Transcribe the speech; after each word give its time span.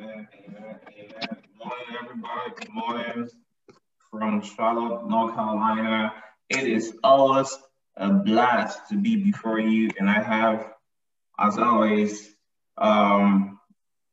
Amen. 0.00 0.26
Amen. 0.48 0.78
Good 0.88 1.58
morning, 1.58 1.86
everybody. 2.02 2.50
Good 2.56 2.72
morning 2.72 3.28
from 4.10 4.40
Charlotte, 4.40 5.06
North 5.06 5.34
Carolina. 5.34 6.14
It 6.48 6.66
is 6.66 6.96
always 7.04 7.54
a 7.98 8.10
blast 8.10 8.78
to 8.88 8.96
be 8.96 9.16
before 9.16 9.60
you, 9.60 9.90
and 9.98 10.08
I 10.08 10.22
have, 10.22 10.72
as 11.38 11.58
always, 11.58 12.34
um, 12.78 13.58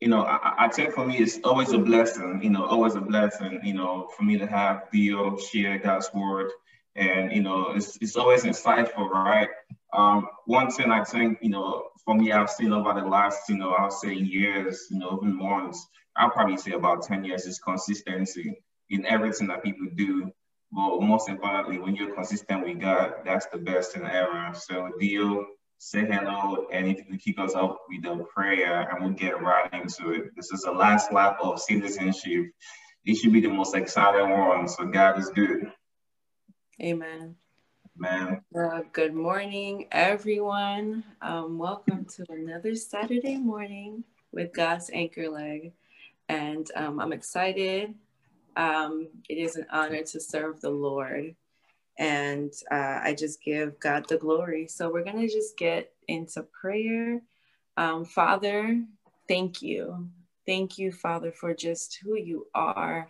you 0.02 0.10
know, 0.10 0.24
I, 0.24 0.66
I, 0.66 0.68
think 0.68 0.94
for 0.94 1.08
me 1.08 1.20
it's 1.20 1.40
always 1.46 1.72
a 1.72 1.78
blessing. 1.78 2.42
You 2.44 2.50
know, 2.50 2.66
always 2.66 2.96
a 2.96 3.02
blessing. 3.02 3.62
You 3.64 3.76
know, 3.76 4.10
for 4.18 4.24
me 4.24 4.38
to 4.40 4.46
have 4.46 4.92
Dio 4.92 5.38
share 5.38 5.78
God's 5.78 6.10
word, 6.14 6.52
and 6.98 7.32
you 7.32 7.42
know, 7.42 7.72
it's 7.76 7.98
it's 8.02 8.18
always 8.18 8.44
insightful, 8.44 9.10
right? 9.10 9.48
Um, 9.94 10.28
one 10.46 10.70
thing 10.70 10.92
I 10.92 11.04
think, 11.04 11.40
you 11.42 11.50
know, 11.50 11.84
for 12.04 12.16
me, 12.16 12.32
I've 12.32 12.50
seen 12.50 12.74
over 12.74 12.94
the 12.94 13.08
last, 13.08 13.50
you 13.50 13.58
know, 13.58 13.72
I'll 13.72 13.92
say 13.92 14.14
years, 14.14 14.88
you 14.92 15.00
know, 15.00 15.20
even 15.22 15.38
months, 15.38 15.88
I'll 16.16 16.30
probably 16.30 16.58
say 16.58 16.72
about 16.72 17.04
10 17.04 17.24
years 17.24 17.46
is 17.46 17.60
consistency 17.60 18.58
in 18.90 19.06
everything 19.06 19.48
that 19.48 19.64
people 19.64 19.88
do. 19.96 20.32
But 20.72 21.02
most 21.02 21.30
importantly, 21.30 21.80
when 21.80 21.96
you're 21.96 22.14
consistent 22.14 22.66
with 22.66 22.80
God, 22.80 23.14
that's 23.24 23.46
the 23.48 23.58
best 23.58 23.94
thing 23.94 24.06
ever. 24.06 24.52
So 24.54 24.92
deal, 25.00 25.46
say 25.78 26.06
hello, 26.06 26.68
and 26.72 26.88
if 26.88 26.98
you 26.98 27.06
can 27.06 27.18
kick 27.18 27.40
us 27.40 27.56
up 27.56 27.80
with 27.88 28.06
a 28.06 28.24
prayer 28.26 28.90
and 28.90 29.04
we'll 29.04 29.14
get 29.14 29.42
right 29.42 29.72
into 29.74 30.12
it. 30.12 30.36
This 30.36 30.52
is 30.52 30.62
the 30.62 30.72
last 30.72 31.14
lap 31.14 31.38
of 31.42 31.60
citizenship. 31.60 32.48
It 33.06 33.16
should 33.16 33.32
be 33.32 33.42
the 33.42 33.50
most 33.50 33.76
exciting 33.76 34.30
one. 34.30 34.68
So 34.68 34.86
God 34.86 35.20
is 35.20 35.30
good. 35.30 35.72
Amen. 36.82 37.36
Man. 38.00 38.42
Uh, 38.56 38.82
good 38.94 39.16
morning, 39.16 39.88
everyone. 39.92 41.04
Um, 41.22 41.58
welcome 41.58 42.06
to 42.16 42.26
another 42.30 42.76
Saturday 42.76 43.38
morning 43.38 44.04
with 44.32 44.54
God's 44.54 44.92
Anchor 44.94 45.30
Leg. 45.30 45.74
And 46.30 46.70
um, 46.76 47.00
I'm 47.00 47.12
excited. 47.12 47.96
Um, 48.56 49.08
it 49.30 49.40
is 49.40 49.56
an 49.56 49.66
honor 49.72 50.04
to 50.04 50.20
serve 50.20 50.62
the 50.62 50.70
Lord. 50.70 51.36
And 51.98 52.54
uh, 52.72 53.00
I 53.04 53.16
just 53.18 53.42
give 53.42 53.80
God 53.80 54.08
the 54.08 54.18
glory. 54.18 54.68
So 54.68 54.92
we're 54.92 55.04
going 55.04 55.20
to 55.20 55.34
just 55.34 55.58
get 55.58 55.92
into 56.08 56.44
prayer. 56.44 57.22
Um, 57.78 58.06
Father, 58.06 58.84
thank 59.28 59.64
you. 59.64 60.08
Thank 60.46 60.78
you, 60.78 60.92
Father, 60.92 61.32
for 61.32 61.56
just 61.56 62.00
who 62.04 62.16
you 62.16 62.46
are. 62.54 63.10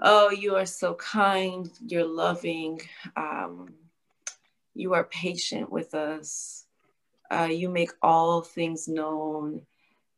Oh, 0.00 0.30
you 0.30 0.56
are 0.56 0.66
so 0.66 0.94
kind. 0.94 1.70
You're 1.86 2.06
loving. 2.06 2.80
Um, 3.16 3.68
you 4.74 4.94
are 4.94 5.04
patient 5.04 5.70
with 5.70 5.94
us. 5.94 6.66
Uh, 7.30 7.48
you 7.50 7.68
make 7.68 7.90
all 8.02 8.42
things 8.42 8.88
known. 8.88 9.62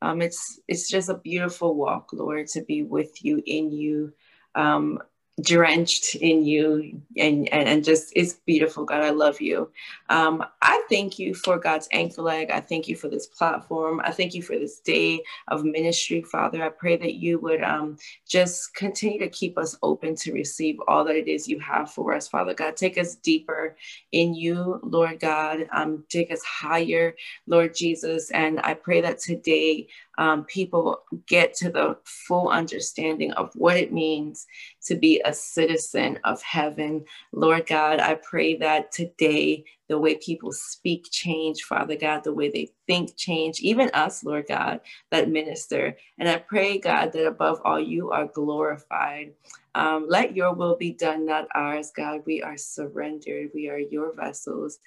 Um, 0.03 0.21
it's 0.21 0.61
it's 0.69 0.89
just 0.89 1.09
a 1.09 1.19
beautiful 1.19 1.75
walk, 1.75 2.11
Lord, 2.13 2.49
to 2.49 2.63
be 2.63 2.83
with 2.83 3.25
you, 3.25 3.43
in 3.47 3.71
you. 3.71 4.13
Um, 4.55 4.99
drenched 5.43 6.15
in 6.15 6.45
you 6.45 7.01
and, 7.17 7.49
and 7.53 7.69
and 7.69 7.85
just 7.85 8.13
it's 8.15 8.35
beautiful 8.47 8.85
god 8.85 9.03
i 9.03 9.11
love 9.11 9.41
you. 9.41 9.69
Um 10.09 10.45
i 10.63 10.83
thank 10.89 11.19
you 11.19 11.35
for 11.35 11.59
god's 11.59 11.89
anchor 11.91 12.23
leg. 12.23 12.51
I 12.51 12.61
thank 12.61 12.87
you 12.87 12.95
for 12.95 13.09
this 13.09 13.27
platform. 13.27 14.01
I 14.05 14.13
thank 14.13 14.35
you 14.35 14.43
for 14.43 14.57
this 14.57 14.79
day 14.79 15.23
of 15.49 15.65
ministry 15.65 16.23
father. 16.23 16.63
I 16.63 16.69
pray 16.69 16.97
that 16.99 17.15
you 17.15 17.41
would 17.41 17.63
um 17.63 17.97
just 18.29 18.75
continue 18.77 19.19
to 19.19 19.29
keep 19.29 19.59
us 19.59 19.77
open 19.83 20.15
to 20.17 20.33
receive 20.33 20.77
all 20.87 21.05
that 21.05 21.17
it 21.17 21.27
is 21.27 21.49
you 21.49 21.59
have 21.59 21.91
for 21.91 22.15
us 22.15 22.29
father 22.29 22.55
god. 22.55 22.77
Take 22.77 22.97
us 22.97 23.17
deeper 23.17 23.77
in 24.13 24.35
you 24.35 24.79
lord 24.85 25.19
god. 25.19 25.67
Um 25.73 26.05
take 26.09 26.31
us 26.31 26.43
higher 26.45 27.15
lord 27.49 27.75
jesus. 27.75 28.31
And 28.31 28.61
i 28.63 28.73
pray 28.73 29.01
that 29.01 29.19
today 29.19 29.89
um, 30.19 30.45
people 30.45 31.03
get 31.27 31.55
to 31.55 31.71
the 31.71 31.97
full 32.05 32.49
understanding 32.49 33.33
of 33.33 33.51
what 33.55 33.77
it 33.77 33.93
means 33.93 34.47
to 34.87 34.95
be 34.95 35.21
a 35.25 35.33
citizen 35.33 36.19
of 36.25 36.43
heaven. 36.43 37.05
Lord 37.33 37.67
God, 37.67 38.01
I 38.01 38.15
pray 38.15 38.57
that 38.57 38.93
today 38.93 39.65
the 39.89 39.99
way 39.99 40.17
people 40.17 40.53
speak 40.53 41.09
change, 41.11 41.63
Father 41.63 41.97
God, 41.97 42.25
the 42.25 42.33
way 42.33 42.49
they 42.49 42.71
think 42.87 43.17
change, 43.17 43.61
even 43.61 43.91
us, 43.93 44.25
Lord 44.25 44.47
God, 44.49 44.81
that 45.11 45.29
minister. 45.29 45.97
And 46.19 46.29
I 46.29 46.37
pray, 46.37 46.79
God, 46.79 47.13
that 47.13 47.27
above 47.27 47.61
all, 47.65 47.81
you 47.81 48.11
are 48.11 48.27
glorified. 48.27 49.33
Um, 49.75 50.07
let 50.09 50.37
your 50.37 50.55
will 50.55 50.77
be 50.77 50.93
done, 50.93 51.27
not 51.27 51.49
ours, 51.55 51.91
God. 51.95 52.23
We 52.25 52.43
are 52.43 52.57
surrendered. 52.57 53.51
We 53.55 53.69
are 53.69 53.79
your 53.79 54.15
vessels 54.15 54.79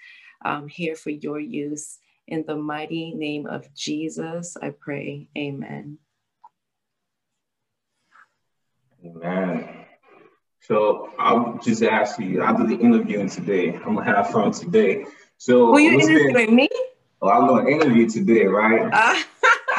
um, 0.45 0.67
here 0.67 0.95
for 0.95 1.09
your 1.09 1.39
use. 1.39 1.99
In 2.27 2.43
the 2.45 2.55
mighty 2.57 3.13
name 3.13 3.47
of 3.47 3.73
Jesus, 3.73 4.57
I 4.61 4.71
pray. 4.71 5.29
Amen. 5.37 5.97
Amen. 9.05 9.69
So 10.59 11.11
I'll 11.17 11.57
just 11.63 11.81
ask 11.83 12.19
you, 12.19 12.41
I'll 12.41 12.57
do 12.57 12.67
the 12.67 12.83
interviewing 12.83 13.29
today. 13.29 13.73
I'm 13.85 13.95
gonna 13.95 14.03
have 14.03 14.31
fun 14.31 14.51
today. 14.51 15.05
So 15.37 15.71
Were 15.71 15.79
you 15.79 15.91
interviewing 15.91 16.47
been, 16.47 16.55
me? 16.55 16.69
Oh, 17.21 17.29
I'm 17.29 17.47
gonna 17.47 17.69
interview 17.69 18.09
today, 18.09 18.45
right? 18.45 18.89
Uh- 18.91 19.23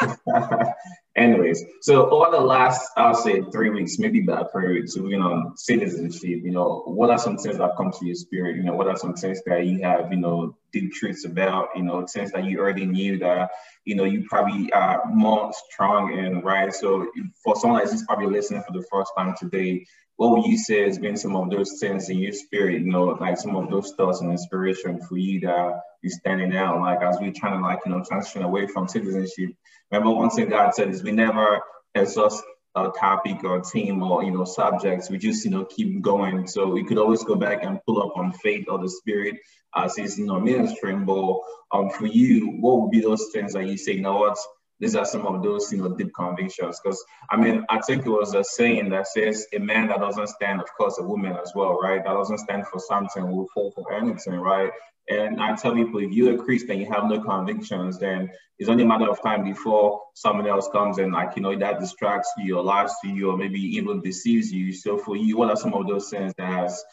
Anyways, 1.19 1.65
so 1.81 2.09
over 2.09 2.31
the 2.31 2.39
last, 2.39 2.91
I'll 2.95 3.13
say 3.13 3.41
three 3.51 3.69
weeks, 3.69 3.99
maybe 3.99 4.21
that 4.27 4.53
period, 4.53 4.89
so 4.89 5.05
you 5.05 5.19
know, 5.19 5.51
citizenship, 5.57 6.23
you 6.23 6.51
know, 6.51 6.83
what 6.85 7.09
are 7.09 7.17
some 7.17 7.35
things 7.35 7.57
that 7.57 7.75
come 7.75 7.91
to 7.91 8.05
your 8.05 8.15
spirit? 8.15 8.55
You 8.55 8.63
know, 8.63 8.73
what 8.73 8.87
are 8.87 8.95
some 8.95 9.15
things 9.15 9.41
that 9.45 9.65
you 9.65 9.81
have, 9.83 10.13
you 10.13 10.17
know, 10.17 10.55
deep 10.71 10.93
truths 10.93 11.25
about, 11.25 11.69
you 11.75 11.83
know, 11.83 12.07
things 12.07 12.31
that 12.31 12.45
you 12.45 12.59
already 12.59 12.85
knew 12.85 13.17
that, 13.19 13.49
you 13.83 13.95
know, 13.95 14.05
you 14.05 14.27
probably 14.29 14.71
are 14.71 15.03
more 15.11 15.51
strong 15.69 16.17
in, 16.17 16.39
right? 16.39 16.73
So 16.73 17.11
for 17.43 17.57
someone 17.57 17.79
that's 17.79 17.91
just 17.91 18.07
probably 18.07 18.27
listening 18.27 18.63
for 18.63 18.71
the 18.71 18.85
first 18.89 19.11
time 19.17 19.35
today, 19.37 19.85
what 20.15 20.31
would 20.31 20.45
you 20.45 20.57
say 20.57 20.85
has 20.85 20.99
been 20.99 21.17
some 21.17 21.35
of 21.35 21.49
those 21.49 21.79
things 21.81 22.09
in 22.09 22.19
your 22.19 22.31
spirit, 22.31 22.81
you 22.81 22.91
know, 22.91 23.05
like 23.19 23.37
some 23.37 23.57
of 23.57 23.69
those 23.69 23.91
thoughts 23.97 24.21
and 24.21 24.31
inspiration 24.31 25.01
for 25.01 25.17
you 25.17 25.41
that 25.41 25.81
is 26.03 26.15
standing 26.15 26.55
out, 26.55 26.79
like 26.79 27.01
as 27.01 27.17
we're 27.19 27.33
trying 27.35 27.59
to 27.59 27.67
like, 27.67 27.79
you 27.85 27.91
know, 27.91 28.03
transition 28.03 28.43
away 28.43 28.67
from 28.67 28.87
citizenship. 28.87 29.51
Remember 29.91 30.11
one 30.11 30.29
thing 30.29 30.49
God 30.49 30.73
said 30.73 30.89
is 30.89 31.03
we 31.03 31.11
never 31.11 31.61
exhaust 31.95 32.43
a 32.75 32.89
topic 32.97 33.43
or 33.43 33.61
team 33.61 34.01
or, 34.03 34.23
you 34.23 34.31
know, 34.31 34.45
subjects. 34.45 35.09
We 35.09 35.17
just, 35.17 35.43
you 35.43 35.51
know, 35.51 35.65
keep 35.65 36.01
going. 36.01 36.47
So 36.47 36.67
we 36.67 36.83
could 36.83 36.97
always 36.97 37.23
go 37.23 37.35
back 37.35 37.63
and 37.63 37.79
pull 37.85 38.01
up 38.01 38.15
on 38.15 38.31
faith 38.31 38.65
or 38.69 38.77
the 38.77 38.89
spirit 38.89 39.35
as 39.75 39.97
is, 39.97 40.17
you 40.17 40.25
know, 40.25 40.39
ministering. 40.39 41.05
But 41.05 41.39
um, 41.71 41.89
for 41.89 42.05
you, 42.05 42.57
what 42.59 42.81
would 42.81 42.91
be 42.91 43.01
those 43.01 43.29
things 43.33 43.53
that 43.53 43.65
you 43.65 43.77
say, 43.77 43.93
you 43.93 44.01
know 44.01 44.17
what, 44.17 44.37
these 44.79 44.95
are 44.95 45.05
some 45.05 45.25
of 45.25 45.43
those, 45.43 45.71
you 45.71 45.79
know, 45.79 45.89
deep 45.89 46.13
convictions. 46.13 46.79
Because 46.79 47.03
I 47.29 47.37
mean, 47.37 47.65
I 47.69 47.79
think 47.81 48.05
it 48.05 48.09
was 48.09 48.33
a 48.33 48.43
saying 48.43 48.89
that 48.89 49.07
says 49.07 49.45
a 49.53 49.59
man 49.59 49.87
that 49.87 49.99
doesn't 49.99 50.27
stand, 50.27 50.61
of 50.61 50.67
course, 50.77 50.97
a 50.99 51.03
woman 51.03 51.35
as 51.41 51.51
well, 51.53 51.79
right? 51.79 52.03
That 52.03 52.13
doesn't 52.13 52.39
stand 52.39 52.67
for 52.67 52.79
something 52.79 53.29
will 53.29 53.47
fall 53.53 53.71
for 53.71 53.93
anything, 53.93 54.35
right? 54.35 54.71
And 55.09 55.41
I 55.41 55.55
tell 55.55 55.73
people, 55.73 55.99
if 56.01 56.11
you're 56.11 56.35
a 56.35 56.37
Christian, 56.37 56.79
you 56.79 56.85
have 56.91 57.09
no 57.09 57.19
convictions, 57.19 57.97
then 57.97 58.29
it's 58.59 58.69
only 58.69 58.83
a 58.83 58.87
matter 58.87 59.09
of 59.09 59.21
time 59.23 59.43
before 59.43 60.01
someone 60.13 60.45
else 60.45 60.69
comes 60.71 60.99
and 60.99 61.11
like, 61.11 61.35
you 61.35 61.41
know, 61.41 61.57
that 61.57 61.79
distracts 61.79 62.31
you 62.37 62.57
or 62.57 62.63
lies 62.63 62.91
to 63.03 63.09
you 63.09 63.31
or 63.31 63.37
maybe 63.37 63.59
even 63.59 64.01
deceives 64.01 64.51
you. 64.51 64.71
So 64.71 64.99
for 64.99 65.15
you, 65.15 65.37
what 65.37 65.49
are 65.49 65.55
some 65.55 65.73
of 65.73 65.87
those 65.87 66.09
things 66.09 66.33
that 66.37 66.47
has, 66.47 66.83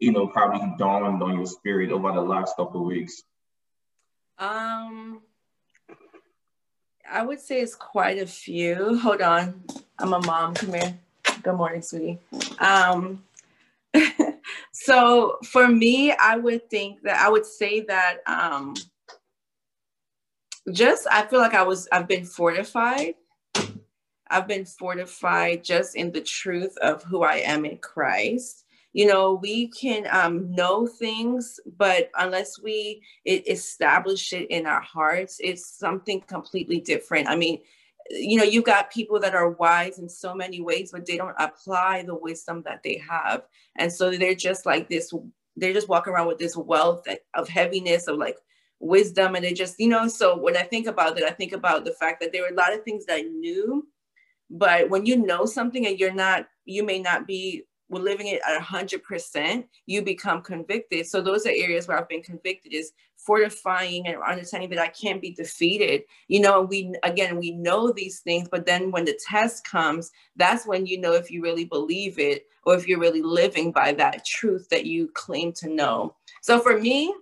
you 0.00 0.10
know, 0.10 0.26
probably 0.26 0.74
dawned 0.78 1.22
on 1.22 1.36
your 1.36 1.46
spirit 1.46 1.92
over 1.92 2.10
the 2.12 2.20
last 2.20 2.56
couple 2.56 2.80
of 2.80 2.86
weeks? 2.86 3.22
Um, 4.38 5.22
I 7.10 7.22
would 7.22 7.40
say 7.40 7.60
it's 7.60 7.74
quite 7.74 8.18
a 8.18 8.26
few. 8.26 8.98
Hold 8.98 9.20
on. 9.20 9.62
I'm 9.98 10.12
a 10.12 10.20
mom. 10.20 10.54
Come 10.54 10.74
here. 10.74 10.96
Good 11.42 11.54
morning, 11.54 11.82
sweetie. 11.82 12.20
Um, 12.60 13.24
so 14.72 15.38
for 15.44 15.66
me, 15.66 16.12
I 16.12 16.36
would 16.36 16.70
think 16.70 17.02
that 17.02 17.16
I 17.16 17.28
would 17.28 17.44
say 17.44 17.80
that 17.80 18.18
um, 18.26 18.74
just 20.72 21.08
I 21.10 21.26
feel 21.26 21.40
like 21.40 21.54
I 21.54 21.64
was 21.64 21.88
I've 21.90 22.06
been 22.06 22.24
fortified. 22.24 23.14
I've 24.30 24.46
been 24.46 24.64
fortified 24.64 25.64
just 25.64 25.96
in 25.96 26.12
the 26.12 26.20
truth 26.20 26.76
of 26.78 27.02
who 27.02 27.24
I 27.24 27.36
am 27.36 27.64
in 27.64 27.78
Christ 27.78 28.59
you 28.92 29.06
know 29.06 29.34
we 29.34 29.68
can 29.68 30.06
um, 30.10 30.50
know 30.52 30.86
things 30.86 31.60
but 31.76 32.10
unless 32.18 32.60
we 32.60 33.02
it, 33.24 33.48
establish 33.48 34.32
it 34.32 34.50
in 34.50 34.66
our 34.66 34.80
hearts 34.80 35.38
it's 35.40 35.78
something 35.78 36.20
completely 36.22 36.80
different. 36.80 37.28
I 37.28 37.36
mean 37.36 37.60
you 38.10 38.36
know 38.36 38.44
you've 38.44 38.64
got 38.64 38.90
people 38.90 39.20
that 39.20 39.34
are 39.34 39.50
wise 39.50 39.98
in 39.98 40.08
so 40.08 40.34
many 40.34 40.60
ways 40.60 40.90
but 40.92 41.06
they 41.06 41.16
don't 41.16 41.36
apply 41.38 42.02
the 42.02 42.14
wisdom 42.14 42.62
that 42.64 42.82
they 42.82 43.02
have. 43.08 43.42
And 43.76 43.92
so 43.92 44.10
they're 44.10 44.34
just 44.34 44.66
like 44.66 44.88
this 44.88 45.12
they're 45.56 45.72
just 45.72 45.88
walking 45.88 46.12
around 46.12 46.26
with 46.26 46.38
this 46.38 46.56
wealth 46.56 47.06
of 47.34 47.48
heaviness 47.48 48.06
of 48.08 48.16
like 48.16 48.36
wisdom 48.80 49.34
and 49.34 49.44
they 49.44 49.52
just 49.52 49.78
you 49.78 49.88
know 49.88 50.08
so 50.08 50.36
when 50.38 50.56
i 50.56 50.62
think 50.62 50.86
about 50.86 51.18
it 51.18 51.24
i 51.24 51.30
think 51.30 51.52
about 51.52 51.84
the 51.84 51.92
fact 51.92 52.18
that 52.20 52.32
there 52.32 52.42
were 52.42 52.48
a 52.48 52.54
lot 52.54 52.72
of 52.72 52.82
things 52.82 53.04
that 53.04 53.16
i 53.16 53.20
knew 53.20 53.86
but 54.48 54.88
when 54.88 55.04
you 55.04 55.16
know 55.16 55.44
something 55.44 55.86
and 55.86 55.98
you're 55.98 56.14
not 56.14 56.46
you 56.64 56.82
may 56.82 56.98
not 56.98 57.26
be 57.26 57.62
we're 57.90 58.00
living 58.00 58.28
it 58.28 58.40
at 58.48 58.62
100%, 58.62 59.64
you 59.86 60.02
become 60.02 60.42
convicted. 60.42 61.06
So 61.06 61.20
those 61.20 61.44
are 61.44 61.50
areas 61.50 61.88
where 61.88 61.98
I've 61.98 62.08
been 62.08 62.22
convicted 62.22 62.72
is 62.72 62.92
fortifying 63.16 64.06
and 64.06 64.16
understanding 64.22 64.70
that 64.70 64.78
I 64.78 64.88
can't 64.88 65.20
be 65.20 65.32
defeated. 65.32 66.04
You 66.28 66.40
know, 66.40 66.62
we 66.62 66.94
again 67.02 67.36
we 67.36 67.50
know 67.50 67.92
these 67.92 68.20
things, 68.20 68.48
but 68.48 68.64
then 68.64 68.90
when 68.92 69.04
the 69.04 69.18
test 69.28 69.64
comes, 69.64 70.12
that's 70.36 70.66
when 70.66 70.86
you 70.86 71.00
know 71.00 71.14
if 71.14 71.30
you 71.30 71.42
really 71.42 71.64
believe 71.64 72.18
it 72.18 72.46
or 72.64 72.76
if 72.76 72.86
you're 72.86 73.00
really 73.00 73.22
living 73.22 73.72
by 73.72 73.92
that 73.94 74.24
truth 74.24 74.68
that 74.70 74.86
you 74.86 75.08
claim 75.14 75.52
to 75.54 75.68
know. 75.68 76.14
So 76.42 76.60
for 76.60 76.78
me, 76.78 77.12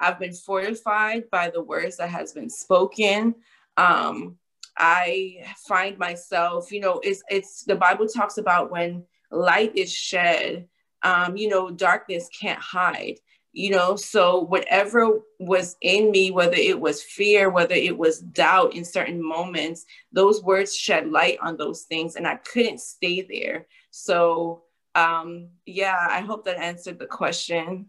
I've 0.00 0.18
been 0.18 0.32
fortified 0.32 1.30
by 1.30 1.50
the 1.50 1.62
words 1.62 1.98
that 1.98 2.08
has 2.08 2.32
been 2.32 2.50
spoken. 2.50 3.34
Um, 3.76 4.38
I 4.76 5.44
find 5.68 5.98
myself, 5.98 6.72
you 6.72 6.80
know, 6.80 7.00
it's 7.04 7.22
it's 7.28 7.64
the 7.64 7.76
Bible 7.76 8.08
talks 8.08 8.38
about 8.38 8.70
when 8.70 9.04
light 9.32 9.76
is 9.76 9.92
shed, 9.92 10.68
um, 11.02 11.36
you 11.36 11.48
know, 11.48 11.70
darkness 11.70 12.28
can't 12.38 12.60
hide 12.60 13.18
you 13.52 13.70
know? 13.70 13.96
So 13.96 14.40
whatever 14.40 15.20
was 15.38 15.76
in 15.80 16.10
me 16.10 16.30
whether 16.30 16.56
it 16.56 16.80
was 16.80 17.02
fear 17.02 17.50
whether 17.50 17.74
it 17.74 17.96
was 17.96 18.20
doubt 18.20 18.74
in 18.74 18.84
certain 18.84 19.22
moments 19.22 19.84
those 20.12 20.42
words 20.42 20.74
shed 20.74 21.10
light 21.10 21.38
on 21.42 21.56
those 21.56 21.82
things 21.82 22.16
and 22.16 22.26
i 22.26 22.36
couldn't 22.36 22.80
stay 22.80 23.22
there. 23.22 23.66
So 23.90 24.62
um 24.94 25.48
yeah 25.66 26.06
i 26.10 26.20
hope 26.20 26.44
that 26.44 26.58
answered 26.58 26.98
the 26.98 27.06
question. 27.06 27.86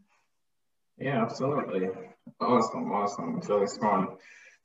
Yeah 0.98 1.22
absolutely. 1.24 1.90
Awesome 2.40 2.92
awesome. 2.92 3.42
So 3.42 3.62
it's 3.62 3.78
fun 3.78 4.08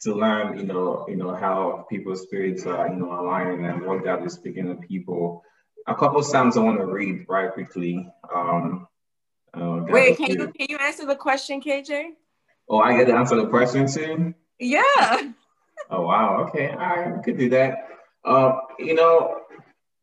to 0.01 0.15
learn 0.15 0.59
you 0.59 0.65
know 0.65 1.07
you 1.09 1.17
know 1.17 1.35
how 1.35 1.87
people's 1.91 2.23
spirits 2.23 2.67
are 2.67 2.89
you 2.89 2.97
know 2.97 3.21
aligning 3.21 3.65
and 3.65 3.85
what 3.85 4.05
god 4.05 4.25
is 4.25 4.35
speaking 4.35 4.69
to 4.69 4.77
people 4.87 5.43
a 5.89 5.95
couple 5.95 6.19
of 6.19 6.25
psalms 6.25 6.57
i 6.57 6.61
want 6.61 6.79
to 6.79 6.87
read 6.87 7.25
right 7.29 7.53
quickly 7.53 8.09
um 8.35 8.87
Oh, 9.55 9.83
Wait, 9.89 10.17
can 10.17 10.31
you 10.31 10.53
can 10.53 10.67
you 10.69 10.77
answer 10.77 11.07
the 11.07 11.17
question, 11.17 11.61
KJ? 11.61 12.11
Oh, 12.69 12.79
I 12.79 12.97
get 12.97 13.07
to 13.07 13.15
answer 13.15 13.37
the 13.37 13.47
question 13.47 13.87
too. 13.91 14.35
Yeah. 14.59 14.83
oh 15.91 16.03
wow. 16.03 16.47
Okay. 16.49 16.69
All 16.69 16.77
right. 16.77 17.15
I 17.19 17.23
could 17.23 17.39
do 17.39 17.49
that. 17.51 17.89
Uh, 18.25 18.53
you 18.79 18.95
know, 18.95 19.41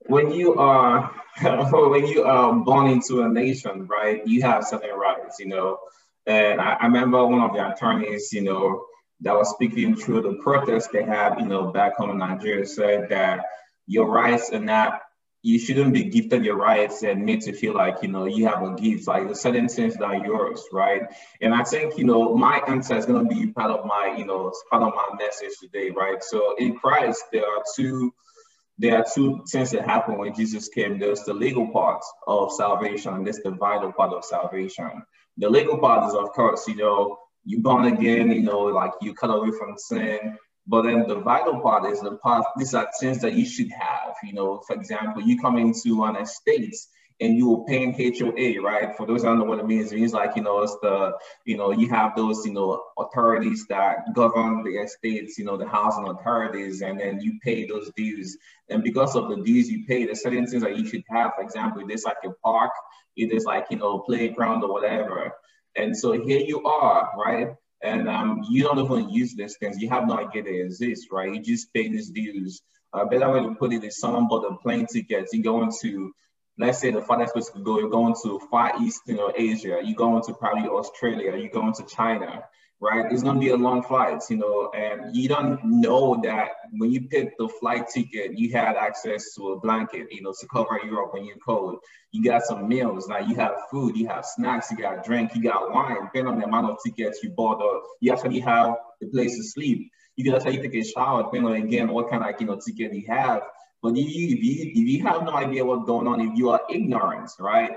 when 0.07 0.31
you 0.31 0.55
are 0.55 1.11
when 1.41 2.07
you 2.07 2.23
are 2.23 2.53
born 2.53 2.87
into 2.87 3.21
a 3.21 3.29
nation, 3.29 3.87
right? 3.87 4.25
You 4.25 4.41
have 4.41 4.65
certain 4.65 4.95
rights. 4.95 5.39
You 5.39 5.47
know, 5.47 5.77
and 6.25 6.59
I, 6.59 6.73
I 6.73 6.85
remember 6.85 7.25
one 7.25 7.41
of 7.41 7.53
the 7.53 7.71
attorneys, 7.71 8.33
you 8.33 8.41
know, 8.41 8.85
that 9.21 9.35
was 9.35 9.51
speaking 9.51 9.95
through 9.95 10.21
the 10.23 10.33
protest 10.43 10.89
they 10.91 11.03
had, 11.03 11.39
you 11.39 11.45
know, 11.45 11.71
back 11.71 11.95
home 11.95 12.11
in 12.11 12.17
Nigeria, 12.17 12.65
said 12.65 13.09
that 13.09 13.45
your 13.87 14.07
rights 14.09 14.51
are 14.51 14.59
not 14.59 15.01
you 15.45 15.59
shouldn't 15.59 15.93
be 15.93 16.05
gifted 16.05 16.43
your 16.43 16.55
rights 16.55 17.03
and 17.03 17.23
made 17.23 17.39
to 17.39 17.53
feel 17.53 17.75
like 17.75 17.97
you 18.01 18.07
know 18.07 18.25
you 18.25 18.47
have 18.47 18.63
a 18.63 18.73
gift 18.73 19.07
like 19.07 19.29
a 19.29 19.35
certain 19.35 19.67
things 19.67 19.93
that 19.93 20.03
are 20.03 20.25
yours 20.25 20.63
right? 20.73 21.03
And 21.39 21.53
i 21.53 21.63
think 21.63 21.97
you 21.99 22.03
know 22.03 22.35
my 22.35 22.57
answer 22.67 22.97
is 22.97 23.05
going 23.05 23.29
to 23.29 23.35
be 23.35 23.47
part 23.51 23.69
of 23.69 23.85
my 23.85 24.15
you 24.17 24.25
know 24.25 24.51
part 24.71 24.81
of 24.81 24.93
my 24.95 25.09
message 25.23 25.51
today 25.61 25.91
right? 25.91 26.23
So 26.23 26.55
in 26.57 26.75
christ 26.75 27.23
there 27.31 27.45
are 27.45 27.63
two 27.75 28.11
there 28.79 28.97
are 28.97 29.05
two 29.15 29.45
things 29.51 29.69
that 29.71 29.85
happen 29.85 30.17
when 30.17 30.33
jesus 30.33 30.67
came. 30.67 30.97
There's 30.97 31.23
the 31.23 31.33
legal 31.33 31.67
part 31.67 32.03
of 32.25 32.51
salvation 32.51 33.13
and 33.13 33.25
there's 33.25 33.43
the 33.43 33.51
vital 33.51 33.93
part 33.93 34.13
of 34.13 34.25
salvation. 34.25 35.03
The 35.37 35.49
legal 35.49 35.77
part 35.77 36.07
is 36.07 36.15
of 36.15 36.29
course 36.31 36.67
you 36.67 36.77
know 36.77 37.19
you 37.43 37.61
born 37.61 37.85
again 37.85 38.31
you 38.31 38.41
know 38.41 38.61
like 38.81 38.93
you 38.99 39.13
cut 39.13 39.29
away 39.29 39.51
from 39.59 39.77
sin 39.77 40.37
but 40.67 40.83
then 40.83 41.07
the 41.07 41.19
vital 41.19 41.59
part 41.59 41.91
is 41.91 42.01
the 42.01 42.17
part, 42.17 42.45
these 42.57 42.73
are 42.73 42.87
things 42.99 43.21
that 43.21 43.33
you 43.33 43.45
should 43.45 43.71
have. 43.71 44.15
You 44.23 44.33
know, 44.33 44.61
for 44.65 44.75
example, 44.75 45.21
you 45.21 45.39
come 45.39 45.57
into 45.57 46.03
an 46.03 46.15
estate 46.15 46.75
and 47.21 47.37
you 47.37 47.47
will 47.47 47.63
paying 47.63 47.93
HOA, 47.93 48.61
right? 48.61 48.95
For 48.97 49.05
those 49.05 49.21
who 49.21 49.29
don't 49.29 49.39
know 49.39 49.45
what 49.45 49.59
it 49.59 49.67
means, 49.67 49.91
it 49.91 49.95
means 49.95 50.11
like, 50.11 50.35
you 50.35 50.41
know, 50.41 50.61
it's 50.63 50.75
the, 50.81 51.13
you 51.45 51.55
know, 51.55 51.71
you 51.71 51.87
have 51.89 52.15
those, 52.15 52.45
you 52.45 52.51
know, 52.51 52.83
authorities 52.97 53.65
that 53.69 54.13
govern 54.13 54.63
the 54.63 54.77
estates, 54.77 55.37
you 55.37 55.45
know, 55.45 55.55
the 55.55 55.67
housing 55.67 56.07
authorities, 56.07 56.81
and 56.81 56.99
then 56.99 57.21
you 57.21 57.39
pay 57.41 57.65
those 57.65 57.89
dues. 57.95 58.37
And 58.69 58.83
because 58.83 59.15
of 59.15 59.29
the 59.29 59.37
dues 59.37 59.69
you 59.69 59.85
pay, 59.85 60.05
there's 60.05 60.23
certain 60.23 60.45
things 60.45 60.63
that 60.63 60.77
you 60.77 60.85
should 60.85 61.03
have. 61.09 61.33
For 61.35 61.43
example, 61.43 61.81
if 61.81 61.87
there's 61.87 62.03
like 62.03 62.17
a 62.25 62.31
park, 62.43 62.71
if 63.15 63.29
there's 63.29 63.45
like, 63.45 63.67
you 63.69 63.77
know, 63.77 63.99
playground 63.99 64.63
or 64.63 64.73
whatever. 64.73 65.31
And 65.77 65.95
so 65.95 66.11
here 66.13 66.39
you 66.39 66.65
are, 66.65 67.11
right? 67.17 67.55
And 67.81 68.07
um, 68.09 68.43
you 68.49 68.63
don't 68.63 68.79
even 68.79 69.09
use 69.09 69.35
these 69.35 69.57
things. 69.57 69.77
You 69.79 69.89
have 69.89 70.07
no 70.07 70.17
idea 70.17 70.43
they 70.43 70.61
exist, 70.61 71.07
right? 71.11 71.33
You 71.33 71.41
just 71.41 71.73
pay 71.73 71.89
these 71.89 72.09
dues. 72.09 72.61
A 72.93 73.05
better 73.05 73.29
way 73.31 73.41
to 73.41 73.55
put 73.55 73.73
it 73.73 73.83
is 73.83 73.99
someone 73.99 74.27
bought 74.27 74.49
a 74.49 74.55
plane 74.57 74.85
ticket. 74.85 75.27
You 75.33 75.43
go 75.43 75.61
into, 75.63 76.13
let's 76.57 76.79
say 76.79 76.91
the 76.91 77.01
farthest 77.01 77.33
place 77.33 77.49
to 77.49 77.59
go, 77.59 77.79
you're 77.79 77.89
going 77.89 78.15
to 78.23 78.39
Far 78.49 78.73
East, 78.81 79.01
you 79.07 79.15
know, 79.15 79.31
Asia. 79.35 79.81
You're 79.83 79.95
going 79.95 80.23
to 80.23 80.33
probably 80.33 80.69
Australia. 80.69 81.35
You're 81.35 81.49
going 81.49 81.73
to 81.73 81.85
China 81.85 82.43
right? 82.85 83.11
It's 83.11 83.23
gonna 83.23 83.39
be 83.39 83.49
a 83.49 83.57
long 83.57 83.81
flight, 83.81 84.21
you 84.29 84.37
know, 84.37 84.69
and 84.75 85.15
you 85.15 85.27
don't 85.27 85.59
know 85.63 86.21
that 86.23 86.49
when 86.71 86.91
you 86.91 87.01
pick 87.07 87.37
the 87.37 87.49
flight 87.59 87.87
ticket, 87.89 88.37
you 88.37 88.51
had 88.51 88.75
access 88.75 89.33
to 89.35 89.53
a 89.53 89.59
blanket, 89.59 90.07
you 90.11 90.21
know, 90.21 90.33
to 90.39 90.47
cover 90.47 90.79
you 90.83 91.01
up 91.01 91.13
when 91.13 91.25
you're 91.25 91.37
cold. 91.37 91.79
You 92.11 92.23
got 92.23 92.43
some 92.43 92.67
meals, 92.67 93.07
now 93.07 93.19
you 93.19 93.35
have 93.35 93.55
food, 93.71 93.97
you 93.97 94.07
have 94.07 94.25
snacks, 94.25 94.69
you 94.71 94.77
got 94.77 95.03
drink, 95.03 95.35
you 95.35 95.41
got 95.41 95.71
wine, 95.73 95.95
depending 96.03 96.33
on 96.33 96.39
the 96.39 96.45
amount 96.45 96.69
of 96.69 96.77
tickets 96.85 97.19
you 97.23 97.31
bought, 97.31 97.61
or 97.61 97.81
you 98.01 98.13
actually 98.13 98.39
have 98.41 98.75
the 99.01 99.07
place 99.07 99.35
to 99.35 99.43
sleep. 99.43 99.91
You 100.15 100.23
can 100.23 100.35
actually 100.35 100.61
take 100.61 100.75
a 100.75 100.83
shower, 100.83 101.23
depending 101.23 101.51
on 101.51 101.55
again 101.67 101.87
what 101.89 102.09
kind 102.09 102.23
of 102.23 102.39
you 102.39 102.47
know 102.47 102.59
ticket 102.65 102.93
you 102.93 103.05
have. 103.07 103.41
But 103.81 103.97
if 103.97 104.15
you, 104.15 104.35
if 104.35 104.43
you, 104.43 104.71
if 104.71 104.87
you 104.87 105.03
have 105.03 105.23
no 105.23 105.33
idea 105.33 105.65
what's 105.65 105.85
going 105.85 106.07
on, 106.07 106.21
if 106.21 106.37
you 106.37 106.49
are 106.49 106.61
ignorant, 106.69 107.31
right? 107.39 107.71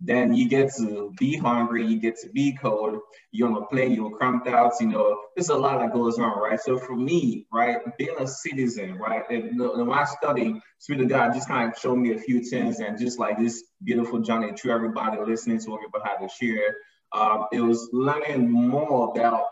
Then 0.00 0.34
you 0.34 0.48
get 0.48 0.72
to 0.76 1.12
be 1.18 1.36
hungry, 1.36 1.86
you 1.86 1.98
get 2.00 2.16
to 2.18 2.28
be 2.30 2.56
cold, 2.60 2.98
you're 3.30 3.48
on 3.48 3.62
a 3.62 3.66
plane, 3.66 3.92
you're 3.92 4.16
cramped 4.16 4.48
out, 4.48 4.72
you 4.80 4.88
know, 4.88 5.18
there's 5.34 5.48
a 5.48 5.56
lot 5.56 5.78
that 5.78 5.92
goes 5.92 6.18
on, 6.18 6.38
right? 6.38 6.60
So 6.60 6.78
for 6.78 6.96
me, 6.96 7.46
right, 7.52 7.78
being 7.96 8.16
a 8.18 8.26
citizen, 8.26 8.98
right, 8.98 9.22
and 9.30 9.58
when 9.58 9.90
I 9.90 10.04
study, 10.04 10.60
Spirit 10.78 11.02
of 11.02 11.08
God 11.08 11.32
just 11.32 11.48
kind 11.48 11.72
of 11.72 11.78
showed 11.78 11.96
me 11.96 12.12
a 12.12 12.18
few 12.18 12.42
things 12.42 12.80
and 12.80 12.98
just 12.98 13.18
like 13.18 13.38
this 13.38 13.64
beautiful 13.82 14.20
journey 14.20 14.52
to 14.52 14.70
everybody 14.70 15.18
listening 15.24 15.60
to 15.60 15.70
what 15.70 15.80
people 15.80 16.00
had 16.04 16.18
to 16.18 16.28
share, 16.28 16.76
um, 17.12 17.46
it 17.52 17.60
was 17.60 17.88
learning 17.92 18.50
more 18.50 19.12
about 19.16 19.44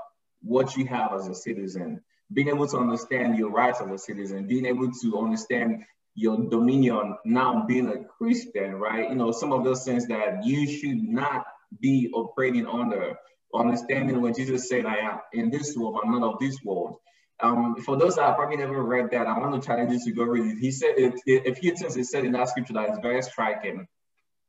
what 0.42 0.76
you 0.76 0.86
have 0.86 1.12
as 1.12 1.28
a 1.28 1.34
citizen, 1.34 2.02
being 2.32 2.48
able 2.48 2.66
to 2.66 2.78
understand 2.78 3.38
your 3.38 3.50
rights 3.50 3.80
as 3.80 3.90
a 3.90 3.98
citizen, 3.98 4.46
being 4.46 4.66
able 4.66 4.90
to 4.90 5.18
understand 5.18 5.84
your 6.14 6.48
dominion 6.48 7.16
now 7.24 7.64
being 7.66 7.88
a 7.88 8.04
Christian, 8.04 8.74
right? 8.74 9.08
You 9.08 9.16
know, 9.16 9.32
some 9.32 9.52
of 9.52 9.64
those 9.64 9.84
things 9.84 10.06
that 10.08 10.44
you 10.44 10.66
should 10.66 11.02
not 11.02 11.46
be 11.80 12.10
operating 12.12 12.66
under, 12.66 13.16
understanding 13.54 14.20
when 14.20 14.34
Jesus 14.34 14.68
said, 14.68 14.86
I 14.86 14.96
am 14.96 15.20
in 15.32 15.50
this 15.50 15.76
world, 15.76 16.00
I'm 16.04 16.12
not 16.12 16.34
of 16.34 16.38
this 16.38 16.58
world. 16.64 16.96
Um, 17.40 17.76
for 17.76 17.96
those 17.96 18.16
that 18.16 18.26
have 18.26 18.36
probably 18.36 18.58
never 18.58 18.82
read 18.82 19.10
that, 19.10 19.26
I 19.26 19.38
want 19.38 19.60
to 19.60 19.66
challenge 19.66 19.90
you 19.92 20.00
to 20.04 20.12
go 20.12 20.24
read 20.24 20.56
it. 20.56 20.58
He 20.60 20.70
said 20.70 20.94
it, 20.96 21.14
it, 21.26 21.46
a 21.46 21.54
few 21.54 21.74
things 21.74 21.94
he 21.94 22.04
said 22.04 22.24
in 22.24 22.32
that 22.32 22.48
scripture 22.48 22.74
that 22.74 22.90
is 22.90 22.98
very 23.02 23.22
striking. 23.22 23.86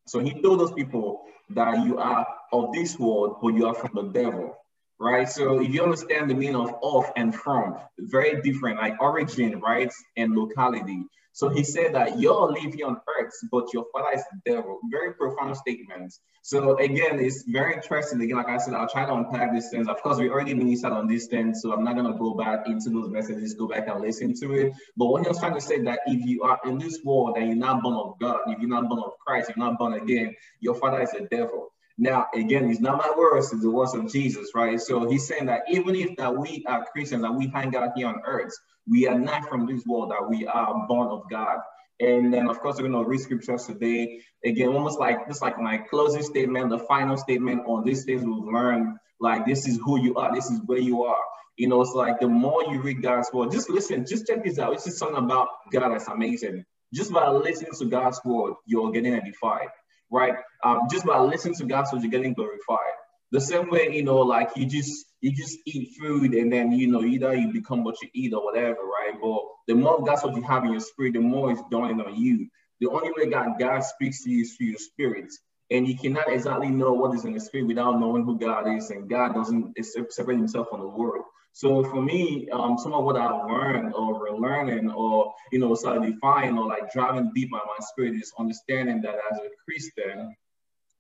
So 0.06 0.20
he 0.20 0.42
told 0.42 0.60
those 0.60 0.74
people 0.74 1.24
that 1.52 1.86
you 1.86 1.98
are 1.98 2.28
of 2.52 2.74
this 2.74 3.00
world, 3.00 3.38
but 3.42 3.56
you 3.56 3.66
are 3.68 3.74
from 3.74 3.92
the 3.96 4.04
devil 4.22 4.56
right? 5.04 5.30
So 5.30 5.62
if 5.62 5.74
you 5.74 5.84
understand 5.84 6.30
the 6.30 6.34
meaning 6.34 6.56
of 6.56 6.74
off 6.82 7.12
and 7.16 7.36
from, 7.36 7.78
very 8.00 8.42
different, 8.42 8.80
like 8.80 9.00
origin, 9.02 9.60
right, 9.60 9.92
and 10.18 10.34
locality. 10.34 11.04
So 11.36 11.50
he 11.50 11.64
said 11.64 11.96
that 11.96 12.20
you 12.20 12.32
all 12.32 12.52
live 12.52 12.76
here 12.76 12.86
on 12.86 13.02
earth, 13.20 13.34
but 13.52 13.74
your 13.74 13.86
father 13.92 14.16
is 14.16 14.24
the 14.32 14.52
devil. 14.52 14.80
Very 14.92 15.16
profound 15.16 15.58
statements. 15.58 16.20
So 16.44 16.78
again, 16.78 17.20
it's 17.20 17.44
very 17.48 17.74
interesting. 17.74 18.22
Again, 18.22 18.38
like 18.38 18.50
I 18.50 18.58
said, 18.58 18.76
I'll 18.76 18.88
try 18.88 19.06
to 19.06 19.14
unpack 19.16 19.52
these 19.52 19.70
things. 19.72 19.88
Of 19.88 20.00
course, 20.04 20.20
we 20.20 20.30
already 20.30 20.54
ministered 20.54 20.92
on 20.92 21.08
these 21.08 21.26
things, 21.28 21.62
so 21.62 21.74
I'm 21.74 21.84
not 21.84 21.96
gonna 21.96 22.18
go 22.20 22.36
back 22.36 22.68
into 22.68 22.92
those 22.92 23.10
messages, 23.10 23.56
go 23.56 23.68
back 23.68 23.88
and 23.88 24.00
listen 24.00 24.36
to 24.42 24.54
it. 24.54 24.74
But 24.96 25.08
what 25.08 25.24
he 25.24 25.28
was 25.28 25.40
trying 25.40 25.56
to 25.56 25.62
say 25.62 25.82
that 25.82 26.02
if 26.06 26.24
you 26.24 26.44
are 26.44 26.60
in 26.66 26.78
this 26.78 27.00
world 27.04 27.36
and 27.38 27.48
you're 27.48 27.56
not 27.56 27.82
born 27.82 27.96
of 27.96 28.20
God, 28.20 28.42
if 28.48 28.60
you're 28.60 28.70
not 28.70 28.88
born 28.88 29.02
of 29.04 29.14
Christ, 29.26 29.50
you're 29.56 29.66
not 29.66 29.80
born 29.80 29.94
again, 29.94 30.36
your 30.60 30.76
father 30.76 31.02
is 31.02 31.12
the 31.12 31.28
devil. 31.32 31.73
Now, 31.98 32.28
again, 32.34 32.70
it's 32.70 32.80
not 32.80 32.98
my 32.98 33.12
words, 33.16 33.54
it's 33.54 33.62
the 33.62 33.70
words 33.70 33.94
of 33.94 34.12
Jesus, 34.12 34.50
right? 34.56 34.82
So 34.82 35.08
he's 35.10 35.28
saying 35.28 35.46
that 35.46 35.62
even 35.70 35.96
if 35.96 36.16
that 36.18 36.36
we 36.36 36.64
are 36.68 36.86
Christians 36.92 37.24
and 37.24 37.38
we 37.38 37.48
hang 37.48 37.76
out 37.76 37.92
here 37.96 38.08
on 38.08 38.22
earth, 38.26 38.52
we 38.90 39.08
are 39.08 39.18
not 39.18 39.48
from 39.48 39.68
this 39.68 39.84
world, 39.86 40.12
that 40.12 40.28
we 40.28 40.48
are 40.48 40.88
born 40.88 41.10
of 41.10 41.30
God. 41.30 41.60
And 42.00 42.34
then, 42.34 42.50
of 42.50 42.60
course, 42.60 42.78
we're 42.78 42.90
going 42.90 43.04
to 43.04 43.08
read 43.08 43.20
scriptures 43.20 43.66
today. 43.66 44.20
Again, 44.44 44.70
almost 44.70 45.00
like 45.00 45.28
this, 45.28 45.42
like 45.42 45.60
my 45.60 45.78
closing 45.78 46.24
statement, 46.24 46.70
the 46.70 46.80
final 46.80 47.16
statement 47.16 47.62
on 47.68 47.86
these 47.86 48.04
things 48.06 48.24
we've 48.24 48.44
learned. 48.44 48.98
Like, 49.20 49.46
this 49.46 49.68
is 49.68 49.80
who 49.84 50.02
you 50.02 50.16
are, 50.16 50.34
this 50.34 50.50
is 50.50 50.60
where 50.66 50.80
you 50.80 51.04
are. 51.04 51.24
You 51.56 51.68
know, 51.68 51.82
it's 51.82 51.94
like 51.94 52.20
the 52.20 52.28
more 52.28 52.64
you 52.64 52.82
read 52.82 53.04
God's 53.04 53.32
word, 53.32 53.52
just 53.52 53.70
listen, 53.70 54.06
just 54.06 54.26
check 54.26 54.44
this 54.44 54.58
out. 54.58 54.74
It's 54.74 54.86
just 54.86 54.98
something 54.98 55.24
about 55.24 55.48
God 55.72 55.90
that's 55.90 56.08
amazing. 56.08 56.66
Just 56.94 57.14
by 57.14 57.30
listening 57.30 57.72
to 57.78 57.86
God's 57.86 58.20
word, 58.26 58.56
you're 58.66 58.92
getting 58.92 59.14
edified, 59.14 59.68
right? 60.14 60.36
Um, 60.64 60.82
just 60.92 61.06
by 61.06 61.20
listening 61.20 61.56
to 61.56 61.66
God's 61.66 61.92
word, 61.92 62.04
you're 62.04 62.12
getting 62.12 62.34
glorified. 62.36 62.94
The 63.32 63.42
same 63.42 63.70
way, 63.70 63.90
you 63.92 64.04
know, 64.04 64.20
like 64.20 64.52
you 64.56 64.68
just 64.68 65.08
you 65.22 65.34
just 65.34 65.58
eat 65.66 65.90
food 66.00 66.34
and 66.36 66.54
then 66.54 66.72
you 66.72 66.88
know 66.88 67.04
either 67.04 67.34
you 67.36 67.52
become 67.52 67.84
what 67.84 68.02
you 68.02 68.10
eat 68.14 68.34
or 68.34 68.46
whatever, 68.46 68.80
right? 68.84 69.16
But 69.22 69.40
the 69.68 69.76
more 69.76 70.04
that's 70.06 70.24
what 70.24 70.36
you 70.36 70.44
have 70.44 70.66
in 70.66 70.72
your 70.72 70.82
spirit, 70.82 71.14
the 71.14 71.22
more 71.22 71.52
it's 71.52 71.62
dawning 71.72 72.02
on 72.02 72.16
you. 72.16 72.48
The 72.80 72.90
only 72.90 73.12
way 73.18 73.30
God 73.32 73.60
God 73.60 73.82
speaks 73.82 74.24
to 74.24 74.30
you 74.32 74.44
is 74.44 74.56
through 74.56 74.68
your 74.68 74.80
spirit. 74.80 75.34
And 75.72 75.88
you 75.88 75.98
cannot 75.98 76.32
exactly 76.32 76.70
know 76.70 76.94
what 76.94 77.16
is 77.16 77.26
in 77.26 77.34
the 77.34 77.40
spirit 77.40 77.68
without 77.68 78.00
knowing 78.00 78.26
who 78.26 78.38
God 78.40 78.68
is, 78.78 78.92
and 78.92 79.10
God 79.10 79.34
doesn't 79.34 79.76
separate 80.12 80.38
himself 80.38 80.70
from 80.70 80.82
the 80.82 80.88
world. 80.88 81.26
So 81.54 81.84
for 81.84 82.02
me, 82.02 82.50
um, 82.50 82.78
some 82.80 82.94
of 82.94 83.06
what 83.06 83.16
I've 83.16 83.46
learned 83.48 83.94
or 83.94 84.28
relearning 84.28 84.94
or, 84.94 85.34
you 85.52 85.60
know, 85.60 85.76
define 85.76 86.58
or 86.58 86.68
like 86.68 86.92
driving 86.92 87.32
deep 87.34 87.54
on 87.54 87.62
my 87.66 87.86
spirit 87.86 88.16
is 88.16 88.34
understanding 88.40 89.02
that 89.04 89.16
as 89.32 89.38
a 89.38 89.50
Christian, 89.64 90.36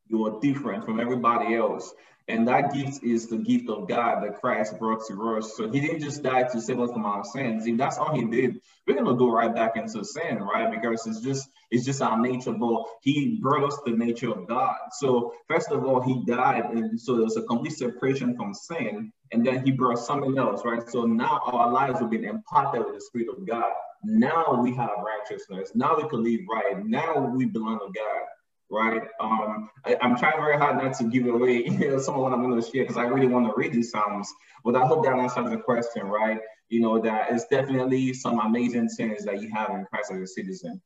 you 0.07 0.25
are 0.27 0.39
different 0.39 0.85
from 0.85 0.99
everybody 0.99 1.55
else. 1.55 1.91
And 2.27 2.47
that 2.47 2.73
gift 2.73 3.03
is 3.03 3.27
the 3.27 3.37
gift 3.37 3.67
of 3.69 3.87
God 3.89 4.23
that 4.23 4.39
Christ 4.39 4.79
brought 4.79 5.05
to 5.07 5.37
us. 5.37 5.57
So 5.57 5.69
he 5.69 5.81
didn't 5.81 6.01
just 6.01 6.23
die 6.23 6.43
to 6.43 6.61
save 6.61 6.79
us 6.79 6.91
from 6.91 7.05
our 7.05 7.25
sins. 7.25 7.65
If 7.65 7.77
that's 7.77 7.97
all 7.97 8.15
he 8.15 8.23
did, 8.23 8.61
we're 8.87 8.95
gonna 8.95 9.17
go 9.17 9.29
right 9.29 9.53
back 9.53 9.75
into 9.75 10.05
sin, 10.05 10.37
right? 10.37 10.71
Because 10.71 11.05
it's 11.05 11.19
just 11.19 11.49
it's 11.69 11.83
just 11.83 12.01
our 12.01 12.17
nature. 12.21 12.53
But 12.53 12.85
he 13.01 13.39
brought 13.41 13.65
us 13.65 13.77
the 13.85 13.91
nature 13.91 14.31
of 14.31 14.47
God. 14.47 14.77
So 14.91 15.33
first 15.49 15.71
of 15.71 15.83
all, 15.83 16.01
he 16.01 16.23
died, 16.25 16.65
and 16.71 16.99
so 16.99 17.17
there's 17.17 17.35
a 17.35 17.41
complete 17.41 17.73
separation 17.73 18.37
from 18.37 18.53
sin. 18.53 19.11
And 19.33 19.45
then 19.45 19.65
he 19.65 19.71
brought 19.71 19.99
something 19.99 20.37
else, 20.37 20.63
right? 20.63 20.87
So 20.89 21.05
now 21.05 21.41
our 21.45 21.71
lives 21.71 21.99
have 21.99 22.09
been 22.09 22.23
imparted 22.23 22.85
with 22.85 22.95
the 22.95 23.01
Spirit 23.01 23.29
of 23.29 23.45
God. 23.47 23.71
Now 24.03 24.59
we 24.61 24.73
have 24.75 24.91
righteousness. 25.03 25.71
Now 25.75 25.97
we 25.97 26.07
can 26.07 26.23
live 26.23 26.41
right. 26.51 26.85
Now 26.85 27.19
we 27.19 27.45
belong 27.45 27.79
to 27.79 27.85
God 27.85 28.27
right? 28.73 29.03
Um, 29.19 29.69
I, 29.85 29.95
am 30.01 30.17
trying 30.17 30.37
very 30.37 30.57
hard 30.57 30.83
not 30.83 30.97
to 30.97 31.03
give 31.05 31.27
away 31.27 31.63
you 31.67 31.91
know, 31.91 31.99
some 31.99 32.15
of 32.15 32.21
what 32.21 32.33
I'm 32.33 32.41
going 32.41 32.59
to 32.59 32.67
share 32.67 32.83
because 32.83 32.97
I 32.97 33.03
really 33.03 33.27
want 33.27 33.45
to 33.45 33.53
read 33.55 33.71
these 33.71 33.91
Psalms, 33.91 34.27
but 34.65 34.75
I 34.75 34.85
hope 34.85 35.05
that 35.05 35.13
answers 35.13 35.49
the 35.49 35.57
question, 35.57 36.07
right? 36.07 36.39
You 36.69 36.81
know, 36.81 36.99
that 36.99 37.27
it's 37.31 37.45
definitely 37.47 38.13
some 38.13 38.39
amazing 38.39 38.89
things 38.89 39.25
that 39.25 39.41
you 39.41 39.51
have 39.53 39.69
in 39.69 39.85
Christ 39.85 40.11
as 40.11 40.21
a 40.21 40.27
citizen. 40.27 40.81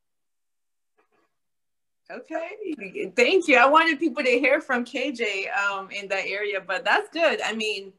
Okay, 2.10 3.12
thank 3.16 3.48
you. 3.48 3.58
I 3.58 3.66
wanted 3.66 4.00
people 4.00 4.24
to 4.24 4.30
hear 4.30 4.62
from 4.62 4.86
KJ 4.86 5.54
um, 5.54 5.90
in 5.92 6.08
that 6.08 6.26
area, 6.26 6.62
but 6.66 6.86
that's 6.86 7.10
good. 7.10 7.42
I 7.42 7.54
mean, 7.54 7.92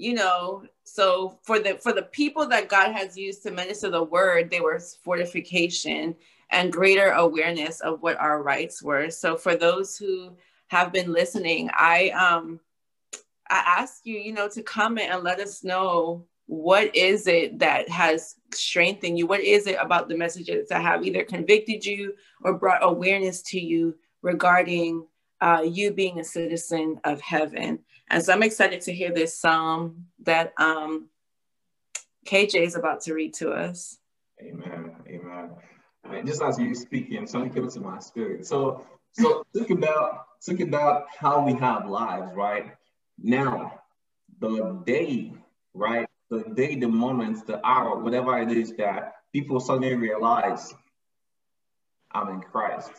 you 0.00 0.14
know, 0.14 0.64
so 0.82 1.38
for 1.42 1.58
the 1.58 1.74
for 1.74 1.92
the 1.92 2.02
people 2.02 2.48
that 2.48 2.70
God 2.70 2.92
has 2.92 3.18
used 3.18 3.42
to 3.42 3.50
minister 3.50 3.90
the 3.90 4.02
word, 4.02 4.50
they 4.50 4.60
were 4.60 4.80
fortification 5.04 6.16
and 6.50 6.72
greater 6.72 7.10
awareness 7.10 7.80
of 7.80 8.00
what 8.00 8.18
our 8.18 8.42
rights 8.42 8.82
were. 8.82 9.10
So 9.10 9.36
for 9.36 9.56
those 9.56 9.98
who 9.98 10.36
have 10.68 10.90
been 10.90 11.12
listening, 11.12 11.68
I 11.74 12.10
um 12.10 12.60
I 13.50 13.62
ask 13.78 14.00
you, 14.04 14.16
you 14.16 14.32
know, 14.32 14.48
to 14.48 14.62
comment 14.62 15.10
and 15.10 15.22
let 15.22 15.38
us 15.38 15.62
know 15.62 16.24
what 16.46 16.96
is 16.96 17.26
it 17.26 17.58
that 17.58 17.90
has 17.90 18.36
strengthened 18.54 19.18
you? 19.18 19.26
What 19.26 19.40
is 19.40 19.66
it 19.66 19.76
about 19.78 20.08
the 20.08 20.16
messages 20.16 20.68
that 20.70 20.80
have 20.80 21.04
either 21.04 21.24
convicted 21.24 21.84
you 21.84 22.14
or 22.42 22.54
brought 22.54 22.82
awareness 22.82 23.42
to 23.42 23.60
you 23.60 23.96
regarding 24.22 25.06
uh, 25.40 25.62
you 25.64 25.92
being 25.92 26.20
a 26.20 26.24
citizen 26.24 27.00
of 27.04 27.20
heaven? 27.20 27.80
And 28.08 28.22
so 28.22 28.32
I'm 28.32 28.42
excited 28.42 28.80
to 28.82 28.92
hear 28.92 29.12
this 29.12 29.38
psalm 29.38 30.06
that 30.24 30.52
um, 30.58 31.08
KJ 32.26 32.62
is 32.62 32.76
about 32.76 33.00
to 33.02 33.14
read 33.14 33.34
to 33.34 33.50
us. 33.50 33.98
Amen. 34.40 34.96
Amen 35.08 35.50
just 36.24 36.42
as 36.42 36.58
you 36.58 36.74
speaking, 36.74 37.26
something 37.26 37.52
came 37.52 37.68
to 37.68 37.80
my 37.80 37.98
spirit. 37.98 38.46
So, 38.46 38.84
so 39.12 39.44
think 39.54 39.70
about 39.70 40.26
think 40.42 40.60
about 40.60 41.06
how 41.16 41.44
we 41.44 41.54
have 41.54 41.88
lives, 41.88 42.34
right? 42.34 42.72
Now, 43.18 43.80
the 44.40 44.82
day, 44.86 45.32
right? 45.74 46.08
The 46.30 46.44
day, 46.54 46.76
the 46.76 46.88
moment, 46.88 47.46
the 47.46 47.64
hour, 47.66 47.98
whatever 47.98 48.38
it 48.38 48.50
is 48.50 48.72
that 48.76 49.14
people 49.32 49.60
suddenly 49.60 49.94
realize 49.94 50.74
I'm 52.12 52.28
in 52.28 52.40
Christ. 52.40 52.92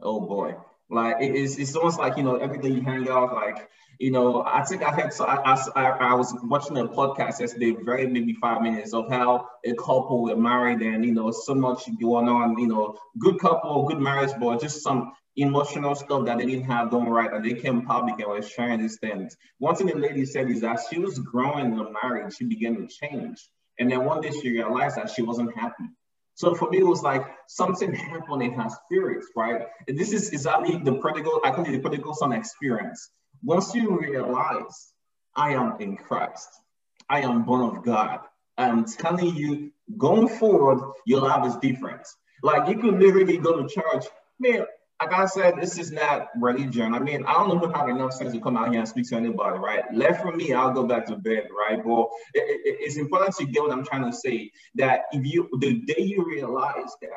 Oh 0.00 0.20
boy. 0.20 0.56
Like 0.90 1.16
it 1.20 1.34
is, 1.34 1.58
it's 1.58 1.74
almost 1.76 1.98
like 1.98 2.16
you 2.16 2.22
know 2.22 2.36
everything 2.36 2.74
you 2.74 2.82
hang 2.82 3.08
out 3.08 3.34
like 3.34 3.68
you 3.98 4.10
know 4.10 4.42
I 4.46 4.62
think 4.64 4.82
I 4.82 4.94
had 4.94 5.12
so 5.14 5.24
I, 5.24 5.56
I, 5.74 5.88
I 5.88 6.14
was 6.14 6.36
watching 6.42 6.76
a 6.76 6.86
podcast 6.86 7.40
yesterday, 7.40 7.74
very 7.82 8.06
maybe 8.06 8.34
five 8.34 8.60
minutes 8.60 8.92
of 8.92 9.08
how 9.08 9.48
a 9.64 9.74
couple 9.74 10.22
were 10.24 10.36
married 10.36 10.82
and 10.82 11.04
you 11.04 11.12
know 11.12 11.30
so 11.30 11.54
much 11.54 11.88
going 12.00 12.28
on, 12.28 12.58
you 12.58 12.66
know, 12.66 12.98
good 13.18 13.38
couple, 13.38 13.86
good 13.88 13.98
marriage, 13.98 14.32
but 14.38 14.60
just 14.60 14.82
some 14.82 15.12
emotional 15.36 15.94
stuff 15.94 16.26
that 16.26 16.38
they 16.38 16.46
didn't 16.46 16.64
have 16.64 16.90
done 16.90 17.08
right 17.08 17.32
and 17.32 17.44
they 17.44 17.54
came 17.54 17.82
public 17.82 18.20
and 18.20 18.28
were 18.28 18.42
sharing 18.42 18.80
these 18.80 18.98
things. 18.98 19.36
One 19.58 19.74
thing 19.74 19.86
the 19.88 19.96
lady 19.96 20.24
said 20.26 20.50
is 20.50 20.60
that 20.60 20.80
she 20.88 20.98
was 20.98 21.18
growing 21.18 21.72
in 21.72 21.76
the 21.76 21.90
marriage, 22.02 22.36
she 22.36 22.44
began 22.44 22.76
to 22.76 22.86
change, 22.86 23.48
and 23.78 23.90
then 23.90 24.04
one 24.04 24.20
day 24.20 24.30
she 24.30 24.50
realized 24.50 24.96
that 24.96 25.10
she 25.10 25.22
wasn't 25.22 25.56
happy. 25.56 25.84
So 26.34 26.54
for 26.54 26.68
me, 26.70 26.78
it 26.78 26.86
was 26.86 27.02
like 27.02 27.24
something 27.46 27.92
happened 27.92 28.42
in 28.42 28.52
her 28.54 28.68
spirit, 28.68 29.24
right? 29.36 29.66
And 29.88 29.98
this 29.98 30.12
is 30.12 30.30
exactly 30.30 30.78
the 30.78 30.94
prodigal, 30.94 31.40
I 31.44 31.50
call 31.50 31.64
it 31.64 31.70
the 31.70 31.78
prodigal 31.78 32.14
son 32.14 32.32
experience. 32.32 33.10
Once 33.42 33.74
you 33.74 33.98
realize, 33.98 34.92
I 35.36 35.52
am 35.54 35.76
in 35.80 35.96
Christ, 35.96 36.48
I 37.08 37.20
am 37.20 37.44
born 37.44 37.76
of 37.76 37.84
God, 37.84 38.20
I'm 38.56 38.84
telling 38.84 39.34
you, 39.34 39.72
going 39.98 40.28
forward, 40.28 40.80
your 41.06 41.20
life 41.20 41.46
is 41.46 41.56
different. 41.56 42.06
Like 42.42 42.68
you 42.68 42.78
could 42.78 42.98
literally 43.00 43.38
go 43.38 43.62
to 43.62 43.68
church, 43.68 44.06
man, 44.38 44.64
like 45.00 45.12
I 45.12 45.26
said, 45.26 45.54
this 45.60 45.78
is 45.78 45.90
not 45.90 46.28
religion. 46.36 46.94
I 46.94 46.98
mean, 47.00 47.24
I 47.26 47.32
don't 47.32 47.48
know 47.48 47.58
who 47.58 47.72
have 47.72 47.88
enough 47.88 48.12
sense 48.12 48.32
to 48.32 48.40
come 48.40 48.56
out 48.56 48.70
here 48.70 48.78
and 48.78 48.88
speak 48.88 49.08
to 49.08 49.16
anybody, 49.16 49.58
right? 49.58 49.82
Left 49.92 50.22
for 50.22 50.32
me, 50.32 50.52
I'll 50.52 50.72
go 50.72 50.86
back 50.86 51.06
to 51.06 51.16
bed, 51.16 51.48
right? 51.50 51.82
But 51.84 52.08
it, 52.34 52.60
it, 52.64 52.76
it's 52.80 52.96
important 52.96 53.34
to 53.36 53.46
get 53.46 53.62
what 53.62 53.72
I'm 53.72 53.84
trying 53.84 54.10
to 54.10 54.16
say. 54.16 54.50
That 54.76 55.02
if 55.12 55.26
you, 55.26 55.48
the 55.58 55.80
day 55.80 56.02
you 56.02 56.24
realize 56.24 56.92
that 57.02 57.10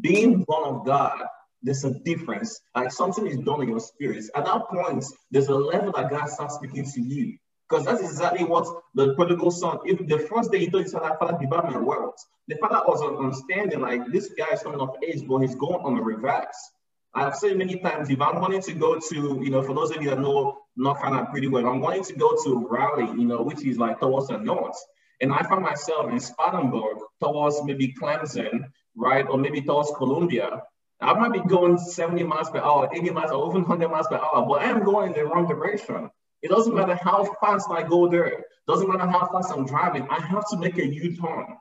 being 0.00 0.44
born 0.44 0.74
of 0.74 0.86
God, 0.86 1.22
there's 1.62 1.84
a 1.84 1.90
difference. 1.90 2.60
Like 2.74 2.92
something 2.92 3.26
is 3.26 3.38
done 3.38 3.62
in 3.62 3.68
your 3.70 3.80
spirit. 3.80 4.24
At 4.36 4.44
that 4.44 4.68
point, 4.68 5.04
there's 5.30 5.48
a 5.48 5.54
level 5.54 5.92
that 5.92 6.10
God 6.10 6.28
starts 6.28 6.54
speaking 6.54 6.84
to 6.84 7.00
you. 7.00 7.36
Because 7.68 7.84
that's 7.84 8.00
exactly 8.00 8.44
what 8.44 8.66
the 8.94 9.14
prodigal 9.14 9.50
son, 9.50 9.80
if 9.84 9.98
the 10.06 10.20
first 10.20 10.50
day 10.50 10.60
he 10.60 10.70
told 10.70 10.84
his 10.84 10.92
father, 10.92 11.14
Father, 11.18 11.36
divide 11.38 11.70
my 11.70 11.76
wealth, 11.76 12.16
the 12.46 12.56
father 12.56 12.80
was 12.86 13.02
understanding 13.02 13.80
like 13.80 14.06
this 14.10 14.30
guy 14.38 14.54
is 14.54 14.62
coming 14.62 14.80
of 14.80 14.96
age, 15.06 15.26
but 15.28 15.40
he's 15.40 15.54
going 15.54 15.84
on 15.84 15.96
the 15.96 16.00
reverse. 16.00 16.70
I've 17.18 17.36
said 17.36 17.56
many 17.56 17.78
times, 17.78 18.10
if 18.10 18.20
I'm 18.20 18.40
wanting 18.40 18.62
to 18.62 18.72
go 18.74 18.98
to, 18.98 19.40
you 19.42 19.50
know, 19.50 19.62
for 19.62 19.74
those 19.74 19.90
of 19.90 20.02
you 20.02 20.10
that 20.10 20.20
know 20.20 20.58
North 20.76 21.00
Carolina 21.00 21.28
pretty 21.30 21.48
well, 21.48 21.66
I'm 21.66 21.80
wanting 21.80 22.04
to 22.04 22.14
go 22.14 22.36
to 22.44 22.66
Raleigh, 22.68 23.20
you 23.20 23.26
know, 23.26 23.42
which 23.42 23.64
is 23.64 23.78
like 23.78 24.00
towards 24.00 24.28
the 24.28 24.38
north. 24.38 24.76
And 25.20 25.32
I 25.32 25.42
find 25.42 25.62
myself 25.62 26.10
in 26.10 26.20
Spartanburg 26.20 26.98
towards 27.20 27.62
maybe 27.64 27.92
Clemson, 28.00 28.70
right? 28.96 29.26
Or 29.28 29.36
maybe 29.36 29.60
towards 29.60 29.90
Columbia. 29.96 30.62
I 31.00 31.12
might 31.14 31.32
be 31.32 31.40
going 31.48 31.78
70 31.78 32.22
miles 32.24 32.50
per 32.50 32.58
hour, 32.58 32.88
80 32.92 33.10
miles, 33.10 33.30
or 33.30 33.48
even 33.50 33.62
100 33.62 33.88
miles 33.88 34.08
per 34.08 34.16
hour, 34.16 34.44
but 34.46 34.62
I 34.62 34.64
am 34.64 34.84
going 34.84 35.12
in 35.12 35.18
the 35.18 35.24
wrong 35.24 35.46
direction. 35.46 36.10
It 36.42 36.50
doesn't 36.50 36.74
matter 36.74 36.98
how 37.02 37.24
fast 37.40 37.68
I 37.70 37.82
go 37.82 38.08
there. 38.08 38.44
Doesn't 38.66 38.88
matter 38.88 39.06
how 39.06 39.26
fast 39.26 39.52
I'm 39.52 39.66
driving. 39.66 40.06
I 40.08 40.20
have 40.20 40.48
to 40.50 40.56
make 40.56 40.78
a 40.78 40.86
U-turn. 40.86 41.56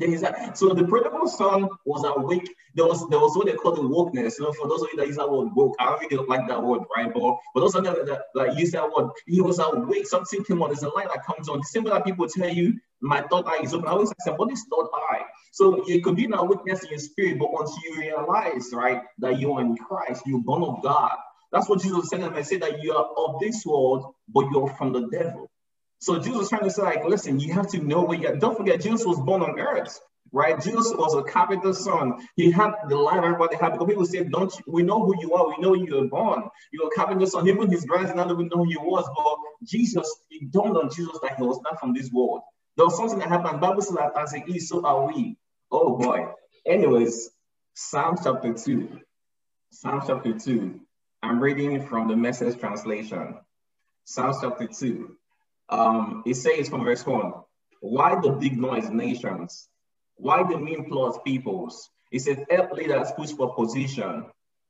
There 0.00 0.10
is 0.10 0.22
that. 0.22 0.58
So 0.58 0.74
the 0.74 0.84
prodigal 0.84 1.28
son 1.28 1.68
was 1.84 2.04
awake. 2.04 2.48
There 2.74 2.86
was 2.86 3.06
there 3.10 3.20
was 3.20 3.36
what 3.36 3.46
they 3.46 3.52
call 3.52 3.74
the 3.76 3.82
wokeness. 3.82 4.38
You 4.38 4.46
know, 4.46 4.52
for 4.52 4.68
those 4.68 4.82
of 4.82 4.88
you 4.92 4.98
that 4.98 5.08
use 5.08 5.16
that 5.16 5.30
word 5.30 5.50
woke, 5.54 5.76
I 5.78 5.86
don't 5.86 6.00
really 6.10 6.26
like 6.26 6.48
that 6.48 6.62
word, 6.62 6.82
right? 6.96 7.12
But 7.14 7.60
those 7.60 7.74
of 7.76 7.84
you 7.84 8.06
that 8.06 8.22
like 8.34 8.58
use 8.58 8.72
that 8.72 8.90
word, 8.90 9.10
he 9.26 9.42
was 9.42 9.58
awake. 9.60 10.08
Something 10.08 10.44
came 10.44 10.62
on. 10.62 10.70
There's 10.70 10.82
a 10.84 10.88
light 10.88 11.08
that 11.14 11.26
comes 11.26 11.50
on. 11.50 11.58
The 11.58 11.64
same 11.64 11.84
that 11.84 12.04
people 12.04 12.26
tell 12.28 12.48
you, 12.48 12.80
my 13.02 13.22
thought 13.22 13.46
eye 13.46 13.62
is 13.62 13.74
open. 13.74 13.88
I 13.88 13.92
always 13.92 14.12
say, 14.20 14.32
what 14.32 14.50
is 14.52 14.64
thought 14.70 14.90
eye? 14.94 15.22
So 15.52 15.84
it 15.86 16.02
could 16.02 16.16
be 16.16 16.24
an 16.26 16.48
weakness 16.48 16.82
in 16.84 16.90
your 16.90 16.98
spirit, 16.98 17.38
but 17.38 17.52
once 17.52 17.76
you 17.84 17.98
realize, 18.00 18.70
right, 18.72 19.02
that 19.18 19.38
you 19.38 19.52
are 19.52 19.60
in 19.60 19.76
Christ, 19.76 20.22
you're 20.26 20.42
born 20.42 20.62
of 20.62 20.82
God. 20.82 21.12
That's 21.52 21.68
what 21.68 21.82
Jesus 21.82 22.08
said. 22.08 22.20
And 22.20 22.36
I 22.36 22.42
say 22.42 22.58
that 22.58 22.82
you 22.82 22.94
are 22.94 23.10
of 23.18 23.40
this 23.40 23.66
world, 23.66 24.14
but 24.28 24.46
you're 24.52 24.68
from 24.76 24.92
the 24.94 25.08
devil. 25.08 25.49
So 26.00 26.18
Jesus 26.18 26.36
was 26.36 26.48
trying 26.48 26.64
to 26.64 26.70
say, 26.70 26.82
like, 26.82 27.04
listen, 27.04 27.38
you 27.38 27.52
have 27.52 27.68
to 27.72 27.78
know 27.78 28.02
where 28.02 28.18
you're. 28.18 28.36
Don't 28.36 28.56
forget, 28.56 28.80
Jesus 28.80 29.04
was 29.04 29.20
born 29.20 29.42
on 29.42 29.60
earth, 29.60 30.00
right? 30.32 30.58
Jesus 30.60 30.94
was 30.96 31.14
a 31.14 31.22
carpenter's 31.22 31.84
son. 31.84 32.26
He 32.36 32.50
had 32.50 32.72
the 32.88 32.96
life 32.96 33.22
everybody 33.22 33.56
had. 33.56 33.72
Because 33.72 33.86
people 33.86 34.06
said, 34.06 34.32
don't 34.32 34.52
you, 34.58 34.64
we 34.66 34.82
know 34.82 35.04
who 35.04 35.14
you 35.20 35.34
are? 35.34 35.48
We 35.48 35.58
know 35.58 35.74
you 35.74 35.94
were 35.94 36.08
born. 36.08 36.44
You're 36.72 36.90
a 36.96 37.26
son. 37.26 37.46
Even 37.46 37.70
his 37.70 37.84
grandson 37.84 38.16
didn't 38.16 38.48
know 38.48 38.64
who 38.64 38.70
he 38.70 38.78
was. 38.78 39.08
But 39.14 39.68
Jesus, 39.68 40.10
it 40.30 40.50
dawned 40.50 40.76
on 40.78 40.88
Jesus 40.90 41.18
that 41.22 41.36
he 41.36 41.42
was 41.42 41.60
not 41.62 41.78
from 41.78 41.92
this 41.92 42.10
world. 42.10 42.40
There 42.76 42.86
was 42.86 42.96
something 42.96 43.18
that 43.18 43.28
happened. 43.28 43.60
Bible 43.60 43.82
says 43.82 43.96
that 43.96 44.16
as 44.16 44.32
it 44.32 44.44
is, 44.48 44.70
so 44.70 44.84
are 44.86 45.06
we. 45.06 45.36
Oh 45.70 45.98
boy. 45.98 46.28
Anyways, 46.66 47.30
Psalm 47.74 48.16
chapter 48.22 48.54
2. 48.54 49.00
Psalm 49.70 50.02
chapter 50.06 50.32
2. 50.38 50.80
I'm 51.22 51.40
reading 51.40 51.86
from 51.86 52.08
the 52.08 52.16
message 52.16 52.58
translation. 52.58 53.36
Psalm 54.04 54.34
chapter 54.40 54.66
2. 54.66 55.16
Um, 55.70 56.22
it 56.26 56.34
says 56.34 56.68
from 56.68 56.84
verse 56.84 57.06
1 57.06 57.32
Why 57.80 58.20
the 58.20 58.30
big 58.30 58.58
noise, 58.58 58.90
nations? 58.90 59.68
Why 60.16 60.42
the 60.42 60.58
mean 60.58 60.84
plots, 60.90 61.18
peoples? 61.24 61.88
It 62.10 62.20
says, 62.20 62.38
Help 62.50 62.72
leaders 62.72 63.12
push 63.16 63.30
for 63.32 63.54
position. 63.54 64.26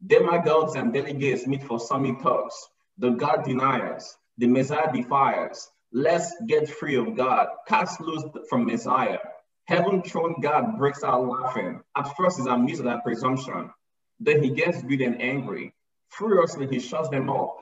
Demagogues 0.07 0.77
and 0.77 0.93
delegates 0.93 1.47
meet 1.47 1.63
for 1.65 1.81
summit 1.81 2.21
talks. 2.23 2.69
The 2.99 3.11
God 3.11 3.45
deniers, 3.45 4.17
the 4.39 4.47
Messiah 4.47 4.93
defiers. 4.93 5.69
Let's 5.93 6.33
get 6.47 6.69
free 6.69 6.97
of 6.97 7.17
God. 7.17 7.49
Cast 7.67 8.01
loose 8.01 8.25
from 8.49 8.67
Messiah. 8.67 9.19
Heaven 9.65 10.03
thrown 10.03 10.41
God 10.41 10.79
breaks 10.79 11.03
out 11.03 11.27
laughing. 11.27 11.81
At 11.97 12.17
first, 12.17 12.39
he's 12.39 12.47
amused 12.47 12.85
at 12.87 13.03
presumption. 13.03 13.71
Then 14.19 14.43
he 14.43 14.51
gets 14.51 14.83
good 14.83 15.01
and 15.01 15.21
angry. 15.21 15.75
Furiously, 16.11 16.67
he 16.67 16.81
shuts 16.81 17.09
them 17.09 17.31
up. 17.31 17.57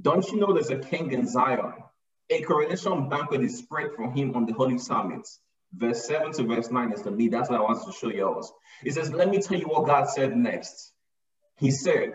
Don't 0.00 0.28
you 0.28 0.38
know 0.38 0.52
there's 0.52 0.70
a 0.70 0.78
king 0.78 1.12
in 1.12 1.26
Zion? 1.26 1.74
A 2.30 2.42
coronation 2.42 3.08
banquet 3.08 3.42
is 3.42 3.58
spread 3.58 3.92
for 3.96 4.10
him 4.10 4.34
on 4.34 4.46
the 4.46 4.52
holy 4.52 4.78
summit. 4.78 5.28
Verse 5.72 6.06
7 6.06 6.32
to 6.32 6.44
verse 6.44 6.70
9 6.70 6.92
is 6.92 7.02
the 7.02 7.10
lead. 7.10 7.32
That's 7.32 7.50
what 7.50 7.60
I 7.60 7.62
want 7.62 7.84
to 7.84 7.92
show 7.92 8.08
you 8.08 8.26
all. 8.26 8.58
It 8.84 8.94
says, 8.94 9.12
Let 9.12 9.28
me 9.28 9.42
tell 9.42 9.58
you 9.58 9.66
what 9.66 9.86
God 9.86 10.08
said 10.08 10.36
next. 10.36 10.92
He 11.58 11.70
said, 11.70 12.14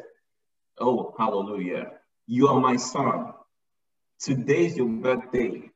Oh, 0.79 1.13
hallelujah. 1.17 1.91
You 2.25 2.47
are 2.47 2.59
my 2.59 2.77
son. 2.77 3.33
Today's 4.19 4.77
your 4.77 4.87
birthday. 4.87 5.69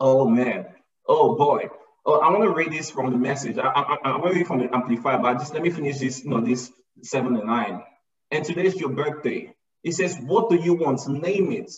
Oh, 0.00 0.28
man. 0.28 0.66
Oh, 1.06 1.36
boy. 1.36 1.68
Oh, 2.04 2.20
I 2.20 2.30
want 2.30 2.44
to 2.44 2.50
read 2.50 2.72
this 2.72 2.90
from 2.90 3.10
the 3.10 3.18
message. 3.18 3.58
I, 3.58 3.66
I, 3.66 3.96
I, 4.04 4.18
going 4.18 4.32
to 4.32 4.38
read 4.38 4.46
from 4.46 4.60
the 4.60 4.74
Amplified, 4.74 5.22
but 5.22 5.38
just 5.38 5.52
let 5.52 5.62
me 5.62 5.70
finish 5.70 5.98
this, 5.98 6.24
you 6.24 6.30
know, 6.30 6.40
this 6.40 6.72
7 7.02 7.36
and 7.36 7.46
9. 7.46 7.82
And 8.30 8.44
today's 8.44 8.76
your 8.76 8.90
birthday. 8.90 9.54
It 9.84 9.92
says, 9.92 10.18
What 10.20 10.50
do 10.50 10.56
you 10.56 10.74
want? 10.74 11.06
Name 11.08 11.52
it. 11.52 11.70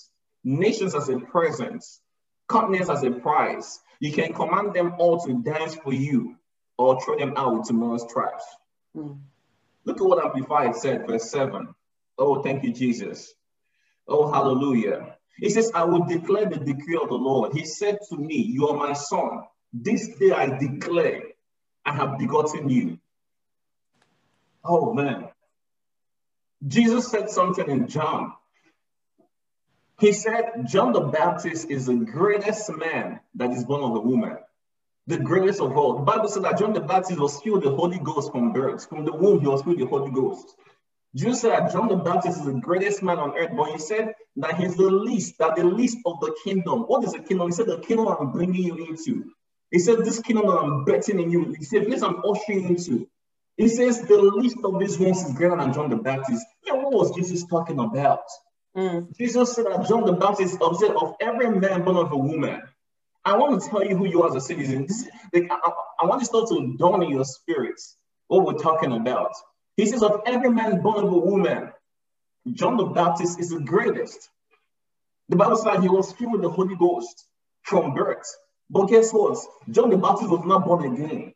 Nations 0.45 0.95
as 0.95 1.09
a 1.09 1.19
present, 1.19 1.85
continents 2.49 2.89
as 2.89 3.03
a 3.03 3.11
prize. 3.11 3.81
You 4.01 4.13
can 4.13 4.33
command 4.33 4.75
them 4.75 4.95
all 4.99 5.21
to 5.27 5.43
dance 5.43 5.75
for 5.75 5.93
you 5.93 6.37
or 6.79 7.01
throw 7.01 7.19
them 7.19 7.35
out 7.37 7.55
with 7.55 7.67
tomorrow's 7.67 8.11
trash. 8.11 8.41
Mm. 8.97 9.21
Look 9.85 10.01
at 10.01 10.07
what 10.07 10.25
Amplified 10.25 10.77
said, 10.77 11.07
verse 11.07 11.31
7. 11.31 11.75
Oh, 12.19 12.43
thank 12.43 12.63
you, 12.65 12.73
Jesus. 12.73 13.35
Oh, 14.09 14.31
hallelujah. 14.31 15.17
He 15.37 15.49
says, 15.51 15.71
I 15.75 15.85
will 15.85 16.05
declare 16.05 16.47
the 16.47 16.59
decree 16.59 16.99
of 17.01 17.09
the 17.09 17.15
Lord. 17.15 17.53
He 17.55 17.65
said 17.65 17.99
to 18.11 18.17
me, 18.17 18.37
You 18.37 18.69
are 18.69 18.77
my 18.77 18.93
son. 18.93 19.43
This 19.73 20.09
day 20.19 20.33
I 20.33 20.59
declare, 20.59 21.23
I 21.85 21.95
have 21.95 22.19
begotten 22.19 22.69
you. 22.69 22.99
Oh, 24.65 24.93
man. 24.93 25.29
Jesus 26.67 27.11
said 27.11 27.31
something 27.31 27.69
in 27.71 27.89
John. 27.89 28.33
He 30.01 30.13
said, 30.13 30.67
John 30.67 30.93
the 30.93 31.01
Baptist 31.01 31.69
is 31.71 31.87
the 31.87 31.95
greatest 31.95 32.71
man 32.71 33.21
that 33.35 33.51
is 33.51 33.65
born 33.65 33.83
of 33.85 33.97
a 33.97 34.01
woman, 34.01 34.39
the 35.07 35.19
greatest 35.19 35.61
of 35.61 35.77
all. 35.77 35.99
The 35.99 36.03
Bible 36.03 36.29
said 36.29 36.45
that 36.45 36.59
John 36.59 36.73
the 36.73 36.81
Baptist 36.81 37.21
was 37.21 37.39
filled 37.43 37.65
the 37.65 37.71
Holy 37.71 37.99
Ghost 37.99 38.33
from 38.33 38.53
birth. 38.53 38.89
From 38.89 39.05
the 39.05 39.13
womb, 39.13 39.41
he 39.41 39.47
was 39.47 39.63
filled 39.63 39.79
the 39.79 39.87
Holy 39.87 40.11
Ghost. 40.11 40.57
Jesus 41.15 41.43
said 41.43 41.51
that 41.51 41.73
John 41.73 41.89
the 41.89 41.97
Baptist 41.97 42.39
is 42.39 42.47
the 42.47 42.55
greatest 42.55 43.03
man 43.03 43.19
on 43.19 43.37
earth, 43.37 43.51
but 43.55 43.73
he 43.73 43.79
said 43.79 44.15
that 44.37 44.55
he's 44.55 44.77
the 44.77 44.85
least, 44.85 45.37
that 45.39 45.57
the 45.57 45.65
least 45.65 45.99
of 46.07 46.19
the 46.21 46.35
kingdom. 46.45 46.83
What 46.83 47.05
is 47.05 47.13
the 47.13 47.19
kingdom? 47.19 47.49
He 47.49 47.53
said, 47.53 47.67
the 47.67 47.81
kingdom 47.81 48.09
I'm 48.09 48.33
bringing 48.33 48.63
you 48.63 48.77
into. 48.77 49.33
He 49.71 49.81
said, 49.81 49.99
this 49.99 50.21
kingdom 50.21 50.47
that 50.47 50.59
I'm 50.59 50.85
betting 50.85 51.21
in 51.21 51.31
you. 51.31 51.55
He 51.59 51.65
said, 51.65 51.91
this 51.91 52.03
I'm 52.03 52.23
ushering 52.25 52.69
into. 52.69 53.09
He 53.57 53.69
says 53.69 54.01
the 54.03 54.17
least 54.17 54.57
of 54.65 54.79
these 54.81 54.99
ones 54.99 55.23
is 55.23 55.35
greater 55.35 55.57
than 55.57 55.73
John 55.75 55.91
the 55.91 55.97
Baptist. 55.97 56.47
Yeah, 56.65 56.75
what 56.75 56.93
was 56.93 57.15
Jesus 57.15 57.45
talking 57.45 57.79
about? 57.79 58.23
Mm. 58.77 59.17
Jesus 59.17 59.55
said 59.55 59.67
that 59.67 59.89
John 59.89 60.05
the 60.05 60.13
Baptist 60.13 60.59
said 60.79 60.91
of 60.93 61.17
every 61.21 61.51
man 61.59 61.83
born 61.83 61.97
of 61.97 62.13
a 62.13 62.17
woman. 62.17 62.63
I 63.25 63.37
want 63.37 63.61
to 63.61 63.69
tell 63.69 63.85
you 63.85 63.97
who 63.97 64.07
you 64.07 64.23
are 64.23 64.29
as 64.29 64.37
a 64.37 64.41
citizen. 64.41 64.87
This, 64.87 65.09
like, 65.33 65.51
I, 65.51 65.71
I, 66.01 66.07
want 66.07 66.21
this 66.21 66.31
thought 66.31 66.49
to 66.49 66.77
dawn 66.79 67.03
in 67.03 67.11
your 67.11 67.25
spirits 67.25 67.97
what 68.29 68.47
we're 68.47 68.55
talking 68.55 68.93
about. 68.93 69.33
He 69.77 69.87
says 69.87 70.03
of 70.03 70.23
every 70.25 70.51
man 70.51 70.81
born 70.81 71.05
of 71.05 71.13
a 71.13 71.19
woman, 71.19 71.73
John 72.53 72.77
the 72.77 72.85
Baptist 72.85 73.39
is 73.41 73.51
the 73.51 73.61
greatest. 73.61 74.29
The 75.29 75.37
Bible 75.37 75.57
says 75.57 75.83
he 75.83 75.89
was 75.89 76.13
filled 76.13 76.33
with 76.33 76.43
the 76.43 76.51
Holy 76.51 76.77
Ghost 76.77 77.27
from 77.63 77.95
birth. 77.95 78.27
But 78.71 78.87
guess 78.87 79.13
what? 79.13 79.39
John 79.69 79.91
the 79.91 79.99
Baptist 79.99 80.31
was 80.31 80.45
not 80.47 80.65
born 80.65 80.95
again. 80.95 81.35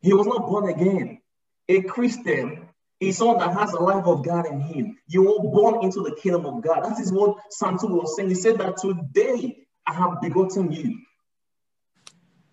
He 0.00 0.12
was 0.12 0.26
not 0.26 0.46
born 0.46 0.68
again. 0.68 1.20
A 1.68 1.82
Christian 1.82 2.67
is 3.00 3.18
someone 3.18 3.38
that 3.38 3.52
has 3.52 3.72
the 3.72 3.80
life 3.80 4.06
of 4.06 4.24
God 4.24 4.46
in 4.46 4.60
him. 4.60 4.96
You 5.06 5.22
were 5.22 5.50
born 5.50 5.84
into 5.84 6.02
the 6.02 6.16
kingdom 6.20 6.46
of 6.46 6.62
God. 6.62 6.84
That 6.84 6.98
is 7.00 7.12
what 7.12 7.36
Psalm 7.50 7.78
2 7.78 7.86
was 7.86 8.16
saying. 8.16 8.28
He 8.28 8.34
said 8.34 8.58
that 8.58 8.76
today 8.76 9.56
I 9.86 9.94
have 9.94 10.20
begotten 10.20 10.72
you. 10.72 10.98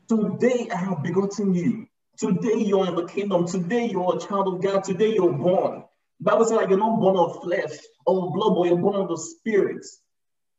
Today 0.08 0.70
I 0.72 0.78
have 0.78 1.02
begotten 1.02 1.54
you. 1.54 1.88
Today 2.18 2.60
you 2.60 2.80
are 2.80 2.88
in 2.88 2.96
the 2.96 3.08
kingdom. 3.08 3.48
Today 3.48 3.88
you 3.90 4.04
are 4.04 4.18
a 4.18 4.20
child 4.20 4.54
of 4.54 4.62
God. 4.62 4.84
Today 4.84 5.14
you're 5.14 5.34
born. 5.34 5.84
Bible 6.22 6.46
says 6.46 6.58
like 6.58 6.70
you're 6.70 6.78
not 6.78 7.00
born 7.00 7.18
of 7.18 7.42
flesh 7.44 7.78
or 8.06 8.32
blood, 8.32 8.56
but 8.56 8.68
you're 8.68 8.78
born 8.78 9.02
of 9.02 9.10
the 9.10 9.18
spirit. 9.18 9.86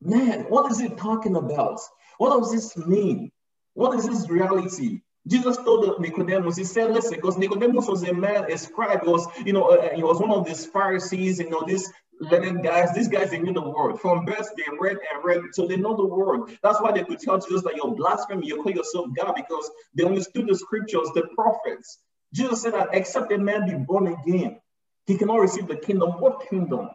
Man, 0.03 0.41
what 0.49 0.71
is 0.71 0.81
it 0.81 0.99
talking 0.99 1.37
about? 1.37 1.81
What 2.19 2.39
does 2.39 2.53
this 2.53 2.77
mean? 2.77 3.31
What 3.75 3.97
is 3.97 4.07
this 4.07 4.29
reality? 4.29 5.01
Jesus 5.27 5.57
told 5.57 6.01
Nicodemus, 6.01 6.57
he 6.57 6.65
said, 6.65 6.93
listen, 6.93 7.17
because 7.17 7.37
Nicodemus 7.37 7.89
was 7.89 8.03
a 8.05 8.15
man, 8.15 8.51
a 8.51 8.57
scribe, 8.57 9.05
was, 9.05 9.27
you 9.45 9.53
know, 9.53 9.65
uh, 9.65 9.95
he 9.95 10.03
was 10.03 10.21
one 10.21 10.31
of 10.31 10.47
these 10.47 10.67
Pharisees, 10.67 11.41
you 11.41 11.51
know, 11.51 11.65
these 11.67 11.93
learned 12.21 12.63
guys, 12.63 12.95
these 12.95 13.09
guys, 13.09 13.31
they 13.31 13.39
knew 13.39 13.53
the 13.53 13.61
word. 13.61 13.99
From 13.99 14.25
birth, 14.25 14.49
they 14.57 14.65
read 14.79 14.99
and 15.13 15.25
read, 15.25 15.41
so 15.53 15.67
they 15.67 15.77
know 15.77 15.97
the 15.97 16.07
word. 16.07 16.57
That's 16.63 16.81
why 16.81 16.93
they 16.93 17.05
could 17.05 17.19
tell 17.19 17.39
Jesus 17.39 17.63
that 17.65 17.77
you're 17.77 17.95
blaspheming, 17.95 18.45
you 18.45 18.63
call 18.63 18.73
yourself 18.73 19.07
God, 19.17 19.35
because 19.35 19.71
they 19.95 20.05
understood 20.05 20.47
the 20.47 20.55
scriptures, 20.55 21.11
the 21.15 21.29
prophets. 21.35 21.99
Jesus 22.33 22.63
said 22.63 22.75
that 22.75 22.91
except 22.93 23.33
a 23.33 23.39
man 23.39 23.67
be 23.67 23.75
born 23.75 24.07
again, 24.09 24.61
he 25.07 25.17
cannot 25.17 25.41
receive 25.41 25.69
the 25.69 25.77
kingdom. 25.77 26.11
What 26.21 26.49
kingdom? 26.49 26.91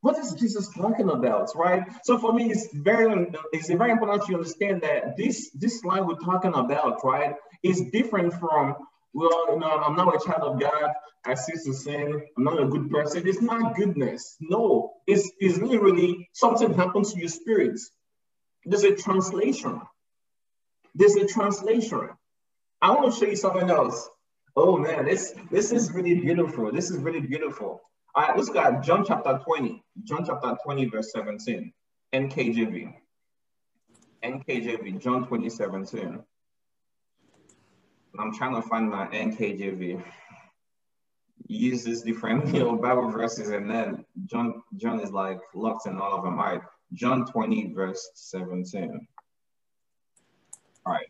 What 0.00 0.18
is 0.18 0.32
Jesus 0.34 0.68
talking 0.76 1.08
about, 1.08 1.50
right? 1.56 1.82
So 2.04 2.18
for 2.18 2.32
me, 2.32 2.50
it's 2.50 2.68
very 2.72 3.32
it's 3.52 3.68
very 3.68 3.90
important 3.90 4.24
to 4.26 4.34
understand 4.34 4.82
that 4.82 5.16
this 5.16 5.50
this 5.54 5.82
line 5.84 6.06
we're 6.06 6.16
talking 6.16 6.54
about, 6.54 7.04
right, 7.04 7.34
is 7.62 7.90
different 7.92 8.34
from 8.34 8.76
well, 9.16 9.54
you 9.54 9.58
know, 9.58 9.70
I'm 9.70 9.96
not 9.96 10.14
a 10.14 10.24
child 10.24 10.42
of 10.42 10.60
God. 10.60 10.92
I 11.24 11.34
cease 11.34 11.64
to 11.64 11.72
sin. 11.72 12.22
I'm 12.36 12.44
not 12.44 12.60
a 12.60 12.66
good 12.66 12.90
person. 12.90 13.26
It's 13.26 13.40
not 13.40 13.74
goodness. 13.74 14.36
No, 14.40 14.92
it's, 15.06 15.32
it's 15.40 15.58
literally 15.58 16.28
something 16.34 16.74
happens 16.74 17.14
to 17.14 17.18
your 17.18 17.30
spirit. 17.30 17.80
There's 18.66 18.84
a 18.84 18.94
translation. 18.94 19.80
There's 20.94 21.16
a 21.16 21.26
translation. 21.26 22.10
I 22.82 22.90
want 22.90 23.12
to 23.12 23.18
show 23.18 23.26
you 23.26 23.36
something 23.36 23.70
else. 23.70 24.08
Oh 24.54 24.76
man, 24.76 25.06
this 25.06 25.34
this 25.50 25.72
is 25.72 25.92
really 25.92 26.14
beautiful. 26.14 26.70
This 26.72 26.90
is 26.90 26.98
really 26.98 27.20
beautiful. 27.20 27.80
All 28.16 28.22
right, 28.22 28.34
let's 28.34 28.48
go 28.48 28.60
at 28.60 28.82
John 28.82 29.04
chapter 29.06 29.38
20. 29.44 29.84
John 30.04 30.24
chapter 30.24 30.56
20, 30.64 30.86
verse 30.86 31.12
17. 31.12 31.70
NKJV. 32.14 32.94
NKJV, 34.24 35.02
John 35.02 35.26
20, 35.26 35.50
17. 35.50 36.24
I'm 38.18 38.34
trying 38.34 38.54
to 38.54 38.62
find 38.66 38.88
my 38.88 39.06
NKJV. 39.08 40.02
Use 41.46 41.84
this 41.84 42.00
different 42.00 42.46
you 42.54 42.60
know, 42.60 42.76
Bible 42.76 43.10
verses, 43.10 43.50
and 43.50 43.70
then 43.70 44.06
John 44.24 44.62
John 44.78 45.00
is 45.00 45.12
like 45.12 45.40
locked 45.54 45.86
in 45.86 45.98
all 45.98 46.16
of 46.16 46.24
them. 46.24 46.38
All 46.38 46.46
right, 46.46 46.62
John 46.94 47.26
20, 47.26 47.74
verse 47.74 48.08
17. 48.14 49.06
All 50.86 50.92
right. 50.92 51.06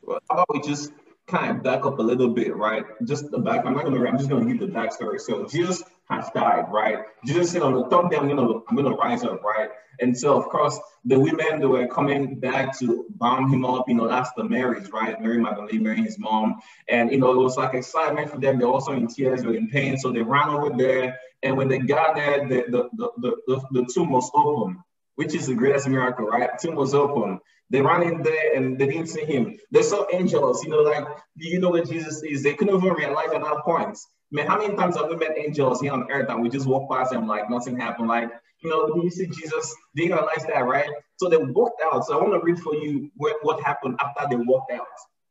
Well, 0.00 0.20
how 0.30 0.36
about 0.36 0.54
we 0.54 0.62
just 0.62 0.92
kind 1.26 1.56
of 1.56 1.62
back 1.62 1.84
up 1.84 1.98
a 1.98 2.02
little 2.02 2.28
bit, 2.28 2.54
right? 2.56 2.84
Just 3.04 3.30
the 3.30 3.38
back. 3.38 3.64
I'm 3.66 3.74
not 3.74 3.84
gonna. 3.84 4.04
I'm 4.04 4.16
just 4.16 4.30
gonna 4.30 4.46
give 4.46 4.60
the 4.60 4.72
backstory. 4.72 5.20
So 5.20 5.46
Jesus 5.46 5.82
has 6.08 6.30
died, 6.34 6.66
right? 6.70 7.00
Jesus 7.24 7.50
said 7.50 7.62
on 7.62 7.74
the 7.74 7.84
third 7.84 8.14
I'm 8.14 8.28
gonna, 8.28 8.60
I'm 8.68 8.76
gonna 8.76 8.94
rise 8.94 9.24
up, 9.24 9.42
right? 9.42 9.70
And 10.00 10.16
so, 10.16 10.36
of 10.36 10.44
course, 10.48 10.78
the 11.04 11.18
women 11.18 11.60
that 11.60 11.68
were 11.68 11.86
coming 11.88 12.38
back 12.38 12.78
to 12.78 13.06
bomb 13.10 13.52
him 13.52 13.64
up, 13.64 13.88
you 13.88 13.94
know, 13.94 14.08
that's 14.08 14.30
the 14.36 14.44
Marys, 14.44 14.90
right? 14.92 15.20
Mary 15.20 15.38
Magdalene, 15.38 15.82
Mary, 15.82 16.02
his 16.02 16.18
mom, 16.18 16.60
and 16.88 17.10
you 17.10 17.18
know, 17.18 17.32
it 17.32 17.42
was 17.42 17.56
like 17.56 17.74
excitement 17.74 18.30
for 18.30 18.38
them. 18.38 18.58
They're 18.58 18.68
also 18.68 18.92
in 18.92 19.06
tears, 19.08 19.42
they're 19.42 19.54
in 19.54 19.68
pain, 19.68 19.98
so 19.98 20.12
they 20.12 20.22
ran 20.22 20.50
over 20.50 20.76
there. 20.76 21.18
And 21.42 21.56
when 21.56 21.68
they 21.68 21.78
got 21.78 22.14
there, 22.16 22.46
the 22.46 22.64
the 22.68 22.88
the 22.96 23.10
the, 23.18 23.36
the, 23.46 23.82
the 23.82 23.90
tomb 23.92 24.10
was 24.12 24.30
open, 24.34 24.82
which 25.16 25.34
is 25.34 25.46
the 25.46 25.54
greatest 25.54 25.88
miracle, 25.88 26.26
right? 26.26 26.50
Tomb 26.58 26.76
was 26.76 26.94
open. 26.94 27.40
They 27.68 27.80
ran 27.80 28.02
in 28.02 28.22
there 28.22 28.54
and 28.54 28.78
they 28.78 28.86
didn't 28.86 29.08
see 29.08 29.24
him. 29.24 29.58
They 29.72 29.82
saw 29.82 30.06
angels, 30.12 30.62
you 30.64 30.70
know, 30.70 30.82
like, 30.82 31.04
do 31.36 31.48
you 31.48 31.58
know 31.58 31.70
where 31.70 31.84
Jesus 31.84 32.22
is? 32.22 32.42
They 32.42 32.54
couldn't 32.54 32.76
even 32.76 32.92
realize 32.92 33.32
at 33.34 33.42
that 33.42 33.62
point. 33.64 33.98
Man, 34.30 34.46
how 34.46 34.58
many 34.58 34.76
times 34.76 34.96
have 34.96 35.08
we 35.08 35.16
met 35.16 35.36
angels 35.36 35.80
here 35.80 35.92
on 35.92 36.10
earth 36.10 36.28
and 36.28 36.42
we 36.42 36.48
just 36.48 36.66
walk 36.66 36.90
past 36.90 37.10
them 37.10 37.26
like 37.26 37.50
nothing 37.50 37.78
happened? 37.78 38.08
Like, 38.08 38.30
you 38.62 38.70
know, 38.70 38.86
do 38.86 39.00
you 39.02 39.10
see 39.10 39.26
Jesus? 39.26 39.74
They 39.94 40.06
realize 40.06 40.44
that, 40.46 40.64
right? 40.64 40.90
So 41.16 41.28
they 41.28 41.36
walked 41.36 41.82
out. 41.82 42.04
So 42.06 42.18
I 42.18 42.22
want 42.22 42.40
to 42.40 42.44
read 42.44 42.58
for 42.60 42.74
you 42.74 43.10
what, 43.16 43.36
what 43.42 43.62
happened 43.64 43.98
after 44.00 44.26
they 44.28 44.36
walked 44.36 44.72
out. 44.72 44.86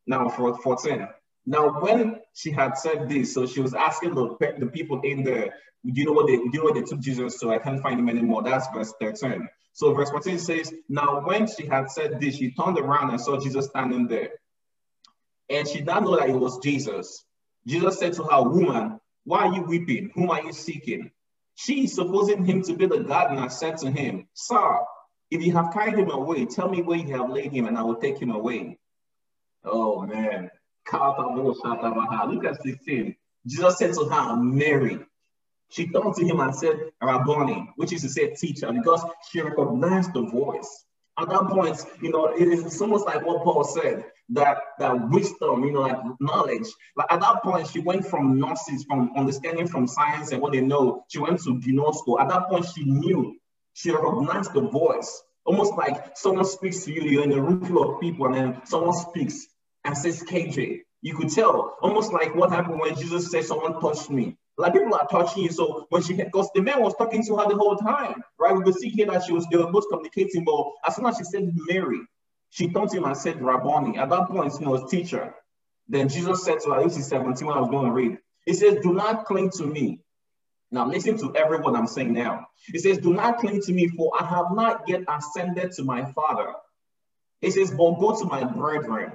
Now, 0.07 0.29
for 0.29 0.57
14. 0.57 1.07
Now, 1.45 1.79
when 1.81 2.21
she 2.34 2.51
had 2.51 2.77
said 2.77 3.08
this, 3.08 3.34
so 3.34 3.45
she 3.45 3.62
was 3.62 3.73
asking 3.73 4.15
the, 4.15 4.36
the 4.60 4.67
people 4.67 5.01
in 5.01 5.23
there, 5.23 5.53
do 5.86 6.01
you 6.01 6.08
know 6.08 6.13
what 6.13 6.27
they 6.27 6.38
do 6.38 6.49
you 6.51 6.60
know 6.60 6.63
what 6.65 6.73
they 6.73 6.81
took 6.81 6.99
Jesus 6.99 7.39
to? 7.39 7.51
I 7.51 7.60
can't 7.60 7.81
find 7.81 7.99
him 7.99 8.10
anymore. 8.10 8.41
That's 8.41 8.67
verse 8.73 8.91
13. 8.99 9.47
So 9.73 9.93
verse 9.93 10.10
14 10.10 10.39
says, 10.39 10.73
Now 10.89 11.21
when 11.21 11.47
she 11.47 11.67
had 11.67 11.91
said 11.91 12.19
this, 12.19 12.38
she 12.38 12.51
turned 12.51 12.79
around 12.79 13.12
and 13.12 13.21
saw 13.21 13.39
Jesus 13.39 13.67
standing 13.67 14.08
there. 14.08 14.29
And 15.49 15.67
she 15.67 15.79
did 15.79 15.88
not 15.88 16.03
know 16.03 16.17
that 16.17 16.29
it 16.29 16.36
was 16.36 16.58
Jesus. 16.60 17.23
Jesus 17.67 17.99
said 17.99 18.13
to 18.13 18.23
her, 18.23 18.41
Woman, 18.41 18.99
why 19.25 19.45
are 19.45 19.53
you 19.53 19.62
weeping? 19.62 20.12
Whom 20.15 20.31
are 20.31 20.41
you 20.41 20.53
seeking? 20.53 21.12
She, 21.55 21.88
supposing 21.88 22.45
him 22.45 22.63
to 22.63 22.73
be 22.73 22.86
the 22.86 22.99
gardener, 22.99 23.49
said 23.49 23.77
to 23.77 23.91
him, 23.91 24.27
Sir, 24.34 24.79
if 25.31 25.43
you 25.43 25.53
have 25.53 25.73
carried 25.73 25.97
him 25.97 26.10
away, 26.10 26.45
tell 26.45 26.69
me 26.69 26.81
where 26.81 26.97
you 26.97 27.15
have 27.15 27.29
laid 27.29 27.51
him, 27.51 27.67
and 27.67 27.77
I 27.77 27.84
will 27.84 27.95
take 27.95 28.17
him 28.17 28.31
away. 28.31 28.77
Oh 29.63 30.01
man. 30.01 30.51
Look 30.93 32.45
at 32.45 32.61
16. 32.61 33.15
Jesus 33.47 33.77
said 33.77 33.93
to 33.93 34.05
her, 34.05 34.35
Mary. 34.35 34.99
She 35.69 35.87
turned 35.87 36.15
to 36.15 36.25
him 36.25 36.39
and 36.39 36.55
said, 36.55 36.91
Rabboni, 37.01 37.73
which 37.75 37.91
is 37.91 38.03
to 38.03 38.09
say 38.09 38.33
teacher, 38.35 38.71
because 38.71 39.03
she 39.29 39.41
recognized 39.41 40.13
the 40.13 40.21
voice. 40.21 40.85
At 41.17 41.29
that 41.29 41.47
point, 41.47 41.83
you 42.01 42.11
know, 42.11 42.27
it 42.27 42.47
is 42.47 42.81
almost 42.81 43.05
like 43.05 43.25
what 43.25 43.43
Paul 43.43 43.63
said, 43.63 44.05
that 44.29 44.57
that 44.79 45.09
wisdom, 45.09 45.63
you 45.63 45.71
know, 45.71 45.81
like 45.81 45.97
knowledge. 46.19 46.67
Like 46.95 47.11
at 47.11 47.21
that 47.21 47.41
point, 47.41 47.67
she 47.67 47.79
went 47.79 48.05
from 48.05 48.37
gnosis, 48.39 48.83
from 48.83 49.11
understanding 49.15 49.67
from 49.67 49.87
science 49.87 50.31
and 50.31 50.41
what 50.41 50.51
they 50.51 50.61
know, 50.61 51.05
she 51.07 51.19
went 51.19 51.41
to 51.43 51.55
gnosko. 51.55 52.19
At 52.19 52.29
that 52.29 52.49
point, 52.49 52.65
she 52.65 52.83
knew, 52.83 53.37
she 53.73 53.91
recognized 53.91 54.53
the 54.53 54.61
voice. 54.61 55.23
Almost 55.45 55.73
like 55.73 56.17
someone 56.17 56.45
speaks 56.45 56.83
to 56.85 56.91
you, 56.91 57.01
you're 57.03 57.23
in 57.23 57.31
a 57.31 57.41
room 57.41 57.63
full 57.63 57.95
of 57.95 58.01
people, 58.01 58.25
and 58.25 58.35
then 58.35 58.61
someone 58.65 58.93
speaks 58.93 59.47
and 59.85 59.97
says 59.97 60.23
KJ. 60.23 60.81
You 61.01 61.15
could 61.15 61.29
tell, 61.29 61.77
almost 61.81 62.11
like 62.11 62.33
what 62.35 62.49
happened 62.49 62.79
when 62.79 62.95
Jesus 62.95 63.29
said, 63.31 63.45
Someone 63.45 63.79
touched 63.79 64.09
me. 64.09 64.37
Like 64.57 64.73
people 64.73 64.95
are 64.95 65.07
touching 65.07 65.43
you. 65.43 65.51
So 65.51 65.85
when 65.89 66.01
she, 66.01 66.13
because 66.13 66.49
the 66.55 66.61
man 66.61 66.81
was 66.81 66.95
talking 66.95 67.23
to 67.25 67.35
her 67.37 67.47
the 67.47 67.55
whole 67.55 67.75
time, 67.75 68.23
right? 68.39 68.55
We 68.55 68.63
could 68.63 68.75
see 68.75 68.89
here 68.89 69.05
that 69.07 69.23
she 69.23 69.33
was, 69.33 69.45
they 69.51 69.57
were 69.57 69.71
both 69.71 69.85
communicating. 69.89 70.43
But 70.43 70.65
as 70.87 70.95
soon 70.95 71.05
as 71.05 71.17
she 71.17 71.25
said 71.25 71.51
Mary, 71.53 71.99
she 72.49 72.69
turned 72.69 72.89
to 72.91 72.97
him 72.97 73.03
and 73.03 73.17
said 73.17 73.41
Rabboni. 73.41 73.97
At 73.97 74.09
that 74.09 74.27
point, 74.27 74.53
you 74.59 74.65
know, 74.65 74.87
teacher. 74.87 75.35
Then 75.87 76.09
Jesus 76.09 76.43
said 76.43 76.61
to 76.61 76.71
her, 76.71 76.83
this 76.83 76.97
is 76.97 77.07
17 77.07 77.45
when 77.45 77.57
I 77.57 77.59
was 77.59 77.69
going 77.69 77.85
to 77.85 77.91
read. 77.91 78.17
He 78.45 78.53
says, 78.53 78.79
Do 78.81 78.93
not 78.93 79.25
cling 79.25 79.51
to 79.51 79.65
me. 79.65 79.99
Now 80.71 80.87
listen 80.87 81.17
to 81.19 81.35
everyone 81.35 81.75
I'm 81.75 81.87
saying 81.87 82.13
now. 82.13 82.47
He 82.65 82.79
says, 82.79 82.97
Do 82.97 83.13
not 83.13 83.37
cling 83.39 83.61
to 83.61 83.73
me, 83.73 83.89
for 83.89 84.11
I 84.19 84.25
have 84.25 84.47
not 84.53 84.85
yet 84.87 85.01
ascended 85.07 85.73
to 85.73 85.83
my 85.83 86.11
Father. 86.13 86.53
He 87.41 87.51
says, 87.51 87.71
But 87.71 87.99
go 87.99 88.17
to 88.17 88.25
my 88.25 88.43
brethren 88.45 89.11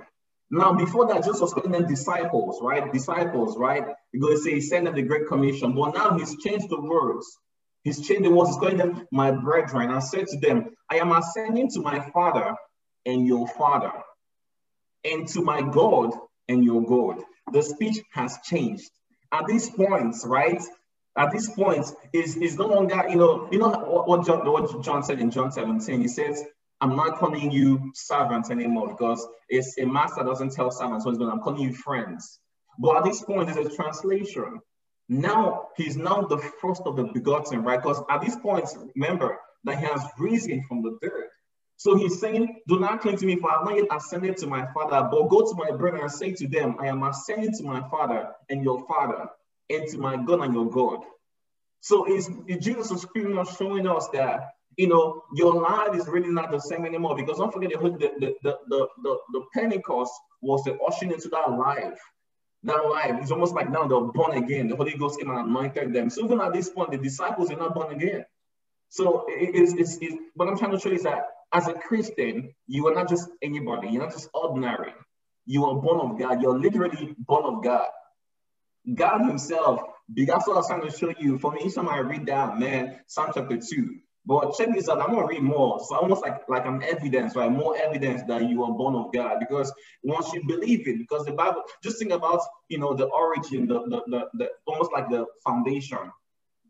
now, 0.51 0.73
before 0.73 1.07
that, 1.07 1.25
Jesus 1.25 1.41
was 1.41 1.55
calling 1.55 1.71
them 1.71 1.87
disciples, 1.87 2.59
right? 2.61 2.93
Disciples, 2.93 3.57
right? 3.57 3.85
To 4.15 4.37
say 4.39 4.55
he 4.55 4.61
sent 4.61 4.85
them 4.85 4.97
the 4.97 5.03
Great 5.03 5.29
Commission, 5.29 5.75
but 5.75 5.95
now 5.95 6.19
he's 6.19 6.37
changed 6.43 6.69
the 6.69 6.81
words. 6.81 7.39
He's 7.85 8.05
changed 8.07 8.25
the 8.25 8.33
words. 8.33 8.51
He's 8.51 8.59
calling 8.59 8.77
them 8.77 9.07
my 9.13 9.31
brethren. 9.31 9.91
I 9.91 10.01
said 10.01 10.27
to 10.27 10.41
them, 10.41 10.71
I 10.91 10.97
am 10.97 11.13
ascending 11.13 11.71
to 11.71 11.81
my 11.81 12.01
Father 12.11 12.57
and 13.07 13.27
your 13.27 13.47
Father, 13.47 13.93
and 15.05 15.27
to 15.29 15.41
my 15.41 15.63
God 15.63 16.15
and 16.49 16.65
your 16.65 16.83
God. 16.83 17.23
The 17.53 17.63
speech 17.63 17.99
has 18.13 18.37
changed. 18.45 18.91
At 19.33 19.47
this 19.47 19.71
point, 19.71 20.17
right? 20.27 20.61
At 21.17 21.31
this 21.31 21.49
point, 21.49 21.87
is 22.13 22.37
is 22.37 22.57
no 22.57 22.67
longer, 22.67 23.05
you 23.09 23.17
know, 23.17 23.49
you 23.53 23.59
know 23.59 23.71
what 23.71 24.27
John 24.27 24.51
what 24.51 24.83
John 24.83 25.05
said 25.05 25.21
in 25.21 25.31
John 25.31 25.53
17. 25.53 26.01
He 26.01 26.09
says, 26.09 26.43
I'm 26.81 26.97
not 26.97 27.19
calling 27.19 27.51
you 27.51 27.93
servants 27.95 28.51
anymore 28.51 28.89
because 28.89 29.27
it's 29.49 29.77
a 29.79 29.85
master 29.85 30.25
doesn't 30.25 30.53
tell 30.53 30.71
servants 30.71 31.05
what 31.05 31.17
he's. 31.17 31.23
I'm 31.23 31.41
calling 31.41 31.61
you 31.61 31.75
friends. 31.75 32.39
But 32.79 32.99
at 32.99 33.05
this 33.05 33.23
point, 33.23 33.53
there's 33.53 33.67
a 33.67 33.75
translation. 33.75 34.61
Now 35.09 35.69
he's 35.77 35.97
now 35.97 36.23
the 36.23 36.39
first 36.61 36.83
of 36.87 36.97
the 36.97 37.05
begotten, 37.05 37.63
right? 37.63 37.83
Because 37.83 38.03
at 38.09 38.23
this 38.23 38.37
point, 38.37 38.69
remember 38.95 39.39
that 39.65 39.79
he 39.79 39.85
has 39.85 40.03
risen 40.19 40.65
from 40.67 40.83
the 40.83 40.99
dead. 41.03 41.29
So 41.77 41.97
he's 41.97 42.21
saying, 42.21 42.61
Do 42.69 42.79
not 42.79 43.01
cling 43.01 43.17
to 43.19 43.27
me, 43.27 43.37
for 43.37 43.51
I 43.51 43.59
have 43.59 43.65
not 43.65 43.77
yet 43.77 43.87
ascended 43.91 44.37
to 44.39 44.47
my 44.47 44.67
Father, 44.73 45.09
but 45.11 45.29
go 45.29 45.41
to 45.41 45.55
my 45.57 45.77
brethren 45.77 46.03
and 46.03 46.13
say 46.13 46.33
to 46.33 46.49
them, 46.49 46.77
I 46.79 46.87
am 46.87 47.03
ascending 47.03 47.53
to 47.59 47.65
my 47.65 47.87
Father 47.91 48.31
and 48.49 48.63
your 48.63 48.87
Father, 48.87 49.29
and 49.69 49.89
to 49.89 49.99
my 49.99 50.17
God 50.17 50.41
and 50.43 50.55
your 50.55 50.71
God. 50.71 51.01
So 51.81 52.07
is 52.07 52.31
Jesus 52.61 52.91
is 52.91 53.07
showing 53.59 53.87
us 53.87 54.09
that 54.09 54.51
you 54.77 54.89
know, 54.89 55.23
your 55.35 55.55
life 55.55 55.95
is 55.95 56.07
really 56.07 56.31
not 56.31 56.51
the 56.51 56.59
same 56.59 56.85
anymore 56.85 57.17
because 57.17 57.39
don't 57.39 57.53
forget 57.53 57.71
the, 57.71 57.77
the, 57.77 58.35
the, 58.43 58.59
the, 58.69 59.19
the, 59.33 59.43
Pentecost 59.53 60.13
was 60.41 60.63
the 60.65 60.79
ushering 60.79 61.13
into 61.13 61.29
that 61.29 61.51
life. 61.51 61.99
That 62.63 62.87
life 62.87 63.23
is 63.23 63.33
almost 63.33 63.55
like 63.55 63.71
now 63.71 63.87
they're 63.87 64.01
born 64.01 64.37
again. 64.43 64.69
The 64.69 64.77
Holy 64.77 64.97
Ghost 64.97 65.19
came 65.19 65.31
and 65.31 65.39
anointed 65.39 65.93
them. 65.93 66.11
So 66.11 66.25
even 66.25 66.41
at 66.41 66.53
this 66.53 66.71
point, 66.71 66.93
the 66.93 66.99
disciples 66.99 67.51
are 67.51 67.57
not 67.57 67.75
born 67.75 67.93
again. 67.93 68.25
So 68.91 69.25
it's, 69.29 69.73
it's, 69.73 69.99
it's 70.01 70.15
what 70.35 70.49
I'm 70.49 70.59
trying 70.59 70.73
to 70.73 70.79
show 70.79 70.91
you 70.91 70.97
is 70.97 71.05
that 71.05 71.25
as 71.53 71.69
a 71.69 71.75
Christian, 71.75 72.55
you 72.67 72.87
are 72.89 72.95
not 72.95 73.09
just 73.09 73.29
anybody. 73.43 73.89
You're 73.89 74.03
not 74.03 74.13
just 74.13 74.29
ordinary. 74.35 74.93
You 75.47 75.65
are 75.67 75.75
born 75.75 76.01
of 76.01 76.19
God. 76.19 76.43
You're 76.43 76.59
literally 76.59 77.15
born 77.19 77.45
of 77.45 77.65
God. 77.65 77.87
God 78.95 79.27
Himself. 79.27 79.81
That's 80.09 80.47
what 80.47 80.55
I 80.55 80.59
was 80.59 80.67
trying 80.67 80.83
to 80.83 80.91
show 80.91 81.13
you. 81.19 81.39
For 81.39 81.53
me, 81.53 81.63
each 81.65 81.75
time 81.75 81.89
I 81.89 81.99
read 81.99 82.27
that, 82.27 82.59
man, 82.59 83.01
Psalm 83.07 83.31
chapter 83.35 83.57
2, 83.57 83.97
but 84.27 84.55
check 84.57 84.69
this 84.75 84.89
out. 84.89 85.01
I'm 85.01 85.15
gonna 85.15 85.27
read 85.27 85.43
more. 85.43 85.81
So 85.81 85.97
almost 85.97 86.23
like 86.23 86.49
like 86.49 86.67
an 86.67 86.83
evidence, 86.83 87.35
right? 87.37 87.51
More 87.51 87.77
evidence 87.77 88.23
that 88.29 88.49
you 88.49 88.63
are 88.65 88.73
born 88.73 88.95
of 88.95 89.13
God. 89.13 89.39
Because 89.41 89.73
once 90.03 90.33
you 90.33 90.45
believe 90.47 90.87
it, 90.87 90.99
because 90.99 91.25
the 91.25 91.33
Bible, 91.33 91.63
just 91.83 91.99
think 91.99 92.13
about 92.13 92.41
you 92.69 92.79
know 92.79 92.95
the 92.95 93.07
origin, 93.07 93.67
the 93.67 93.81
the 93.89 94.03
the, 94.07 94.29
the 94.35 94.51
almost 94.67 94.93
like 94.93 95.09
the 95.09 95.27
foundation. 95.45 95.99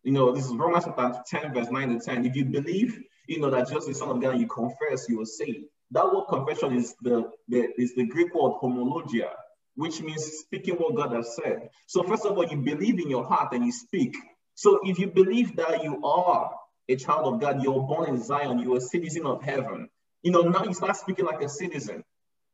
You 0.03 0.13
know, 0.13 0.33
this 0.33 0.47
is 0.47 0.53
Romans 0.55 0.85
chapter 0.87 1.21
10, 1.27 1.53
verse 1.53 1.71
9 1.71 1.99
to 1.99 2.01
10. 2.03 2.25
If 2.25 2.35
you 2.35 2.47
believe, 2.47 2.99
you 3.27 3.39
know, 3.39 3.51
that 3.51 3.69
just 3.69 3.87
the 3.87 3.95
Son 3.95 4.09
of 4.09 4.23
God, 4.23 4.39
you 4.41 4.47
confess, 4.47 5.07
you 5.11 5.19
will 5.19 5.27
saved. 5.27 5.67
That 5.91 6.07
word 6.07 6.25
confession 6.31 6.75
is 6.75 6.95
the, 7.03 7.31
the 7.49 7.69
is 7.77 7.95
the 7.95 8.07
Greek 8.07 8.35
word 8.35 8.55
homologia, 8.63 9.29
which 9.75 10.01
means 10.01 10.25
speaking 10.25 10.77
what 10.77 10.95
God 10.95 11.13
has 11.13 11.37
said. 11.37 11.69
So 11.87 12.03
first 12.03 12.25
of 12.25 12.39
all, 12.39 12.47
you 12.47 12.57
believe 12.59 12.99
in 12.99 13.11
your 13.11 13.27
heart 13.27 13.53
and 13.53 13.67
you 13.67 13.73
speak. 13.73 14.17
So 14.55 14.81
if 14.85 14.99
you 14.99 15.09
believe 15.09 15.57
that 15.57 15.85
you 15.85 16.03
are 16.03 16.51
a 16.91 16.97
child 16.97 17.33
of 17.33 17.41
God, 17.41 17.63
you're 17.63 17.81
born 17.81 18.09
in 18.09 18.23
Zion, 18.23 18.59
you're 18.59 18.79
a 18.79 18.81
citizen 18.81 19.25
of 19.27 19.43
heaven. 19.43 19.89
You 20.23 20.33
know, 20.33 20.43
now 20.43 20.65
you 20.65 20.75
start 20.75 20.97
speaking 20.97 21.25
like 21.25 21.41
a 21.41 21.49
citizen. 21.49 22.05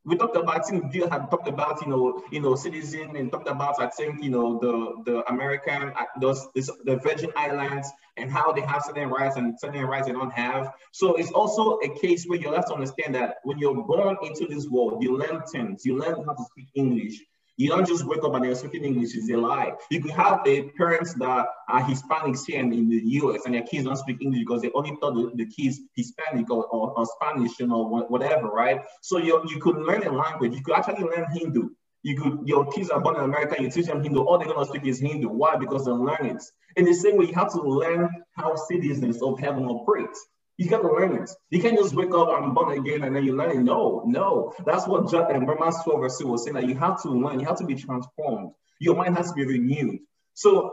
We 0.04 0.16
talked 0.16 0.36
about, 0.36 0.72
I 0.72 0.78
Bill 0.92 1.10
had 1.10 1.28
talked 1.30 1.48
about, 1.48 1.82
you 1.82 1.88
know, 1.88 2.22
you 2.30 2.40
know, 2.40 2.54
citizen 2.54 3.16
and 3.16 3.32
talked 3.32 3.48
about, 3.48 3.82
I 3.82 3.88
think, 3.88 4.22
you 4.22 4.30
know, 4.30 4.60
the 4.60 5.02
the 5.10 5.28
American, 5.28 5.92
uh, 5.98 6.04
those 6.20 6.46
this, 6.54 6.70
the 6.84 6.96
Virgin 6.96 7.32
Islands 7.34 7.88
and 8.16 8.30
how 8.30 8.52
they 8.52 8.60
have 8.60 8.82
certain 8.84 9.08
rights 9.08 9.36
and 9.36 9.58
certain 9.58 9.84
rights 9.84 10.06
they 10.06 10.12
don't 10.12 10.32
have. 10.32 10.72
So 10.92 11.16
it's 11.16 11.32
also 11.32 11.78
a 11.82 11.88
case 11.98 12.24
where 12.24 12.38
you 12.38 12.52
have 12.52 12.66
to 12.66 12.74
understand 12.74 13.16
that 13.16 13.38
when 13.42 13.58
you're 13.58 13.82
born 13.82 14.16
into 14.22 14.46
this 14.46 14.68
world, 14.68 15.02
you 15.02 15.18
learn 15.18 15.42
things, 15.42 15.84
you 15.84 15.98
learn 15.98 16.24
how 16.24 16.34
to 16.34 16.44
speak 16.52 16.68
English, 16.74 17.20
you 17.56 17.68
don't 17.68 17.86
just 17.86 18.04
wake 18.04 18.22
up 18.22 18.34
and 18.34 18.44
they're 18.44 18.54
speaking 18.54 18.84
English, 18.84 19.14
it's 19.14 19.30
a 19.30 19.36
lie. 19.36 19.72
You 19.90 20.02
could 20.02 20.12
have 20.12 20.40
a 20.46 20.70
parents 20.70 21.14
that 21.14 21.46
are 21.68 21.80
Hispanics 21.80 22.46
here 22.46 22.60
in 22.60 22.70
the 22.70 23.00
US 23.20 23.46
and 23.46 23.54
their 23.54 23.62
kids 23.62 23.84
don't 23.84 23.96
speak 23.96 24.18
English 24.20 24.40
because 24.40 24.62
they 24.62 24.70
only 24.74 24.96
thought 25.00 25.14
the, 25.14 25.32
the 25.34 25.46
kids 25.46 25.80
Hispanic 25.94 26.50
or, 26.50 26.66
or, 26.66 26.92
or, 26.98 27.06
Spanish, 27.06 27.58
you 27.58 27.66
know, 27.66 28.06
whatever, 28.08 28.48
right? 28.48 28.82
So 29.00 29.18
you, 29.18 29.42
you 29.48 29.58
could 29.58 29.76
learn 29.76 30.06
a 30.06 30.12
language. 30.12 30.54
You 30.54 30.62
could 30.62 30.74
actually 30.74 31.04
learn 31.04 31.26
Hindu. 31.32 31.70
You 32.02 32.20
could, 32.20 32.40
your 32.46 32.70
kids 32.70 32.90
are 32.90 33.00
born 33.00 33.16
in 33.16 33.22
America, 33.22 33.60
you 33.60 33.70
teach 33.70 33.86
them 33.86 34.02
Hindu, 34.02 34.20
all 34.20 34.38
they're 34.38 34.46
gonna 34.46 34.66
speak 34.66 34.84
is 34.84 35.00
Hindu. 35.00 35.28
Why? 35.28 35.56
Because 35.56 35.86
they 35.86 35.90
learn 35.90 36.26
it. 36.26 36.42
In 36.76 36.84
the 36.84 36.92
same 36.92 37.16
way, 37.16 37.26
you 37.26 37.34
have 37.34 37.52
to 37.52 37.60
learn 37.60 38.08
how 38.36 38.54
citizens 38.54 39.22
of 39.22 39.40
heaven 39.40 39.64
operate. 39.64 40.14
You 40.58 40.70
got 40.70 40.82
to 40.82 40.88
learn 40.88 41.16
it. 41.22 41.30
You 41.50 41.60
can't 41.60 41.76
just 41.76 41.94
wake 41.94 42.14
up, 42.14 42.28
I'm 42.28 42.54
born 42.54 42.78
again, 42.78 43.02
and 43.04 43.14
then 43.14 43.24
you 43.24 43.36
learn 43.36 43.50
it. 43.50 43.62
No, 43.62 44.02
no. 44.06 44.54
That's 44.64 44.86
what 44.86 45.10
John 45.10 45.30
eh, 45.30 45.34
and 45.34 45.46
Romans 45.46 45.76
12 45.84 46.00
verse 46.00 46.18
2 46.18 46.26
was 46.26 46.44
saying 46.44 46.54
that 46.54 46.66
you 46.66 46.74
have 46.76 47.02
to 47.02 47.10
learn, 47.10 47.40
you 47.40 47.46
have 47.46 47.58
to 47.58 47.66
be 47.66 47.74
transformed. 47.74 48.52
Your 48.78 48.96
mind 48.96 49.16
has 49.16 49.30
to 49.30 49.34
be 49.34 49.44
renewed. 49.44 50.00
So, 50.34 50.72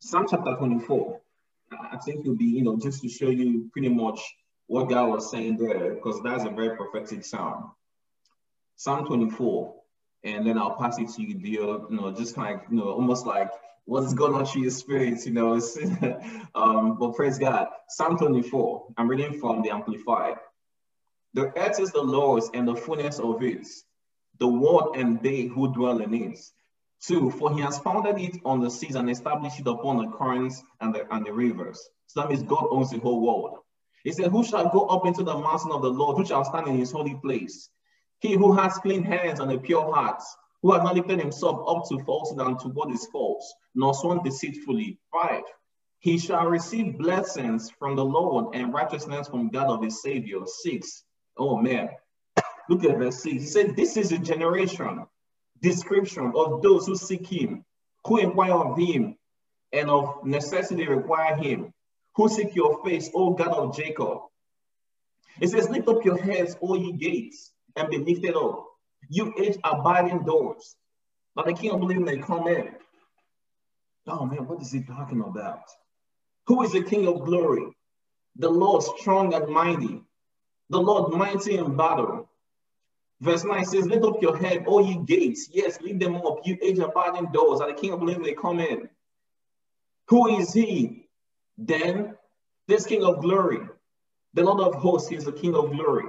Psalm 0.00 0.26
chapter 0.28 0.56
24, 0.56 1.20
I 1.92 1.96
think 1.98 2.20
it'll 2.20 2.34
be, 2.34 2.44
you 2.44 2.64
know, 2.64 2.76
just 2.76 3.02
to 3.02 3.08
show 3.08 3.30
you 3.30 3.70
pretty 3.72 3.88
much 3.88 4.20
what 4.66 4.88
God 4.88 5.10
was 5.10 5.30
saying 5.30 5.58
there, 5.58 5.94
because 5.94 6.20
that's 6.22 6.44
a 6.44 6.50
very 6.50 6.76
prophetic 6.76 7.24
psalm. 7.24 7.72
Psalm 8.76 9.06
24, 9.06 9.74
and 10.24 10.46
then 10.46 10.58
I'll 10.58 10.76
pass 10.76 10.98
it 10.98 11.08
to 11.10 11.22
you, 11.22 11.34
dear, 11.34 11.62
you 11.62 11.86
know, 11.90 12.12
just 12.12 12.34
kind 12.34 12.60
of, 12.60 12.60
you 12.70 12.78
know, 12.78 12.90
almost 12.90 13.26
like 13.26 13.50
what's 13.84 14.14
going 14.14 14.34
on 14.34 14.46
through 14.46 14.62
your 14.62 14.70
spirit, 14.70 15.24
you 15.26 15.32
know. 15.32 15.54
um, 16.54 16.98
but 16.98 17.14
praise 17.14 17.38
God. 17.38 17.68
Psalm 17.88 18.16
24, 18.16 18.86
I'm 18.96 19.08
reading 19.08 19.38
from 19.40 19.62
the 19.62 19.70
Amplified. 19.70 20.36
The 21.34 21.52
earth 21.58 21.80
is 21.80 21.90
the 21.90 22.02
Lord's 22.02 22.50
and 22.54 22.68
the 22.68 22.76
fullness 22.76 23.18
of 23.18 23.42
it, 23.42 23.66
the 24.38 24.46
world 24.46 24.96
and 24.96 25.20
they 25.22 25.42
who 25.42 25.72
dwell 25.72 26.00
in 26.00 26.14
it. 26.14 26.38
Two, 27.00 27.30
for 27.30 27.52
he 27.52 27.60
has 27.60 27.78
founded 27.78 28.18
it 28.18 28.40
on 28.44 28.60
the 28.60 28.70
seas 28.70 28.94
and 28.94 29.10
established 29.10 29.58
it 29.58 29.66
upon 29.66 29.96
the 29.96 30.16
currents 30.16 30.62
and 30.80 30.94
the, 30.94 31.12
and 31.12 31.26
the 31.26 31.32
rivers. 31.32 31.88
So 32.06 32.20
that 32.20 32.28
means 32.28 32.44
God 32.44 32.66
owns 32.70 32.90
the 32.90 32.98
whole 32.98 33.20
world. 33.20 33.58
He 34.04 34.12
said, 34.12 34.30
Who 34.30 34.44
shall 34.44 34.68
go 34.68 34.86
up 34.86 35.06
into 35.06 35.24
the 35.24 35.36
mountain 35.36 35.72
of 35.72 35.82
the 35.82 35.90
Lord? 35.90 36.16
Who 36.16 36.26
shall 36.26 36.44
stand 36.44 36.68
in 36.68 36.78
his 36.78 36.92
holy 36.92 37.14
place? 37.14 37.70
He 38.22 38.34
who 38.34 38.52
has 38.52 38.78
clean 38.78 39.02
hands 39.02 39.40
and 39.40 39.50
a 39.50 39.58
pure 39.58 39.92
heart, 39.92 40.22
who 40.62 40.70
has 40.72 40.84
not 40.84 40.94
lifted 40.94 41.18
himself 41.18 41.68
up 41.68 41.88
to 41.88 41.98
falsehood 42.04 42.46
and 42.46 42.56
to 42.60 42.68
what 42.68 42.92
is 42.92 43.04
false, 43.06 43.52
nor 43.74 43.92
sworn 43.94 44.22
deceitfully. 44.22 45.00
Five, 45.12 45.42
he 45.98 46.18
shall 46.18 46.46
receive 46.46 46.98
blessings 46.98 47.72
from 47.80 47.96
the 47.96 48.04
Lord 48.04 48.54
and 48.54 48.72
righteousness 48.72 49.26
from 49.26 49.48
God 49.48 49.66
of 49.70 49.82
his 49.82 50.02
Savior. 50.02 50.38
Six, 50.46 51.02
oh 51.36 51.56
man, 51.56 51.88
look 52.68 52.84
at 52.84 52.96
verse 52.96 53.20
six. 53.20 53.42
He 53.42 53.46
said, 53.48 53.74
This 53.74 53.96
is 53.96 54.12
a 54.12 54.18
generation, 54.18 55.04
description 55.60 56.32
of 56.36 56.62
those 56.62 56.86
who 56.86 56.94
seek 56.94 57.26
him, 57.26 57.64
who 58.06 58.18
inquire 58.18 58.52
of 58.52 58.78
him, 58.78 59.16
and 59.72 59.90
of 59.90 60.24
necessity 60.24 60.86
require 60.86 61.34
him, 61.34 61.74
who 62.14 62.28
seek 62.28 62.54
your 62.54 62.84
face, 62.84 63.10
O 63.14 63.32
God 63.32 63.48
of 63.48 63.74
Jacob. 63.74 64.18
It 65.40 65.48
says, 65.48 65.68
Lift 65.68 65.88
up 65.88 66.04
your 66.04 66.18
heads, 66.18 66.56
O 66.62 66.76
ye 66.76 66.92
gates, 66.92 67.51
and 67.76 67.90
be 67.90 67.98
lifted 67.98 68.36
up 68.36 68.68
you 69.08 69.32
each 69.38 69.56
abide 69.64 70.08
indoors. 70.08 70.76
But 71.34 71.58
king 71.58 71.72
of 71.72 71.80
believing 71.80 72.04
they 72.04 72.18
come 72.18 72.46
in. 72.46 72.70
Oh 74.06 74.26
man, 74.26 74.46
what 74.46 74.60
is 74.60 74.72
he 74.72 74.82
talking 74.82 75.20
about? 75.20 75.62
Who 76.46 76.62
is 76.62 76.72
the 76.72 76.82
King 76.82 77.06
of 77.06 77.24
glory? 77.24 77.66
The 78.36 78.48
Lord 78.48 78.82
strong 78.82 79.32
and 79.34 79.48
mighty, 79.48 80.02
the 80.70 80.80
Lord 80.80 81.12
mighty 81.12 81.56
in 81.56 81.76
battle. 81.76 82.28
Verse 83.20 83.44
9 83.44 83.64
says, 83.64 83.86
Lift 83.86 84.04
up 84.04 84.20
your 84.20 84.36
head, 84.36 84.64
all 84.66 84.84
ye 84.84 84.96
gates. 84.96 85.48
Yes, 85.52 85.80
lift 85.80 86.00
them 86.00 86.16
up, 86.16 86.38
you 86.44 86.58
age 86.60 86.78
abiding 86.78 87.30
doors, 87.32 87.60
and 87.60 87.70
the 87.70 87.80
King 87.80 87.92
of 87.92 88.00
glory 88.00 88.18
may 88.18 88.34
come 88.34 88.58
in. 88.58 88.88
Who 90.08 90.38
is 90.38 90.52
he? 90.52 91.06
Then 91.56 92.16
this 92.66 92.86
King 92.86 93.04
of 93.04 93.20
glory, 93.20 93.60
the 94.34 94.42
Lord 94.42 94.60
of 94.60 94.74
hosts, 94.74 95.12
is 95.12 95.26
the 95.26 95.32
King 95.32 95.54
of 95.54 95.70
glory. 95.70 96.06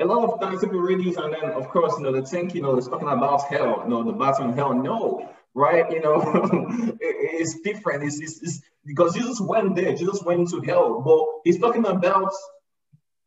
A 0.00 0.04
lot 0.04 0.28
of 0.28 0.40
times 0.40 0.60
people 0.60 0.80
read 0.80 0.98
these, 0.98 1.16
and 1.16 1.32
then 1.32 1.50
of 1.50 1.68
course, 1.68 1.94
you 1.96 2.02
know, 2.02 2.12
they 2.12 2.22
think, 2.22 2.54
you 2.54 2.62
know, 2.62 2.76
it's 2.76 2.88
talking 2.88 3.08
about 3.08 3.46
hell, 3.46 3.82
you 3.84 3.90
know, 3.90 4.02
the 4.02 4.12
bottom 4.12 4.52
hell. 4.52 4.74
No, 4.74 5.30
right? 5.54 5.88
You 5.90 6.00
know, 6.00 6.20
it, 7.00 7.16
it's 7.40 7.60
different. 7.60 8.02
It's, 8.02 8.20
it's, 8.20 8.42
it's, 8.42 8.60
because 8.84 9.14
Jesus 9.14 9.40
went 9.40 9.76
there, 9.76 9.94
Jesus 9.94 10.22
went 10.22 10.40
into 10.40 10.60
hell, 10.60 11.00
but 11.00 11.24
he's 11.44 11.60
talking 11.60 11.86
about 11.86 12.32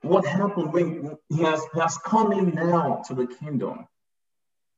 what 0.01 0.25
happened 0.25 0.73
when 0.73 1.17
he 1.29 1.43
has, 1.43 1.61
he 1.73 1.79
has 1.79 1.97
come 1.99 2.31
in 2.33 2.53
now 2.53 3.01
to 3.07 3.13
the 3.13 3.27
kingdom. 3.27 3.87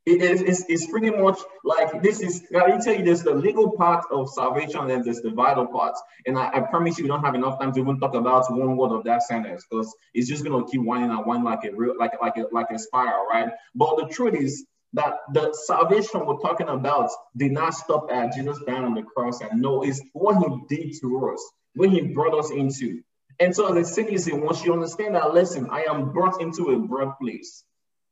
It 0.05 0.21
is 0.21 0.41
it's, 0.41 0.63
it's 0.69 0.87
pretty 0.87 1.11
much 1.11 1.39
like 1.63 2.01
this 2.01 2.21
is 2.21 2.43
I 2.55 2.77
tell 2.77 2.95
you 2.95 3.03
there's 3.03 3.23
the 3.23 3.33
legal 3.33 3.71
part 3.71 4.05
of 4.11 4.29
salvation 4.29 4.89
and 4.89 5.03
there's 5.03 5.21
the 5.21 5.31
vital 5.31 5.67
part. 5.67 5.95
And 6.25 6.37
I, 6.37 6.49
I 6.53 6.59
promise 6.61 6.97
you 6.97 7.03
we 7.03 7.09
don't 7.09 7.23
have 7.23 7.35
enough 7.35 7.59
time 7.59 7.73
to 7.73 7.79
even 7.79 7.99
talk 7.99 8.15
about 8.15 8.51
one 8.51 8.75
word 8.77 8.91
of 8.91 9.03
that 9.03 9.23
sentence 9.23 9.65
because 9.69 9.93
it's 10.13 10.27
just 10.27 10.43
gonna 10.43 10.65
keep 10.65 10.81
winding 10.81 11.11
and 11.11 11.25
winding 11.25 11.45
like 11.45 11.63
a 11.65 11.75
real 11.75 11.95
like 11.97 12.13
like 12.21 12.37
a 12.37 12.45
like 12.51 12.71
a 12.71 12.79
spiral, 12.79 13.27
right? 13.27 13.51
But 13.75 13.97
the 13.97 14.07
truth 14.07 14.35
is 14.35 14.65
that 14.93 15.17
the 15.33 15.53
salvation 15.53 16.25
we're 16.25 16.39
talking 16.39 16.69
about 16.69 17.09
did 17.37 17.51
not 17.51 17.73
stop 17.73 18.11
at 18.11 18.33
Jesus 18.33 18.57
dying 18.65 18.85
on 18.85 18.95
the 18.95 19.03
cross 19.03 19.41
and 19.41 19.61
no, 19.61 19.83
it's 19.83 20.01
what 20.13 20.37
he 20.37 20.75
did 20.75 20.95
to 21.01 21.29
us, 21.29 21.51
when 21.75 21.91
he 21.91 22.01
brought 22.01 22.37
us 22.37 22.49
into. 22.51 23.01
And 23.39 23.55
so 23.55 23.71
as 23.73 23.89
a 23.89 23.93
citizen, 23.93 24.41
once 24.41 24.65
you 24.65 24.73
understand 24.73 25.15
that 25.15 25.33
lesson, 25.33 25.69
I 25.71 25.83
am 25.83 26.11
brought 26.11 26.41
into 26.41 26.71
a 26.71 26.79
birthplace. 26.79 27.63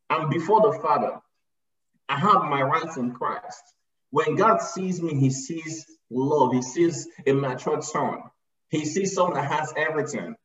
I'm 0.09 0.29
before 0.29 0.61
the 0.61 0.79
Father. 0.79 1.19
I 2.09 2.17
have 2.17 2.43
my 2.43 2.61
rights 2.61 2.97
in 2.97 3.13
Christ. 3.13 3.61
When 4.11 4.35
God 4.35 4.61
sees 4.61 5.01
me, 5.01 5.15
he 5.19 5.29
sees 5.29 5.85
love. 6.09 6.53
He 6.53 6.61
sees 6.61 7.07
a 7.25 7.33
mature 7.33 7.81
son. 7.81 8.21
He 8.69 8.85
sees 8.85 9.13
someone 9.13 9.35
that 9.35 9.51
has 9.51 9.73
everything. 9.75 10.35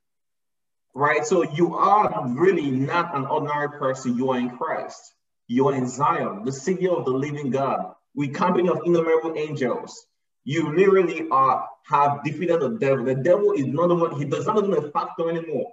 Right? 0.95 1.25
So 1.25 1.43
you 1.43 1.77
are 1.77 2.29
really 2.29 2.71
not 2.71 3.17
an 3.17 3.27
ordinary 3.27 3.71
person. 3.79 4.17
You 4.17 4.31
are 4.31 4.39
in 4.39 4.51
Christ. 4.51 5.15
You 5.47 5.69
are 5.69 5.75
in 5.75 5.89
Zion, 5.89 6.45
the 6.45 6.53
city 6.53 6.89
of 6.89 7.05
the 7.05 7.11
living 7.11 7.51
God, 7.51 7.95
with 8.15 8.35
company 8.35 8.69
of 8.69 8.81
innumerable 8.85 9.35
angels. 9.37 10.07
You 10.45 10.75
literally 10.75 11.29
are 11.31 11.69
have 11.85 12.25
defeated 12.25 12.61
the 12.61 12.71
devil. 12.71 13.05
The 13.05 13.15
devil 13.15 13.53
is 13.53 13.67
not 13.67 13.89
the 13.89 13.95
one, 13.95 14.19
he 14.19 14.25
does 14.25 14.47
not 14.47 14.59
even 14.59 14.73
a 14.73 14.91
factor 14.91 15.29
anymore. 15.29 15.73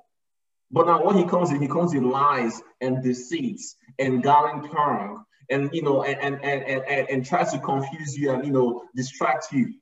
But 0.71 0.87
now 0.87 1.03
when 1.03 1.17
he 1.17 1.25
comes 1.25 1.51
in, 1.51 1.61
he 1.61 1.67
comes 1.67 1.93
in 1.93 2.09
lies 2.09 2.61
and 2.81 3.03
deceits 3.03 3.75
and 3.97 4.21
gallant 4.21 4.71
tongue 4.71 5.25
and 5.49 5.69
you 5.73 5.81
know 5.81 6.03
and 6.03 6.19
and, 6.21 6.43
and 6.43 6.83
and 6.83 7.09
and 7.09 7.25
tries 7.25 7.51
to 7.51 7.59
confuse 7.59 8.17
you 8.17 8.31
and 8.31 8.45
you 8.45 8.51
know 8.51 8.83
distract 8.95 9.51
you. 9.51 9.73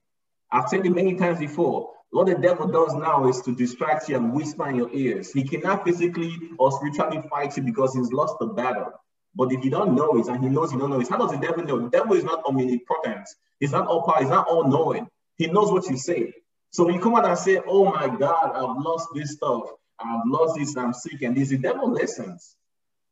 I've 0.51 0.69
said 0.69 0.85
it 0.85 0.89
many 0.89 1.15
times 1.15 1.39
before. 1.39 1.91
What 2.11 2.27
the 2.27 2.35
devil 2.35 2.67
does 2.67 2.93
now 2.93 3.27
is 3.27 3.41
to 3.41 3.53
distract 3.53 4.07
you 4.07 4.15
and 4.15 4.33
whisper 4.33 4.69
in 4.69 4.75
your 4.75 4.89
ears. 4.93 5.33
He 5.33 5.43
cannot 5.43 5.83
physically 5.83 6.33
or 6.57 6.71
spiritually 6.71 7.21
fight 7.29 7.57
you 7.57 7.63
because 7.63 7.93
he's 7.93 8.13
lost 8.13 8.35
the 8.39 8.47
battle. 8.47 8.93
But 9.35 9.51
if 9.51 9.63
you 9.63 9.69
don't 9.69 9.93
know 9.93 10.17
it 10.17 10.27
and 10.27 10.41
he 10.41 10.49
knows 10.49 10.71
you 10.71 10.79
don't 10.79 10.89
know 10.89 11.01
it, 11.01 11.09
how 11.09 11.17
does 11.17 11.31
the 11.31 11.37
devil 11.37 11.63
know? 11.63 11.79
The 11.81 11.89
devil 11.89 12.13
is 12.15 12.23
not 12.23 12.45
omnipotent. 12.45 13.27
He's 13.59 13.73
not 13.73 13.87
all 13.87 14.03
power. 14.03 14.19
He's 14.19 14.29
not 14.29 14.47
all 14.47 14.67
knowing. 14.67 15.07
He 15.37 15.47
knows 15.47 15.71
what 15.71 15.85
you 15.89 15.97
say. 15.97 16.33
So 16.71 16.85
when 16.85 16.95
you 16.95 17.01
come 17.01 17.15
out 17.15 17.25
and 17.25 17.37
say, 17.37 17.61
"Oh 17.65 17.85
my 17.85 18.07
God, 18.07 18.51
I've 18.55 18.83
lost 18.83 19.09
this 19.13 19.33
stuff. 19.33 19.63
I've 19.99 20.25
lost 20.25 20.57
this. 20.57 20.75
I'm 20.77 20.93
sick," 20.93 21.21
and 21.21 21.35
this, 21.35 21.49
the 21.49 21.57
devil 21.57 21.91
listens. 21.91 22.55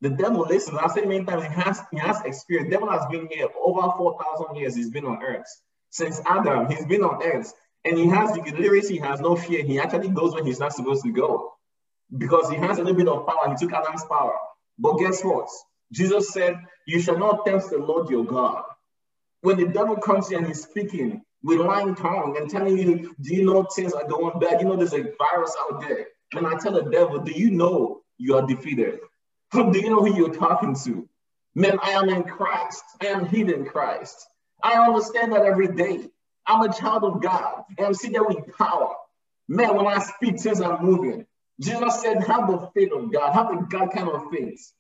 The 0.02 0.10
devil 0.10 0.42
listens. 0.42 0.78
I 0.78 0.88
say 0.88 1.06
many 1.06 1.24
times 1.26 1.44
he 1.44 1.50
has 1.50 1.82
he 1.92 1.98
has 1.98 2.22
experience. 2.26 2.70
The 2.70 2.78
devil 2.78 2.90
has 2.90 3.06
been 3.10 3.28
here 3.28 3.48
over 3.64 3.82
four 3.98 4.18
thousand 4.22 4.56
years. 4.58 4.76
He's 4.76 4.90
been 4.90 5.06
on 5.06 5.24
earth 5.24 5.48
since 5.90 6.22
Adam. 6.26 6.70
He's 6.70 6.86
been 6.86 7.04
on 7.04 7.24
earth, 7.24 7.54
and 7.86 7.98
he 7.98 8.08
has 8.08 8.34
the 8.34 8.42
literacy. 8.42 8.96
He 8.96 9.00
has 9.00 9.22
no 9.22 9.36
fear. 9.36 9.64
He 9.64 9.80
actually 9.80 10.10
goes 10.10 10.34
where 10.34 10.44
he's 10.44 10.60
not 10.60 10.74
supposed 10.74 11.04
to 11.04 11.12
go 11.12 11.54
because 12.18 12.50
he 12.50 12.56
has 12.58 12.78
a 12.78 12.84
little 12.84 12.98
bit 12.98 13.08
of 13.08 13.26
power. 13.26 13.50
He 13.50 13.56
took 13.56 13.74
Adam's 13.74 14.04
power. 14.06 14.36
But 14.78 14.98
guess 14.98 15.24
what? 15.24 15.50
Jesus 15.92 16.30
said, 16.34 16.60
You 16.88 17.00
shall 17.00 17.18
not 17.18 17.46
tempt 17.46 17.70
the 17.70 17.78
Lord 17.78 18.10
your 18.10 18.26
God. 18.26 18.64
When 19.42 19.58
the 19.58 19.68
devil 19.68 19.96
comes 19.98 20.32
in 20.32 20.40
and 20.40 20.48
he's 20.48 20.64
speaking 20.64 21.22
with 21.44 21.60
lying 21.60 21.96
tongue 21.96 22.36
and 22.38 22.50
telling 22.50 22.78
you, 22.78 23.16
Do 23.22 23.36
you 23.36 23.46
know 23.46 23.64
things 23.64 23.94
are 23.94 24.08
going 24.08 24.40
bad? 24.40 24.62
You 24.62 24.68
know 24.68 24.76
there's 24.76 24.94
a 24.94 25.04
virus 25.18 25.56
out 25.62 25.82
there. 25.82 26.08
And 26.34 26.46
I 26.48 26.58
tell 26.58 26.74
the 26.74 26.90
devil, 26.90 27.20
Do 27.20 27.32
you 27.32 27.52
know 27.52 28.02
you 28.18 28.36
are 28.36 28.46
defeated? 28.46 29.00
Do 29.52 29.80
you 29.80 29.90
know 29.90 30.04
who 30.04 30.16
you're 30.16 30.34
talking 30.34 30.76
to? 30.86 31.08
Man, 31.54 31.80
I 31.82 31.92
am 31.92 32.10
in 32.10 32.24
Christ. 32.24 32.84
I 33.02 33.08
am 33.08 33.26
hid 33.26 33.50
in 33.50 33.66
Christ. 33.66 34.28
I 34.62 34.74
understand 34.74 35.34
that 35.34 35.46
every 35.46 35.68
day. 35.68 36.10
I'm 36.48 36.62
a 36.62 36.74
child 36.74 37.04
of 37.04 37.22
God 37.22 37.64
and 37.78 37.88
I'm 37.88 37.94
sitting 37.94 38.24
with 38.26 38.56
power. 38.58 38.94
Man, 39.48 39.76
when 39.76 39.88
I 39.88 40.00
speak, 40.00 40.40
things 40.40 40.62
are 40.62 40.82
moving. 40.82 41.26
Jesus 41.60 42.02
said, 42.02 42.24
have 42.24 42.48
the 42.48 42.70
faith 42.74 42.92
of 42.92 43.12
God, 43.12 43.34
have 43.34 43.50
the 43.50 43.66
God 43.70 43.92
kind 43.92 44.10
of 44.10 44.30
faith. 44.32 44.72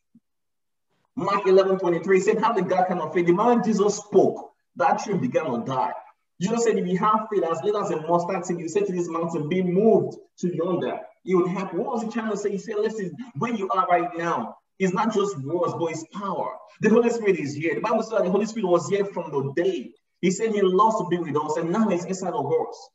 Mark 1.15 1.47
11 1.47 1.80
23 1.80 2.19
said, 2.19 2.39
have 2.39 2.56
the 2.56 2.62
God 2.62 2.88
kind 2.88 2.99
of 2.99 3.13
faith. 3.13 3.25
The 3.25 3.32
moment 3.34 3.65
Jesus 3.65 3.97
spoke, 3.97 4.51
that 4.75 5.04
tree 5.04 5.17
began 5.17 5.45
to 5.45 5.65
die. 5.65 5.93
Jesus 6.41 6.65
said, 6.65 6.78
If 6.78 6.88
you 6.88 6.97
have 6.97 7.28
faith 7.32 7.43
as 7.43 7.62
little 7.63 7.82
as 7.82 7.91
a 7.91 8.01
mustard 8.01 8.45
seed, 8.45 8.60
you 8.60 8.67
say 8.67 8.82
to 8.82 8.91
this 8.91 9.08
mountain, 9.08 9.47
Be 9.47 9.62
moved 9.62 10.17
to 10.39 10.54
yonder. 10.54 10.99
It 11.25 11.35
would 11.35 11.49
happen. 11.49 11.79
What 11.79 11.93
was 11.95 12.03
he 12.03 12.09
trying 12.09 12.31
to 12.31 12.38
say? 12.38 12.51
He 12.51 12.57
said, 12.57 12.75
Listen, 12.77 13.15
where 13.38 13.53
you 13.53 13.67
are 13.69 13.88
right 13.88 14.15
now, 14.17 14.57
it's 14.77 14.93
not 14.93 15.13
just 15.13 15.38
words, 15.39 15.73
but 15.79 15.91
it's 15.91 16.05
power. 16.13 16.51
The 16.81 16.89
Holy 16.89 17.09
Spirit 17.09 17.39
is 17.39 17.55
here. 17.55 17.75
The 17.75 17.81
Bible 17.81 18.03
said 18.03 18.25
the 18.25 18.31
Holy 18.31 18.45
Spirit 18.45 18.67
was 18.67 18.88
here 18.89 19.05
from 19.05 19.31
the 19.31 19.53
day. 19.61 19.91
He 20.21 20.31
said 20.31 20.51
he 20.51 20.61
loves 20.61 20.97
to 20.97 21.07
be 21.09 21.17
with 21.17 21.35
us, 21.35 21.57
and 21.57 21.71
now 21.71 21.88
he's 21.89 22.05
inside 22.05 22.33
of 22.33 22.45
us. 22.45 22.89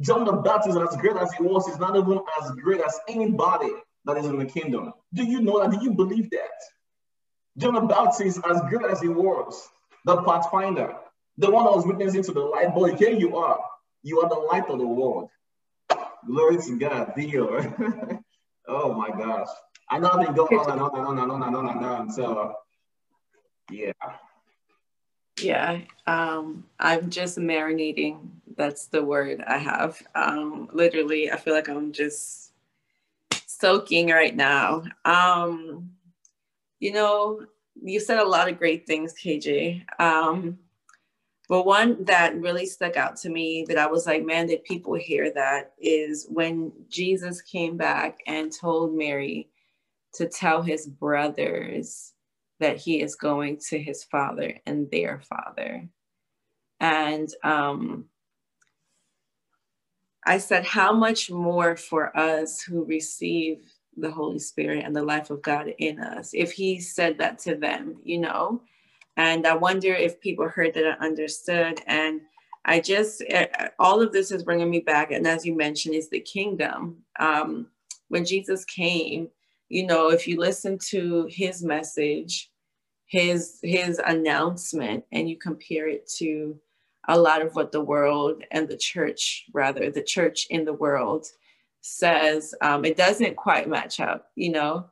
John 0.00 0.24
the 0.24 0.32
Baptist, 0.32 0.78
as 0.78 0.96
great 0.96 1.16
as 1.16 1.32
he 1.34 1.42
was, 1.42 1.68
is 1.68 1.78
not 1.78 1.96
even 1.96 2.20
as 2.40 2.50
great 2.52 2.80
as 2.80 2.98
anybody 3.08 3.70
that 4.04 4.16
is 4.16 4.26
in 4.26 4.38
the 4.38 4.46
kingdom. 4.46 4.92
Do 5.12 5.24
you 5.24 5.40
know 5.40 5.60
that? 5.60 5.78
Do 5.78 5.84
you 5.84 5.92
believe 5.92 6.30
that? 6.30 6.50
John 7.58 7.74
the 7.74 7.82
Baptist, 7.82 8.40
as 8.48 8.60
good 8.70 8.84
as 8.90 9.00
he 9.00 9.08
was, 9.08 9.68
the 10.04 10.22
pathfinder, 10.22 10.96
the 11.36 11.50
one 11.50 11.64
that 11.64 11.72
was 11.72 11.86
witnessing 11.86 12.22
to 12.24 12.32
the 12.32 12.40
light, 12.40 12.74
boy, 12.74 12.94
here 12.96 13.10
you 13.10 13.36
are. 13.36 13.60
You 14.02 14.20
are 14.20 14.28
the 14.28 14.34
light 14.34 14.68
of 14.68 14.78
the 14.78 14.86
world. 14.86 15.28
Glory 16.26 16.58
to 16.58 16.78
God, 16.78 17.12
Theo. 17.14 18.20
oh 18.68 18.94
my 18.94 19.10
gosh. 19.10 19.48
I 19.90 19.98
know 19.98 20.10
I've 20.10 20.24
been 20.26 20.34
going 20.34 20.58
on 20.58 20.70
and 20.70 20.80
on 20.80 20.90
and 20.96 21.08
on 21.08 21.18
and 21.18 21.32
on 21.32 21.42
and 21.42 21.56
on 21.56 21.76
and 21.76 21.84
on. 21.86 22.10
So, 22.10 22.54
yeah. 23.70 23.92
Yeah, 25.40 25.80
um, 26.06 26.64
I'm 26.78 27.10
just 27.10 27.38
marinating. 27.38 28.28
That's 28.56 28.86
the 28.86 29.02
word 29.02 29.42
I 29.46 29.58
have. 29.58 30.00
Um, 30.14 30.68
literally, 30.72 31.30
I 31.30 31.36
feel 31.36 31.54
like 31.54 31.68
I'm 31.68 31.92
just 31.92 32.52
soaking 33.46 34.08
right 34.08 34.34
now. 34.34 34.84
Um, 35.04 35.90
you 36.78 36.92
know, 36.92 37.46
you 37.82 37.98
said 38.00 38.18
a 38.18 38.24
lot 38.24 38.48
of 38.48 38.58
great 38.58 38.86
things, 38.86 39.14
KJ. 39.14 39.84
Um, 40.00 40.58
but 41.52 41.66
one 41.66 42.02
that 42.04 42.40
really 42.40 42.64
stuck 42.64 42.96
out 42.96 43.14
to 43.14 43.28
me 43.28 43.66
that 43.68 43.76
I 43.76 43.86
was 43.86 44.06
like, 44.06 44.24
man, 44.24 44.46
did 44.46 44.64
people 44.64 44.94
hear 44.94 45.30
that 45.34 45.74
is 45.78 46.26
when 46.30 46.72
Jesus 46.88 47.42
came 47.42 47.76
back 47.76 48.20
and 48.26 48.50
told 48.50 48.94
Mary 48.94 49.50
to 50.14 50.26
tell 50.26 50.62
his 50.62 50.86
brothers 50.86 52.14
that 52.58 52.78
he 52.78 53.02
is 53.02 53.16
going 53.16 53.58
to 53.68 53.78
his 53.78 54.02
father 54.02 54.60
and 54.64 54.90
their 54.90 55.20
father. 55.20 55.86
And 56.80 57.28
um, 57.44 58.06
I 60.24 60.38
said, 60.38 60.64
how 60.64 60.94
much 60.94 61.30
more 61.30 61.76
for 61.76 62.16
us 62.16 62.62
who 62.62 62.86
receive 62.86 63.60
the 63.98 64.10
Holy 64.10 64.38
Spirit 64.38 64.86
and 64.86 64.96
the 64.96 65.04
life 65.04 65.28
of 65.28 65.42
God 65.42 65.74
in 65.76 66.00
us. 66.00 66.30
If 66.32 66.52
He 66.52 66.80
said 66.80 67.18
that 67.18 67.38
to 67.40 67.56
them, 67.56 67.96
you 68.02 68.20
know, 68.20 68.62
and 69.16 69.46
I 69.46 69.54
wonder 69.54 69.92
if 69.92 70.20
people 70.20 70.48
heard 70.48 70.74
that 70.74 70.84
and 70.84 71.00
understood. 71.00 71.80
And 71.86 72.22
I 72.64 72.80
just, 72.80 73.22
eh, 73.28 73.46
all 73.78 74.00
of 74.00 74.12
this 74.12 74.30
is 74.30 74.42
bringing 74.42 74.70
me 74.70 74.80
back. 74.80 75.10
And 75.10 75.26
as 75.26 75.44
you 75.44 75.56
mentioned, 75.56 75.94
is 75.94 76.08
the 76.08 76.20
kingdom. 76.20 76.98
Um, 77.18 77.68
when 78.08 78.24
Jesus 78.24 78.64
came, 78.64 79.28
you 79.68 79.86
know, 79.86 80.10
if 80.10 80.26
you 80.28 80.38
listen 80.38 80.78
to 80.90 81.26
His 81.30 81.62
message, 81.62 82.50
his 83.12 83.58
his 83.62 84.00
announcement, 84.06 85.04
and 85.12 85.28
you 85.28 85.36
compare 85.36 85.86
it 85.86 86.08
to 86.16 86.58
a 87.08 87.18
lot 87.18 87.42
of 87.42 87.54
what 87.54 87.70
the 87.70 87.80
world 87.80 88.42
and 88.50 88.66
the 88.66 88.76
church, 88.76 89.44
rather, 89.52 89.90
the 89.90 90.02
church 90.02 90.46
in 90.48 90.64
the 90.64 90.72
world 90.72 91.26
says 91.82 92.54
um, 92.62 92.86
it 92.86 92.96
doesn't 92.96 93.36
quite 93.36 93.68
match 93.68 94.00
up. 94.00 94.30
You 94.34 94.52
know, 94.52 94.86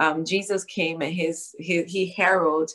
um, 0.00 0.24
Jesus 0.24 0.64
came 0.64 1.02
and 1.02 1.12
his, 1.12 1.54
his 1.58 1.92
he 1.92 2.06
heralded 2.06 2.70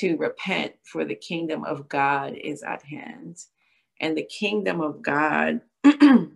to 0.00 0.16
repent 0.18 0.74
for 0.84 1.04
the 1.04 1.16
kingdom 1.16 1.64
of 1.64 1.88
God 1.88 2.34
is 2.34 2.62
at 2.62 2.82
hand. 2.84 3.38
and 4.00 4.18
the 4.18 4.24
kingdom 4.24 4.82
of 4.82 5.02
God. 5.02 5.62
and 5.84 6.32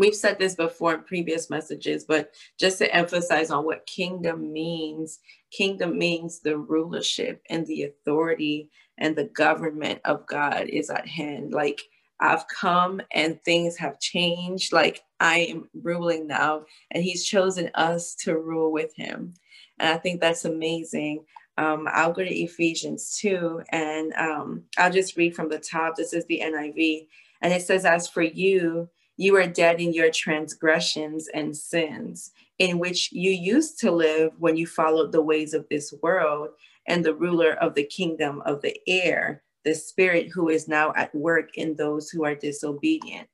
we've 0.00 0.16
said 0.16 0.38
this 0.38 0.56
before 0.56 0.94
in 0.94 1.02
previous 1.02 1.50
messages, 1.50 2.04
but 2.04 2.34
just 2.58 2.78
to 2.80 2.94
emphasize 2.94 3.50
on 3.50 3.66
what 3.66 3.86
kingdom 3.86 4.52
means, 4.52 5.20
kingdom 5.52 5.98
means 5.98 6.40
the 6.40 6.58
rulership 6.58 7.42
and 7.50 7.66
the 7.66 7.84
authority 7.84 8.70
and 8.98 9.16
the 9.16 9.24
government 9.26 10.00
of 10.06 10.26
God 10.26 10.68
is 10.68 10.90
at 10.90 11.06
hand. 11.08 11.52
Like 11.52 11.82
I've 12.20 12.46
come 12.48 13.02
and 13.12 13.42
things 13.42 13.76
have 13.78 14.00
changed. 14.00 14.72
Like 14.72 15.02
I 15.20 15.40
am 15.40 15.68
ruling 15.82 16.28
now, 16.28 16.64
and 16.92 17.02
He's 17.04 17.26
chosen 17.26 17.70
us 17.74 18.14
to 18.24 18.38
rule 18.38 18.72
with 18.72 18.94
Him. 18.96 19.34
And 19.80 19.90
I 19.90 19.98
think 19.98 20.20
that's 20.20 20.44
amazing. 20.46 21.24
Um, 21.58 21.88
I'll 21.92 22.12
go 22.12 22.24
to 22.24 22.34
Ephesians 22.34 23.18
2 23.18 23.64
and 23.70 24.12
um, 24.14 24.62
I'll 24.78 24.92
just 24.92 25.16
read 25.16 25.34
from 25.34 25.48
the 25.48 25.58
top. 25.58 25.96
This 25.96 26.12
is 26.12 26.24
the 26.26 26.40
NIV. 26.42 27.08
And 27.42 27.52
it 27.52 27.62
says, 27.62 27.84
As 27.84 28.06
for 28.06 28.22
you, 28.22 28.88
you 29.16 29.36
are 29.36 29.46
dead 29.46 29.80
in 29.80 29.92
your 29.92 30.10
transgressions 30.12 31.28
and 31.34 31.54
sins, 31.54 32.30
in 32.60 32.78
which 32.78 33.10
you 33.10 33.32
used 33.32 33.80
to 33.80 33.90
live 33.90 34.32
when 34.38 34.56
you 34.56 34.68
followed 34.68 35.10
the 35.10 35.20
ways 35.20 35.52
of 35.52 35.66
this 35.68 35.92
world 36.00 36.50
and 36.86 37.04
the 37.04 37.14
ruler 37.14 37.54
of 37.54 37.74
the 37.74 37.84
kingdom 37.84 38.40
of 38.46 38.62
the 38.62 38.76
air, 38.86 39.42
the 39.64 39.74
spirit 39.74 40.28
who 40.32 40.50
is 40.50 40.68
now 40.68 40.92
at 40.94 41.12
work 41.12 41.58
in 41.58 41.74
those 41.74 42.08
who 42.08 42.24
are 42.24 42.36
disobedient. 42.36 43.28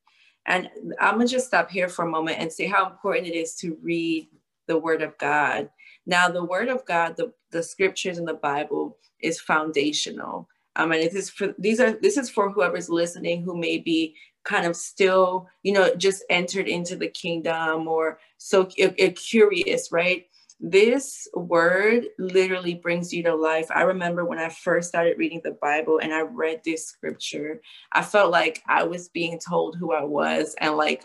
And 0.46 0.70
I'm 0.98 1.16
going 1.16 1.26
to 1.26 1.32
just 1.32 1.46
stop 1.46 1.70
here 1.70 1.88
for 1.88 2.06
a 2.06 2.10
moment 2.10 2.38
and 2.38 2.50
say 2.50 2.66
how 2.66 2.88
important 2.88 3.26
it 3.26 3.34
is 3.34 3.54
to 3.56 3.76
read 3.82 4.28
the 4.66 4.78
word 4.78 5.02
of 5.02 5.16
God. 5.18 5.68
Now, 6.06 6.28
the 6.28 6.44
word 6.44 6.68
of 6.68 6.84
God, 6.84 7.16
the, 7.16 7.32
the 7.50 7.62
scriptures 7.62 8.18
in 8.18 8.24
the 8.24 8.34
Bible 8.34 8.98
is 9.20 9.40
foundational. 9.40 10.48
Um, 10.76 10.92
and 10.92 11.00
it 11.00 11.14
is 11.14 11.30
for 11.30 11.54
these 11.58 11.80
are 11.80 11.92
this 11.92 12.16
is 12.16 12.28
for 12.28 12.50
whoever's 12.50 12.88
listening 12.88 13.42
who 13.42 13.56
may 13.56 13.78
be 13.78 14.16
kind 14.44 14.66
of 14.66 14.76
still, 14.76 15.48
you 15.62 15.72
know, 15.72 15.94
just 15.94 16.24
entered 16.28 16.68
into 16.68 16.96
the 16.96 17.08
kingdom 17.08 17.88
or 17.88 18.18
so 18.38 18.64
curious, 18.66 19.90
right? 19.92 20.26
This 20.60 21.28
word 21.34 22.06
literally 22.18 22.74
brings 22.74 23.12
you 23.12 23.22
to 23.24 23.34
life. 23.34 23.66
I 23.70 23.82
remember 23.82 24.24
when 24.24 24.38
I 24.38 24.48
first 24.48 24.88
started 24.88 25.18
reading 25.18 25.40
the 25.42 25.56
Bible 25.60 25.98
and 25.98 26.12
I 26.12 26.20
read 26.22 26.60
this 26.64 26.86
scripture, 26.86 27.60
I 27.92 28.02
felt 28.02 28.30
like 28.30 28.62
I 28.68 28.84
was 28.84 29.08
being 29.08 29.38
told 29.38 29.76
who 29.76 29.92
I 29.92 30.04
was 30.04 30.54
and 30.60 30.76
like 30.76 31.04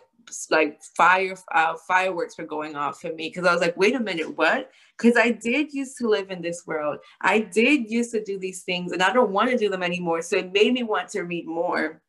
like 0.49 0.81
fire 0.95 1.35
uh, 1.53 1.75
fireworks 1.87 2.37
were 2.37 2.45
going 2.45 2.75
off 2.75 3.01
for 3.01 3.13
me 3.13 3.29
because 3.29 3.45
I 3.45 3.53
was 3.53 3.61
like, 3.61 3.77
wait 3.77 3.95
a 3.95 3.99
minute, 3.99 4.37
what? 4.37 4.71
Because 4.97 5.17
I 5.17 5.31
did 5.31 5.73
used 5.73 5.97
to 5.97 6.07
live 6.07 6.31
in 6.31 6.41
this 6.41 6.63
world. 6.65 6.99
I 7.21 7.39
did 7.39 7.89
used 7.89 8.11
to 8.11 8.23
do 8.23 8.39
these 8.39 8.63
things 8.63 8.91
and 8.91 9.01
I 9.01 9.13
don't 9.13 9.31
want 9.31 9.49
to 9.49 9.57
do 9.57 9.69
them 9.69 9.83
anymore. 9.83 10.21
So 10.21 10.37
it 10.37 10.53
made 10.53 10.73
me 10.73 10.83
want 10.83 11.09
to 11.09 11.21
read 11.21 11.47
more. 11.47 12.01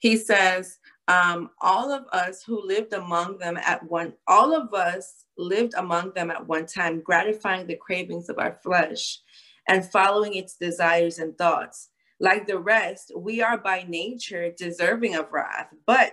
He 0.00 0.16
says, 0.16 0.78
um, 1.08 1.50
all 1.60 1.92
of 1.92 2.06
us 2.12 2.42
who 2.42 2.66
lived 2.66 2.92
among 2.92 3.38
them 3.38 3.56
at 3.56 3.82
one, 3.88 4.14
all 4.26 4.54
of 4.54 4.72
us 4.72 5.24
lived 5.36 5.74
among 5.76 6.12
them 6.14 6.30
at 6.30 6.46
one 6.46 6.66
time, 6.66 7.00
gratifying 7.00 7.66
the 7.66 7.76
cravings 7.76 8.28
of 8.28 8.38
our 8.38 8.58
flesh 8.62 9.20
and 9.68 9.90
following 9.90 10.34
its 10.34 10.56
desires 10.56 11.18
and 11.18 11.36
thoughts. 11.36 11.88
Like 12.20 12.46
the 12.46 12.58
rest, 12.58 13.12
we 13.16 13.42
are 13.42 13.58
by 13.58 13.84
nature 13.88 14.52
deserving 14.56 15.16
of 15.16 15.32
wrath, 15.32 15.68
but 15.86 16.12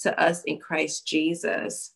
to 0.00 0.18
us 0.20 0.42
in 0.44 0.58
Christ 0.58 1.06
Jesus. 1.06 1.92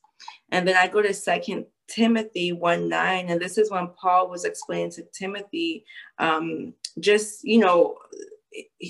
And 0.50 0.66
then 0.66 0.76
I 0.76 0.88
go 0.88 1.02
to 1.02 1.14
Second 1.14 1.66
Timothy 1.88 2.52
1 2.52 2.88
9, 2.88 3.28
and 3.28 3.40
this 3.40 3.58
is 3.58 3.70
when 3.70 3.88
Paul 3.88 4.28
was 4.28 4.44
explaining 4.44 4.90
to 4.92 5.04
Timothy, 5.12 5.84
um, 6.18 6.74
just, 7.00 7.44
you 7.44 7.58
know, 7.58 7.96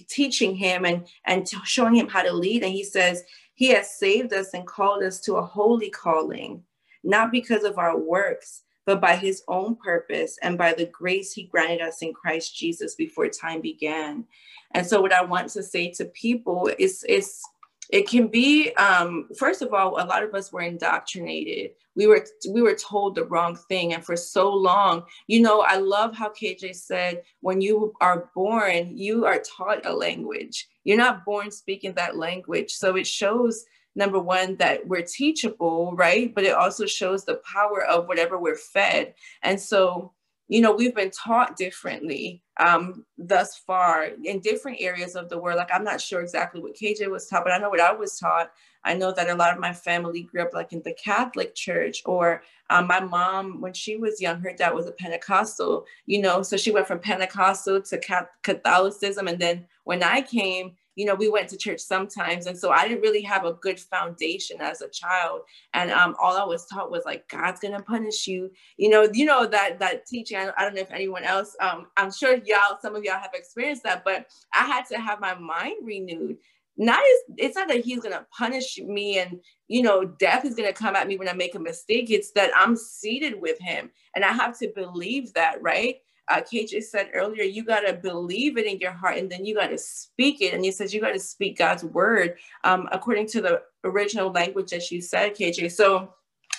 teaching 0.09 0.55
him 0.55 0.85
and, 0.85 1.07
and 1.27 1.49
showing 1.65 1.95
him 1.95 2.09
how 2.09 2.23
to 2.23 2.33
lead. 2.33 2.63
And 2.63 2.73
he 2.73 2.85
says, 2.85 3.25
he 3.55 3.69
has 3.69 3.99
saved 3.99 4.33
us 4.33 4.55
and 4.55 4.67
called 4.67 5.03
us 5.03 5.21
to 5.23 5.37
a 5.37 5.45
holy 5.45 5.91
calling, 5.91 6.63
not 7.03 7.33
because 7.33 7.65
of 7.65 7.79
our 7.79 7.99
works, 7.99 8.63
but 8.87 9.01
by 9.01 9.17
his 9.17 9.43
own 9.49 9.77
purpose 9.77 10.39
and 10.43 10.57
by 10.57 10.73
the 10.73 10.87
grace 10.87 11.33
he 11.33 11.45
granted 11.45 11.81
us 11.81 12.01
in 12.01 12.13
Christ 12.15 12.57
Jesus 12.57 12.95
before 12.95 13.29
time 13.29 13.61
began. 13.61 14.25
And 14.73 14.87
so, 14.87 15.01
what 15.01 15.13
I 15.13 15.25
want 15.25 15.51
to 15.51 15.63
say 15.63 15.91
to 15.93 16.05
people 16.07 16.71
is, 16.79 17.05
is 17.05 17.43
it 17.91 18.09
can 18.09 18.29
be 18.29 18.73
um, 18.75 19.29
first 19.39 19.63
of 19.63 19.73
all 19.73 20.01
a 20.01 20.05
lot 20.05 20.23
of 20.23 20.35
us 20.35 20.53
were 20.53 20.61
indoctrinated. 20.61 21.71
We 21.97 22.07
were 22.07 22.25
we 22.51 22.63
were 22.63 22.75
told 22.75 23.15
the 23.15 23.25
wrong 23.25 23.57
thing 23.57 23.95
and 23.95 24.05
for 24.05 24.17
so 24.17 24.53
long 24.53 25.05
you 25.27 25.41
know 25.41 25.63
i 25.63 25.77
love 25.77 26.15
how 26.15 26.29
kj 26.29 26.75
said 26.75 27.23
when 27.41 27.61
you 27.61 27.93
are 28.01 28.31
born 28.35 28.97
you 28.97 29.25
are 29.27 29.41
taught 29.41 29.85
a 29.87 29.93
language. 29.93 30.69
You're 30.85 30.97
not 30.97 31.25
born 31.25 31.51
speaking 31.51 31.95
that 31.95 32.17
language. 32.17 32.73
So 32.73 32.97
it 32.97 33.07
shows 33.07 33.65
number 33.95 34.21
one 34.21 34.57
that 34.57 34.87
we're 34.87 35.03
teachable 35.03 35.95
right? 35.97 36.33
But 36.35 36.45
it 36.45 36.55
also 36.55 36.87
shows 36.87 37.25
the 37.25 37.41
power 37.53 37.85
of 37.85 38.07
whatever 38.07 38.39
we're 38.39 38.57
fed. 38.57 39.15
And 39.43 39.61
so 39.61 40.13
you 40.49 40.61
know 40.61 40.73
we've 40.73 40.95
been 40.95 41.11
taught 41.11 41.57
differently 41.57 42.43
um, 42.59 43.05
thus 43.17 43.57
far 43.57 44.09
in 44.25 44.41
different 44.41 44.79
areas 44.81 45.15
of 45.15 45.29
the 45.29 45.39
world. 45.39 45.57
Like 45.57 45.71
i'm 45.73 45.85
not 45.85 46.01
sure 46.01 46.21
exactly 46.21 46.61
what 46.61 46.75
kj 46.75 47.09
was 47.11 47.27
taught 47.27 47.45
but 47.45 47.53
i 47.53 47.59
know 47.59 47.71
what 47.71 47.81
i 47.81 47.93
was 47.93 48.19
taught. 48.19 48.51
I 48.85 48.95
know 48.95 49.13
that 49.13 49.29
a 49.29 49.35
lot 49.35 49.53
of 49.53 49.61
my 49.61 49.73
family 49.73 50.23
grew 50.23 50.43
up 50.43 50.55
like 50.55 50.73
in 50.73 50.83
the 50.83 50.95
catholic 50.95 51.55
church 51.55 52.03
or 52.05 52.43
um, 52.71 52.87
my 52.87 53.01
mom 53.01 53.61
when 53.61 53.73
she 53.73 53.97
was 53.97 54.21
young 54.21 54.41
her 54.41 54.53
dad 54.53 54.75
was 54.75 54.87
a 54.87 54.93
pentecostal 54.93 55.85
you 56.07 56.21
know 56.21 56.43
so 56.43 56.57
she 56.57 56.71
went 56.71 56.87
from 56.87 57.01
pentecostal 57.01 57.83
to 57.83 58.29
catholicism. 58.43 59.29
And 59.29 59.39
then 59.39 59.67
when 59.85 60.03
i 60.03 60.21
came 60.23 60.77
you 60.99 61.05
know, 61.05 61.15
we 61.15 61.29
went 61.29 61.49
to 61.49 61.57
church 61.57 61.79
sometimes. 61.79 62.47
And 62.47 62.59
so 62.59 62.71
I 62.71 62.89
didn't 62.89 63.03
really 63.03 63.23
have 63.23 63.45
a 63.45 63.53
good 63.53 63.79
foundation 63.79 64.61
as 64.61 64.83
a 64.83 64.89
child. 64.89 65.43
And 65.73 65.93
um, 65.93 66.17
all 66.21 66.37
I 66.37 66.45
was 66.45 66.67
taught 66.67 66.91
was 66.91 67.05
like, 67.05 67.29
God's 67.29 67.61
going 67.61 67.75
to 67.75 67.83
punish 67.85 68.27
you. 68.27 68.51
You 68.79 68.89
know, 68.89 69.09
you 69.13 69.25
know, 69.25 69.47
that, 69.47 69.79
that 69.79 70.07
teaching, 70.07 70.39
I, 70.39 70.51
I 70.59 70.65
don't 70.65 70.75
know 70.75 70.81
if 70.81 70.91
anyone 70.91 71.23
else, 71.23 71.55
um, 71.61 71.87
I'm 71.97 72.11
sure 72.11 72.39
y'all, 72.45 72.79
some 72.83 72.97
of 72.97 73.05
y'all 73.05 73.21
have 73.21 73.31
experienced 73.33 73.85
that, 73.85 74.03
but 74.05 74.27
I 74.53 74.67
had 74.67 74.87
to 74.87 74.99
have 74.99 75.21
my 75.21 75.37
mind 75.37 75.77
renewed 75.87 76.39
not 76.81 77.01
as 77.01 77.35
it's 77.39 77.57
not 77.57 77.67
that 77.67 77.85
he's 77.85 77.99
gonna 77.99 78.25
punish 78.31 78.79
me 78.79 79.19
and 79.19 79.41
you 79.67 79.83
know 79.83 80.05
death 80.05 80.45
is 80.45 80.55
gonna 80.55 80.73
come 80.73 80.95
at 80.95 81.09
me 81.09 81.17
when 81.17 81.29
i 81.29 81.33
make 81.33 81.57
a 81.57 81.59
mistake 81.59 82.09
it's 82.09 82.31
that 82.31 82.53
i'm 82.55 82.77
seated 82.77 83.35
with 83.41 83.59
him 83.59 83.91
and 84.15 84.25
i 84.25 84.29
have 84.29 84.57
to 84.57 84.69
believe 84.77 85.35
that 85.35 85.61
right 85.61 85.97
uh, 86.29 86.41
KJ 86.41 86.83
said 86.83 87.11
earlier, 87.15 87.43
you 87.43 87.65
got 87.65 87.81
to 87.81 87.95
believe 87.95 88.59
it 88.59 88.67
in 88.67 88.79
your 88.79 88.93
heart 88.93 89.17
and 89.17 89.31
then 89.31 89.45
you 89.45 89.55
got 89.55 89.69
to 89.69 89.79
speak 89.79 90.41
it. 90.41 90.55
And 90.55 90.65
he 90.65 90.73
says 90.73 90.93
you 90.93 91.01
got 91.01 91.13
to 91.13 91.21
speak 91.21 91.59
God's 91.59 91.85
word 91.85 92.37
um, 92.65 92.89
according 92.93 93.27
to 93.29 93.41
the 93.41 93.63
original 93.85 94.31
language 94.31 94.71
that 94.71 94.91
you 94.91 95.01
said, 95.01 95.37
KJ. 95.37 95.73
So, 95.73 96.15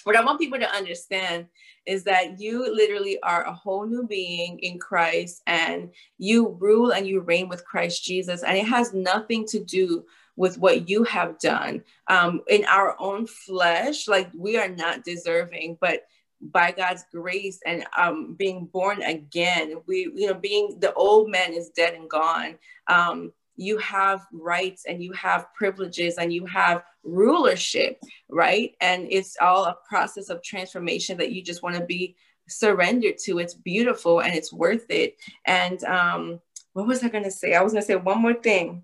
what 0.05 0.15
I 0.15 0.23
want 0.23 0.39
people 0.39 0.59
to 0.59 0.73
understand 0.73 1.47
is 1.85 2.03
that 2.05 2.39
you 2.39 2.73
literally 2.73 3.21
are 3.21 3.43
a 3.43 3.53
whole 3.53 3.85
new 3.85 4.07
being 4.07 4.57
in 4.59 4.79
Christ 4.79 5.41
and 5.45 5.89
you 6.17 6.57
rule 6.59 6.91
and 6.91 7.05
you 7.05 7.19
reign 7.19 7.49
with 7.49 7.65
Christ 7.65 8.03
Jesus. 8.03 8.43
And 8.43 8.57
it 8.57 8.65
has 8.65 8.93
nothing 8.93 9.45
to 9.47 9.59
do 9.59 10.05
with 10.35 10.57
what 10.57 10.87
you 10.87 11.03
have 11.03 11.37
done 11.39 11.83
um, 12.07 12.41
in 12.47 12.63
our 12.65 12.95
own 12.97 13.27
flesh. 13.27 14.07
Like 14.07 14.31
we 14.33 14.57
are 14.57 14.69
not 14.69 15.03
deserving, 15.03 15.77
but 15.81 16.03
by 16.41 16.71
God's 16.71 17.05
grace 17.11 17.59
and 17.65 17.85
um, 17.97 18.35
being 18.35 18.65
born 18.65 19.01
again, 19.01 19.75
we, 19.87 20.11
you 20.15 20.27
know, 20.27 20.33
being 20.33 20.77
the 20.79 20.93
old 20.93 21.29
man 21.29 21.53
is 21.53 21.69
dead 21.69 21.93
and 21.93 22.09
gone. 22.09 22.57
Um, 22.87 23.33
you 23.55 23.77
have 23.79 24.25
rights 24.31 24.85
and 24.87 25.03
you 25.03 25.11
have 25.13 25.53
privileges 25.53 26.15
and 26.17 26.31
you 26.31 26.45
have 26.45 26.83
rulership, 27.03 28.01
right? 28.29 28.73
And 28.79 29.07
it's 29.11 29.35
all 29.41 29.65
a 29.65 29.77
process 29.87 30.29
of 30.29 30.41
transformation 30.41 31.17
that 31.17 31.33
you 31.33 31.43
just 31.43 31.61
want 31.61 31.75
to 31.75 31.85
be 31.85 32.15
surrendered 32.47 33.17
to. 33.25 33.39
It's 33.39 33.53
beautiful 33.53 34.21
and 34.21 34.33
it's 34.33 34.53
worth 34.53 34.89
it. 34.89 35.17
And 35.45 35.83
um, 35.83 36.39
what 36.71 36.87
was 36.87 37.03
I 37.03 37.09
going 37.09 37.25
to 37.25 37.31
say? 37.31 37.53
I 37.53 37.61
was 37.61 37.73
going 37.73 37.81
to 37.81 37.87
say 37.87 37.97
one 37.97 38.21
more 38.21 38.33
thing. 38.33 38.83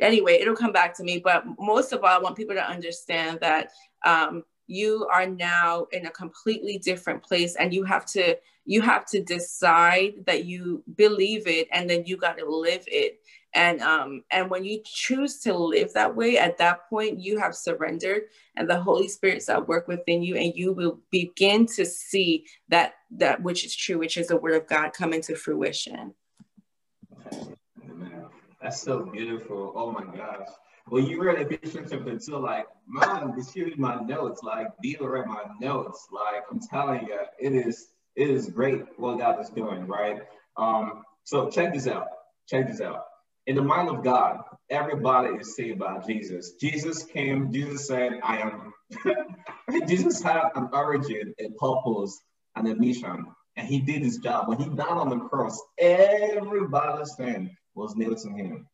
Anyway, 0.00 0.38
it'll 0.40 0.56
come 0.56 0.72
back 0.72 0.96
to 0.96 1.04
me. 1.04 1.18
But 1.18 1.44
most 1.58 1.92
of 1.92 2.02
all, 2.02 2.08
I 2.10 2.18
want 2.18 2.36
people 2.36 2.56
to 2.56 2.68
understand 2.68 3.38
that 3.40 3.70
um, 4.04 4.42
you 4.70 5.08
are 5.12 5.26
now 5.26 5.86
in 5.90 6.06
a 6.06 6.10
completely 6.10 6.78
different 6.78 7.22
place 7.24 7.56
and 7.56 7.74
you 7.74 7.82
have 7.82 8.06
to 8.06 8.36
you 8.64 8.80
have 8.80 9.04
to 9.04 9.20
decide 9.20 10.12
that 10.26 10.44
you 10.44 10.84
believe 10.96 11.48
it 11.48 11.66
and 11.72 11.90
then 11.90 12.04
you 12.06 12.16
got 12.16 12.38
to 12.38 12.48
live 12.48 12.84
it. 12.86 13.18
And 13.52 13.80
um 13.80 14.22
and 14.30 14.48
when 14.48 14.64
you 14.64 14.80
choose 14.84 15.40
to 15.40 15.54
live 15.54 15.92
that 15.94 16.14
way 16.14 16.38
at 16.38 16.56
that 16.58 16.88
point 16.88 17.18
you 17.18 17.36
have 17.40 17.56
surrendered 17.56 18.22
and 18.56 18.70
the 18.70 18.80
holy 18.80 19.08
spirit's 19.08 19.48
at 19.48 19.66
work 19.66 19.88
within 19.88 20.22
you 20.22 20.36
and 20.36 20.54
you 20.54 20.72
will 20.72 21.00
begin 21.10 21.66
to 21.66 21.84
see 21.84 22.46
that 22.68 22.94
that 23.10 23.42
which 23.42 23.64
is 23.64 23.74
true 23.74 23.98
which 23.98 24.16
is 24.16 24.28
the 24.28 24.36
word 24.36 24.54
of 24.54 24.68
god 24.68 24.92
come 24.92 25.12
into 25.12 25.34
fruition. 25.34 26.14
That's 28.62 28.80
so 28.80 29.00
beautiful. 29.00 29.72
Oh 29.74 29.90
my 29.90 30.04
gosh 30.16 30.46
well, 30.90 31.02
you 31.02 31.22
read 31.22 31.40
Ephesians 31.40 31.90
chapter 31.90 32.18
two, 32.18 32.36
like, 32.38 32.66
man, 32.88 33.32
this 33.36 33.56
is 33.56 33.76
my 33.76 34.00
notes, 34.00 34.42
like, 34.42 34.66
these 34.82 34.96
are 35.00 35.24
my 35.24 35.44
notes. 35.60 36.08
Like, 36.10 36.42
I'm 36.50 36.60
telling 36.60 37.06
you, 37.06 37.18
it 37.38 37.54
is, 37.54 37.88
it 38.16 38.28
is 38.28 38.50
great 38.50 38.82
what 38.98 39.18
God 39.18 39.40
is 39.40 39.50
doing, 39.50 39.86
right? 39.86 40.22
Um, 40.56 41.04
so 41.22 41.48
check 41.48 41.72
this 41.72 41.86
out. 41.86 42.08
Check 42.48 42.66
this 42.66 42.80
out. 42.80 43.04
In 43.46 43.54
the 43.54 43.62
mind 43.62 43.88
of 43.88 44.02
God, 44.02 44.40
everybody 44.68 45.36
is 45.36 45.54
saved 45.54 45.78
by 45.78 45.98
Jesus. 46.06 46.54
Jesus 46.60 47.04
came, 47.04 47.52
Jesus 47.52 47.86
said, 47.86 48.18
I 48.24 48.38
am. 48.38 48.72
Jesus 49.86 50.20
had 50.20 50.50
an 50.56 50.70
origin, 50.72 51.34
a 51.38 51.50
purpose, 51.50 52.20
and 52.56 52.66
a 52.66 52.74
mission. 52.74 53.26
And 53.56 53.68
he 53.68 53.80
did 53.80 54.02
his 54.02 54.18
job. 54.18 54.48
When 54.48 54.58
he 54.58 54.68
died 54.68 54.88
on 54.88 55.08
the 55.10 55.18
cross, 55.18 55.60
everybody's 55.78 57.14
sin 57.14 57.56
was 57.74 57.94
nailed 57.94 58.18
to 58.18 58.30
him. 58.30 58.66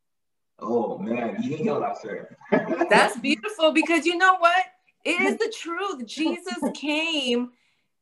Oh 0.59 0.99
man, 0.99 1.43
you 1.43 1.51
didn't 1.51 1.67
what 1.67 1.83
I 1.83 1.95
said. 1.95 2.89
That's 2.91 3.19
beautiful 3.19 3.73
because 3.73 4.07
you 4.07 4.17
know 4.17 4.37
what? 4.39 4.65
It 5.05 5.21
is 5.21 5.39
the 5.39 5.53
truth. 5.57 6.07
Jesus 6.07 6.63
came 6.75 7.51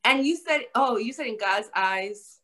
and 0.03 0.25
you 0.25 0.35
said, 0.37 0.61
oh, 0.73 0.97
you 0.97 1.13
said 1.13 1.27
in 1.27 1.37
God's 1.37 1.69
eyes, 1.75 2.39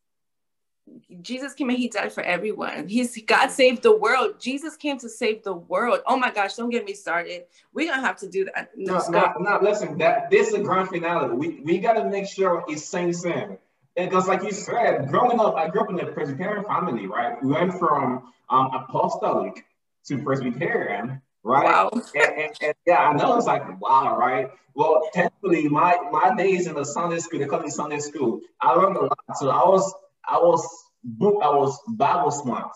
Jesus 1.22 1.54
came 1.54 1.70
and 1.70 1.78
he 1.78 1.88
died 1.88 2.12
for 2.12 2.22
everyone. 2.24 2.88
He's 2.88 3.20
God 3.24 3.50
saved 3.50 3.84
the 3.84 3.96
world. 3.96 4.40
Jesus 4.40 4.76
came 4.76 4.98
to 5.00 5.10
save 5.10 5.44
the 5.44 5.54
world. 5.54 6.02
Oh 6.06 6.18
my 6.18 6.32
gosh, 6.32 6.56
don't 6.56 6.70
get 6.70 6.86
me 6.86 6.94
started. 6.94 7.46
We're 7.74 7.90
gonna 7.90 8.06
have 8.06 8.18
to 8.18 8.30
do 8.30 8.46
that. 8.46 8.72
No, 8.76 9.02
no, 9.10 9.34
no, 9.40 9.60
listen, 9.62 9.98
that 10.00 10.30
this 10.30 10.50
is 10.50 10.56
a 10.56 10.62
grand 10.62 10.90
finale. 10.90 11.34
We 11.36 11.62
we 11.62 11.78
gotta 11.80 12.10
make 12.10 12.28
sure 12.28 12.64
it's 12.68 12.84
same 12.84 13.14
same. 13.14 13.58
Because 13.96 14.28
like 14.28 14.44
you 14.44 14.52
said, 14.52 15.10
growing 15.10 15.40
up, 15.40 15.56
I 15.56 15.70
grew 15.70 15.82
up 15.82 15.90
in 15.90 16.00
a 16.00 16.12
Presbyterian 16.12 16.64
family, 16.66 17.08
right? 17.08 17.42
We 17.44 17.52
went 17.52 17.78
from 17.78 18.32
um, 18.50 18.72
apostolic 18.74 19.66
to 20.08 20.18
Presbyterian, 20.24 21.22
right? 21.44 21.66
Wow. 21.66 21.90
and, 21.94 22.04
and, 22.16 22.58
and, 22.62 22.74
yeah, 22.86 23.00
I 23.00 23.14
know 23.14 23.38
it's 23.38 23.48
like 23.48 23.80
wow, 23.82 24.18
right? 24.18 24.50
Well, 24.74 25.10
technically, 25.14 25.68
my 25.68 25.98
my 26.12 26.36
days 26.36 26.68
in 26.68 26.76
the 26.76 26.86
Sunday 26.86 27.20
school, 27.20 27.40
the 27.40 27.48
call 27.48 27.60
me 27.60 27.70
Sunday 27.70 28.00
school. 28.00 28.42
I 28.62 28.74
learned 28.74 28.98
a 28.98 29.02
lot. 29.02 29.18
So 29.36 29.50
I 29.50 29.68
was 29.68 29.94
I 30.28 30.38
was 30.38 30.68
book, 31.04 31.42
I 31.44 31.50
was 31.50 31.78
Bible 31.88 32.32
smart. 32.32 32.72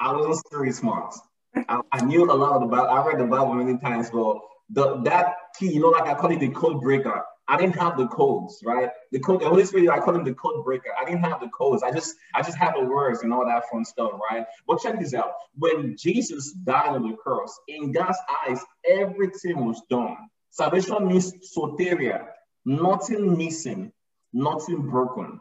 I 0.00 0.12
wasn't 0.12 0.36
street 0.46 0.74
smart. 0.74 1.14
I, 1.54 1.80
I, 1.92 2.04
knew 2.04 2.24
a 2.24 2.32
lot 2.32 2.52
of 2.52 2.62
the 2.62 2.66
Bible. 2.66 2.88
I 2.88 3.06
read 3.06 3.20
the 3.20 3.26
Bible 3.26 3.54
many 3.54 3.78
times, 3.78 4.10
but 4.10 4.38
the 4.70 4.96
that 5.02 5.34
key, 5.58 5.72
you 5.72 5.80
know, 5.80 5.90
like 5.90 6.08
I 6.08 6.14
call 6.14 6.32
it 6.32 6.40
the 6.40 6.48
code 6.48 6.80
breaker. 6.80 7.22
I 7.52 7.58
didn't 7.58 7.76
have 7.76 7.98
the 7.98 8.06
codes, 8.06 8.62
right? 8.64 8.88
The 9.10 9.18
code, 9.18 9.42
the 9.42 9.48
Holy 9.48 9.66
Spirit, 9.66 9.90
I 9.90 10.00
call 10.00 10.14
him 10.14 10.24
the 10.24 10.32
code 10.32 10.64
breaker. 10.64 10.88
I 10.98 11.04
didn't 11.04 11.20
have 11.20 11.38
the 11.38 11.48
codes. 11.48 11.82
I 11.82 11.90
just, 11.90 12.14
I 12.34 12.40
just 12.40 12.56
had 12.56 12.72
the 12.74 12.84
words 12.86 13.22
and 13.22 13.30
all 13.30 13.44
that 13.44 13.64
fun 13.70 13.84
stuff, 13.84 14.12
right? 14.30 14.46
But 14.66 14.80
check 14.80 14.98
this 14.98 15.12
out. 15.12 15.34
When 15.58 15.94
Jesus 15.98 16.52
died 16.52 16.88
on 16.88 17.06
the 17.06 17.14
cross, 17.14 17.54
in 17.68 17.92
God's 17.92 18.16
eyes, 18.48 18.58
everything 18.88 19.66
was 19.66 19.82
done. 19.90 20.16
Salvation 20.48 21.06
means 21.06 21.34
soteria, 21.54 22.24
nothing 22.64 23.36
missing, 23.36 23.92
nothing 24.32 24.88
broken. 24.88 25.38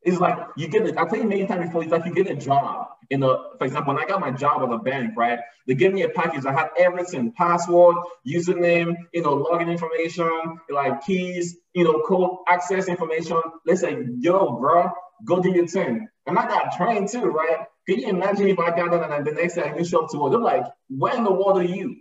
It's 0.00 0.18
like 0.18 0.38
you 0.56 0.68
get 0.68 0.86
it. 0.86 0.96
I 0.96 1.04
tell 1.04 1.18
you 1.18 1.28
many 1.28 1.46
times 1.46 1.66
before, 1.66 1.82
it's 1.82 1.92
like 1.92 2.06
you 2.06 2.14
get 2.14 2.30
a 2.30 2.34
job. 2.34 2.81
In 3.12 3.22
a, 3.22 3.36
for 3.58 3.66
example, 3.66 3.92
when 3.92 4.02
I 4.02 4.06
got 4.06 4.20
my 4.20 4.30
job 4.30 4.62
at 4.62 4.70
the 4.70 4.78
bank, 4.78 5.12
right? 5.18 5.38
They 5.66 5.74
gave 5.74 5.92
me 5.92 6.02
a 6.02 6.08
package. 6.08 6.46
I 6.46 6.52
had 6.52 6.70
everything: 6.78 7.32
password, 7.32 7.96
username, 8.26 8.96
you 9.12 9.22
know, 9.22 9.44
login 9.44 9.70
information, 9.70 10.58
like 10.70 11.04
keys, 11.04 11.58
you 11.74 11.84
know, 11.84 12.00
code 12.08 12.38
access 12.48 12.88
information. 12.88 13.38
They 13.66 13.76
say, 13.76 13.92
"Yo, 14.18 14.56
bro, 14.58 14.90
go 15.26 15.42
do 15.42 15.50
your 15.50 15.66
thing." 15.66 16.08
And 16.26 16.38
I 16.38 16.48
got 16.48 16.74
trained 16.78 17.10
too, 17.10 17.26
right? 17.26 17.66
Can 17.86 18.00
you 18.00 18.08
imagine 18.08 18.48
if 18.48 18.58
I 18.58 18.70
got 18.74 18.90
that 18.92 19.10
and 19.10 19.26
the 19.26 19.32
next 19.32 19.56
day 19.56 19.70
I 19.76 19.82
show 19.82 20.04
up 20.04 20.10
to 20.12 20.18
work? 20.18 20.32
They're 20.32 20.40
like, 20.40 20.64
"Where 20.88 21.14
in 21.14 21.24
the 21.24 21.32
world 21.32 21.58
are 21.58 21.64
you? 21.78 21.96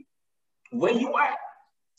Where 0.71 0.93
you 0.93 1.09
at?" 1.19 1.37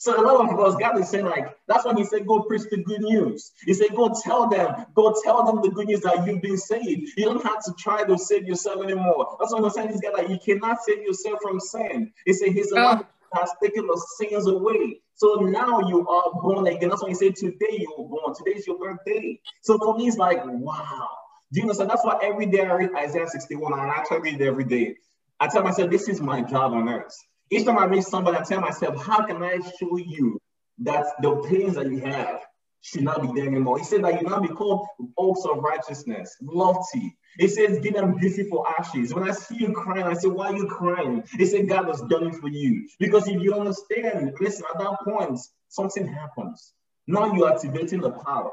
So 0.02 0.20
a 0.20 0.22
lot 0.26 0.50
of 0.50 0.58
us, 0.58 0.74
God 0.80 0.98
is 0.98 1.10
saying 1.10 1.26
like, 1.26 1.56
that's 1.68 1.84
why 1.84 1.94
he 1.94 2.02
said, 2.02 2.26
go 2.26 2.40
preach 2.40 2.62
the 2.68 2.82
good 2.82 3.02
news. 3.02 3.52
He 3.64 3.72
said, 3.72 3.94
go 3.94 4.12
tell 4.20 4.48
them, 4.48 4.84
go 4.96 5.14
tell 5.22 5.44
them 5.46 5.62
the 5.62 5.70
good 5.70 5.86
news 5.86 6.00
that 6.00 6.26
you've 6.26 6.42
been 6.42 6.58
saved. 6.58 7.12
You 7.16 7.26
don't 7.26 7.44
have 7.44 7.62
to 7.66 7.72
try 7.78 8.02
to 8.02 8.18
save 8.18 8.48
yourself 8.48 8.82
anymore. 8.82 9.36
That's 9.38 9.52
what 9.52 9.62
I'm 9.62 9.70
saying. 9.70 9.92
This 9.92 10.00
guy 10.00 10.10
like, 10.10 10.28
you 10.28 10.40
cannot 10.44 10.78
save 10.82 11.02
yourself 11.02 11.38
from 11.40 11.60
sin. 11.60 12.12
He 12.26 12.32
said, 12.32 12.48
his 12.48 12.72
oh. 12.76 13.06
has 13.32 13.50
taken 13.62 13.86
the 13.86 14.06
sins 14.18 14.48
away. 14.48 15.02
So 15.14 15.34
now 15.34 15.78
you 15.88 16.04
are 16.08 16.32
born 16.32 16.66
again. 16.66 16.88
That's 16.88 17.04
why 17.04 17.10
he 17.10 17.14
said, 17.14 17.36
today 17.36 17.70
you 17.70 17.94
were 17.96 18.08
born. 18.08 18.34
Today 18.34 18.58
is 18.58 18.66
your 18.66 18.80
birthday. 18.80 19.38
So 19.60 19.78
for 19.78 19.96
me, 19.96 20.08
it's 20.08 20.16
like, 20.16 20.40
wow. 20.44 21.10
Do 21.52 21.60
you 21.60 21.62
understand? 21.62 21.90
That's 21.90 22.04
why 22.04 22.18
every 22.24 22.46
day 22.46 22.62
I 22.62 22.72
read 22.72 22.90
Isaiah 22.96 23.28
61, 23.28 23.72
and 23.72 23.82
I 23.82 23.94
actually 23.94 24.18
read 24.18 24.40
it 24.40 24.46
every 24.48 24.64
day. 24.64 24.96
I 25.38 25.46
tell 25.46 25.62
myself, 25.62 25.92
this 25.92 26.08
is 26.08 26.20
my 26.20 26.40
job 26.42 26.72
on 26.72 26.88
earth. 26.88 27.16
Each 27.52 27.66
time 27.66 27.76
I 27.76 27.86
meet 27.86 28.04
somebody, 28.04 28.38
I 28.38 28.42
tell 28.44 28.62
myself, 28.62 29.04
how 29.04 29.26
can 29.26 29.42
I 29.42 29.58
show 29.78 29.98
you 29.98 30.40
that 30.78 31.04
the 31.20 31.36
pains 31.46 31.74
that 31.74 31.86
you 31.90 32.00
have 32.00 32.40
should 32.80 33.02
not 33.02 33.20
be 33.20 33.28
there 33.38 33.46
anymore? 33.46 33.76
He 33.76 33.84
said 33.84 34.02
that 34.04 34.22
you 34.22 34.26
now 34.26 34.40
become 34.40 34.80
oaks 35.18 35.44
of 35.44 35.58
righteousness, 35.58 36.34
lofty. 36.40 37.14
He 37.38 37.48
says, 37.48 37.78
give 37.80 37.92
them 37.92 38.14
beautiful 38.16 38.66
ashes. 38.78 39.12
When 39.12 39.28
I 39.28 39.32
see 39.32 39.56
you 39.56 39.74
crying, 39.74 40.04
I 40.04 40.14
say, 40.14 40.28
why 40.28 40.46
are 40.46 40.56
you 40.56 40.66
crying? 40.66 41.24
He 41.36 41.44
said, 41.44 41.68
God 41.68 41.88
has 41.88 42.00
done 42.08 42.28
it 42.28 42.36
for 42.36 42.48
you. 42.48 42.88
Because 42.98 43.28
if 43.28 43.42
you 43.42 43.52
understand, 43.52 44.32
listen, 44.40 44.64
at 44.72 44.78
that 44.78 45.00
point, 45.04 45.38
something 45.68 46.06
happens. 46.06 46.72
Now 47.06 47.34
you're 47.34 47.52
activating 47.52 48.00
the 48.00 48.12
power. 48.12 48.52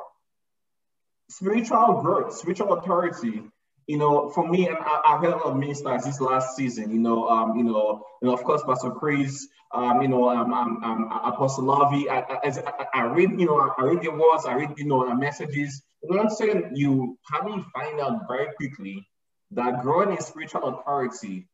Spiritual 1.30 2.02
growth, 2.02 2.36
spiritual 2.36 2.74
authority 2.74 3.44
you 3.90 3.98
know, 3.98 4.30
for 4.30 4.48
me, 4.48 4.68
and 4.68 4.78
I, 4.78 5.14
have 5.14 5.24
had 5.24 5.34
a 5.34 5.38
lot 5.38 5.46
of 5.48 5.58
ministers 5.58 6.04
this 6.04 6.22
last 6.22 6.56
season. 6.56 6.92
You 6.92 7.00
know, 7.00 7.28
um, 7.28 7.58
you 7.58 7.64
know, 7.64 8.06
you 8.22 8.28
know, 8.28 8.36
of 8.36 8.44
course, 8.44 8.62
Pastor 8.64 8.92
Chris, 8.92 9.48
um, 9.74 10.04
you 10.04 10.08
know, 10.08 10.30
um, 10.30 10.54
um, 10.54 10.84
um 10.84 11.10
Apostle 11.26 11.64
Lavi. 11.64 12.08
I, 12.08 12.20
I, 12.20 12.86
I, 12.94 13.04
read, 13.06 13.32
you 13.40 13.48
know, 13.48 13.74
I 13.76 13.82
read 13.82 14.04
the 14.04 14.12
words, 14.12 14.46
I 14.46 14.54
read, 14.54 14.76
you 14.78 14.86
know, 14.86 15.12
messages. 15.16 15.82
One 16.02 16.30
thing 16.30 16.70
you 16.76 17.18
probably 17.26 17.66
find 17.74 18.00
out 18.00 18.28
very 18.28 18.54
quickly 18.58 19.08
that 19.52 19.82
growing 19.82 20.12
in 20.12 20.22
spiritual 20.22 20.66
authority 20.68 21.48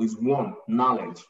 is 0.00 0.16
one 0.16 0.54
knowledge, 0.66 1.22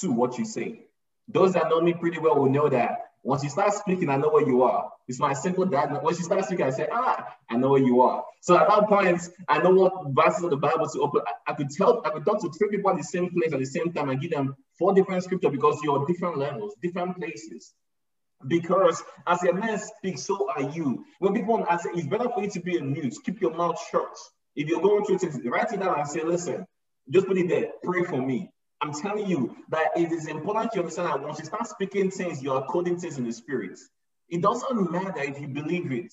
two 0.00 0.10
what 0.10 0.36
you 0.36 0.44
say. 0.44 0.80
Those 1.28 1.52
that 1.52 1.68
know 1.68 1.80
me 1.80 1.94
pretty 1.94 2.18
well 2.18 2.34
will 2.40 2.50
know 2.50 2.68
that 2.68 3.01
once 3.24 3.44
you 3.44 3.50
start 3.50 3.72
speaking, 3.72 4.08
I 4.08 4.16
know 4.16 4.30
where 4.30 4.46
you 4.46 4.62
are. 4.62 4.90
It's 5.06 5.20
my 5.20 5.32
simple 5.32 5.64
diagnosis. 5.64 6.02
Once 6.04 6.18
you 6.18 6.24
start 6.24 6.44
speaking, 6.44 6.66
I 6.66 6.70
say, 6.70 6.88
ah, 6.90 7.36
I 7.48 7.56
know 7.56 7.70
where 7.70 7.82
you 7.82 8.00
are. 8.00 8.24
So 8.40 8.58
at 8.58 8.68
that 8.68 8.88
point, 8.88 9.20
I 9.48 9.58
know 9.58 9.70
what 9.70 9.92
verses 10.08 10.42
of 10.42 10.50
the 10.50 10.56
Bible 10.56 10.88
to 10.88 11.00
open. 11.00 11.22
I, 11.26 11.52
I 11.52 11.54
could 11.54 11.70
tell, 11.70 12.02
I 12.04 12.10
could 12.10 12.24
talk 12.24 12.40
to 12.40 12.50
three 12.50 12.70
people 12.70 12.90
at 12.90 12.96
the 12.96 13.04
same 13.04 13.30
place 13.30 13.52
at 13.52 13.60
the 13.60 13.64
same 13.64 13.92
time 13.92 14.10
and 14.10 14.20
give 14.20 14.32
them 14.32 14.56
four 14.76 14.92
different 14.92 15.22
scriptures 15.22 15.52
because 15.52 15.80
you're 15.84 16.04
different 16.06 16.38
levels, 16.38 16.74
different 16.82 17.16
places. 17.16 17.72
Because 18.48 19.00
as 19.26 19.44
a 19.44 19.52
man 19.52 19.78
speaks, 19.78 20.22
so 20.22 20.50
are 20.50 20.62
you. 20.70 21.04
When 21.20 21.32
people 21.32 21.64
say 21.80 21.90
it's 21.94 22.08
better 22.08 22.28
for 22.28 22.42
you 22.42 22.50
to 22.50 22.60
be 22.60 22.76
a 22.78 22.82
mute, 22.82 23.14
keep 23.24 23.40
your 23.40 23.54
mouth 23.54 23.78
shut. 23.90 24.16
If 24.56 24.68
you're 24.68 24.82
going 24.82 25.04
through 25.04 25.18
things, 25.18 25.38
write 25.44 25.72
it 25.72 25.78
down 25.78 26.00
and 26.00 26.08
say, 26.08 26.24
listen, 26.24 26.66
just 27.08 27.28
put 27.28 27.38
it 27.38 27.48
there, 27.48 27.68
pray 27.84 28.02
for 28.02 28.20
me. 28.20 28.50
I'm 28.82 28.92
telling 28.92 29.26
you 29.26 29.56
that 29.68 29.92
it 29.96 30.10
is 30.10 30.26
important 30.26 30.72
to 30.72 30.80
understand 30.80 31.08
that 31.08 31.22
once 31.22 31.38
you 31.38 31.44
start 31.44 31.68
speaking 31.68 32.10
things, 32.10 32.42
you 32.42 32.52
are 32.52 32.66
coding 32.66 32.98
things 32.98 33.16
in 33.16 33.24
the 33.24 33.32
spirit. 33.32 33.78
It 34.28 34.42
doesn't 34.42 34.90
matter 34.90 35.22
if 35.22 35.40
you 35.40 35.46
believe 35.46 35.92
it. 35.92 36.12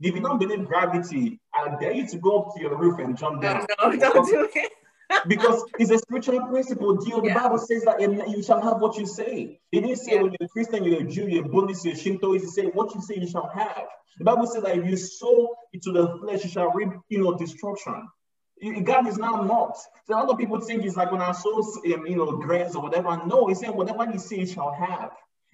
If 0.00 0.14
you 0.16 0.20
don't 0.20 0.38
believe 0.38 0.66
gravity, 0.66 1.38
I 1.54 1.76
dare 1.80 1.92
you 1.92 2.08
to 2.08 2.18
go 2.18 2.40
up 2.40 2.54
to 2.56 2.60
your 2.60 2.76
roof 2.76 2.98
and 2.98 3.16
jump 3.16 3.42
down. 3.42 3.66
No, 3.80 3.90
no 3.90 3.96
don't 3.98 4.26
do 4.26 4.48
it. 4.52 4.72
because 5.28 5.64
it's 5.78 5.90
a 5.90 5.98
spiritual 5.98 6.46
principle. 6.46 6.96
The 6.96 7.20
yeah. 7.24 7.34
Bible 7.34 7.58
says 7.58 7.84
that 7.84 8.00
you 8.00 8.42
shall 8.42 8.60
have 8.60 8.80
what 8.80 8.96
you 8.96 9.06
say. 9.06 9.60
It 9.70 9.80
didn't 9.80 9.96
say 9.96 10.14
yeah. 10.14 10.22
when 10.22 10.32
you're 10.32 10.46
a 10.46 10.48
Christian, 10.48 10.84
you're 10.84 11.00
a 11.00 11.04
Jew, 11.04 11.28
you're 11.28 11.46
a 11.46 11.48
Buddhist, 11.48 11.84
you're 11.84 11.94
Shintoist. 11.94 12.44
It 12.44 12.50
said 12.50 12.70
what 12.74 12.94
you 12.94 13.00
say 13.00 13.14
you 13.16 13.28
shall 13.28 13.48
have. 13.54 13.86
The 14.18 14.24
Bible 14.24 14.46
says 14.46 14.64
that 14.64 14.76
if 14.76 14.84
you 14.84 14.96
sow 14.96 15.54
into 15.72 15.92
the 15.92 16.18
flesh, 16.18 16.42
you 16.44 16.50
shall 16.50 16.72
reap, 16.72 16.90
you 17.08 17.22
know, 17.22 17.36
destruction. 17.36 18.08
God 18.84 19.06
is 19.06 19.18
now 19.18 19.32
not 19.32 19.46
mocked. 19.46 19.80
So 20.06 20.18
of 20.18 20.38
people 20.38 20.60
think 20.60 20.84
it's 20.84 20.96
like 20.96 21.12
when 21.12 21.20
I 21.20 21.32
sow, 21.32 21.58
um, 21.58 22.06
you 22.06 22.16
know, 22.16 22.36
grains 22.38 22.74
or 22.74 22.82
whatever. 22.82 23.20
No, 23.26 23.46
he's 23.46 23.60
saying 23.60 23.76
whatever 23.76 24.04
you 24.04 24.20
you 24.30 24.46
shall 24.46 24.72
have. 24.72 25.10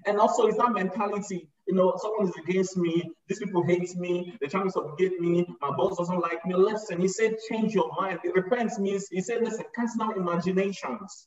And 0.07 0.18
also, 0.18 0.46
it's 0.46 0.59
that 0.59 0.72
mentality. 0.72 1.48
You 1.66 1.74
know, 1.74 1.94
someone 1.96 2.28
is 2.28 2.34
against 2.36 2.76
me. 2.76 3.11
These 3.28 3.38
people 3.38 3.64
hate 3.64 3.94
me. 3.96 4.36
They're 4.38 4.50
trying 4.50 4.64
to 4.64 4.70
subjugate 4.70 5.18
me. 5.20 5.46
My 5.61 5.70
boss 5.70 5.96
doesn't 5.96 6.20
like 6.20 6.44
me. 6.44 6.55
Listen, 6.55 7.00
he 7.00 7.09
said, 7.09 7.36
change 7.50 7.74
your 7.74 7.90
mind. 7.98 8.20
It 8.22 8.34
repents 8.34 8.78
means 8.78 9.09
he 9.09 9.22
said, 9.22 9.42
listen, 9.42 9.64
cast 9.74 9.98
down 9.98 10.16
imaginations. 10.16 11.26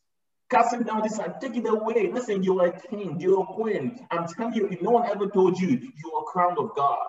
Casting 0.49 0.83
down 0.83 1.01
this 1.01 1.19
and 1.19 1.33
take 1.41 1.57
it 1.57 1.67
away. 1.67 2.09
Listen, 2.13 2.41
you're 2.41 2.67
a 2.67 2.79
king, 2.79 3.19
you're 3.19 3.41
a 3.43 3.45
queen. 3.45 4.07
I'm 4.11 4.27
telling 4.27 4.53
you, 4.53 4.67
if 4.67 4.81
no 4.81 4.91
one 4.91 5.09
ever 5.09 5.27
told 5.27 5.59
you, 5.59 5.69
you're 5.69 6.21
a 6.21 6.23
crown 6.23 6.55
of 6.57 6.73
God. 6.75 6.99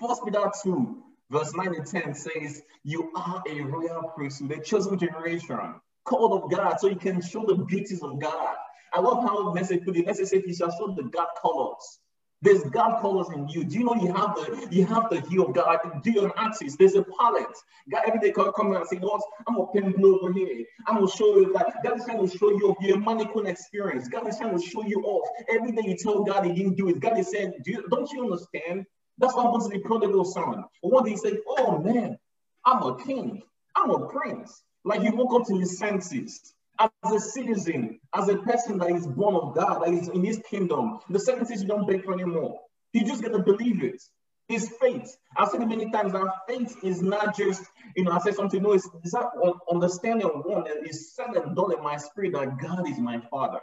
First 0.00 0.22
Peter 0.24 0.50
2, 0.64 1.02
Verse 1.30 1.54
9 1.54 1.74
and 1.74 1.86
10 1.86 2.14
says, 2.14 2.62
You 2.84 3.12
are 3.14 3.42
a 3.48 3.60
royal 3.60 4.12
priesthood, 4.14 4.52
a 4.52 4.60
chosen 4.60 4.98
generation, 4.98 5.74
called 6.04 6.42
of 6.42 6.50
God, 6.50 6.80
so 6.80 6.88
you 6.88 6.96
can 6.96 7.20
show 7.20 7.44
the 7.44 7.54
beauties 7.54 8.02
of 8.02 8.18
God. 8.18 8.56
I 8.94 9.00
love 9.00 9.22
how 9.22 9.52
message 9.52 9.84
put 9.84 9.96
it. 9.96 10.06
Message 10.06 10.28
said, 10.28 10.42
"He 10.46 10.54
shall 10.54 10.70
show 10.70 10.94
the 10.94 11.02
God 11.04 11.28
colors." 11.40 12.00
There's 12.40 12.62
God 12.70 13.00
colors 13.00 13.26
in 13.34 13.48
you. 13.48 13.64
Do 13.64 13.78
you 13.78 13.84
know 13.84 13.96
you 13.96 14.12
have 14.14 14.34
the 14.36 14.68
you 14.70 14.86
have 14.86 15.10
the 15.10 15.20
hue 15.22 15.44
of 15.44 15.54
God? 15.54 15.78
Do 16.02 16.10
you 16.10 16.24
an 16.24 16.32
artist? 16.36 16.78
There's 16.78 16.94
a 16.94 17.04
palette. 17.18 17.56
God 17.90 18.02
every 18.06 18.20
day 18.20 18.32
come 18.32 18.72
and 18.72 18.86
say, 18.86 18.98
"Lord, 19.00 19.20
I'm 19.46 19.56
gonna 19.56 19.66
paint 19.74 19.96
blue 19.96 20.20
over 20.20 20.32
here. 20.32 20.64
I'm 20.86 20.96
gonna 20.96 21.10
show 21.10 21.36
you 21.36 21.52
that 21.52 21.82
God 21.84 21.98
is 21.98 22.04
trying 22.04 22.26
to 22.26 22.38
show 22.38 22.50
you 22.50 22.74
your 22.80 22.98
mannequin 22.98 23.46
experience. 23.46 24.08
God 24.08 24.26
is 24.28 24.38
trying 24.38 24.56
to 24.56 24.64
show 24.64 24.84
you 24.84 25.02
off. 25.02 25.28
Every 25.50 25.72
day 25.72 25.82
you 25.84 25.96
tell 25.96 26.22
God 26.24 26.46
He 26.46 26.52
didn't 26.52 26.76
do 26.76 26.88
it. 26.88 27.00
God 27.00 27.18
is 27.18 27.30
saying, 27.30 27.52
do 27.64 27.72
you, 27.72 27.88
"Don't 27.90 28.10
you 28.12 28.24
understand?" 28.24 28.86
That's 29.18 29.34
what 29.34 29.46
happens 29.46 29.68
to 29.68 29.70
the 29.70 29.80
prodigal 29.80 30.24
son. 30.24 30.64
One 30.80 31.04
day 31.04 31.10
he 31.10 31.16
said, 31.16 31.38
"Oh 31.46 31.78
man, 31.78 32.18
I'm 32.64 32.82
a 32.82 32.96
king. 33.04 33.42
I'm 33.74 33.90
a 33.90 34.06
prince." 34.08 34.62
Like 34.84 35.02
he 35.02 35.10
woke 35.10 35.40
up 35.40 35.46
to 35.48 35.58
his 35.58 35.78
senses 35.78 36.54
as 36.78 37.12
a 37.12 37.20
citizen, 37.20 37.98
as 38.14 38.28
a 38.28 38.36
person 38.36 38.78
that 38.78 38.90
is 38.90 39.06
born 39.06 39.34
of 39.34 39.54
God, 39.54 39.82
that 39.82 39.92
is 39.92 40.08
in 40.08 40.24
his 40.24 40.40
kingdom. 40.48 41.00
The 41.10 41.18
second 41.18 41.46
thing 41.46 41.60
you 41.60 41.66
don't 41.66 41.86
beg 41.86 42.04
for 42.04 42.14
anymore. 42.14 42.60
You 42.92 43.04
just 43.04 43.22
got 43.22 43.32
to 43.32 43.40
believe 43.40 43.82
it. 43.82 44.00
It's 44.48 44.68
faith. 44.78 45.14
I've 45.36 45.48
said 45.50 45.60
it 45.60 45.68
many 45.68 45.90
times 45.90 46.12
that 46.12 46.26
faith 46.48 46.76
is 46.82 47.02
not 47.02 47.36
just, 47.36 47.62
you 47.96 48.04
know, 48.04 48.12
I 48.12 48.18
said 48.18 48.34
something, 48.34 48.62
no, 48.62 48.72
it's, 48.72 48.88
it's 49.04 49.12
that 49.12 49.26
understanding 49.70 50.26
of 50.26 50.44
one 50.44 50.64
that 50.64 50.88
is 50.88 51.14
said 51.14 51.36
and 51.36 51.54
done 51.54 51.76
in 51.76 51.82
my 51.82 51.96
spirit 51.98 52.32
that 52.32 52.58
God 52.58 52.88
is 52.88 52.98
my 52.98 53.20
father. 53.30 53.60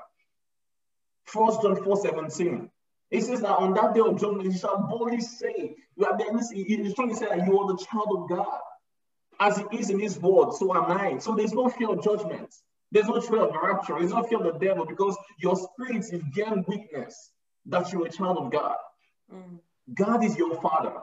First 1.26 1.64
John 1.64 1.84
4 1.84 1.98
17. 1.98 2.70
It 3.12 3.24
says 3.24 3.42
that 3.42 3.56
on 3.58 3.74
that 3.76 3.94
day 3.94 4.02
of 4.02 4.20
judgment, 4.20 4.52
he 4.52 4.58
shall 4.58 4.88
boldly 4.90 5.22
say, 5.22 5.76
you 5.96 6.06
are 6.06 6.18
the, 6.18 6.54
he's 6.54 6.96
trying 6.96 7.10
to 7.10 7.16
say 7.16 7.28
that 7.28 7.46
you 7.46 7.60
are 7.60 7.68
the 7.68 7.86
child 7.86 8.08
of 8.12 8.30
God. 8.30 8.60
As 9.40 9.58
it 9.58 9.68
is 9.74 9.90
in 9.90 10.00
his 10.00 10.18
word, 10.18 10.54
so 10.54 10.74
am 10.76 10.86
I. 10.86 11.18
So 11.20 11.36
there's 11.36 11.54
no 11.54 11.70
fear 11.70 11.90
of 11.90 12.04
judgment. 12.04 12.54
There's 12.92 13.08
no 13.08 13.20
fear 13.20 13.42
of 13.42 13.54
rapture. 13.54 13.96
There's 14.00 14.14
no 14.14 14.24
fear 14.24 14.42
of 14.42 14.54
the 14.54 14.66
devil 14.66 14.86
because 14.86 15.18
your 15.40 15.56
spirit 15.56 15.98
is 15.98 16.24
getting 16.34 16.64
witness 16.68 17.32
that 17.66 17.92
you're 17.92 18.06
a 18.06 18.10
child 18.10 18.38
of 18.38 18.52
God. 18.52 18.78
Mm. 19.34 19.60
God 19.94 20.24
is 20.24 20.38
your 20.38 20.60
father. 20.62 20.94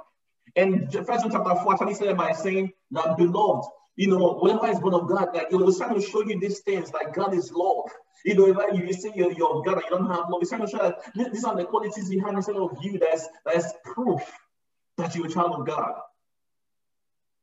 And 0.56 0.92
First 0.92 1.06
John 1.06 1.30
chapter 1.30 1.54
4 1.62 1.72
actually 1.74 1.94
said 1.94 2.16
by 2.16 2.32
saying 2.32 2.72
that 2.92 3.16
beloved, 3.16 3.68
you 3.96 4.08
know, 4.08 4.34
whatever 4.34 4.68
is 4.68 4.80
born 4.80 4.94
of 4.94 5.08
God, 5.08 5.34
like 5.34 5.48
it 5.50 5.56
was 5.56 5.78
trying 5.78 5.94
to 5.94 6.00
show 6.00 6.22
you 6.22 6.38
these 6.40 6.60
things, 6.60 6.92
like 6.92 7.14
God 7.14 7.34
is 7.34 7.52
love. 7.52 7.90
You 8.24 8.34
know, 8.34 8.46
if 8.46 8.78
you 8.78 8.92
say 8.92 9.12
you're, 9.14 9.32
you're 9.32 9.62
God 9.62 9.74
and 9.74 9.82
you 9.84 9.90
don't 9.90 10.06
have 10.06 10.28
love, 10.30 10.40
it's 10.42 10.50
trying 10.50 10.64
to 10.64 10.70
show 10.70 10.78
that 10.78 11.32
these 11.32 11.44
are 11.44 11.56
the 11.56 11.64
qualities 11.64 12.08
he 12.08 12.18
has 12.18 12.34
inside 12.34 12.56
of 12.56 12.78
you 12.80 12.98
that's 12.98 13.28
that's 13.44 13.72
proof 13.84 14.22
that 14.96 15.14
you're 15.14 15.26
a 15.26 15.30
child 15.30 15.60
of 15.60 15.66
God. 15.66 15.94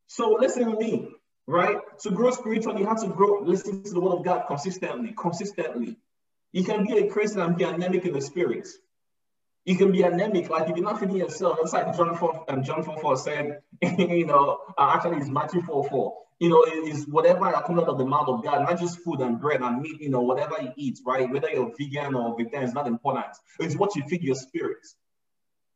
So 0.08 0.38
listen 0.40 0.72
to 0.72 0.78
me 0.78 1.10
right? 1.50 1.78
To 2.02 2.12
grow 2.12 2.30
spiritually, 2.30 2.82
you 2.82 2.88
have 2.88 3.02
to 3.02 3.08
grow, 3.08 3.42
listen 3.42 3.84
to 3.84 3.92
the 3.92 4.00
word 4.00 4.14
of 4.14 4.24
God 4.24 4.46
consistently, 4.48 5.14
consistently. 5.18 5.98
You 6.52 6.64
can 6.64 6.86
be 6.86 6.98
a 7.00 7.10
Christian 7.10 7.42
and 7.42 7.58
be 7.58 7.64
anemic 7.64 8.06
in 8.06 8.14
the 8.14 8.22
spirit. 8.22 8.68
You 9.70 9.78
can 9.78 9.92
be 9.92 10.02
anemic, 10.02 10.50
like 10.50 10.68
if 10.68 10.76
you're 10.76 10.84
not 10.84 11.00
feeding 11.00 11.18
yourself. 11.18 11.60
That's 11.62 11.74
like 11.74 11.96
John 11.96 12.18
4 12.18 12.46
and 12.48 12.58
um, 12.58 12.64
John 12.64 12.82
4, 12.82 13.00
4 13.02 13.18
said, 13.18 13.60
you 13.84 14.26
know, 14.26 14.62
uh, 14.76 14.94
actually 14.96 15.18
it's 15.18 15.30
Matthew 15.30 15.62
4 15.62 15.88
4. 15.88 16.18
You 16.40 16.50
know, 16.50 16.64
it 16.64 16.88
is 16.92 17.06
whatever 17.08 17.42
that 17.42 17.66
comes 17.66 17.80
out 17.80 17.88
of 17.88 18.00
the 18.00 18.06
mouth 18.06 18.28
of 18.30 18.44
God, 18.44 18.68
not 18.68 18.80
just 18.80 18.98
food 19.02 19.20
and 19.20 19.40
bread 19.40 19.62
and 19.62 19.80
meat, 19.80 20.02
you 20.02 20.10
know, 20.10 20.22
whatever 20.22 20.56
you 20.60 20.72
eat, 20.76 20.98
right? 21.06 21.30
Whether 21.30 21.52
you're 21.52 21.72
vegan 21.78 22.16
or 22.16 22.36
vegan 22.36 22.64
is 22.64 22.74
not 22.74 22.88
important. 22.88 23.28
It's 23.60 23.76
what 23.76 23.96
you 23.96 24.02
feed 24.10 24.24
your 24.24 24.34
spirit. 24.34 24.80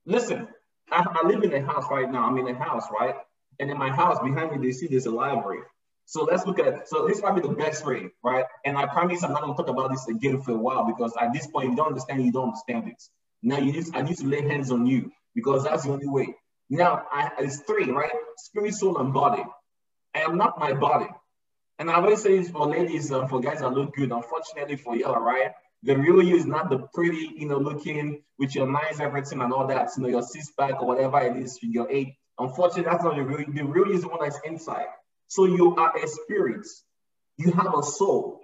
Listen, 0.08 0.48
I, 0.92 1.06
I 1.08 1.28
live 1.28 1.44
in 1.44 1.54
a 1.54 1.62
house 1.64 1.86
right 1.92 2.12
now. 2.12 2.26
I'm 2.26 2.40
in 2.40 2.48
a 2.48 2.58
house, 2.58 2.88
right? 3.00 3.14
And 3.60 3.70
in 3.70 3.78
my 3.78 3.92
house 3.92 4.18
behind 4.24 4.60
me, 4.60 4.66
they 4.66 4.72
see 4.72 4.88
there's 4.88 5.06
a 5.06 5.12
library. 5.12 5.62
So 6.06 6.24
let's 6.24 6.48
look 6.48 6.58
at, 6.58 6.90
so 6.90 7.08
this 7.08 7.22
might 7.22 7.36
be 7.36 7.42
the 7.42 7.54
best 7.54 7.86
way, 7.86 8.10
right? 8.24 8.46
And 8.66 8.76
I 8.76 8.88
promise 8.88 9.24
I'm 9.24 9.34
not 9.34 9.42
gonna 9.42 9.56
talk 9.56 9.70
about 9.70 9.92
this 9.92 10.08
again 10.08 10.42
for 10.42 10.54
a 10.54 10.58
while 10.58 10.84
because 10.86 11.14
at 11.22 11.32
this 11.32 11.46
point, 11.46 11.70
you 11.70 11.76
don't 11.76 11.90
understand, 11.90 12.26
you 12.26 12.32
don't 12.32 12.46
understand 12.46 12.88
it. 12.88 13.04
Now 13.44 13.60
you 13.60 13.72
need, 13.74 13.86
I 13.94 14.02
need 14.02 14.18
to 14.18 14.26
lay 14.26 14.42
hands 14.48 14.72
on 14.72 14.86
you 14.86 15.12
because 15.36 15.66
that's 15.66 15.84
the 15.84 15.92
only 15.92 16.08
way. 16.08 16.36
Now, 16.70 17.06
I, 17.12 17.32
it's 17.40 17.60
three, 17.60 17.92
right? 17.92 18.12
Spirit, 18.38 18.74
soul, 18.74 18.98
and 18.98 19.14
body. 19.14 19.44
I 20.16 20.22
am 20.22 20.38
not 20.38 20.60
my 20.60 20.74
body. 20.74 21.08
And 21.78 21.92
I 21.92 21.96
always 21.96 22.24
say 22.24 22.42
for 22.44 22.68
ladies, 22.68 23.12
uh, 23.12 23.28
for 23.28 23.42
guys 23.42 23.60
that 23.60 23.74
look 23.74 23.94
good. 23.96 24.12
Unfortunately 24.12 24.78
for 24.78 24.96
y'all, 24.96 25.20
right? 25.20 25.52
The 25.84 25.98
real 25.98 26.24
you 26.24 26.38
is 26.38 26.46
not 26.46 26.70
the 26.70 26.88
pretty, 26.94 27.32
you 27.36 27.48
know, 27.48 27.58
looking 27.58 28.24
with 28.40 28.56
your 28.56 28.68
nice 28.72 29.00
everything 29.00 29.42
and 29.42 29.52
all 29.52 29.68
that, 29.68 29.90
you 29.98 30.04
know, 30.04 30.10
your 30.10 30.24
six 30.24 30.52
pack 30.58 30.82
or 30.82 30.88
whatever 30.88 31.20
it 31.20 31.36
is, 31.36 31.60
your 31.62 31.92
eight, 31.92 32.16
Unfortunately, 32.40 32.84
that's 32.84 33.04
not 33.04 33.16
the 33.16 33.24
real. 33.24 33.46
The 33.48 33.64
real 33.64 33.92
is 33.96 34.02
the 34.02 34.08
one 34.08 34.20
that's 34.22 34.40
inside. 34.44 34.88
So 35.28 35.46
you 35.46 35.76
are 35.76 35.96
a 35.96 36.08
spirit. 36.08 36.66
You 37.38 37.52
have 37.52 37.74
a 37.78 37.84
soul. 37.84 38.42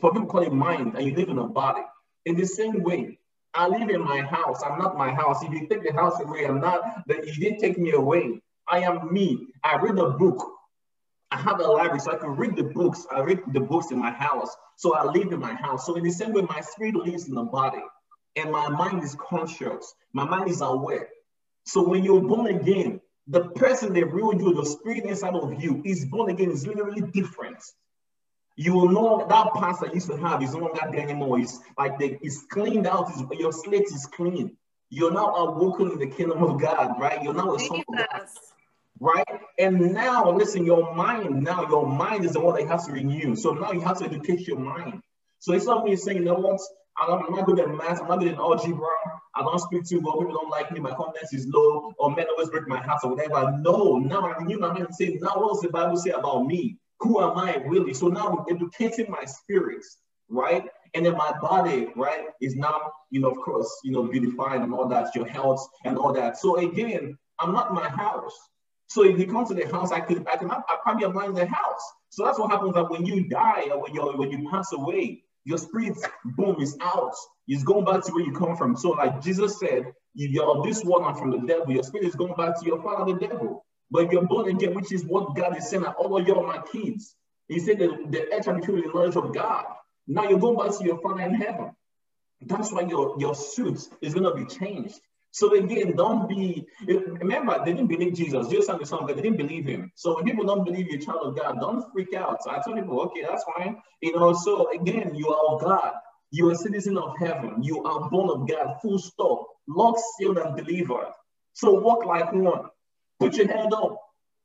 For 0.00 0.12
people 0.12 0.28
call 0.28 0.42
it 0.42 0.52
mind, 0.52 0.94
and 0.94 1.06
you 1.06 1.14
live 1.14 1.28
in 1.28 1.38
a 1.38 1.46
body. 1.46 1.82
In 2.26 2.36
the 2.36 2.46
same 2.46 2.82
way, 2.82 3.18
I 3.54 3.66
live 3.66 3.90
in 3.90 4.02
my 4.02 4.20
house. 4.20 4.62
I'm 4.64 4.78
not 4.78 4.96
my 4.96 5.10
house. 5.10 5.42
If 5.42 5.52
you 5.52 5.66
take 5.66 5.82
the 5.82 5.92
house 5.92 6.20
away, 6.20 6.44
I'm 6.46 6.60
not. 6.60 7.06
That 7.08 7.26
you 7.26 7.34
didn't 7.34 7.58
take 7.60 7.78
me 7.78 7.92
away. 7.92 8.40
I 8.68 8.80
am 8.80 9.12
me. 9.12 9.48
I 9.64 9.76
read 9.76 9.98
a 9.98 10.10
book. 10.10 10.46
I 11.32 11.36
have 11.36 11.60
a 11.60 11.64
library, 11.64 12.00
so 12.00 12.12
I 12.12 12.16
can 12.16 12.36
read 12.36 12.56
the 12.56 12.64
books. 12.64 13.06
I 13.10 13.20
read 13.20 13.40
the 13.52 13.60
books 13.60 13.90
in 13.90 13.98
my 13.98 14.10
house. 14.10 14.54
So 14.76 14.94
I 14.94 15.04
live 15.04 15.32
in 15.32 15.40
my 15.40 15.54
house. 15.54 15.86
So 15.86 15.94
in 15.94 16.04
the 16.04 16.10
same 16.10 16.32
way, 16.32 16.42
my 16.42 16.60
spirit 16.60 16.94
lives 16.94 17.28
in 17.28 17.34
the 17.34 17.42
body, 17.42 17.82
and 18.36 18.50
my 18.50 18.68
mind 18.68 19.02
is 19.02 19.16
conscious. 19.16 19.94
My 20.12 20.24
mind 20.24 20.48
is 20.50 20.60
aware. 20.60 21.08
So 21.64 21.88
when 21.88 22.04
you're 22.04 22.20
born 22.20 22.46
again, 22.48 23.00
the 23.28 23.48
person, 23.50 23.92
that 23.94 24.06
real 24.06 24.34
you, 24.34 24.54
the 24.54 24.64
spirit 24.64 25.04
inside 25.04 25.34
of 25.34 25.62
you 25.62 25.82
is 25.84 26.04
born 26.04 26.30
again, 26.30 26.50
is 26.50 26.66
literally 26.66 27.02
different. 27.12 27.62
You 28.60 28.74
will 28.74 28.90
know 28.90 29.26
that 29.26 29.54
past 29.54 29.80
you 29.80 29.94
used 29.94 30.10
to 30.10 30.18
have 30.18 30.42
is 30.42 30.52
no 30.52 30.58
longer 30.58 30.86
there 30.92 31.00
anymore. 31.00 31.40
It's 31.40 31.60
like 31.78 31.98
the, 31.98 32.18
it's 32.20 32.42
cleaned 32.42 32.86
out, 32.86 33.08
it's, 33.08 33.22
your 33.40 33.54
slate 33.54 33.86
is 33.86 34.04
clean. 34.04 34.54
You're 34.90 35.14
now 35.14 35.28
awoken 35.34 35.92
in 35.92 35.98
the 35.98 36.08
kingdom 36.08 36.42
of 36.42 36.60
God, 36.60 37.00
right? 37.00 37.22
You're 37.22 37.32
now 37.32 37.54
a 37.54 37.58
son 37.58 37.82
of 37.88 37.96
God, 37.96 38.28
right? 39.00 39.40
And 39.58 39.94
now, 39.94 40.30
listen, 40.30 40.66
your 40.66 40.94
mind, 40.94 41.42
now 41.42 41.66
your 41.70 41.86
mind 41.86 42.26
is 42.26 42.34
the 42.34 42.40
one 42.40 42.54
that 42.56 42.68
has 42.68 42.84
to 42.84 42.92
renew. 42.92 43.34
So 43.34 43.52
now 43.52 43.72
you 43.72 43.80
have 43.80 43.96
to 44.00 44.04
educate 44.04 44.46
your 44.46 44.58
mind. 44.58 45.00
So 45.38 45.54
it's 45.54 45.64
not 45.64 45.86
me 45.86 45.96
saying, 45.96 46.18
you 46.18 46.24
know 46.24 46.34
what, 46.34 46.60
I'm 47.00 47.34
not 47.34 47.46
good 47.46 47.60
at 47.60 47.68
math, 47.70 48.02
I'm 48.02 48.08
not 48.08 48.18
good 48.18 48.34
at 48.34 48.38
algebra, 48.38 48.88
I 49.34 49.40
don't 49.40 49.58
speak 49.58 49.86
too 49.86 50.00
well, 50.00 50.18
people 50.18 50.34
don't 50.34 50.50
like 50.50 50.70
me, 50.70 50.80
my 50.80 50.92
confidence 50.92 51.32
is 51.32 51.46
low, 51.46 51.94
or 51.96 52.14
men 52.14 52.26
always 52.28 52.50
break 52.50 52.68
my 52.68 52.82
heart 52.82 53.00
or 53.04 53.14
whatever. 53.14 53.56
No, 53.58 53.96
now 53.96 54.30
I 54.30 54.44
knew 54.44 54.58
my 54.58 54.68
mind 54.68 54.84
and 54.84 54.94
say, 54.94 55.18
now 55.18 55.40
what 55.40 55.54
does 55.54 55.62
the 55.62 55.70
Bible 55.70 55.96
say 55.96 56.10
about 56.10 56.44
me? 56.44 56.76
Who 57.00 57.20
am 57.22 57.38
I 57.38 57.56
really? 57.66 57.94
So 57.94 58.08
now 58.08 58.28
I'm 58.28 58.54
educating 58.54 59.10
my 59.10 59.24
spirits, 59.24 59.98
right? 60.28 60.64
And 60.94 61.06
then 61.06 61.16
my 61.16 61.32
body, 61.40 61.88
right, 61.96 62.26
is 62.40 62.56
now, 62.56 62.92
you 63.10 63.20
know, 63.20 63.30
of 63.30 63.38
course, 63.38 63.70
you 63.84 63.92
know, 63.92 64.04
beautified 64.04 64.60
and 64.60 64.74
all 64.74 64.88
that, 64.88 65.14
your 65.14 65.26
health 65.26 65.66
and 65.84 65.96
all 65.96 66.12
that. 66.12 66.36
So 66.36 66.56
again, 66.56 67.16
I'm 67.38 67.52
not 67.52 67.72
my 67.72 67.88
house. 67.88 68.36
So 68.88 69.04
if 69.04 69.18
you 69.18 69.26
come 69.26 69.46
to 69.46 69.54
the 69.54 69.66
house, 69.68 69.92
I 69.92 70.00
could, 70.00 70.26
I 70.28 70.36
can, 70.36 70.50
I 70.50 70.62
probably 70.82 71.04
am 71.04 71.14
not 71.14 71.26
in 71.26 71.34
the 71.34 71.46
house. 71.46 71.92
So 72.10 72.24
that's 72.24 72.38
what 72.38 72.50
happens 72.50 72.74
that 72.74 72.90
when 72.90 73.06
you 73.06 73.28
die 73.28 73.68
or 73.72 73.82
when 73.82 73.94
you 73.94 74.02
when 74.16 74.30
you 74.30 74.50
pass 74.50 74.72
away, 74.72 75.22
your 75.44 75.58
spirit, 75.58 75.96
boom, 76.24 76.60
is 76.60 76.76
out. 76.80 77.14
It's 77.46 77.62
going 77.62 77.84
back 77.84 78.04
to 78.04 78.12
where 78.12 78.24
you 78.24 78.32
come 78.32 78.56
from. 78.56 78.76
So, 78.76 78.90
like 78.90 79.22
Jesus 79.22 79.58
said, 79.58 79.92
you're 80.14 80.62
this 80.64 80.82
one 80.82 81.04
and 81.04 81.16
from 81.16 81.30
the 81.30 81.38
devil. 81.46 81.72
Your 81.72 81.82
spirit 81.82 82.08
is 82.08 82.14
going 82.14 82.34
back 82.34 82.58
to 82.60 82.66
your 82.66 82.82
father, 82.82 83.12
the 83.12 83.26
devil. 83.26 83.64
But 83.90 84.12
you're 84.12 84.26
born 84.26 84.48
again, 84.48 84.74
which 84.74 84.92
is 84.92 85.04
what 85.04 85.34
God 85.34 85.56
is 85.56 85.68
saying. 85.68 85.84
All 85.84 86.16
of 86.16 86.26
you 86.26 86.34
are 86.36 86.46
my 86.46 86.62
kids. 86.70 87.14
He 87.48 87.58
said 87.58 87.78
that 87.80 88.12
the 88.12 88.32
edge 88.32 88.46
and 88.46 88.62
the 88.62 88.90
knowledge 88.94 89.16
of 89.16 89.34
God. 89.34 89.64
Now 90.06 90.28
you're 90.28 90.38
going 90.38 90.56
back 90.56 90.78
to 90.78 90.84
your 90.84 91.00
father 91.00 91.22
in 91.22 91.34
heaven. 91.34 91.72
That's 92.42 92.72
why 92.72 92.82
your, 92.82 93.16
your 93.18 93.34
suit 93.34 93.80
is 94.00 94.14
going 94.14 94.24
to 94.24 94.34
be 94.34 94.44
changed. 94.46 95.00
So 95.32 95.54
again, 95.54 95.94
don't 95.94 96.28
be, 96.28 96.66
remember, 96.86 97.62
they 97.64 97.72
didn't 97.72 97.86
believe 97.86 98.14
Jesus. 98.14 98.48
Jesus 98.48 98.68
and 98.68 98.80
the 98.80 98.86
Son, 98.86 99.06
they 99.06 99.14
didn't 99.14 99.36
believe 99.36 99.66
him. 99.66 99.92
So 99.94 100.16
when 100.16 100.24
people 100.24 100.44
don't 100.44 100.64
believe 100.64 100.88
you're 100.88 101.00
child 101.00 101.20
of 101.22 101.36
God, 101.38 101.60
don't 101.60 101.84
freak 101.92 102.14
out. 102.14 102.42
So 102.42 102.50
I 102.50 102.60
tell 102.64 102.74
people, 102.74 103.00
okay, 103.02 103.22
that's 103.28 103.44
fine. 103.56 103.80
You 104.00 104.16
know, 104.16 104.32
so 104.32 104.72
again, 104.72 105.14
you 105.14 105.28
are 105.28 105.54
of 105.54 105.62
God. 105.62 105.92
You 106.32 106.48
are 106.48 106.52
a 106.52 106.56
citizen 106.56 106.98
of 106.98 107.16
heaven. 107.18 107.62
You 107.62 107.84
are 107.84 108.08
born 108.10 108.30
of 108.30 108.48
God, 108.48 108.78
full 108.82 108.98
stop, 108.98 109.46
locked, 109.68 110.00
sealed, 110.18 110.38
and 110.38 110.56
delivered. 110.56 111.12
So 111.52 111.74
walk 111.74 112.04
like 112.04 112.32
one. 112.32 112.68
Put 113.20 113.36
your 113.36 113.46
hand 113.48 113.72
up. 113.74 114.00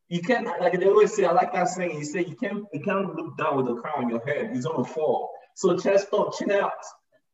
You 0.09 0.21
can't, 0.21 0.45
like 0.59 0.79
they 0.79 0.85
always 0.85 1.15
say, 1.15 1.25
I 1.25 1.31
like 1.31 1.53
that 1.53 1.69
saying, 1.69 1.97
you 1.97 2.05
say 2.05 2.25
you 2.25 2.35
can't, 2.35 2.63
you 2.73 2.81
can't 2.81 3.15
look 3.15 3.37
down 3.37 3.57
with 3.57 3.67
a 3.67 3.75
crown 3.81 4.03
on 4.05 4.09
your 4.09 4.23
head. 4.25 4.51
It's 4.53 4.65
gonna 4.65 4.83
fall. 4.83 5.31
So 5.55 5.75
chest 5.77 6.07
up, 6.13 6.33
chin 6.37 6.51
out. 6.51 6.71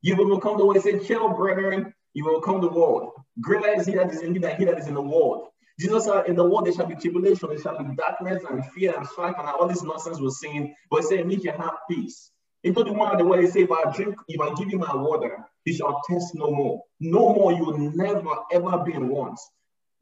You 0.01 0.15
will 0.15 0.39
come 0.39 0.57
the 0.57 0.65
way, 0.65 0.79
say, 0.79 0.99
chill, 0.99 1.29
brethren 1.33 1.93
you 2.13 2.25
will 2.25 2.41
come 2.41 2.61
the 2.61 2.69
world. 2.69 3.11
Greater 3.39 3.79
is 3.79 3.85
he 3.85 3.95
that 3.95 4.11
is 4.11 4.21
in 4.21 4.33
you 4.35 4.41
than 4.41 4.55
he 4.57 4.65
that 4.65 4.77
is 4.77 4.87
in 4.87 4.93
the 4.93 5.01
world. 5.01 5.47
Jesus 5.79 6.05
said, 6.05 6.27
in 6.27 6.35
the 6.35 6.43
world 6.43 6.65
there 6.65 6.73
shall 6.73 6.85
be 6.85 6.95
tribulation, 6.95 7.49
there 7.49 7.57
shall 7.57 7.77
be 7.77 7.95
darkness 7.95 8.43
and 8.49 8.65
fear 8.71 8.93
and 8.95 9.07
strife 9.07 9.35
and 9.37 9.47
all 9.47 9.67
this 9.67 9.83
nonsense 9.83 10.19
we're 10.19 10.29
seeing. 10.29 10.75
but 10.89 11.01
he 11.01 11.07
said, 11.07 11.25
need 11.25 11.43
you 11.43 11.51
have 11.51 11.73
peace. 11.89 12.31
He 12.63 12.71
told 12.71 12.87
the 12.87 12.93
one 12.93 13.17
the 13.17 13.25
way 13.25 13.41
he 13.41 13.47
said, 13.47 13.63
if 13.63 13.71
I 13.71 13.91
drink, 13.91 14.15
if 14.27 14.39
I 14.39 14.53
give 14.53 14.69
you 14.69 14.77
my 14.77 14.95
water, 14.95 15.37
you 15.65 15.73
shall 15.73 16.01
test 16.07 16.35
no 16.35 16.51
more. 16.51 16.83
No 16.99 17.33
more, 17.33 17.53
you 17.53 17.65
will 17.65 17.77
never 17.77 18.35
ever 18.51 18.83
be 18.83 18.93
in 18.93 19.07
want. 19.07 19.39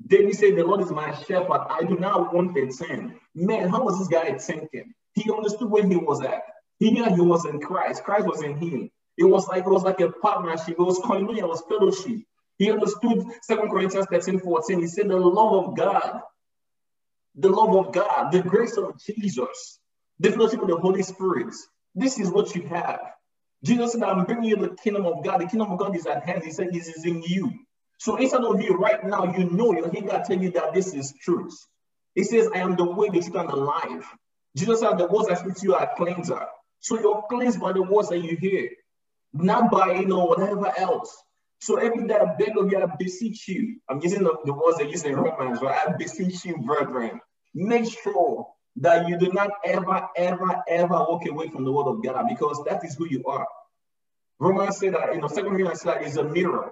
David 0.05 0.35
said, 0.35 0.55
The 0.55 0.63
Lord 0.63 0.81
is 0.81 0.91
my 0.91 1.13
shepherd. 1.23 1.67
I 1.69 1.83
do 1.83 1.97
not 1.97 2.33
want 2.33 2.57
a 2.57 2.67
thing. 2.67 3.19
Man, 3.35 3.69
how 3.69 3.83
was 3.83 3.99
this 3.99 4.07
guy 4.07 4.37
thinking? 4.37 4.93
He 5.13 5.31
understood 5.31 5.69
where 5.69 5.85
he 5.85 5.95
was 5.95 6.21
at. 6.21 6.43
He 6.79 6.91
knew 6.91 7.03
he 7.03 7.21
was 7.21 7.45
in 7.45 7.59
Christ. 7.59 8.03
Christ 8.03 8.25
was 8.25 8.41
in 8.41 8.57
him. 8.57 8.89
It 9.17 9.25
was 9.25 9.47
like 9.49 9.65
it 9.65 9.69
was 9.69 9.83
like 9.83 9.99
a 9.99 10.11
partnership. 10.11 10.75
It 10.79 10.79
was 10.79 10.99
koinonia, 10.99 11.39
it 11.39 11.47
was 11.47 11.61
fellowship. 11.67 12.21
He 12.57 12.71
understood 12.71 13.25
2 13.47 13.55
Corinthians 13.69 14.07
13, 14.09 14.39
14. 14.39 14.79
He 14.79 14.87
said, 14.87 15.09
The 15.09 15.17
love 15.17 15.65
of 15.65 15.77
God, 15.77 16.21
the 17.35 17.49
love 17.49 17.75
of 17.75 17.93
God, 17.93 18.31
the 18.31 18.41
grace 18.41 18.77
of 18.77 18.99
Jesus, 19.03 19.79
the 20.19 20.31
fellowship 20.31 20.61
of 20.61 20.69
the 20.69 20.77
Holy 20.77 21.03
Spirit. 21.03 21.53
This 21.95 22.19
is 22.19 22.31
what 22.31 22.55
you 22.55 22.63
have. 22.67 22.99
Jesus 23.63 23.93
said, 23.93 24.03
I'm 24.03 24.25
bringing 24.25 24.45
you 24.45 24.55
the 24.55 24.75
kingdom 24.75 25.05
of 25.05 25.23
God. 25.23 25.41
The 25.41 25.47
kingdom 25.47 25.71
of 25.71 25.79
God 25.79 25.95
is 25.95 26.05
at 26.05 26.23
hand. 26.25 26.43
He 26.43 26.51
said, 26.51 26.71
This 26.71 26.87
is 26.87 27.05
in 27.05 27.21
you. 27.23 27.51
So 27.99 28.15
inside 28.15 28.45
of 28.45 28.61
you 28.61 28.77
right 28.77 29.03
now, 29.03 29.35
you 29.37 29.49
know 29.49 29.73
you're 29.73 29.91
hearing 29.91 30.07
God 30.07 30.23
tell 30.23 30.41
you 30.41 30.51
that 30.51 30.73
this 30.73 30.93
is 30.93 31.13
truth. 31.21 31.53
He 32.15 32.23
says, 32.23 32.49
I 32.53 32.59
am 32.59 32.77
the 32.77 32.85
way, 32.85 33.09
the 33.09 33.19
truth, 33.19 33.35
and 33.35 33.49
the 33.49 33.57
life. 33.57 34.07
Jesus 34.55 34.79
said, 34.79 34.97
The 34.97 35.07
words 35.07 35.27
I 35.27 35.33
speak 35.35 35.55
to 35.55 35.65
you 35.65 35.75
are 35.75 35.91
cleanser. 35.97 36.45
So 36.79 36.97
you're 36.97 37.23
cleansed 37.29 37.59
by 37.59 37.73
the 37.73 37.83
words 37.83 38.07
that 38.09 38.19
you 38.19 38.37
hear, 38.37 38.69
not 39.33 39.69
by 39.69 39.95
you 39.95 40.05
know 40.05 40.25
whatever 40.25 40.71
else. 40.77 41.15
So 41.59 41.75
every 41.75 42.07
day 42.07 42.15
I 42.15 42.35
beg 42.35 42.57
of 42.57 42.71
you, 42.71 42.81
I 42.81 42.85
beseech 42.97 43.49
you. 43.49 43.81
I'm 43.89 43.99
using 44.01 44.23
the, 44.23 44.33
the 44.45 44.53
words 44.53 44.77
they 44.77 44.87
use 44.87 45.03
in 45.03 45.15
Romans, 45.17 45.61
right? 45.61 45.77
I 45.85 45.91
beseech 45.97 46.45
you, 46.45 46.57
brethren. 46.57 47.19
Make 47.53 47.91
sure 48.01 48.47
that 48.77 49.09
you 49.09 49.17
do 49.17 49.33
not 49.33 49.51
ever, 49.65 50.07
ever, 50.15 50.63
ever 50.69 50.93
walk 50.93 51.27
away 51.27 51.49
from 51.49 51.65
the 51.65 51.71
word 51.71 51.87
of 51.87 52.01
God 52.01 52.27
because 52.29 52.63
that 52.63 52.85
is 52.85 52.95
who 52.95 53.07
you 53.07 53.25
are. 53.25 53.45
Romans 54.39 54.77
said 54.77 54.93
that, 54.93 55.13
you 55.13 55.19
know, 55.19 55.27
second 55.27 55.51
Corinthians 55.51 55.81
said 55.81 55.95
that 55.95 56.03
is 56.03 56.15
a 56.15 56.23
mirror. 56.23 56.71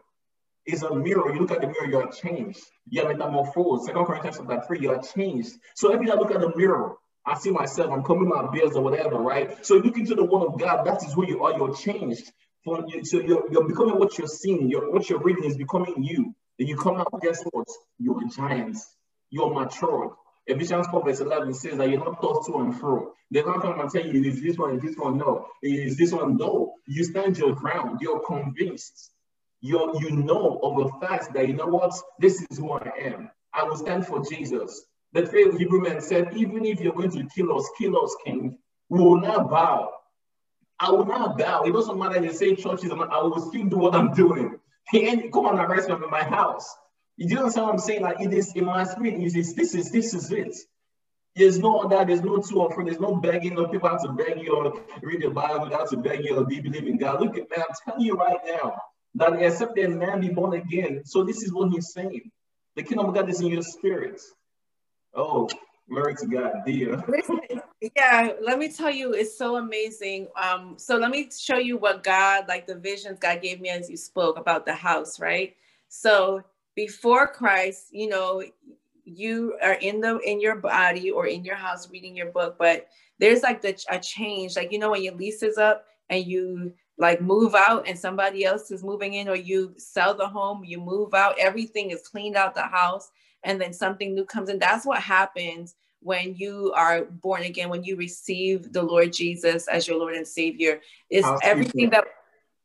It's 0.67 0.83
a 0.83 0.93
mirror. 0.93 1.33
You 1.33 1.39
look 1.39 1.51
at 1.51 1.61
the 1.61 1.67
mirror, 1.67 1.87
you 1.89 1.97
are 1.97 2.11
changed. 2.11 2.59
You 2.89 3.03
are 3.03 3.13
metamorphosed. 3.13 3.85
Second 3.85 4.05
Corinthians 4.05 4.37
chapter 4.37 4.61
3, 4.67 4.79
you 4.81 4.91
are 4.91 5.01
changed. 5.01 5.53
So 5.75 5.93
every 5.93 6.05
time 6.07 6.17
I 6.17 6.21
look 6.21 6.31
at 6.31 6.41
the 6.41 6.53
mirror, 6.55 6.95
I 7.25 7.37
see 7.37 7.51
myself, 7.51 7.91
I'm 7.91 8.03
coming 8.03 8.27
my 8.27 8.49
bills 8.51 8.75
or 8.75 8.83
whatever, 8.83 9.15
right? 9.15 9.65
So 9.65 9.75
look 9.75 9.97
into 9.97 10.13
the 10.13 10.25
word 10.25 10.45
of 10.45 10.59
God, 10.59 10.85
that 10.85 11.03
is 11.03 11.13
who 11.13 11.25
you 11.25 11.43
are, 11.43 11.57
you're 11.57 11.73
changed. 11.73 12.31
So 12.65 13.19
you're, 13.21 13.49
you're 13.49 13.67
becoming 13.67 13.97
what 13.97 14.17
you're 14.17 14.27
seeing, 14.27 14.69
you're, 14.69 14.91
what 14.91 15.09
you're 15.09 15.21
reading 15.21 15.45
is 15.45 15.57
becoming 15.57 16.03
you. 16.03 16.35
Then 16.59 16.67
you 16.67 16.75
come 16.75 16.97
out, 16.97 17.07
guess 17.21 17.43
what? 17.51 17.67
You're 17.97 18.27
giants. 18.35 18.85
You're 19.29 19.53
matured. 19.53 20.11
Ephesians 20.47 20.87
4 20.87 21.03
verse 21.03 21.19
11 21.21 21.53
says 21.53 21.77
that 21.77 21.89
you're 21.89 22.03
not 22.03 22.21
tossed 22.21 22.47
to 22.49 22.57
and 22.59 22.77
fro. 22.77 23.13
They're 23.31 23.45
not 23.45 23.61
coming 23.61 23.79
and 23.81 23.89
tell 23.89 24.05
you, 24.05 24.23
is 24.23 24.41
this 24.41 24.57
one, 24.57 24.75
is 24.75 24.81
this 24.81 24.97
one? 24.97 25.17
No. 25.17 25.47
Is 25.61 25.97
this 25.97 26.11
one? 26.11 26.37
No. 26.37 26.73
You 26.87 27.03
stand 27.03 27.37
your 27.37 27.53
ground. 27.53 27.99
You're 28.01 28.21
convinced. 28.21 29.11
You 29.61 29.93
you 29.99 30.11
know 30.11 30.59
of 30.61 30.77
the 30.77 31.07
fact 31.07 31.33
that, 31.33 31.47
you 31.47 31.55
know 31.55 31.65
what? 31.65 31.93
This 32.19 32.45
is 32.49 32.57
who 32.57 32.73
I 32.73 32.91
am. 33.01 33.29
I 33.53 33.63
will 33.63 33.77
stand 33.77 34.05
for 34.05 34.23
Jesus. 34.23 34.85
The 35.13 35.25
faithful 35.25 35.57
Hebrew 35.57 35.81
man 35.81 36.01
said, 36.01 36.35
even 36.35 36.65
if 36.65 36.79
you're 36.79 36.93
going 36.93 37.11
to 37.11 37.27
kill 37.33 37.57
us, 37.57 37.67
kill 37.77 38.03
us, 38.03 38.15
King, 38.25 38.57
we 38.89 38.99
will 38.99 39.19
not 39.19 39.49
bow. 39.49 39.89
I 40.79 40.91
will 40.91 41.05
not 41.05 41.37
bow. 41.37 41.63
It 41.63 41.71
doesn't 41.71 41.97
matter 41.97 42.17
if 42.17 42.23
you 42.23 42.33
say 42.33 42.55
churches, 42.55 42.91
I 42.91 43.21
will 43.23 43.49
still 43.49 43.65
do 43.65 43.77
what 43.77 43.95
I'm 43.95 44.13
doing. 44.13 44.59
And 44.93 45.33
come 45.33 45.47
on, 45.47 45.59
arrest 45.59 45.89
me 45.89 45.95
in 45.95 46.09
my 46.09 46.23
house. 46.23 46.75
You 47.17 47.27
don't 47.29 47.39
understand 47.39 47.65
what 47.65 47.73
I'm 47.73 47.79
saying? 47.79 48.01
Like 48.03 48.21
it 48.21 48.33
is 48.33 48.53
in 48.55 48.65
my 48.65 48.83
spirit, 48.83 49.15
it 49.15 49.35
is 49.35 49.55
this 49.55 49.73
is 49.73 49.91
this 49.91 50.13
is 50.13 50.31
it. 50.31 50.55
There's 51.35 51.57
no 51.57 51.79
other, 51.79 52.05
there's 52.05 52.21
no 52.21 52.37
two 52.37 52.61
or 52.61 52.73
three, 52.73 52.85
there's 52.85 52.99
no 52.99 53.15
begging, 53.15 53.55
no 53.55 53.67
people 53.67 53.89
have 53.89 54.03
to 54.03 54.11
beg 54.11 54.41
you 54.41 54.55
or 54.55 54.81
read 55.01 55.23
the 55.23 55.29
Bible, 55.29 55.69
have 55.71 55.89
to 55.89 55.97
beg 55.97 56.23
you 56.23 56.37
or 56.37 56.45
be 56.45 56.61
believing 56.61 56.97
God. 56.97 57.21
Look 57.21 57.37
at 57.37 57.49
man, 57.49 57.65
I'm 57.67 57.75
telling 57.85 58.05
you 58.05 58.15
right 58.15 58.37
now 58.45 58.79
that 59.17 59.41
except 59.41 59.75
that 59.75 59.89
man 59.89 60.21
be 60.21 60.29
born 60.29 60.53
again. 60.53 61.01
So 61.05 61.23
this 61.23 61.43
is 61.43 61.53
what 61.53 61.71
he's 61.71 61.91
saying. 61.91 62.31
The 62.75 62.83
kingdom 62.83 63.07
of 63.07 63.15
God 63.15 63.29
is 63.29 63.41
in 63.41 63.47
your 63.47 63.63
spirit. 63.63 64.21
Oh, 65.13 65.49
glory 65.89 66.15
to 66.15 66.27
God, 66.27 66.53
dear. 66.65 67.03
yeah, 67.95 68.33
let 68.41 68.59
me 68.59 68.71
tell 68.71 68.91
you, 68.91 69.13
it's 69.13 69.37
so 69.37 69.55
amazing. 69.55 70.27
Um, 70.35 70.75
so 70.77 70.97
let 70.97 71.09
me 71.09 71.29
show 71.35 71.57
you 71.57 71.77
what 71.77 72.03
God, 72.03 72.45
like 72.47 72.67
the 72.67 72.75
visions 72.75 73.17
God 73.19 73.41
gave 73.41 73.59
me 73.59 73.69
as 73.69 73.89
you 73.89 73.97
spoke 73.97 74.37
about 74.37 74.65
the 74.65 74.73
house, 74.73 75.19
right? 75.19 75.55
So 75.89 76.43
before 76.75 77.27
Christ, 77.27 77.87
you 77.91 78.07
know, 78.07 78.43
you 79.05 79.57
are 79.63 79.73
in 79.75 80.01
the 80.01 80.19
in 80.19 80.41
your 80.41 80.57
body 80.57 81.09
or 81.09 81.27
in 81.27 81.43
your 81.45 81.55
house 81.55 81.89
reading 81.89 82.15
your 82.15 82.29
book, 82.31 82.57
but 82.59 82.87
there's 83.19 83.41
like 83.41 83.61
the 83.61 83.75
a 83.89 83.97
change, 83.97 84.55
like 84.55 84.71
you 84.71 84.79
know 84.79 84.91
when 84.91 85.01
your 85.01 85.15
lease 85.15 85.41
is 85.41 85.57
up 85.57 85.85
and 86.09 86.25
you 86.25 86.73
like 86.97 87.21
move 87.21 87.55
out 87.55 87.87
and 87.87 87.97
somebody 87.97 88.43
else 88.43 88.71
is 88.71 88.83
moving 88.83 89.13
in 89.13 89.29
or 89.29 89.35
you 89.35 89.73
sell 89.77 90.13
the 90.15 90.27
home, 90.27 90.63
you 90.63 90.79
move 90.79 91.13
out, 91.13 91.35
everything 91.39 91.91
is 91.91 92.07
cleaned 92.07 92.35
out 92.35 92.55
the 92.55 92.61
house 92.61 93.11
and 93.43 93.61
then 93.61 93.73
something 93.73 94.15
new 94.15 94.25
comes 94.25 94.49
in. 94.49 94.59
That's 94.59 94.85
what 94.85 95.01
happens 95.01 95.75
when 96.01 96.35
you 96.35 96.73
are 96.75 97.05
born 97.05 97.43
again, 97.43 97.69
when 97.69 97.83
you 97.83 97.95
receive 97.95 98.73
the 98.73 98.81
Lord 98.81 99.13
Jesus 99.13 99.67
as 99.67 99.87
your 99.87 99.97
Lord 99.97 100.15
and 100.15 100.27
Savior. 100.27 100.81
Is 101.09 101.25
everything 101.43 101.89
that 101.91 102.05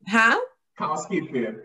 huh? 0.06 0.40
Housekeeping 0.74 1.62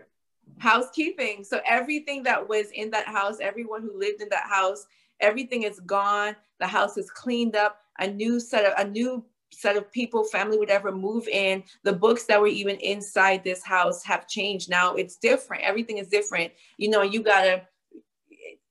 housekeeping. 0.58 1.44
So 1.44 1.60
everything 1.66 2.22
that 2.24 2.48
was 2.48 2.66
in 2.72 2.90
that 2.90 3.06
house, 3.06 3.38
everyone 3.40 3.82
who 3.82 3.98
lived 3.98 4.20
in 4.20 4.28
that 4.30 4.48
house, 4.48 4.86
everything 5.20 5.62
is 5.62 5.80
gone. 5.80 6.36
The 6.60 6.66
house 6.66 6.96
is 6.96 7.10
cleaned 7.10 7.56
up. 7.56 7.80
A 8.00 8.06
new 8.06 8.38
set 8.38 8.64
of 8.64 8.74
a 8.78 8.88
new 8.88 9.24
set 9.50 9.76
of 9.76 9.90
people, 9.92 10.24
family 10.24 10.58
would 10.58 10.70
ever 10.70 10.92
move 10.92 11.26
in. 11.28 11.62
The 11.82 11.92
books 11.92 12.24
that 12.24 12.40
were 12.40 12.46
even 12.46 12.76
inside 12.76 13.42
this 13.44 13.62
house 13.64 14.04
have 14.04 14.28
changed. 14.28 14.70
Now 14.70 14.94
it's 14.94 15.16
different. 15.16 15.64
Everything 15.64 15.98
is 15.98 16.08
different. 16.08 16.52
You 16.76 16.90
know, 16.90 17.02
you 17.02 17.22
gotta. 17.22 17.62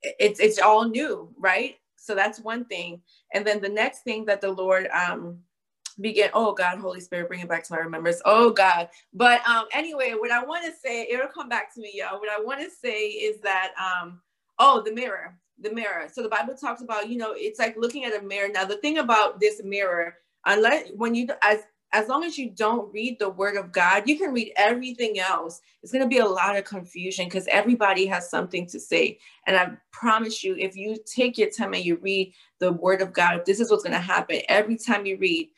It's 0.02 0.40
it's 0.40 0.60
all 0.60 0.88
new, 0.88 1.34
right? 1.38 1.76
So 1.96 2.16
that's 2.16 2.40
one 2.40 2.66
thing. 2.66 3.02
And 3.34 3.46
then 3.46 3.62
the 3.62 3.70
next 3.70 4.04
thing 4.04 4.26
that 4.26 4.42
the 4.42 4.52
Lord 4.52 4.88
um 4.88 5.40
begin 6.00 6.30
oh 6.34 6.54
god 6.54 6.78
holy 6.78 7.00
spirit 7.00 7.28
bring 7.28 7.40
it 7.40 7.50
back 7.50 7.64
to 7.64 7.74
my 7.74 7.80
remembrance 7.80 8.22
oh 8.26 8.52
god 8.52 8.88
but 9.14 9.42
um 9.48 9.66
anyway 9.74 10.14
what 10.16 10.32
i 10.32 10.44
want 10.44 10.64
to 10.64 10.72
say 10.72 11.08
it'll 11.10 11.28
come 11.28 11.50
back 11.50 11.74
to 11.74 11.82
me 11.82 11.92
y'all 11.96 12.20
what 12.20 12.30
i 12.30 12.40
want 12.40 12.60
to 12.60 12.70
say 12.70 13.08
is 13.08 13.42
that 13.42 13.72
um 13.80 14.22
oh 14.60 14.82
the 14.84 14.94
mirror 14.94 15.36
the 15.60 15.72
mirror 15.72 16.08
so 16.12 16.22
the 16.22 16.30
bible 16.30 16.54
talks 16.54 16.84
about 16.84 17.10
you 17.10 17.18
know 17.18 17.34
it's 17.36 17.60
like 17.60 17.76
looking 17.78 18.06
at 18.06 18.16
a 18.16 18.24
mirror 18.24 18.48
now 18.48 18.64
the 18.64 18.78
thing 18.78 19.00
about 19.00 19.40
this 19.40 19.64
mirror 19.64 20.16
unless 20.46 20.90
when 20.96 21.16
you 21.16 21.28
as 21.42 21.60
as 21.94 22.10
long 22.10 22.24
as 22.26 22.38
you 22.38 22.50
don't 22.50 22.92
read 22.94 23.18
the 23.18 23.30
word 23.30 23.56
of 23.56 23.72
God, 23.72 24.10
you 24.10 24.18
can 24.18 24.34
read 24.34 24.52
everything 24.58 25.20
else. 25.20 25.62
It's 25.82 25.92
going 25.92 26.04
to 26.04 26.10
be 26.10 26.18
a 26.18 26.26
lot 26.26 26.58
of 26.58 26.66
confusion 26.66 27.26
because 27.28 27.48
everybody 27.48 28.06
has 28.08 28.30
something 28.30 28.68
to 28.68 28.80
say. 28.80 29.20
And 29.46 29.56
I 29.56 29.72
promise 29.92 30.44
you, 30.44 30.56
if 30.58 30.76
you 30.76 30.98
take 31.06 31.38
your 31.38 31.50
time 31.50 31.74
and 31.74 31.86
you 31.86 31.96
read 31.98 32.34
the 32.60 32.74
word 32.74 33.02
of 33.02 33.14
God, 33.14 33.44
this 33.46 33.62
is 33.62 33.72
what's 33.72 33.84
going 33.84 33.94
to 33.94 34.00
happen. 34.00 34.42
Every 34.50 34.76
time 34.76 35.06
you 35.06 35.18
read, 35.18 35.50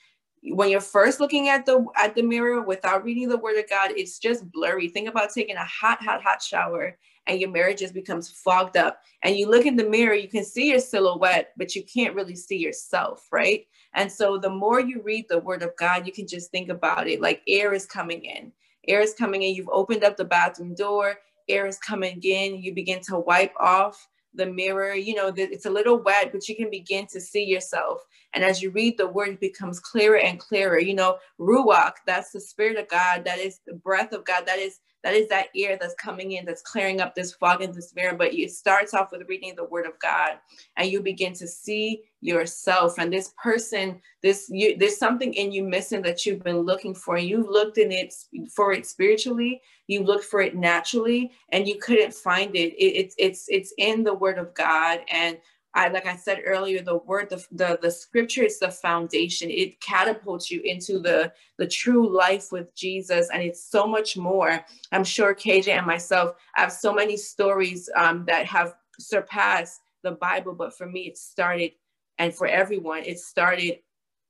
when 0.43 0.69
you're 0.69 0.82
first 0.82 1.19
looking 1.19 1.49
at 1.49 1.65
the 1.65 1.86
at 1.97 2.15
the 2.15 2.21
mirror 2.21 2.61
without 2.61 3.03
reading 3.03 3.27
the 3.27 3.38
word 3.38 3.57
of 3.57 3.69
god 3.69 3.91
it's 3.91 4.19
just 4.19 4.49
blurry 4.51 4.88
think 4.88 5.09
about 5.09 5.34
taking 5.34 5.57
a 5.57 5.65
hot 5.65 6.01
hot 6.01 6.23
hot 6.23 6.41
shower 6.41 6.97
and 7.28 7.39
your 7.39 7.51
marriage 7.51 7.80
just 7.80 7.93
becomes 7.93 8.30
fogged 8.30 8.78
up. 8.78 9.01
And 9.24 9.36
you 9.36 9.49
look 9.49 9.65
in 9.65 9.76
the 9.76 9.89
mirror 9.89 10.13
you 10.13 10.28
can 10.30 10.43
see 10.43 10.70
your 10.70 10.80
silhouette 10.80 11.53
but 11.57 11.76
you 11.76 11.84
can't 11.84 12.15
really 12.15 12.36
see 12.36 12.57
yourself 12.57 13.28
right? 13.32 13.65
And 13.93 14.11
so 14.11 14.38
the 14.38 14.49
more 14.49 14.80
you 14.80 15.01
read 15.01 15.26
the 15.30 15.39
word 15.39 15.63
of 15.63 15.76
god 15.78 16.05
you 16.05 16.13
can 16.13 16.28
just 16.28 16.51
think 16.51 16.70
about 16.70 17.07
it. 17.07 17.22
Like 17.22 17.41
air 17.47 17.74
is 17.74 17.86
coming 17.86 18.24
in. 18.24 18.51
Air 18.88 19.01
is 19.01 19.13
coming 19.13 19.43
in. 19.43 19.55
You've 19.55 19.70
opened 19.70 20.03
up 20.03 20.17
the 20.17 20.26
bathroom 20.26 20.74
door. 20.74 21.15
Air 21.47 21.67
is 21.67 21.78
coming 21.80 22.20
in. 22.24 22.61
You 22.61 22.74
begin 22.74 23.01
to 23.03 23.20
wipe 23.20 23.53
off 23.59 24.07
the 24.34 24.45
mirror. 24.45 24.93
You 24.93 25.15
know 25.15 25.34
it's 25.36 25.65
a 25.65 25.72
little 25.72 26.01
wet 26.01 26.32
but 26.32 26.47
you 26.47 26.55
can 26.55 26.70
begin 26.70 27.07
to 27.07 27.20
see 27.20 27.43
yourself. 27.43 28.01
And 28.34 28.43
as 28.43 28.61
you 28.61 28.70
read 28.72 28.97
the 28.97 29.07
word 29.07 29.30
it 29.30 29.39
becomes 29.39 29.80
clearer 29.80 30.17
and 30.17 30.39
clearer. 30.39 30.80
You 30.80 30.93
know 30.93 31.17
ruach 31.39 31.93
that's 32.05 32.32
the 32.32 32.39
spirit 32.39 32.78
of 32.78 32.88
god. 32.88 33.26
That 33.26 33.39
is 33.39 33.59
the 33.65 33.74
breath 33.74 34.13
of 34.13 34.26
god. 34.26 34.45
That 34.45 34.59
is 34.59 34.80
that 35.04 35.14
is 35.14 35.28
that 35.30 35.47
air 35.56 35.78
that's 35.80 35.95
coming 35.95 36.34
in 36.34 36.45
that's 36.45 36.62
clearing 36.62 37.02
up 37.02 37.16
this 37.16 37.34
fog 37.34 37.62
and 37.62 37.74
this 37.74 37.93
mirror 37.95 38.16
but 38.16 38.34
it 38.34 38.52
starts 38.52 38.93
off 38.93 39.12
with 39.12 39.28
reading 39.28 39.56
the 39.56 39.66
word 39.66 39.86
of 39.86 39.97
god 40.00 40.38
and 40.78 40.89
you 40.89 41.02
begin 41.02 41.34
to 41.34 41.47
see 41.47 42.04
yourself. 42.22 42.97
And 42.97 43.12
this 43.12 43.34
person 43.41 44.02
this 44.22 44.50
you 44.50 44.78
there's 44.78 44.97
something 44.97 45.34
in 45.34 45.52
you 45.52 45.64
missing 45.64 46.02
that 46.02 46.26
you've 46.26 46.43
been 46.43 46.60
looking 46.60 46.93
for. 46.93 47.18
You've 47.18 47.47
looked 47.47 47.78
in 47.78 47.91
it 47.91 48.14
for 48.54 48.74
it 48.74 48.86
spiritually 48.86 49.62
you 49.88 50.04
looked 50.04 50.26
for 50.26 50.41
it 50.41 50.56
naturally 50.56 51.32
and 51.52 51.68
you 51.68 51.80
couldn't 51.80 52.14
find 52.14 52.56
it, 52.56 52.74
it 52.74 52.95
it's 52.95 53.16
it's 53.18 53.45
it's 53.50 53.74
in 53.78 54.04
the 54.04 54.14
word 54.14 54.38
of 54.38 54.54
god. 54.54 55.00
And 55.10 55.38
I, 55.76 55.89
like 55.89 56.07
I 56.07 56.15
said 56.15 56.41
earlier, 56.45 56.82
the 56.82 56.97
word, 56.97 57.30
the, 57.30 57.45
the, 57.51 57.80
the 57.82 57.91
scripture 57.91 58.43
is 58.43 58.59
the 58.59 58.72
foundation. 58.72 59.49
It 59.51 59.80
catapults 59.82 60.49
you 60.49 60.61
into 60.61 60.99
the, 60.99 61.32
the 61.57 61.67
true 61.67 62.09
life 62.09 62.51
with 62.51 62.74
Jesus. 62.76 63.30
And 63.32 63.43
it's 63.43 63.63
so 63.63 63.86
much 63.86 64.17
more. 64.17 64.65
I'm 64.91 65.03
sure 65.03 65.36
KJ 65.36 65.70
and 65.70 65.86
myself 65.86 66.36
have 66.55 66.72
so 66.72 66.93
many 66.93 67.17
stories 67.17 67.89
um, 67.95 68.26
that 68.26 68.45
have 68.47 68.76
surpassed 68.99 69.82
the 70.03 70.11
Bible. 70.11 70.53
But 70.53 70.76
for 70.76 70.88
me, 70.88 71.01
it 71.01 71.17
started, 71.17 71.72
and 72.17 72.34
for 72.34 72.47
everyone, 72.47 73.03
it 73.03 73.20
started 73.20 73.80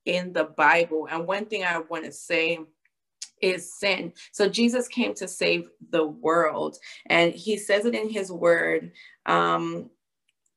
in 0.05 0.33
the 0.33 0.45
Bible. 0.45 1.07
And 1.09 1.25
one 1.25 1.45
thing 1.45 1.63
I 1.63 1.79
want 1.79 2.03
to 2.05 2.11
say 2.11 2.59
is 3.41 3.73
sin. 3.73 4.13
So 4.31 4.49
Jesus 4.49 4.87
came 4.87 5.13
to 5.15 5.27
save 5.27 5.69
the 5.91 6.05
world. 6.05 6.77
And 7.05 7.33
he 7.33 7.57
says 7.57 7.85
it 7.85 7.95
in 7.95 8.09
his 8.09 8.31
word. 8.31 8.91
Um, 9.25 9.89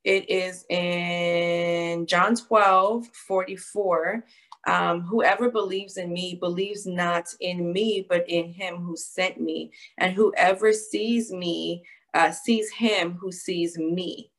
it 0.05 0.29
is 0.29 0.65
in 0.69 2.07
John 2.07 2.35
12, 2.35 3.07
44. 3.09 4.25
Um, 4.67 5.01
whoever 5.03 5.51
believes 5.51 5.97
in 5.97 6.13
me 6.13 6.37
believes 6.37 6.87
not 6.87 7.35
in 7.41 7.73
me, 7.73 8.07
but 8.09 8.29
in 8.29 8.53
him 8.53 8.77
who 8.77 8.97
sent 8.97 9.41
me. 9.41 9.73
And 9.99 10.15
whoever 10.15 10.73
sees 10.73 11.33
me 11.33 11.85
uh, 12.15 12.31
sees 12.31 12.71
him 12.71 13.15
who 13.15 13.33
sees 13.33 13.79
me. 13.79 14.31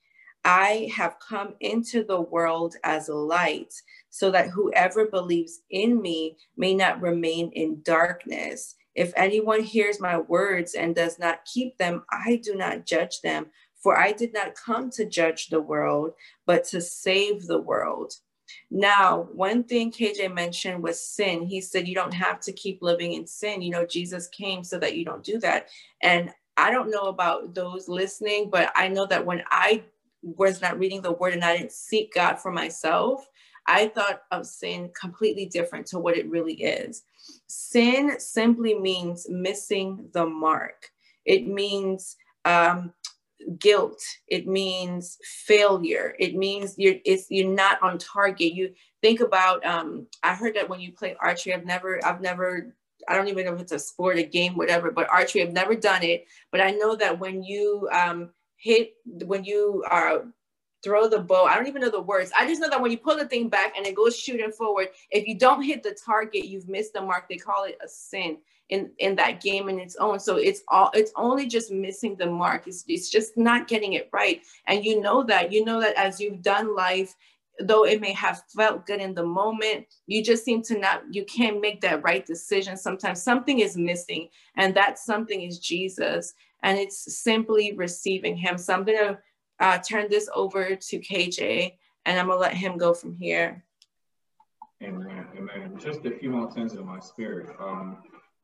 I 0.45 0.91
have 0.95 1.18
come 1.20 1.55
into 1.61 2.03
the 2.03 2.20
world 2.20 2.76
as 2.84 3.07
a 3.07 3.16
light 3.16 3.74
so 4.09 4.30
that 4.32 4.49
whoever 4.49 5.05
believes 5.05 5.61
in 5.70 6.01
me 6.01 6.38
may 6.57 6.74
not 6.74 7.01
remain 7.01 7.49
in 7.51 7.82
darkness. 7.84 8.76
If 8.95 9.14
anyone 9.16 9.64
hears 9.64 9.99
my 9.99 10.20
words 10.20 10.76
and 10.76 10.93
does 10.93 11.18
not 11.18 11.45
keep 11.45 11.78
them, 11.78 12.03
I 12.11 12.41
do 12.43 12.55
not 12.55 12.86
judge 12.86 13.22
them, 13.22 13.47
for 13.84 13.99
I 13.99 14.13
did 14.13 14.34
not 14.34 14.55
come 14.55 14.89
to 14.91 15.05
judge 15.05 15.49
the 15.49 15.61
world, 15.61 16.13
but 16.45 16.63
to 16.65 16.81
save 16.81 17.45
the 17.45 17.59
world. 17.59 18.13
Now, 18.71 19.27
one 19.34 19.63
thing 19.63 19.91
KJ 19.91 20.34
mentioned 20.34 20.81
was 20.81 21.05
sin. 21.05 21.43
He 21.43 21.61
said, 21.61 21.88
You 21.88 21.95
don't 21.95 22.13
have 22.13 22.39
to 22.41 22.53
keep 22.53 22.81
living 22.81 23.13
in 23.13 23.27
sin. 23.27 23.61
You 23.61 23.71
know, 23.71 23.86
Jesus 23.86 24.27
came 24.29 24.63
so 24.63 24.79
that 24.79 24.95
you 24.95 25.05
don't 25.05 25.23
do 25.23 25.39
that. 25.39 25.67
And 26.01 26.31
I 26.55 26.71
don't 26.71 26.91
know 26.91 27.03
about 27.03 27.53
those 27.53 27.89
listening, 27.89 28.49
but 28.49 28.71
I 28.75 28.88
know 28.88 29.05
that 29.07 29.25
when 29.25 29.43
I 29.49 29.84
was 30.21 30.61
not 30.61 30.79
reading 30.79 31.01
the 31.01 31.11
word 31.11 31.34
and 31.34 31.43
I 31.43 31.57
didn't 31.57 31.71
seek 31.73 32.13
God 32.13 32.36
for 32.39 32.51
myself, 32.51 33.27
I 33.67 33.88
thought 33.89 34.23
of 34.31 34.45
sin 34.45 34.91
completely 34.99 35.45
different 35.45 35.88
to 35.88 35.99
what 35.99 36.17
it 36.17 36.29
really 36.29 36.53
is. 36.53 37.03
Sin 37.47 38.19
simply 38.19 38.77
means 38.77 39.27
missing 39.29 40.09
the 40.13 40.25
mark, 40.25 40.89
it 41.25 41.47
means 41.47 42.17
um, 42.45 42.93
guilt. 43.59 44.01
It 44.27 44.47
means 44.47 45.17
failure. 45.23 46.15
It 46.19 46.35
means 46.35 46.75
you're 46.77 46.95
it's 47.05 47.27
you're 47.29 47.49
not 47.53 47.81
on 47.81 47.97
target. 47.97 48.53
You 48.53 48.73
think 49.03 49.19
about 49.19 49.63
um 49.65 50.07
i 50.23 50.33
heard 50.33 50.55
that 50.55 50.67
when 50.67 50.79
you 50.79 50.91
play 50.91 51.15
archery 51.19 51.53
i've 51.53 51.65
never 51.65 52.03
i've 52.05 52.21
never 52.21 52.73
i 53.07 53.15
don't 53.15 53.27
even 53.27 53.45
know 53.45 53.53
if 53.53 53.59
it's 53.59 53.73
a 53.73 53.77
sport 53.77 54.17
a 54.17 54.23
game 54.23 54.55
whatever 54.55 54.89
but 54.89 55.09
archery 55.11 55.43
i've 55.43 55.51
never 55.51 55.75
done 55.75 56.01
it. 56.01 56.25
But 56.51 56.61
i 56.61 56.71
know 56.71 56.95
that 56.95 57.19
when 57.19 57.43
you 57.43 57.87
um 57.91 58.31
hit 58.55 58.93
when 59.05 59.43
you 59.43 59.83
are 59.91 60.23
throw 60.83 61.07
the 61.09 61.19
bow 61.19 61.43
i 61.43 61.55
don't 61.55 61.67
even 61.67 61.81
know 61.81 61.91
the 61.91 62.01
words. 62.01 62.31
I 62.37 62.47
just 62.47 62.61
know 62.61 62.69
that 62.69 62.81
when 62.81 62.91
you 62.91 62.97
pull 62.97 63.17
the 63.17 63.27
thing 63.27 63.49
back 63.49 63.73
and 63.77 63.85
it 63.85 63.95
goes 63.95 64.17
shooting 64.17 64.51
forward 64.51 64.87
if 65.11 65.27
you 65.27 65.37
don't 65.37 65.61
hit 65.61 65.83
the 65.83 65.95
target 66.05 66.45
you've 66.45 66.69
missed 66.69 66.93
the 66.93 67.01
mark. 67.01 67.27
They 67.29 67.35
call 67.35 67.65
it 67.65 67.77
a 67.83 67.87
sin 67.89 68.37
in 68.70 68.91
in 68.99 69.16
that 69.16 69.41
game 69.41 69.70
in 69.70 69.80
its 69.80 69.95
own. 69.97 70.20
So 70.20 70.38
it's 70.38 70.61
all 70.68 70.89
it's 70.93 71.11
only 71.16 71.47
just 71.47 71.72
missing 71.72 72.16
the 72.16 72.28
mark. 72.28 72.68
It's, 72.68 72.84
it's 72.88 73.09
just 73.09 73.38
not 73.38 73.68
getting 73.68 73.93
it 73.93 74.09
right. 74.14 74.41
And 74.68 74.84
you 74.84 75.01
know 75.01 75.24
that 75.24 75.51
you 75.51 75.66
know 75.66 75.80
that 75.82 75.95
as 75.95 76.20
you've 76.20 76.41
done 76.41 76.76
life 76.76 77.16
though 77.59 77.86
it 77.86 78.01
may 78.01 78.11
have 78.14 78.41
felt 78.55 78.86
good 78.86 78.99
in 78.99 79.14
the 79.14 79.26
moment 79.26 79.86
you 80.07 80.24
just 80.24 80.43
seem 80.43 80.61
to 80.64 80.78
not 80.78 81.03
you 81.11 81.24
can't 81.26 81.61
make 81.61 81.82
that 81.82 82.03
right 82.03 82.26
decision. 82.26 82.76
Sometimes 82.76 83.22
something 83.22 83.59
is 83.59 83.78
missing 83.78 84.30
and 84.57 84.74
that 84.76 84.97
something 84.97 85.41
is 85.41 85.59
jesus 85.59 86.34
and 86.64 86.80
it's 86.80 87.22
simply 87.22 87.74
receiving 87.74 88.36
him. 88.36 88.57
So 88.57 88.74
i'm 88.74 88.84
going 88.84 88.97
to 88.97 89.20
uh, 89.59 89.78
turn 89.78 90.07
this 90.09 90.30
over 90.34 90.76
to 90.76 90.99
kj 90.99 91.74
and 92.05 92.20
i'm 92.20 92.28
going 92.28 92.38
to 92.38 92.41
let 92.41 92.55
him 92.55 92.78
go 92.78 92.93
from 92.93 93.16
here. 93.16 93.64
Amen 94.82 95.28
amen. 95.38 95.78
Just 95.80 96.05
a 96.05 96.11
few 96.11 96.32
more 96.32 96.51
things 96.51 96.74
in 96.74 96.86
my 96.86 96.99
spirit. 96.99 97.55
Um 97.59 97.97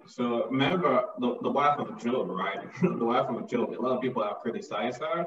so 0.08 0.47
remember 0.47 1.06
the, 1.20 1.38
the 1.41 1.50
wife 1.50 1.80
of 1.80 1.89
a 1.89 2.00
Job, 2.00 2.30
right? 2.30 2.60
the 2.82 3.06
wife 3.06 3.30
of 3.30 3.43
a 3.43 3.47
Job. 3.47 3.72
A 3.72 3.82
lot 3.82 3.95
of 3.97 4.02
people 4.02 4.24
have 4.24 4.38
criticized 4.41 5.02
her. 5.02 5.26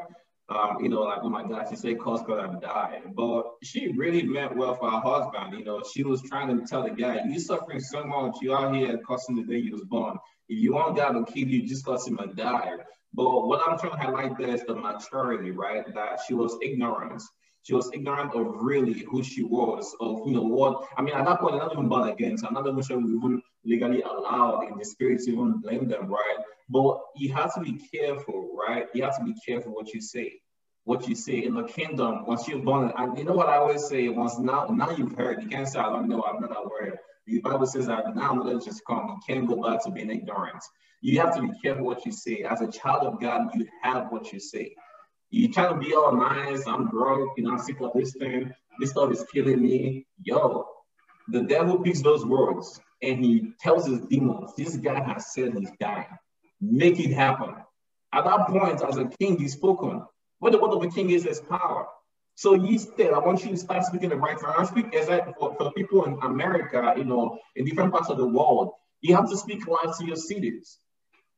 Um, 0.48 0.78
you 0.82 0.88
know, 0.88 1.02
like, 1.02 1.20
oh 1.22 1.30
my 1.30 1.46
God, 1.46 1.66
she 1.70 1.76
said 1.76 1.98
God 1.98 2.26
have 2.28 2.60
died. 2.60 3.02
But 3.14 3.44
she 3.62 3.92
really 3.92 4.22
meant 4.22 4.56
well 4.56 4.74
for 4.74 4.90
her 4.90 5.00
husband. 5.00 5.58
You 5.58 5.64
know, 5.64 5.82
she 5.94 6.02
was 6.02 6.20
trying 6.22 6.58
to 6.58 6.66
tell 6.66 6.82
the 6.82 6.90
guy, 6.90 7.20
you 7.26 7.38
suffering 7.38 7.80
so 7.80 8.04
much, 8.04 8.36
you 8.42 8.54
out 8.54 8.74
here 8.74 8.98
cussing 9.06 9.36
the 9.36 9.44
day 9.44 9.58
you 9.58 9.72
was 9.72 9.84
born. 9.84 10.18
If 10.48 10.58
you 10.58 10.74
want 10.74 10.96
God 10.96 11.12
to 11.12 11.32
kill 11.32 11.48
you, 11.48 11.66
just 11.66 11.84
cause 11.84 12.06
him 12.06 12.18
and 12.18 12.36
die. 12.36 12.72
But 13.14 13.46
what 13.46 13.60
I'm 13.66 13.78
trying 13.78 13.92
to 13.92 13.98
highlight 13.98 14.36
there 14.36 14.54
is 14.54 14.64
the 14.64 14.74
maturity, 14.74 15.52
right? 15.52 15.84
That 15.94 16.20
she 16.26 16.34
was 16.34 16.58
ignorant. 16.60 17.22
She 17.62 17.74
was 17.74 17.90
ignorant 17.94 18.34
of 18.34 18.46
really 18.60 19.04
who 19.10 19.22
she 19.22 19.44
was, 19.44 19.94
of 20.00 20.26
you 20.26 20.34
know 20.34 20.42
what. 20.42 20.84
I 20.96 21.02
mean, 21.02 21.14
at 21.14 21.24
that 21.24 21.38
point, 21.38 21.54
I'm 21.54 21.60
not 21.60 21.72
even 21.72 21.88
born 21.88 22.08
again, 22.08 22.36
so 22.36 22.48
I'm 22.48 22.54
not 22.54 22.66
even 22.66 22.82
sure 22.82 22.98
we 22.98 23.14
would 23.14 23.40
legally 23.64 24.02
allowed 24.02 24.68
in 24.70 24.78
the 24.78 24.84
spirit 24.84 25.20
to 25.22 25.30
even 25.32 25.60
blame 25.60 25.88
them, 25.88 26.06
right? 26.06 26.38
But 26.68 27.00
you 27.16 27.32
have 27.34 27.54
to 27.54 27.60
be 27.60 27.80
careful, 27.92 28.56
right? 28.56 28.86
You 28.94 29.02
have 29.04 29.18
to 29.18 29.24
be 29.24 29.34
careful 29.46 29.72
what 29.72 29.92
you 29.92 30.00
say. 30.00 30.40
What 30.84 31.08
you 31.08 31.14
say 31.14 31.44
in 31.44 31.54
the 31.54 31.62
kingdom, 31.62 32.26
once 32.26 32.48
you're 32.48 32.58
born, 32.58 32.92
and 32.96 33.16
you 33.16 33.24
know 33.24 33.34
what 33.34 33.48
I 33.48 33.56
always 33.56 33.86
say, 33.86 34.08
once 34.08 34.38
now 34.38 34.66
now 34.66 34.90
you've 34.90 35.16
heard, 35.16 35.40
you 35.42 35.48
can't 35.48 35.68
say, 35.68 35.78
I 35.78 35.84
don't 35.84 36.08
know, 36.08 36.24
I'm 36.24 36.40
not 36.40 36.56
aware. 36.64 36.98
The 37.26 37.40
Bible 37.40 37.66
says 37.66 37.86
that 37.86 38.16
now 38.16 38.34
knowledge 38.34 38.64
just 38.64 38.84
come. 38.84 39.06
You 39.06 39.34
can't 39.34 39.46
go 39.46 39.62
back 39.62 39.84
to 39.84 39.92
being 39.92 40.10
ignorant. 40.10 40.62
You 41.00 41.20
have 41.20 41.36
to 41.36 41.42
be 41.42 41.50
careful 41.62 41.84
what 41.84 42.04
you 42.04 42.10
say. 42.10 42.42
As 42.42 42.62
a 42.62 42.66
child 42.66 43.06
of 43.06 43.20
God, 43.20 43.50
you 43.54 43.66
have 43.82 44.10
what 44.10 44.32
you 44.32 44.40
say. 44.40 44.74
You 45.30 45.52
try 45.52 45.68
to 45.68 45.76
be 45.76 45.94
all 45.94 46.16
nice, 46.16 46.66
I'm 46.66 46.88
broke, 46.88 47.30
you 47.36 47.44
know, 47.44 47.52
I'm 47.52 47.58
sick 47.58 47.80
of 47.80 47.92
this 47.94 48.14
thing, 48.14 48.52
this 48.80 48.90
stuff 48.90 49.12
is 49.12 49.24
killing 49.32 49.62
me. 49.62 50.06
Yo, 50.22 50.66
the 51.28 51.42
devil 51.42 51.78
picks 51.78 52.02
those 52.02 52.26
words 52.26 52.80
and 53.02 53.24
he 53.24 53.52
tells 53.60 53.86
his 53.86 54.00
demons, 54.00 54.54
this 54.56 54.76
guy 54.76 55.02
has 55.02 55.32
said 55.32 55.54
he's 55.58 55.70
dying. 55.80 56.06
Make 56.60 57.00
it 57.00 57.12
happen. 57.12 57.54
At 58.12 58.24
that 58.24 58.46
point, 58.46 58.82
as 58.82 58.96
a 58.96 59.06
king, 59.06 59.38
he's 59.38 59.54
spoken. 59.54 60.02
What 60.38 60.52
the 60.52 60.58
word 60.58 60.72
of 60.72 60.82
a 60.82 60.88
king 60.88 61.10
is 61.10 61.24
his 61.24 61.40
power. 61.40 61.86
So 62.34 62.54
instead, 62.54 63.12
I 63.12 63.18
want 63.18 63.44
you 63.44 63.50
to 63.50 63.56
start 63.56 63.84
speaking 63.84 64.10
the 64.10 64.16
right. 64.16 64.36
I 64.44 64.64
speak 64.64 64.94
as 64.94 65.08
I, 65.08 65.32
for, 65.38 65.54
for 65.56 65.72
people 65.72 66.04
in 66.04 66.18
America, 66.22 66.94
you 66.96 67.04
know, 67.04 67.38
in 67.56 67.64
different 67.64 67.92
parts 67.92 68.08
of 68.08 68.16
the 68.16 68.26
world, 68.26 68.72
you 69.00 69.14
have 69.16 69.28
to 69.30 69.36
speak 69.36 69.66
life 69.66 69.96
to 69.98 70.06
your 70.06 70.16
cities. 70.16 70.78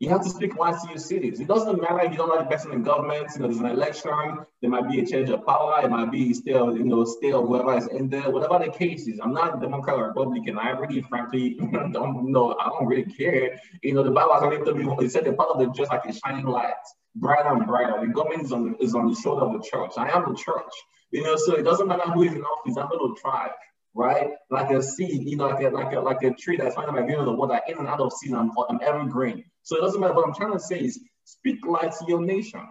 You 0.00 0.08
have 0.08 0.22
to 0.22 0.28
speak 0.28 0.56
life 0.56 0.82
to 0.82 0.88
your 0.88 0.98
cities. 0.98 1.38
It 1.38 1.46
doesn't 1.46 1.80
matter 1.80 2.00
if 2.00 2.10
you 2.10 2.18
don't 2.18 2.28
like 2.28 2.40
the 2.40 2.56
person 2.56 2.72
in 2.72 2.82
government, 2.82 3.28
you 3.34 3.40
know, 3.40 3.46
there's 3.46 3.60
an 3.60 3.66
election, 3.66 4.44
there 4.60 4.70
might 4.70 4.90
be 4.90 5.00
a 5.00 5.06
change 5.06 5.30
of 5.30 5.46
power, 5.46 5.80
it 5.84 5.88
might 5.88 6.10
be 6.10 6.34
still, 6.34 6.76
you 6.76 6.82
know, 6.82 7.04
still 7.04 7.46
whoever 7.46 7.78
is 7.78 7.86
in 7.86 8.08
there, 8.08 8.28
whatever 8.28 8.64
the 8.64 8.72
case 8.72 9.06
is. 9.06 9.20
I'm 9.22 9.32
not 9.32 9.60
Democrat 9.60 9.96
or 9.96 10.08
Republican. 10.08 10.58
I 10.58 10.70
really, 10.70 11.00
frankly, 11.02 11.54
don't 11.92 12.32
know. 12.32 12.56
I 12.60 12.70
don't 12.70 12.86
really 12.86 13.04
care. 13.04 13.58
You 13.82 13.94
know, 13.94 14.02
the 14.02 14.10
Bible 14.10 14.34
has 14.34 14.42
only 14.42 14.58
told 14.58 14.78
me, 14.78 15.06
it 15.06 15.12
said 15.12 15.24
the 15.24 15.32
power 15.32 15.52
of 15.52 15.58
the 15.60 15.70
just 15.70 15.92
like 15.92 16.04
a 16.06 16.12
shining 16.12 16.46
light, 16.46 16.74
brighter 17.14 17.54
and 17.54 17.64
brighter. 17.64 18.04
The 18.04 18.12
government 18.12 18.42
is 18.42 18.52
on, 18.52 18.76
is 18.80 18.94
on 18.96 19.08
the 19.08 19.14
shoulder 19.14 19.46
of 19.46 19.52
the 19.52 19.60
church. 19.60 19.92
I 19.96 20.08
am 20.08 20.24
the 20.28 20.36
church. 20.36 20.72
You 21.12 21.22
know, 21.22 21.36
so 21.36 21.54
it 21.54 21.62
doesn't 21.62 21.86
matter 21.86 22.10
who 22.10 22.24
is 22.24 22.32
in 22.32 22.42
office, 22.42 22.76
I'm 22.76 22.88
a 22.88 22.92
little 22.92 23.14
tribe 23.14 23.52
right? 23.94 24.30
Like 24.50 24.70
a 24.70 24.82
seed, 24.82 25.28
you 25.28 25.36
know, 25.36 25.46
like 25.46 25.62
a 25.64 25.68
like 25.68 25.92
a 25.92 26.00
like 26.00 26.22
a 26.22 26.32
tree 26.34 26.56
that's 26.56 26.74
found 26.74 26.92
by 26.92 27.00
of 27.00 27.24
the 27.24 27.32
water 27.32 27.60
in 27.68 27.78
and 27.78 27.88
out 27.88 28.00
of 28.00 28.12
season. 28.12 28.36
I'm, 28.36 28.50
I'm 28.68 28.80
evergreen. 28.82 29.44
So 29.62 29.76
it 29.76 29.80
doesn't 29.80 30.00
matter. 30.00 30.14
What 30.14 30.26
I'm 30.26 30.34
trying 30.34 30.52
to 30.52 30.60
say 30.60 30.80
is 30.80 31.00
speak 31.24 31.64
life 31.66 31.98
to 31.98 32.04
your 32.08 32.20
nation. 32.20 32.66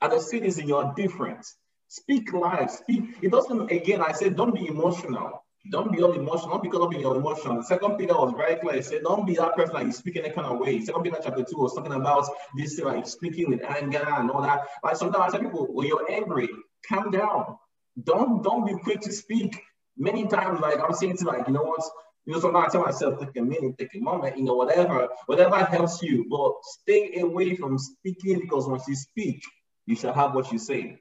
As 0.00 0.12
a 0.12 0.20
citizen, 0.20 0.68
you're 0.68 0.92
different. 0.96 1.46
Speak 1.88 2.32
life. 2.32 2.70
Speak. 2.70 3.16
It 3.22 3.30
doesn't. 3.30 3.70
Again, 3.70 4.02
I 4.02 4.12
said, 4.12 4.36
don't 4.36 4.54
be 4.54 4.66
emotional. 4.66 5.44
Don't 5.70 5.90
be 5.90 6.02
all 6.02 6.12
emotional. 6.12 6.50
Don't 6.50 6.62
be 6.62 6.68
because 6.68 6.94
of 6.94 7.00
your 7.00 7.16
emotion. 7.16 7.62
Second 7.62 7.96
Peter 7.96 8.12
was 8.12 8.34
very 8.36 8.56
clear. 8.56 8.76
He 8.76 8.82
said, 8.82 9.02
don't 9.02 9.26
be 9.26 9.34
that 9.36 9.56
person 9.56 9.74
like 9.74 9.86
you 9.86 9.92
speak 9.92 10.16
in 10.16 10.24
that 10.24 10.34
kind 10.34 10.46
of 10.46 10.58
way. 10.58 10.80
Second 10.80 11.04
Peter 11.04 11.16
chapter 11.22 11.42
2 11.42 11.56
was 11.56 11.74
talking 11.74 11.92
about 11.92 12.28
this 12.54 12.78
like 12.80 13.06
speaking 13.06 13.48
with 13.48 13.62
anger 13.64 14.04
and 14.06 14.30
all 14.30 14.42
that. 14.42 14.60
Like 14.82 14.96
sometimes 14.96 15.32
I 15.32 15.38
tell 15.38 15.46
people, 15.46 15.66
when 15.72 15.86
you're 15.86 16.10
angry, 16.10 16.48
calm 16.86 17.10
down. 17.10 17.56
Don't 18.02 18.42
don't 18.42 18.66
be 18.66 18.74
quick 18.82 19.00
to 19.02 19.12
speak 19.12 19.62
many 19.96 20.26
times, 20.26 20.60
like 20.60 20.78
I'm 20.80 20.94
saying 20.94 21.16
to 21.18 21.24
like, 21.26 21.46
you 21.46 21.52
know 21.52 21.62
what? 21.62 21.82
You 22.26 22.32
know, 22.32 22.40
sometimes 22.40 22.68
I 22.68 22.72
tell 22.72 22.84
myself, 22.84 23.20
take 23.20 23.36
a 23.36 23.42
minute, 23.42 23.76
take 23.78 23.94
a 23.94 23.98
moment, 23.98 24.38
you 24.38 24.44
know, 24.44 24.54
whatever, 24.54 25.08
whatever 25.26 25.56
helps 25.56 26.02
you, 26.02 26.26
but 26.30 26.52
stay 26.62 27.20
away 27.20 27.54
from 27.54 27.78
speaking 27.78 28.40
because 28.40 28.66
once 28.66 28.88
you 28.88 28.96
speak, 28.96 29.42
you 29.86 29.94
shall 29.94 30.14
have 30.14 30.34
what 30.34 30.50
you 30.50 30.58
say. 30.58 30.98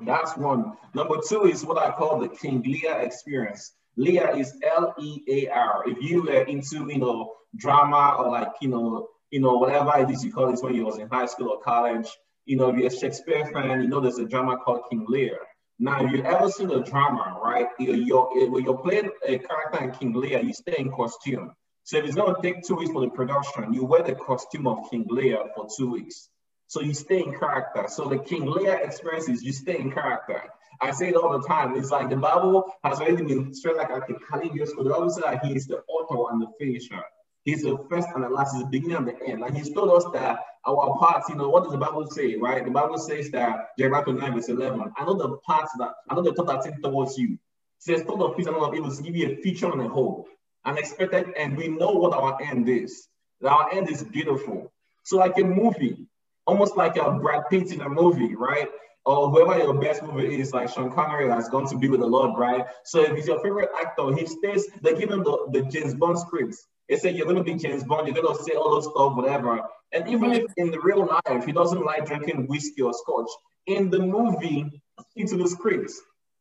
That's 0.00 0.36
one. 0.36 0.72
Number 0.94 1.16
two 1.28 1.46
is 1.46 1.64
what 1.64 1.78
I 1.78 1.90
call 1.90 2.20
the 2.20 2.28
King 2.28 2.62
Lear 2.62 3.00
experience. 3.00 3.72
Lear 3.96 4.36
is 4.36 4.56
L-E-A-R. 4.62 5.84
If 5.86 6.02
you 6.02 6.22
were 6.22 6.42
into, 6.42 6.88
you 6.88 6.98
know, 6.98 7.32
drama 7.56 8.16
or 8.18 8.30
like, 8.30 8.52
you 8.60 8.68
know, 8.68 9.08
you 9.30 9.40
know, 9.40 9.56
whatever 9.56 9.98
it 9.98 10.10
is 10.10 10.24
you 10.24 10.32
call 10.32 10.52
it 10.52 10.62
when 10.62 10.74
you 10.74 10.84
was 10.84 10.98
in 10.98 11.08
high 11.08 11.26
school 11.26 11.48
or 11.50 11.60
college, 11.60 12.08
you 12.44 12.56
know, 12.56 12.68
if 12.70 12.76
you're 12.76 12.86
a 12.86 12.90
Shakespeare 12.90 13.46
fan, 13.46 13.82
you 13.82 13.88
know 13.88 14.00
there's 14.00 14.18
a 14.18 14.26
drama 14.26 14.58
called 14.58 14.82
King 14.90 15.06
Lear. 15.08 15.38
Now, 15.78 16.04
if 16.04 16.12
you've 16.12 16.24
ever 16.24 16.48
seen 16.50 16.70
a 16.70 16.82
drama, 16.82 17.40
right? 17.42 17.66
You're, 17.78 17.96
you're, 17.96 18.50
when 18.50 18.64
you're 18.64 18.78
playing 18.78 19.10
a 19.26 19.36
uh, 19.36 19.38
character 19.38 19.84
in 19.84 19.90
King 19.90 20.12
Lear, 20.12 20.40
you 20.40 20.52
stay 20.52 20.76
in 20.78 20.90
costume. 20.92 21.52
So 21.82 21.98
if 21.98 22.04
it's 22.04 22.14
going 22.14 22.34
to 22.34 22.40
take 22.40 22.62
two 22.62 22.76
weeks 22.76 22.92
for 22.92 23.02
the 23.02 23.10
production, 23.10 23.74
you 23.74 23.84
wear 23.84 24.02
the 24.02 24.14
costume 24.14 24.66
of 24.66 24.88
King 24.90 25.06
Lear 25.08 25.38
for 25.54 25.66
two 25.76 25.90
weeks. 25.90 26.28
So 26.68 26.80
you 26.80 26.94
stay 26.94 27.18
in 27.18 27.38
character. 27.38 27.86
So 27.88 28.08
the 28.08 28.18
King 28.18 28.46
Lear 28.46 28.76
experience 28.76 29.28
is 29.28 29.42
you 29.42 29.52
stay 29.52 29.78
in 29.78 29.92
character. 29.92 30.42
I 30.80 30.92
say 30.92 31.08
it 31.08 31.16
all 31.16 31.38
the 31.38 31.46
time. 31.46 31.76
It's 31.76 31.90
like 31.90 32.08
the 32.08 32.16
Bible 32.16 32.72
has 32.82 33.00
already 33.00 33.24
been 33.24 33.54
straight 33.54 33.76
like 33.76 33.90
a. 33.90 34.00
The 34.08 34.84
Bible 34.84 35.10
says 35.10 35.24
that 35.24 35.44
he 35.44 35.54
is 35.54 35.66
the 35.66 35.82
author 35.88 36.32
and 36.32 36.42
the 36.42 36.48
finisher. 36.58 37.02
He's 37.44 37.62
the 37.62 37.76
first 37.90 38.08
and 38.14 38.24
the 38.24 38.28
last, 38.28 38.54
he's 38.54 38.62
the 38.64 38.70
beginning 38.70 38.96
and 38.96 39.08
the 39.08 39.22
end. 39.26 39.40
Like 39.40 39.54
he's 39.54 39.70
told 39.70 39.90
us 39.90 40.10
that 40.14 40.38
our 40.66 40.98
parts, 40.98 41.28
you 41.28 41.34
know, 41.34 41.50
what 41.50 41.64
does 41.64 41.72
the 41.72 41.78
Bible 41.78 42.06
say, 42.10 42.36
right? 42.36 42.64
The 42.64 42.70
Bible 42.70 42.98
says 42.98 43.30
that 43.30 43.68
Jeremiah 43.78 44.02
29 44.02 44.34
verse 44.34 44.48
11, 44.48 44.92
I 44.96 45.04
know 45.04 45.14
the 45.14 45.36
parts 45.38 45.72
that, 45.78 45.92
I 46.08 46.14
know 46.14 46.22
the 46.22 46.32
thought 46.32 46.46
that's 46.46 46.66
in 46.66 46.80
towards 46.80 47.18
you. 47.18 47.38
says, 47.78 48.02
thought 48.02 48.22
of 48.22 48.36
peace 48.36 48.46
and 48.46 48.56
not 48.56 48.70
of 48.70 48.74
evil 48.74 48.90
to 48.90 49.02
give 49.02 49.14
you 49.14 49.30
a 49.30 49.36
future 49.36 49.70
and 49.70 49.82
a 49.82 49.88
hope, 49.88 50.26
an 50.64 50.78
expected 50.78 51.34
end. 51.36 51.58
We 51.58 51.68
know 51.68 51.90
what 51.90 52.14
our 52.14 52.40
end 52.40 52.68
is. 52.68 53.08
Our 53.44 53.70
end 53.74 53.90
is 53.90 54.02
beautiful. 54.02 54.72
So 55.02 55.18
like 55.18 55.36
a 55.38 55.44
movie, 55.44 56.06
almost 56.46 56.78
like 56.78 56.96
a 56.96 57.10
Brad 57.12 57.42
Pitt 57.50 57.72
in 57.72 57.82
a 57.82 57.88
movie, 57.88 58.34
right? 58.34 58.68
Or 59.04 59.28
whoever 59.28 59.58
your 59.58 59.74
best 59.74 60.02
movie 60.02 60.40
is, 60.40 60.54
like 60.54 60.70
Sean 60.70 60.90
Connery 60.90 61.28
has 61.28 61.50
gone 61.50 61.68
to 61.68 61.76
be 61.76 61.90
with 61.90 62.00
the 62.00 62.06
Lord, 62.06 62.38
right? 62.38 62.64
So 62.84 63.02
if 63.02 63.14
he's 63.14 63.26
your 63.26 63.42
favorite 63.42 63.68
actor, 63.78 64.14
he 64.16 64.24
stays, 64.26 64.66
they 64.80 64.94
give 64.94 65.10
him 65.10 65.22
the, 65.22 65.46
the 65.52 65.62
James 65.70 65.94
Bond 65.94 66.18
scripts. 66.18 66.66
They 66.88 66.96
say 66.96 67.12
you're 67.12 67.26
gonna 67.26 67.44
be 67.44 67.54
James 67.54 67.84
Bond, 67.84 68.06
you're 68.06 68.22
gonna 68.22 68.38
say 68.42 68.52
all 68.52 68.70
those 68.72 68.84
stuff, 68.84 69.16
whatever. 69.16 69.60
And 69.92 70.08
even 70.08 70.32
if 70.32 70.44
in 70.56 70.70
the 70.70 70.80
real 70.80 71.06
life 71.06 71.44
he 71.44 71.52
doesn't 71.52 71.84
like 71.84 72.06
drinking 72.06 72.46
whiskey 72.46 72.82
or 72.82 72.92
scotch, 72.92 73.28
in 73.66 73.90
the 73.90 74.00
movie, 74.00 74.82
into 75.16 75.36
the 75.36 75.48
scripts. 75.48 76.00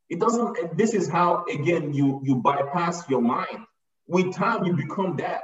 It 0.10 0.20
doesn't, 0.20 0.78
this 0.78 0.94
is 0.94 1.08
how, 1.08 1.46
again, 1.46 1.94
you, 1.94 2.22
you 2.24 2.36
bypass 2.36 3.10
your 3.10 3.22
mind. 3.22 3.66
With 4.08 4.36
time, 4.36 4.66
you 4.66 4.74
become 4.74 5.16
that. 5.18 5.44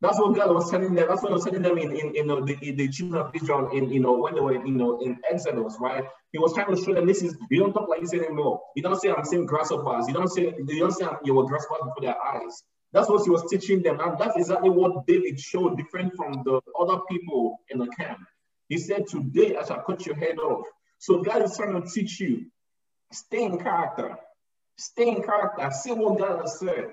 That's 0.00 0.18
what 0.18 0.34
God 0.34 0.52
was 0.52 0.68
telling 0.68 0.94
them. 0.94 1.06
That's 1.08 1.22
what 1.22 1.30
I 1.30 1.34
was 1.34 1.44
telling 1.44 1.62
them 1.62 1.78
in, 1.78 1.92
in, 1.92 2.16
in, 2.16 2.30
uh, 2.30 2.40
the, 2.40 2.58
in 2.60 2.76
the 2.76 2.88
children 2.88 3.22
of 3.22 3.34
Israel 3.34 3.70
in, 3.70 3.88
you 3.88 4.00
uh, 4.00 4.02
know, 4.02 4.12
when 4.18 4.34
they 4.34 4.40
were, 4.40 4.54
you 4.66 4.72
know, 4.72 5.00
in 5.00 5.16
Exodus, 5.30 5.76
right? 5.80 6.04
He 6.32 6.38
was 6.38 6.52
trying 6.54 6.74
to 6.74 6.82
show 6.82 6.92
them 6.92 7.06
this 7.06 7.22
is, 7.22 7.36
you 7.50 7.60
don't 7.60 7.72
talk 7.72 7.88
like 7.88 8.00
this 8.00 8.12
anymore. 8.12 8.60
You 8.74 8.82
don't 8.82 9.00
say 9.00 9.12
I'm 9.12 9.24
seeing 9.24 9.46
grasshoppers. 9.46 10.08
You 10.08 10.14
don't 10.14 10.28
say, 10.28 10.52
you 10.66 10.78
don't 10.80 10.90
say 10.90 11.06
you 11.24 11.34
were 11.34 11.44
grasshoppers 11.44 11.82
before 11.84 12.02
their 12.02 12.16
eyes. 12.20 12.64
That's 12.92 13.08
what 13.08 13.24
he 13.24 13.30
was 13.30 13.44
teaching 13.50 13.82
them. 13.82 14.00
And 14.00 14.18
that's 14.18 14.36
exactly 14.36 14.70
what 14.70 15.06
David 15.06 15.40
showed 15.40 15.76
different 15.76 16.14
from 16.16 16.42
the 16.44 16.60
other 16.78 17.00
people 17.10 17.58
in 17.70 17.78
the 17.78 17.88
camp. 17.88 18.18
He 18.68 18.78
said, 18.78 19.06
today 19.06 19.56
I 19.56 19.64
shall 19.64 19.82
cut 19.82 20.04
your 20.06 20.16
head 20.16 20.38
off. 20.38 20.66
So 20.98 21.22
God 21.22 21.42
is 21.42 21.56
trying 21.56 21.80
to 21.80 21.88
teach 21.88 22.20
you 22.20 22.46
Stay 23.12 23.44
in 23.44 23.58
character. 23.58 24.16
Stay 24.76 25.08
in 25.08 25.22
character. 25.22 25.70
See 25.70 25.92
what 25.92 26.18
God 26.18 26.40
has 26.40 26.58
said. 26.58 26.86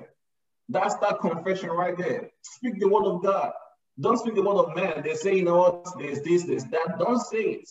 That's 0.68 0.96
that 0.96 1.20
confession 1.22 1.70
right 1.70 1.98
there. 1.98 2.30
Speak 2.42 2.80
the 2.80 2.88
word 2.88 3.06
of 3.06 3.24
God. 3.24 3.54
Don't 4.00 4.18
speak 4.18 4.36
the 4.36 4.44
word 4.44 4.66
of 4.66 4.76
man. 4.76 5.02
They 5.04 5.16
say, 5.16 5.36
you 5.38 5.44
know 5.44 5.58
what, 5.58 5.86
there's 5.98 6.22
this, 6.22 6.44
this, 6.44 6.64
that. 6.66 7.00
Don't 7.00 7.20
say 7.20 7.62
it. 7.62 7.70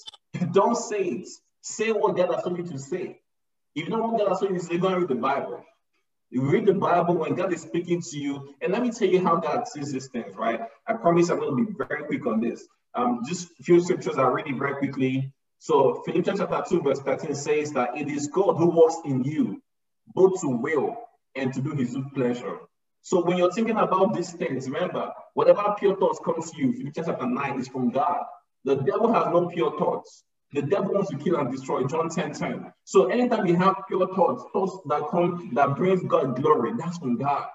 Don't 0.53 0.77
say 0.77 1.03
it. 1.03 1.29
Say 1.61 1.93
what 1.93 2.17
God 2.17 2.35
has 2.35 2.43
told 2.43 2.59
you 2.59 2.65
to 2.65 2.79
say. 2.79 3.21
If 3.75 3.85
you 3.85 3.91
know 3.91 3.99
what 3.99 4.19
God 4.19 4.29
has 4.29 4.41
told 4.41 4.53
you 4.53 4.59
to 4.59 4.65
say, 4.65 4.79
go 4.79 4.89
and 4.89 4.99
read 4.99 5.09
the 5.09 5.15
Bible. 5.15 5.63
You 6.31 6.43
read 6.43 6.67
the 6.67 6.75
Bible 6.75 7.17
when 7.17 7.35
God 7.35 7.53
is 7.53 7.63
speaking 7.63 8.03
to 8.03 8.19
you. 8.19 8.55
And 8.61 8.73
let 8.73 8.83
me 8.83 8.91
tell 8.91 9.09
you 9.09 9.21
how 9.21 9.37
God 9.37 9.67
sees 9.67 9.93
these 9.93 10.09
things, 10.09 10.37
right? 10.37 10.61
I 10.87 10.93
promise 10.95 11.31
I'm 11.31 11.39
going 11.39 11.57
to 11.57 11.73
be 11.73 11.85
very 11.89 12.05
quick 12.05 12.27
on 12.27 12.41
this. 12.41 12.67
Um, 12.95 13.23
just 13.27 13.49
a 13.59 13.63
few 13.63 13.81
scriptures 13.81 14.19
I'll 14.19 14.31
read 14.31 14.47
it 14.47 14.57
very 14.57 14.77
quickly. 14.77 15.33
So 15.59 16.03
Philippians 16.05 16.39
chapter 16.39 16.63
2, 16.69 16.83
verse 16.83 17.01
13 17.01 17.35
says 17.35 17.73
that 17.73 17.97
it 17.97 18.09
is 18.09 18.29
God 18.29 18.57
who 18.57 18.71
works 18.71 18.97
in 19.05 19.25
you, 19.25 19.63
both 20.15 20.41
to 20.43 20.49
will 20.49 20.97
and 21.35 21.53
to 21.55 21.61
do 21.61 21.71
his 21.71 21.95
good 21.95 22.13
pleasure. 22.15 22.59
So 23.03 23.25
when 23.25 23.39
you're 23.39 23.53
thinking 23.53 23.77
about 23.77 24.15
these 24.15 24.33
things, 24.33 24.69
remember, 24.69 25.13
whatever 25.35 25.75
pure 25.79 25.97
thoughts 25.97 26.21
comes 26.25 26.51
to 26.51 26.59
you, 26.59 26.73
Philippians 26.73 27.07
chapter 27.07 27.27
9 27.27 27.61
is 27.61 27.69
from 27.69 27.91
God. 27.91 28.25
The 28.65 28.77
devil 28.77 29.13
has 29.13 29.27
no 29.33 29.49
pure 29.49 29.79
thoughts. 29.79 30.25
The 30.53 30.63
devil 30.63 30.95
wants 30.95 31.11
to 31.11 31.19
kill 31.19 31.37
and 31.37 31.51
destroy, 31.51 31.85
John 31.85 32.09
10, 32.09 32.33
10. 32.33 32.73
So 32.85 33.07
anytime 33.07 33.47
you 33.47 33.57
have 33.57 33.77
pure 33.87 34.07
thoughts, 34.15 34.45
thoughts 34.53 34.79
that 34.87 35.09
come, 35.11 35.51
that 35.55 35.77
brings 35.77 36.03
God 36.05 36.41
glory, 36.41 36.73
that's 36.79 36.99
from 36.99 37.17
God. 37.17 37.47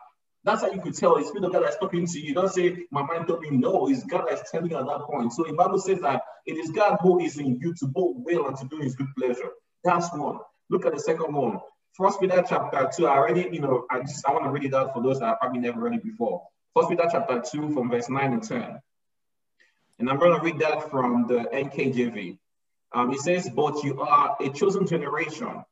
That's 0.44 0.62
how 0.62 0.72
you 0.72 0.82
could 0.82 0.94
tell 0.96 1.16
it's 1.16 1.30
Spirit 1.30 1.46
of 1.46 1.54
God 1.54 1.64
that's 1.64 1.78
talking 1.78 2.06
to 2.06 2.20
you. 2.20 2.34
Don't 2.34 2.52
say, 2.52 2.86
My 2.92 3.02
mind 3.02 3.28
told 3.28 3.42
me 3.42 3.50
no, 3.52 3.88
it's 3.90 4.04
God 4.04 4.26
that's 4.30 4.52
telling 4.52 4.70
you 4.70 4.78
at 4.78 4.86
that 4.86 5.02
point. 5.02 5.32
So 5.34 5.44
the 5.44 5.54
Bible 5.54 5.80
says 5.80 6.02
that 6.02 6.22
it 6.46 6.58
is 6.58 6.70
God 6.72 6.98
who 7.02 7.20
is 7.20 7.38
in 7.38 7.58
you 7.60 7.74
to 7.76 7.88
both 7.88 8.18
will 8.18 8.48
and 8.48 8.58
to 8.58 8.66
do 8.66 8.78
his 8.78 8.96
good 8.96 9.08
pleasure. 9.18 9.52
That's 9.84 10.14
one. 10.14 10.40
Look 10.70 10.86
at 10.86 10.94
the 10.94 11.00
second 11.00 11.34
one. 11.34 11.60
First 11.94 12.20
Peter 12.20 12.44
chapter 12.48 12.90
2. 12.96 13.08
I 13.08 13.18
already, 13.18 13.50
you 13.52 13.62
know, 13.62 13.86
I 13.90 14.02
just 14.02 14.28
I 14.28 14.34
want 14.34 14.44
to 14.46 14.52
read 14.52 14.66
it 14.66 14.74
out 14.74 14.94
for 14.94 15.02
those 15.02 15.20
that 15.20 15.28
have 15.28 15.40
probably 15.40 15.60
never 15.60 15.80
read 15.80 15.94
it 15.94 16.04
before. 16.04 16.44
First 16.76 16.90
Peter 16.90 17.08
chapter 17.10 17.42
2 17.42 17.74
from 17.74 17.90
verse 17.90 18.10
9 18.10 18.34
and 18.34 18.44
10. 18.44 18.80
And 20.00 20.10
I'm 20.10 20.20
going 20.20 20.38
to 20.38 20.44
read 20.44 20.60
that 20.60 20.90
from 20.92 21.28
the 21.28 21.48
NKJV. 21.54 22.38
Um, 22.94 23.12
it 23.12 23.20
says, 23.20 23.50
But 23.50 23.84
you 23.84 24.02
are 24.02 24.38
a 24.40 24.50
chosen 24.50 24.86
generation, 24.88 25.64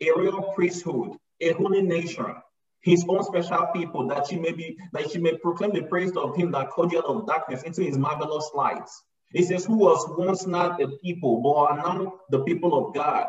a 0.00 0.10
royal 0.16 0.52
priesthood, 0.54 1.16
a 1.40 1.52
holy 1.52 1.82
nation 1.82 2.34
his 2.80 3.04
own 3.08 3.22
special 3.24 3.66
people, 3.74 4.06
that 4.08 4.26
she 4.26 4.36
may 4.36 4.52
be, 4.52 4.78
that 4.92 5.10
she 5.10 5.18
may 5.18 5.36
proclaim 5.36 5.72
the 5.72 5.82
praise 5.82 6.16
of 6.16 6.36
him 6.36 6.52
that 6.52 6.70
called 6.70 6.92
you 6.92 6.98
out 6.98 7.06
of 7.06 7.26
darkness 7.26 7.62
into 7.62 7.82
his 7.82 7.98
marvelous 7.98 8.50
light. 8.54 8.88
He 9.32 9.42
says, 9.42 9.64
who 9.64 9.76
was 9.76 10.04
once 10.16 10.46
not 10.46 10.80
a 10.80 10.88
people, 10.88 11.42
but 11.42 11.50
are 11.50 11.76
now 11.76 12.14
the 12.30 12.44
people 12.44 12.86
of 12.86 12.94
God, 12.94 13.26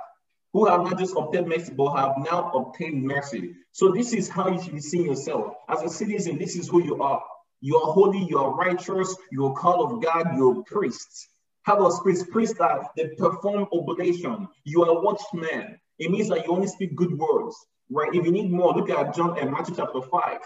who 0.53 0.65
have 0.65 0.81
not 0.81 0.97
just 0.97 1.15
obtained 1.17 1.47
mercy, 1.47 1.73
but 1.75 1.95
have 1.95 2.13
now 2.19 2.51
obtained 2.51 3.03
mercy. 3.03 3.53
So 3.71 3.91
this 3.91 4.13
is 4.13 4.29
how 4.29 4.49
you 4.49 4.61
should 4.61 4.73
be 4.73 4.79
seeing 4.79 5.05
yourself. 5.05 5.55
As 5.67 5.81
a 5.83 5.89
citizen, 5.89 6.37
this 6.37 6.55
is 6.55 6.69
who 6.69 6.83
you 6.83 7.01
are. 7.01 7.21
You 7.61 7.77
are 7.77 7.91
holy, 7.91 8.23
you 8.23 8.37
are 8.37 8.55
righteous, 8.55 9.13
you 9.31 9.45
are 9.47 9.53
called 9.53 9.91
of 9.91 10.01
God, 10.01 10.37
you're 10.37 10.63
priests. 10.63 11.27
How 11.31 11.38
about 11.69 12.01
priests? 12.01 12.27
Priests 12.29 12.57
that 12.59 12.89
they 12.95 13.09
perform 13.17 13.67
oblation. 13.73 14.47
You 14.63 14.83
are 14.83 14.89
a 14.89 15.01
watchman. 15.01 15.79
It 15.97 16.11
means 16.11 16.29
that 16.29 16.45
you 16.45 16.51
only 16.51 16.67
speak 16.67 16.95
good 16.95 17.17
words 17.17 17.55
right? 17.89 18.13
If 18.13 18.25
you 18.25 18.31
need 18.31 18.51
more, 18.51 18.73
look 18.73 18.89
at 18.89 19.15
John 19.15 19.37
and 19.39 19.51
Matthew 19.51 19.75
chapter 19.75 20.01
5. 20.01 20.37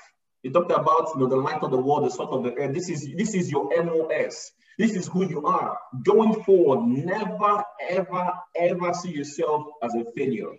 He 0.41 0.49
talked 0.49 0.71
about 0.71 1.09
you 1.15 1.21
know, 1.21 1.27
the 1.27 1.37
light 1.37 1.63
of 1.63 1.71
the 1.71 1.77
world, 1.77 2.05
the 2.05 2.11
salt 2.11 2.31
of 2.31 2.43
the 2.43 2.53
earth. 2.55 2.73
This 2.73 2.89
is 2.89 3.07
this 3.15 3.33
is 3.33 3.49
your 3.49 3.69
MOS. 3.83 4.51
This 4.77 4.95
is 4.95 5.07
who 5.07 5.27
you 5.27 5.45
are. 5.45 5.77
Going 6.03 6.43
forward, 6.43 6.87
never, 6.87 7.63
ever, 7.89 8.33
ever 8.55 8.93
see 8.93 9.11
yourself 9.11 9.67
as 9.83 9.93
a 9.93 10.03
failure. 10.17 10.51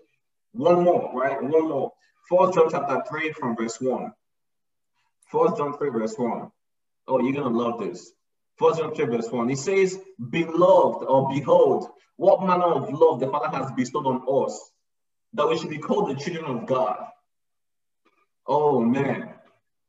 One 0.52 0.84
more, 0.84 1.10
right? 1.12 1.42
One 1.42 1.68
more. 1.68 1.92
First 2.30 2.54
John 2.54 2.68
chapter 2.70 3.02
3 3.08 3.32
from 3.32 3.56
verse 3.56 3.78
1. 3.80 4.12
First 5.30 5.56
John 5.56 5.76
3, 5.76 5.90
verse 5.90 6.14
1. 6.16 6.50
Oh, 7.08 7.20
you're 7.20 7.32
gonna 7.34 7.54
love 7.54 7.80
this. 7.80 8.12
First 8.56 8.78
John 8.78 8.94
3, 8.94 9.06
verse 9.06 9.30
1. 9.30 9.48
He 9.48 9.56
says, 9.56 9.98
Beloved 10.30 11.04
or 11.06 11.28
behold, 11.28 11.88
what 12.16 12.46
manner 12.46 12.64
of 12.64 12.92
love 12.92 13.20
the 13.20 13.28
Father 13.28 13.56
has 13.56 13.72
bestowed 13.72 14.06
on 14.06 14.44
us 14.44 14.70
that 15.34 15.48
we 15.48 15.58
should 15.58 15.70
be 15.70 15.78
called 15.78 16.10
the 16.10 16.20
children 16.20 16.44
of 16.44 16.66
God. 16.66 16.96
Oh 18.46 18.80
man. 18.80 19.30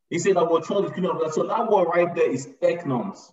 He 0.10 0.20
said 0.20 0.36
that 0.36 0.52
we're 0.52 0.62
called 0.62 0.86
the 0.86 0.90
children 0.90 1.16
of 1.16 1.22
God. 1.22 1.34
So 1.34 1.48
that 1.48 1.70
word 1.72 1.86
right 1.86 2.14
there 2.14 2.30
is 2.30 2.48
eknos. 2.62 3.32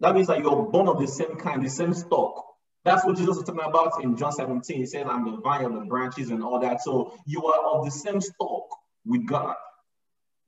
That 0.00 0.14
means 0.14 0.26
that 0.26 0.40
you're 0.40 0.64
born 0.64 0.88
of 0.88 0.98
the 0.98 1.06
same 1.06 1.36
kind, 1.36 1.64
the 1.64 1.70
same 1.70 1.94
stock. 1.94 2.44
That's 2.84 3.04
what 3.04 3.16
Jesus 3.16 3.36
was 3.36 3.44
talking 3.44 3.62
about 3.64 4.02
in 4.02 4.16
John 4.16 4.32
17. 4.32 4.76
He 4.76 4.86
said, 4.86 5.06
I'm 5.06 5.24
the 5.24 5.36
vine 5.38 5.64
and 5.64 5.76
the 5.76 5.84
branches 5.84 6.30
and 6.30 6.42
all 6.42 6.58
that. 6.60 6.82
So 6.82 7.14
you 7.26 7.46
are 7.46 7.76
of 7.76 7.84
the 7.84 7.90
same 7.90 8.20
stock 8.20 8.64
with 9.06 9.26
God. 9.26 9.54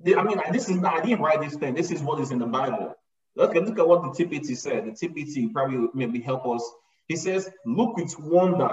I 0.05 0.23
mean, 0.23 0.41
this 0.53 0.69
is 0.69 0.77
not, 0.77 0.95
I 0.95 1.07
didn't 1.07 1.21
write 1.21 1.41
this 1.41 1.55
thing. 1.55 1.75
This 1.75 1.93
is 1.93 2.03
what 2.03 2.21
is 2.21 2.33
in 2.33 2.41
the 2.41 2.47
Bible. 2.47 2.97
Look 3.37 3.57
at, 3.57 3.65
look 3.65 3.79
at 3.79 3.89
what 3.89 4.03
the 4.03 4.25
TPT 4.25 4.57
said. 4.57 4.87
The 4.87 4.93
TPT 4.93 5.53
probably 5.53 5.89
maybe 5.95 6.21
help 6.21 6.47
us. 6.47 6.69
He 7.09 7.17
says, 7.17 7.51
look 7.67 7.97
with 7.97 8.19
wonder 8.19 8.71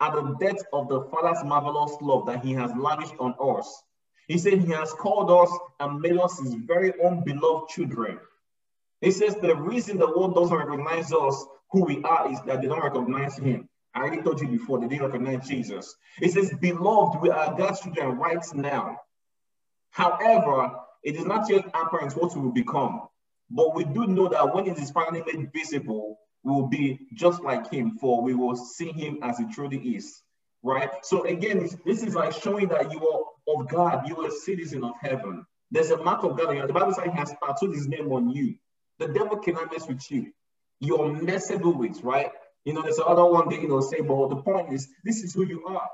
at 0.00 0.12
the 0.14 0.36
depth 0.40 0.64
of 0.72 0.88
the 0.88 1.02
Father's 1.02 1.44
marvelous 1.44 1.96
love 2.00 2.26
that 2.26 2.44
he 2.44 2.52
has 2.54 2.72
lavished 2.76 3.14
on 3.20 3.34
us. 3.40 3.82
He 4.26 4.38
said 4.38 4.54
he 4.54 4.72
has 4.72 4.92
called 4.92 5.30
us 5.30 5.56
and 5.80 6.00
made 6.00 6.18
us 6.18 6.38
his 6.40 6.54
very 6.54 6.92
own 7.02 7.22
beloved 7.24 7.68
children. 7.70 8.18
He 9.00 9.10
says 9.10 9.36
the 9.36 9.54
reason 9.54 9.98
the 9.98 10.06
world 10.06 10.34
doesn't 10.34 10.56
recognize 10.56 11.12
us, 11.12 11.44
who 11.70 11.84
we 11.84 12.02
are, 12.02 12.30
is 12.30 12.40
that 12.42 12.60
they 12.60 12.68
don't 12.68 12.82
recognize 12.82 13.36
him. 13.36 13.68
I 13.94 14.00
already 14.00 14.22
told 14.22 14.40
you 14.40 14.48
before, 14.48 14.80
they 14.80 14.88
didn't 14.88 15.06
recognize 15.06 15.46
Jesus. 15.46 15.94
He 16.18 16.28
says, 16.28 16.52
beloved, 16.60 17.20
we 17.20 17.30
are 17.30 17.54
God's 17.56 17.80
children 17.80 18.16
right 18.18 18.44
now. 18.54 18.98
However, 19.90 20.76
it 21.02 21.16
is 21.16 21.24
not 21.24 21.50
yet 21.50 21.66
apparent 21.66 22.16
what 22.16 22.34
we 22.34 22.42
will 22.42 22.52
become. 22.52 23.02
But 23.54 23.74
we 23.74 23.84
do 23.84 24.06
know 24.06 24.28
that 24.28 24.54
when 24.54 24.66
it 24.66 24.78
is 24.78 24.90
finally 24.90 25.22
made 25.26 25.52
visible, 25.52 26.18
we 26.42 26.52
will 26.52 26.68
be 26.68 27.00
just 27.14 27.42
like 27.42 27.70
him, 27.70 27.98
for 28.00 28.22
we 28.22 28.34
will 28.34 28.56
see 28.56 28.90
him 28.92 29.18
as 29.22 29.38
he 29.38 29.44
truly 29.52 29.78
is. 29.78 30.22
Right? 30.62 30.90
So 31.02 31.24
again, 31.24 31.68
this 31.84 32.02
is 32.02 32.14
like 32.14 32.32
showing 32.32 32.68
that 32.68 32.90
you 32.90 33.06
are 33.06 33.54
of 33.54 33.68
God, 33.68 34.08
you 34.08 34.16
are 34.16 34.28
a 34.28 34.30
citizen 34.30 34.84
of 34.84 34.94
heaven. 35.00 35.44
There's 35.70 35.90
a 35.90 35.96
mark 35.96 36.22
of 36.22 36.38
God. 36.38 36.68
The 36.68 36.72
Bible 36.72 36.94
says 36.94 37.04
he 37.04 37.10
has 37.10 37.34
tattooed 37.42 37.74
his 37.74 37.88
name 37.88 38.10
on 38.12 38.30
you. 38.30 38.54
The 38.98 39.08
devil 39.08 39.36
cannot 39.38 39.70
mess 39.70 39.86
with 39.86 40.08
you. 40.10 40.32
You're 40.80 41.10
messable 41.10 41.76
with, 41.76 42.02
right? 42.02 42.30
You 42.64 42.74
know, 42.74 42.82
there's 42.82 42.98
another 42.98 43.26
one 43.26 43.48
day, 43.48 43.60
you 43.60 43.68
know, 43.68 43.80
say, 43.80 44.00
but 44.00 44.28
the 44.28 44.36
point 44.36 44.72
is, 44.72 44.88
this 45.04 45.22
is 45.22 45.34
who 45.34 45.44
you 45.44 45.64
are. 45.66 45.88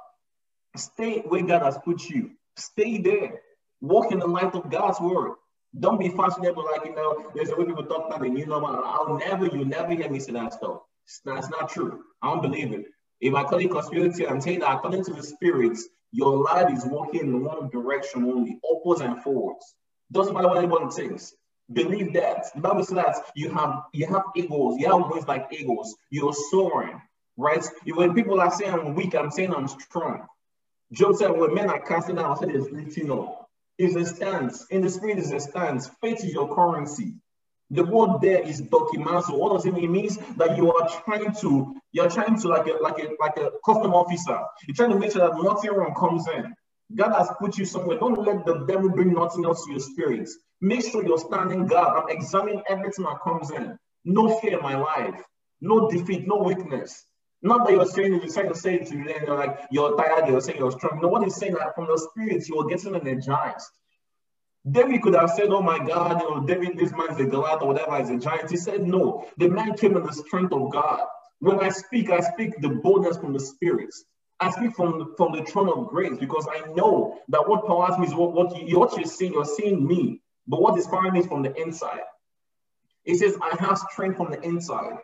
Stay 0.76 1.20
where 1.20 1.42
God 1.42 1.62
has 1.62 1.78
put 1.78 2.08
you. 2.08 2.32
Stay 2.56 2.98
there. 2.98 3.40
Walk 3.80 4.12
in 4.12 4.18
the 4.18 4.26
light 4.26 4.54
of 4.54 4.70
God's 4.70 5.00
word. 5.00 5.36
Don't 5.78 5.98
be 5.98 6.08
fashionable 6.08 6.64
like, 6.64 6.84
you 6.84 6.94
know, 6.94 7.30
there's 7.34 7.50
a 7.50 7.56
way 7.56 7.64
people 7.64 7.84
talk 7.84 8.06
about 8.06 8.24
it. 8.24 8.32
You 8.32 8.46
know, 8.46 8.64
I'll 8.64 9.18
never, 9.18 9.46
you 9.46 9.64
never 9.64 9.92
hear 9.94 10.08
me 10.08 10.18
say 10.18 10.32
that 10.32 10.54
stuff. 10.54 10.80
That's 11.24 11.50
not 11.50 11.70
true. 11.70 12.04
I 12.22 12.30
don't 12.30 12.42
believe 12.42 12.72
it. 12.72 12.86
If 13.20 13.34
I 13.34 13.44
call 13.44 13.58
it 13.58 13.70
conspiracy, 13.70 14.26
I'm 14.26 14.40
saying 14.40 14.60
that 14.60 14.76
according 14.76 15.04
to 15.04 15.12
the 15.12 15.22
spirits, 15.22 15.88
your 16.12 16.42
life 16.42 16.72
is 16.72 16.86
walking 16.86 17.20
in 17.20 17.44
one 17.44 17.68
direction 17.68 18.24
only, 18.24 18.58
upwards 18.70 19.00
and 19.00 19.22
forwards. 19.22 19.74
Doesn't 20.10 20.34
matter 20.34 20.48
what 20.48 20.58
anyone 20.58 20.90
thinks. 20.90 21.34
Believe 21.70 22.14
that. 22.14 22.46
The 22.54 22.60
Bible 22.62 22.84
says 22.84 22.96
that 22.96 23.16
you 23.34 23.50
have 23.50 23.82
you 23.92 24.06
have 24.06 24.22
eagles, 24.34 24.78
you 24.78 24.86
have 24.90 25.10
wings 25.10 25.28
like 25.28 25.48
eagles, 25.50 25.94
you're 26.08 26.32
soaring, 26.32 27.00
right? 27.36 27.62
When 27.86 28.14
people 28.14 28.40
are 28.40 28.50
saying 28.50 28.72
I'm 28.72 28.94
weak, 28.94 29.14
I'm 29.14 29.30
saying 29.30 29.52
I'm 29.54 29.68
strong. 29.68 30.26
Job 30.92 31.16
said, 31.16 31.30
when 31.30 31.54
men 31.54 31.68
are 31.68 31.80
casting 31.80 32.18
out, 32.18 32.38
I 32.38 32.40
said 32.40 32.54
it's 32.54 32.70
lifting 32.70 33.10
up. 33.10 33.47
It's 33.78 33.96
a 33.96 34.06
stance. 34.06 34.66
In 34.70 34.82
the 34.82 34.90
spirit 34.90 35.18
is 35.18 35.32
a 35.32 35.40
stance. 35.40 35.90
Faith 36.02 36.24
is 36.24 36.32
your 36.34 36.54
currency. 36.54 37.14
The 37.72 37.84
word 37.84 38.22
there 38.22 38.42
is 38.42 38.62
dokimazo. 38.62 39.38
What 39.38 39.54
does 39.54 39.66
it 39.66 39.74
mean? 39.74 39.84
It 39.84 39.90
means 39.90 40.18
that 40.38 40.56
you 40.56 40.72
are 40.72 40.88
trying 41.04 41.34
to, 41.42 41.76
you're 41.92 42.10
trying 42.10 42.40
to 42.40 42.48
like 42.48 42.68
a 42.68 42.74
like 42.82 42.98
a 43.00 43.08
like 43.20 43.36
a 43.38 43.50
custom 43.66 43.94
officer. 43.94 44.40
You're 44.68 44.76
trying 44.76 44.92
to 44.92 44.98
make 45.00 45.12
sure 45.12 45.28
that 45.28 45.42
nothing 45.42 45.72
wrong 45.72 45.94
comes 45.98 46.28
in. 46.28 46.54
God 46.96 47.14
has 47.18 47.30
put 47.40 47.58
you 47.58 47.66
somewhere. 47.66 47.98
Don't 47.98 48.24
let 48.26 48.46
the 48.46 48.66
devil 48.66 48.90
bring 48.90 49.14
nothing 49.14 49.44
else 49.46 49.66
to 49.66 49.72
your 49.72 49.80
spirit. 49.80 50.30
Make 50.62 50.84
sure 50.90 51.04
you're 51.06 51.18
standing 51.18 51.66
guard. 51.66 51.98
I'm 52.04 52.16
examining 52.16 52.62
everything 52.70 53.04
that 53.06 53.20
comes 53.24 53.50
in. 53.50 53.78
No 54.06 54.38
fear 54.40 54.58
in 54.58 54.62
my 54.62 54.76
life. 54.76 55.20
No 55.62 55.90
defeat, 55.90 56.28
no 56.28 56.38
weakness. 56.38 57.04
Not 57.42 57.66
that 57.66 57.72
you're 57.72 57.86
saying 57.86 58.14
you're 58.14 58.32
trying 58.32 58.48
to 58.48 58.54
say 58.54 58.74
it 58.74 58.86
to 58.88 58.96
you, 58.96 59.08
and 59.08 59.26
you're 59.26 59.36
like, 59.36 59.58
you're 59.70 59.96
tired, 59.96 60.28
you're 60.28 60.40
saying 60.40 60.58
you're 60.58 60.72
strong. 60.72 61.00
No, 61.00 61.08
what 61.08 61.22
he's 61.22 61.36
saying 61.36 61.54
that 61.54 61.74
from 61.74 61.86
the 61.86 61.98
spirit, 61.98 62.48
you 62.48 62.58
are 62.58 62.66
getting 62.66 62.94
energized. 62.96 63.70
David 64.70 65.02
could 65.02 65.14
have 65.14 65.30
said, 65.30 65.48
Oh 65.48 65.62
my 65.62 65.78
God, 65.78 66.20
you 66.20 66.30
know, 66.30 66.46
David, 66.46 66.76
this 66.76 66.90
man 66.92 67.10
is 67.10 67.20
a 67.20 67.24
Goliath 67.24 67.62
or 67.62 67.68
whatever, 67.68 68.00
is 68.00 68.10
a 68.10 68.18
giant. 68.18 68.50
He 68.50 68.56
said, 68.56 68.86
No, 68.86 69.26
the 69.38 69.48
man 69.48 69.74
came 69.76 69.96
in 69.96 70.02
the 70.02 70.12
strength 70.12 70.52
of 70.52 70.72
God. 70.72 71.00
When 71.38 71.60
I 71.60 71.68
speak, 71.68 72.10
I 72.10 72.20
speak 72.20 72.60
the 72.60 72.68
boldness 72.68 73.18
from 73.18 73.32
the 73.32 73.40
spirit. 73.40 73.94
I 74.40 74.50
speak 74.50 74.74
from, 74.74 75.14
from 75.16 75.32
the 75.32 75.44
throne 75.44 75.68
of 75.68 75.88
grace 75.88 76.16
because 76.18 76.46
I 76.50 76.72
know 76.72 77.18
that 77.28 77.48
what 77.48 77.66
powers 77.66 77.98
me 77.98 78.06
is 78.06 78.14
what, 78.14 78.32
what, 78.32 78.56
you, 78.56 78.78
what 78.78 78.96
you're 78.96 79.06
seeing, 79.06 79.32
you're 79.32 79.44
seeing 79.44 79.86
me, 79.86 80.20
but 80.46 80.60
what 80.60 80.78
is 80.78 80.86
powering 80.86 81.12
me 81.12 81.20
is 81.20 81.26
from 81.26 81.42
the 81.42 81.54
inside. 81.60 82.02
It 83.04 83.16
says, 83.16 83.36
I 83.42 83.56
have 83.58 83.78
strength 83.78 84.16
from 84.16 84.30
the 84.30 84.40
inside. 84.42 84.98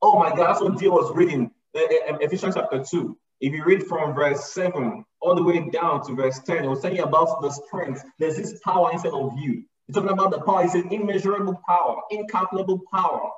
Oh 0.00 0.18
my 0.18 0.30
God, 0.30 0.48
that's 0.48 0.60
what 0.60 0.78
Dio 0.78 0.90
was 0.90 1.14
reading, 1.14 1.51
Eh, 1.74 1.80
eh, 1.80 2.16
Ephesians 2.20 2.54
chapter 2.54 2.84
2. 2.84 3.16
If 3.40 3.52
you 3.52 3.64
read 3.64 3.86
from 3.86 4.14
verse 4.14 4.52
7 4.52 5.04
all 5.20 5.34
the 5.34 5.42
way 5.42 5.70
down 5.70 6.04
to 6.06 6.14
verse 6.14 6.38
10, 6.40 6.64
it 6.64 6.68
was 6.68 6.80
telling 6.80 6.98
you 6.98 7.04
about 7.04 7.40
the 7.40 7.50
strength. 7.50 8.04
There's 8.18 8.36
this 8.36 8.60
power 8.60 8.92
inside 8.92 9.12
of 9.12 9.32
you. 9.38 9.64
It's 9.88 9.96
talking 9.96 10.12
about 10.12 10.30
the 10.30 10.40
power. 10.40 10.64
It's 10.64 10.74
an 10.74 10.92
immeasurable 10.92 11.60
power, 11.66 11.96
incalculable 12.10 12.82
power. 12.92 13.30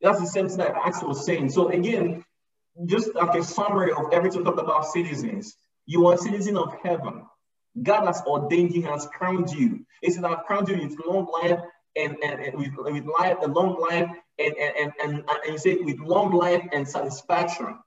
That's 0.00 0.20
the 0.20 0.26
same 0.26 0.48
thing 0.48 0.58
that 0.58 0.76
Acts 0.76 1.02
was 1.02 1.26
saying. 1.26 1.50
So 1.50 1.68
again, 1.68 2.24
just 2.86 3.14
like 3.14 3.34
a 3.36 3.42
summary 3.42 3.92
of 3.92 4.12
everything 4.12 4.44
talked 4.44 4.60
about 4.60 4.86
citizens. 4.86 5.56
You 5.84 6.06
are 6.06 6.14
a 6.14 6.18
citizen 6.18 6.56
of 6.56 6.72
heaven. 6.82 7.26
God 7.80 8.06
has 8.06 8.22
ordained 8.22 8.74
you, 8.74 8.82
has 8.82 9.06
crowned 9.06 9.50
you. 9.50 9.84
He 10.00 10.12
said, 10.12 10.24
I've 10.24 10.44
crowned 10.44 10.68
you 10.68 10.76
with 10.76 10.96
long 11.04 11.26
life 11.42 11.60
and, 11.96 12.16
and, 12.22 12.40
and 12.40 12.58
with, 12.58 12.72
with 12.76 13.04
life, 13.18 13.36
a 13.42 13.48
long 13.48 13.80
life, 13.80 14.08
and, 14.38 14.54
and, 14.56 14.74
and, 14.80 14.92
and, 15.02 15.24
and 15.28 15.52
he 15.52 15.58
said, 15.58 15.78
with 15.82 15.98
long 16.00 16.32
life 16.32 16.62
and 16.72 16.88
satisfaction. 16.88 17.78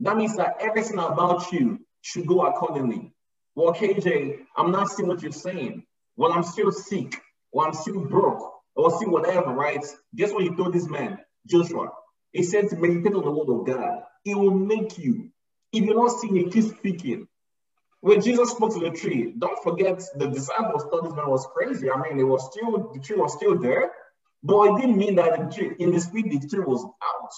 That 0.00 0.16
means 0.16 0.36
that 0.36 0.56
everything 0.60 0.98
about 0.98 1.52
you 1.52 1.80
should 2.00 2.26
go 2.26 2.46
accordingly. 2.46 3.12
Well, 3.54 3.74
KJ, 3.74 4.38
I'm 4.56 4.70
not 4.70 4.88
seeing 4.88 5.08
what 5.08 5.22
you're 5.22 5.32
saying. 5.32 5.84
Well, 6.16 6.32
I'm 6.32 6.42
still 6.42 6.72
sick, 6.72 7.20
or 7.52 7.66
I'm 7.66 7.74
still 7.74 8.00
broke, 8.00 8.52
or 8.74 8.98
see 8.98 9.06
whatever, 9.06 9.52
right? 9.52 9.84
Guess 10.14 10.32
what 10.32 10.44
you 10.44 10.56
told 10.56 10.72
this 10.72 10.88
man, 10.88 11.18
Joshua? 11.46 11.90
He 12.32 12.42
said 12.42 12.70
to 12.70 12.76
meditate 12.76 13.14
on 13.14 13.24
the 13.24 13.30
word 13.30 13.60
of 13.60 13.66
God. 13.66 14.02
It 14.24 14.36
will 14.36 14.54
make 14.54 14.98
you. 14.98 15.30
If 15.72 15.84
you're 15.84 15.96
not 15.96 16.18
seeing 16.18 16.36
it, 16.38 16.52
keep 16.52 16.64
speaking. 16.76 17.28
When 18.02 18.20
Jesus 18.20 18.50
spoke 18.50 18.74
to 18.74 18.80
the 18.80 18.90
tree, 18.90 19.32
don't 19.38 19.62
forget 19.62 20.02
the 20.16 20.26
disciples 20.26 20.82
thought 20.82 21.04
this 21.04 21.14
man 21.14 21.30
was 21.30 21.46
crazy. 21.54 21.88
I 21.88 21.96
mean, 22.02 22.18
it 22.18 22.24
was 22.24 22.50
still 22.50 22.90
the 22.92 22.98
tree 22.98 23.16
was 23.16 23.32
still 23.32 23.56
there, 23.56 23.92
but 24.42 24.62
it 24.62 24.80
didn't 24.80 24.96
mean 24.96 25.14
that 25.14 25.38
the 25.38 25.54
tree, 25.54 25.76
in 25.78 25.92
the 25.92 26.00
spirit 26.00 26.40
the 26.40 26.48
tree 26.48 26.64
was 26.64 26.84
out. 26.84 27.30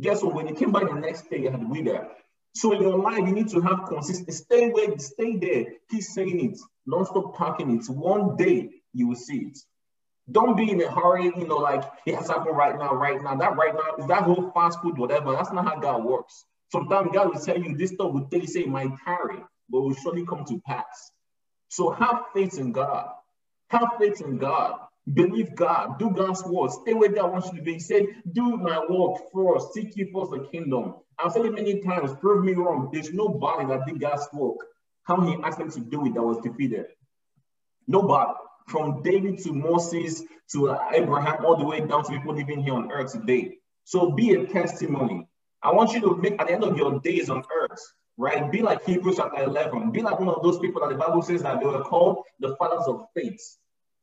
Guess 0.00 0.24
what? 0.24 0.34
When 0.34 0.48
he 0.48 0.54
came 0.54 0.72
back 0.72 0.88
the 0.88 0.94
next 0.94 1.30
day, 1.30 1.42
you 1.42 1.50
had 1.52 1.60
to 1.60 1.82
there. 1.84 2.08
So 2.56 2.72
in 2.72 2.82
your 2.82 2.98
life, 2.98 3.18
you 3.18 3.32
need 3.32 3.50
to 3.50 3.60
have 3.60 3.86
consistency. 3.86 4.32
Stay 4.32 4.70
where, 4.70 4.98
stay 4.98 5.36
there. 5.36 5.66
Keep 5.88 6.02
saying 6.02 6.44
it. 6.44 6.58
Don't 6.90 7.06
stop 7.06 7.38
talking 7.38 7.70
it. 7.76 7.88
One 7.88 8.36
day 8.36 8.70
you 8.92 9.06
will 9.06 9.14
see 9.14 9.46
it. 9.46 9.58
Don't 10.32 10.56
be 10.56 10.72
in 10.72 10.82
a 10.82 10.90
hurry, 10.90 11.26
you 11.26 11.46
know, 11.46 11.58
like 11.58 11.84
it 12.04 12.16
has 12.16 12.26
happened 12.26 12.56
right 12.56 12.76
now, 12.76 12.94
right 12.94 13.22
now. 13.22 13.36
That 13.36 13.56
right 13.56 13.74
now 13.74 14.02
is 14.02 14.08
that 14.08 14.24
whole 14.24 14.50
fast 14.50 14.82
food, 14.82 14.98
whatever. 14.98 15.32
That's 15.32 15.52
not 15.52 15.66
how 15.66 15.78
God 15.78 16.04
works. 16.04 16.46
Sometimes 16.72 17.10
God 17.12 17.28
will 17.32 17.40
tell 17.40 17.58
you 17.58 17.76
this 17.76 17.92
stuff 17.92 18.12
will 18.12 18.26
you 18.32 18.46
say 18.48 18.60
it 18.62 18.68
might 18.68 18.90
tarry, 19.04 19.38
but 19.70 19.80
will 19.80 19.94
surely 19.94 20.26
come 20.26 20.44
to 20.46 20.60
pass. 20.66 21.10
So 21.68 21.90
have 21.90 22.24
faith 22.34 22.58
in 22.58 22.72
God. 22.72 23.08
Have 23.68 23.90
faith 23.98 24.20
in 24.20 24.38
God. 24.38 24.80
Believe 25.12 25.54
God. 25.54 25.98
Do 25.98 26.10
God's 26.10 26.44
word. 26.44 26.70
Stay 26.70 26.94
where 26.94 27.10
God 27.10 27.32
wants 27.32 27.48
you 27.48 27.58
to 27.58 27.62
be. 27.62 27.74
He 27.74 27.78
said, 27.78 28.06
Do 28.32 28.56
my 28.56 28.84
work 28.88 29.20
first. 29.32 29.72
Seek 29.72 29.96
ye 29.96 30.10
first 30.12 30.30
the 30.30 30.46
kingdom. 30.50 30.94
I've 31.18 31.32
said 31.32 31.44
it 31.44 31.54
many 31.54 31.80
times. 31.80 32.12
Prove 32.20 32.44
me 32.44 32.52
wrong. 32.54 32.90
There's 32.92 33.12
nobody 33.12 33.66
that 33.68 33.86
did 33.86 34.00
God's 34.00 34.26
work. 34.32 34.56
How 35.04 35.20
he 35.20 35.36
asked 35.42 35.58
them 35.58 35.70
to 35.70 35.80
do 35.80 36.06
it 36.06 36.14
that 36.14 36.22
was 36.22 36.38
defeated. 36.38 36.86
Nobody 37.86 38.32
from 38.68 39.02
David 39.02 39.38
to 39.40 39.52
Moses 39.52 40.22
to 40.52 40.70
uh, 40.70 40.78
Abraham, 40.92 41.44
all 41.44 41.56
the 41.56 41.64
way 41.64 41.80
down 41.80 42.04
to 42.04 42.10
people 42.10 42.34
living 42.34 42.62
here 42.62 42.74
on 42.74 42.90
earth 42.90 43.12
today. 43.12 43.58
So 43.84 44.12
be 44.12 44.34
a 44.34 44.46
testimony. 44.46 45.26
I 45.62 45.72
want 45.72 45.92
you 45.92 46.00
to 46.00 46.16
make 46.16 46.40
at 46.40 46.46
the 46.46 46.54
end 46.54 46.64
of 46.64 46.76
your 46.76 47.00
days 47.00 47.28
on 47.28 47.42
earth, 47.54 47.59
right? 48.20 48.52
Be 48.52 48.60
like 48.60 48.84
Hebrews 48.84 49.16
chapter 49.16 49.42
11. 49.42 49.90
Be 49.90 50.02
like 50.02 50.20
one 50.20 50.28
of 50.28 50.42
those 50.42 50.58
people 50.58 50.82
that 50.82 50.90
the 50.90 50.96
Bible 50.96 51.22
says 51.22 51.42
that 51.42 51.58
they 51.58 51.66
were 51.66 51.82
called 51.82 52.24
the 52.38 52.54
fathers 52.56 52.86
of 52.86 53.06
faith. 53.14 53.40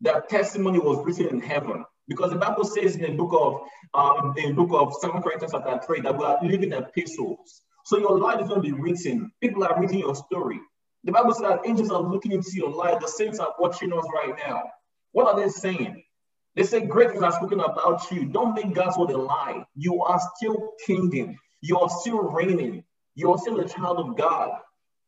Their 0.02 0.22
testimony 0.22 0.80
was 0.80 1.06
written 1.06 1.28
in 1.28 1.40
heaven. 1.40 1.86
Because 2.08 2.32
the 2.32 2.38
Bible 2.38 2.64
says 2.64 2.96
in 2.96 3.02
the 3.02 3.10
book 3.10 3.34
of 3.34 3.62
um, 3.94 4.34
in 4.38 4.56
the 4.56 4.64
book 4.64 4.70
of 4.72 4.94
Second 5.02 5.22
Corinthians 5.22 5.52
chapter 5.52 5.80
3 5.86 6.02
that 6.02 6.18
we 6.18 6.24
are 6.24 6.40
living 6.42 6.72
epistles. 6.72 7.62
So 7.86 7.98
your 7.98 8.18
life 8.18 8.42
is 8.42 8.48
going 8.48 8.62
to 8.62 8.68
be 8.68 8.72
written. 8.72 9.32
People 9.42 9.64
are 9.64 9.80
reading 9.80 10.00
your 10.00 10.16
story. 10.16 10.60
The 11.04 11.12
Bible 11.12 11.34
says 11.34 11.44
that 11.44 11.60
angels 11.66 11.92
are 11.92 12.02
looking 12.02 12.32
into 12.32 12.52
your 12.54 12.72
life. 12.72 13.00
The 13.02 13.08
saints 13.08 13.40
are 13.40 13.54
watching 13.60 13.94
us 13.94 14.06
right 14.14 14.36
now. 14.48 14.64
What 15.12 15.28
are 15.28 15.40
they 15.40 15.50
saying? 15.50 16.04
They 16.56 16.64
say 16.64 16.86
great 16.86 17.12
things 17.12 17.24
are 17.24 17.32
spoken 17.32 17.60
about 17.60 18.10
you. 18.12 18.26
Don't 18.26 18.56
make 18.56 18.74
God's 18.74 18.98
word 18.98 19.12
a 19.12 19.18
lie. 19.18 19.66
You 19.76 20.02
are 20.02 20.20
still 20.36 20.72
kinging. 20.86 21.38
You 21.62 21.80
are 21.80 21.90
still 21.90 22.20
reigning. 22.20 22.84
You 23.18 23.32
are 23.32 23.38
still 23.40 23.60
a 23.60 23.68
child 23.68 23.98
of 23.98 24.16
God. 24.16 24.52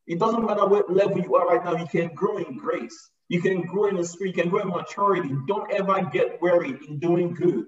It 0.08 0.18
doesn't 0.18 0.44
matter 0.44 0.66
what 0.66 0.92
level 0.92 1.20
you 1.20 1.36
are 1.36 1.46
right 1.46 1.64
now. 1.64 1.76
You 1.76 1.86
can 1.86 2.16
grow 2.16 2.38
in 2.38 2.58
grace. 2.58 2.98
You 3.28 3.40
can 3.40 3.62
grow 3.62 3.86
in 3.86 3.98
the 3.98 4.04
spirit. 4.04 4.36
You 4.36 4.42
can 4.42 4.50
grow 4.50 4.62
in 4.62 4.70
maturity. 4.70 5.30
Don't 5.48 5.72
ever 5.72 6.10
get 6.12 6.42
weary 6.42 6.76
in 6.88 6.98
doing 6.98 7.36
good. 7.36 7.66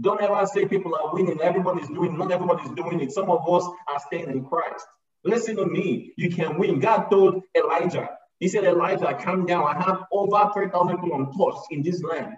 Don't 0.00 0.20
ever 0.20 0.44
say 0.46 0.66
people 0.66 0.92
are 0.96 1.14
winning. 1.14 1.40
Everybody's 1.40 1.86
doing. 1.86 2.18
Not 2.18 2.32
everybody's 2.32 2.72
doing 2.72 2.98
it. 3.00 3.12
Some 3.12 3.30
of 3.30 3.48
us 3.48 3.64
are 3.86 4.00
staying 4.08 4.28
in 4.28 4.44
Christ. 4.44 4.84
Listen 5.22 5.54
to 5.54 5.66
me. 5.66 6.12
You 6.16 6.30
can 6.30 6.58
win. 6.58 6.80
God 6.80 7.04
told 7.08 7.44
Elijah, 7.56 8.10
He 8.40 8.48
said, 8.48 8.64
Elijah, 8.64 9.16
come 9.22 9.46
down. 9.46 9.68
I 9.68 9.80
have 9.80 10.00
over 10.10 10.50
3,000 10.52 10.96
people 10.96 11.12
on 11.12 11.26
untouched 11.26 11.68
in 11.70 11.84
this 11.84 12.02
land. 12.02 12.34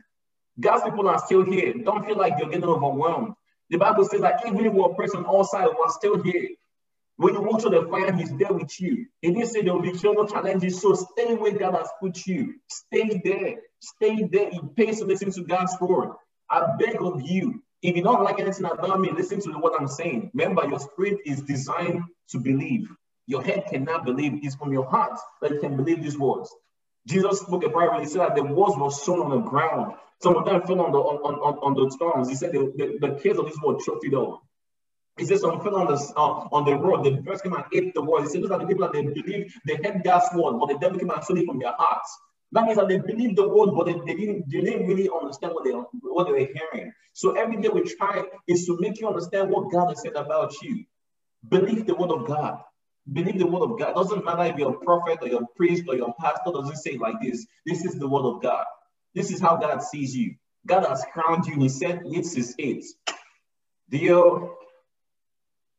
God's 0.61 0.84
people 0.84 1.09
are 1.09 1.18
still 1.18 1.44
here. 1.44 1.72
Don't 1.82 2.05
feel 2.05 2.18
like 2.18 2.34
you're 2.38 2.51
getting 2.51 2.68
overwhelmed. 2.68 3.32
The 3.70 3.78
Bible 3.78 4.05
says 4.05 4.20
that 4.20 4.42
even 4.46 4.66
if 4.66 4.74
we're 4.74 4.90
pressing 4.90 5.24
all 5.24 5.44
sides, 5.44 5.72
we're 5.78 5.88
still 5.92 6.22
here, 6.22 6.49
when 7.19 7.35
you 7.35 7.43
walk 7.43 7.61
through 7.61 7.71
the 7.71 7.89
fire, 7.89 8.12
he's 8.12 8.33
there 8.37 8.53
with 8.53 8.81
you. 8.81 9.07
He 9.21 9.33
didn't 9.33 9.49
say 9.49 9.62
there 9.62 9.75
will 9.75 9.83
be 9.83 9.93
no 10.05 10.25
challenges. 10.25 10.81
So 10.81 10.95
stay 10.95 11.35
where 11.35 11.53
God 11.53 11.75
has 11.75 11.89
put 12.01 12.27
you. 12.27 12.55
Stay 12.69 13.21
there. 13.25 13.57
Stay 13.81 14.23
there. 14.23 14.49
It 14.53 14.77
pays 14.77 15.01
to 15.01 15.05
listen 15.05 15.33
to 15.33 15.43
God's 15.43 15.77
word. 15.81 16.11
I 16.49 16.77
beg 16.79 17.03
of 17.03 17.21
you, 17.23 17.62
if 17.83 17.97
you 17.97 18.03
don't 18.03 18.23
like 18.23 18.39
anything 18.39 18.66
about 18.66 19.01
me, 19.01 19.11
listen 19.11 19.41
to 19.41 19.51
what 19.59 19.81
I'm 19.81 19.89
saying. 19.89 20.31
Remember, 20.33 20.66
your 20.69 20.79
spirit 20.79 21.19
is 21.27 21.43
designed 21.43 22.03
to 22.31 22.39
believe. 22.39 22.89
Your 23.27 23.43
head 23.43 23.66
cannot 23.69 24.05
believe. 24.05 24.41
It's 24.43 24.55
from 24.55 24.73
your 24.73 24.89
heart 24.89 25.19
that 25.43 25.51
you 25.51 25.61
can 25.61 25.77
believe 25.77 26.03
these 26.03 26.16
words. 26.16 26.55
Jesus 27.07 27.41
spoke 27.41 27.64
a 27.64 27.71
parable. 27.71 28.01
He 28.01 28.07
said 28.07 28.21
that 28.21 28.37
the 28.37 28.45
words 28.45 28.77
were 28.77 28.91
sown 28.91 29.21
on 29.21 29.31
the 29.31 29.39
ground. 29.39 29.95
Some 30.23 30.37
of 30.37 30.45
them 30.45 30.62
fell 30.62 30.81
on 30.81 30.93
the 30.93 30.99
on, 30.99 31.35
on, 31.35 31.59
on 31.59 31.75
the 31.75 31.91
stones. 31.91 32.29
He 32.29 32.35
said 32.35 32.53
the, 32.53 32.73
the, 32.77 33.09
the 33.09 33.14
kids 33.21 33.39
of 33.39 33.47
this 33.47 33.59
world 33.61 33.83
choked 33.85 34.05
it 34.05 34.14
up. 34.14 34.43
He 35.19 35.27
said 35.27 35.41
some 35.41 35.61
fell 35.61 35.77
on 35.77 35.87
the 35.87 36.12
uh, 36.16 36.49
on 36.53 36.64
the 36.64 36.75
road. 36.77 37.05
The 37.05 37.11
birds 37.23 37.43
came 37.43 37.55
and 37.55 37.64
ate 37.73 37.95
the 37.95 38.03
word. 38.03 38.23
He 38.23 38.29
said 38.29 38.43
those 38.43 38.51
are 38.53 38.59
the 38.61 38.66
people 38.66 38.85
that 38.87 38.93
they 38.93 39.03
believe 39.03 39.53
they 39.66 39.77
heard 39.77 40.03
God's 40.05 40.27
word, 40.35 40.59
but 40.59 40.69
the 40.69 40.79
devil 40.79 40.99
came 40.99 41.11
and 41.11 41.25
stole 41.25 41.39
it 41.39 41.47
from 41.47 41.59
their 41.59 41.75
hearts. 41.77 42.19
That 42.53 42.64
means 42.64 42.79
that 42.79 42.89
they 42.89 42.99
believed 42.99 43.37
the 43.37 43.49
word, 43.49 43.71
but 43.77 43.87
they, 43.87 43.93
they, 43.93 44.19
didn't, 44.19 44.51
they 44.51 44.61
didn't 44.61 44.87
really 44.87 45.11
understand 45.11 45.53
what 45.55 45.64
they, 45.64 45.73
what 45.73 46.25
they 46.27 46.33
were 46.33 46.39
hearing. 46.73 46.93
So 47.12 47.33
every 47.33 47.61
day 47.61 47.69
we 47.69 47.83
try 47.83 48.23
is 48.47 48.66
to 48.66 48.79
make 48.81 49.01
you 49.01 49.09
understand 49.09 49.51
what 49.51 49.71
God 49.71 49.89
has 49.91 50.03
said 50.03 50.14
about 50.14 50.55
you. 50.62 50.85
Believe 51.49 51.87
the 51.87 51.95
word 51.95 52.11
of 52.11 52.27
God. 52.27 52.61
Believe 53.12 53.39
the 53.39 53.47
word 53.47 53.71
of 53.71 53.79
God. 53.79 53.91
It 53.91 53.95
doesn't 53.97 54.25
matter 54.25 54.45
if 54.45 54.57
you're 54.57 54.75
a 54.75 54.79
prophet 54.79 55.19
or 55.23 55.29
you're 55.29 55.43
a 55.43 55.47
priest 55.57 55.85
or 55.89 55.97
your 55.97 56.14
pastor 56.21 56.53
doesn't 56.53 56.77
say 56.77 56.97
like 56.97 57.21
this. 57.21 57.47
This 57.66 57.85
is 57.85 57.99
the 57.99 58.09
word 58.09 58.25
of 58.25 58.43
God. 58.43 58.64
This 59.14 59.31
is 59.31 59.41
how 59.41 59.57
God 59.57 59.83
sees 59.83 60.16
you. 60.16 60.35
God 60.66 60.87
has 60.87 61.05
crowned 61.12 61.47
you. 61.47 61.59
He 61.61 61.69
said, 61.69 62.03
"This 62.11 62.37
is 62.37 62.55
it." 62.59 62.85
Dio, 63.91 64.57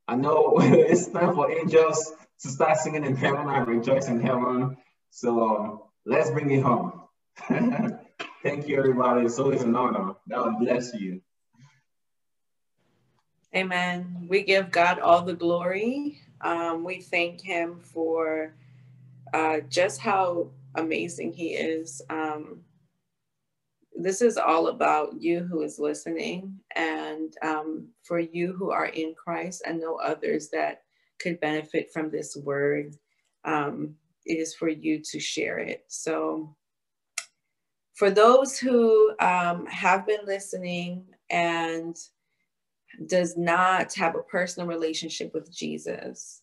I 0.10 0.16
know 0.16 0.56
it's 0.60 1.06
time 1.06 1.36
for 1.36 1.52
angels 1.52 2.14
to 2.42 2.50
start 2.50 2.78
singing 2.78 3.06
in 3.06 3.16
heaven 3.16 3.48
and 3.48 3.68
rejoice 3.68 4.08
in 4.08 4.20
heaven. 4.20 4.76
So 5.12 5.48
um, 5.48 5.82
let's 6.04 6.32
bring 6.32 6.50
it 6.50 6.64
home. 6.64 7.04
Thank 8.44 8.68
you, 8.68 8.80
everybody. 8.80 9.28
It's 9.28 9.38
always 9.38 9.62
an 9.62 9.76
honor. 9.76 10.16
God 10.28 10.58
bless 10.60 10.96
you. 10.96 11.22
Amen. 13.56 14.26
We 14.28 14.42
give 14.42 14.72
God 14.72 14.98
all 14.98 15.22
the 15.22 15.36
glory. 15.36 16.20
Um, 16.42 16.84
we 16.84 17.02
thank 17.02 17.42
Him 17.42 17.80
for 17.80 18.56
uh, 19.32 19.60
just 19.70 20.00
how 20.00 20.50
amazing 20.74 21.34
He 21.34 21.50
is. 21.50 22.02
Um, 22.10 22.62
this 24.06 24.22
is 24.22 24.38
all 24.38 24.68
about 24.68 25.22
you 25.22 25.42
who 25.44 25.62
is 25.62 25.80
listening 25.80 26.60
and 26.76 27.34
um, 27.42 27.88
for 28.04 28.20
you 28.20 28.54
who 28.54 28.72
are 28.72 28.88
in 28.88 29.14
Christ 29.16 29.64
and 29.66 29.80
know 29.80 29.96
others 29.96 30.50
that 30.50 30.84
could 31.20 31.40
benefit 31.40 31.92
from 31.92 32.10
this 32.10 32.36
word. 32.36 32.96
Um, 33.46 33.96
it 34.26 34.36
is 34.36 34.56
for 34.56 34.70
you 34.70 35.02
to 35.12 35.20
share 35.20 35.60
it. 35.60 35.84
So, 35.88 36.56
for 37.96 38.10
those 38.10 38.58
who 38.58 39.14
um, 39.20 39.66
have 39.66 40.08
been 40.08 40.26
listening 40.26 41.06
and 41.30 41.98
does 43.08 43.36
not 43.36 43.94
have 43.96 44.16
a 44.16 44.24
personal 44.24 44.70
relationship 44.70 45.34
with 45.34 45.54
Jesus, 45.54 46.42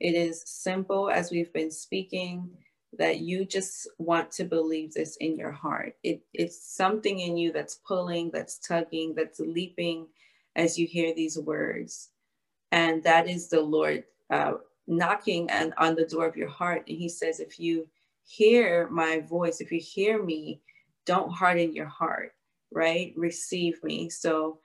it 0.00 0.14
is 0.14 0.42
simple 0.46 1.10
as 1.10 1.30
we've 1.30 1.52
been 1.52 1.70
speaking 1.70 2.50
that 2.96 3.20
you 3.20 3.44
just 3.44 3.88
want 3.98 4.30
to 4.32 4.44
believe 4.44 4.94
this 4.94 5.16
in 5.16 5.36
your 5.36 5.52
heart. 5.52 5.94
It, 6.02 6.22
it's 6.32 6.74
something 6.74 7.20
in 7.20 7.36
you 7.36 7.52
that's 7.52 7.80
pulling, 7.86 8.30
that's 8.30 8.58
tugging, 8.58 9.14
that's 9.14 9.40
leaping 9.40 10.06
as 10.56 10.78
you 10.78 10.86
hear 10.86 11.14
these 11.14 11.38
words. 11.38 12.10
And 12.72 13.02
that 13.04 13.28
is 13.28 13.48
the 13.48 13.60
Lord 13.60 14.04
uh, 14.30 14.54
knocking 14.86 15.50
and 15.50 15.74
on 15.76 15.94
the 15.94 16.06
door 16.06 16.26
of 16.26 16.36
your 16.36 16.48
heart. 16.48 16.84
And 16.88 16.96
he 16.96 17.08
says, 17.08 17.40
if 17.40 17.60
you 17.60 17.86
hear 18.24 18.88
my 18.90 19.20
voice, 19.20 19.60
if 19.60 19.70
you 19.70 19.80
hear 19.80 20.22
me, 20.22 20.60
don't 21.04 21.30
harden 21.30 21.74
your 21.74 21.86
heart, 21.86 22.32
right? 22.72 23.12
Receive 23.16 23.82
me. 23.84 24.08
So 24.10 24.58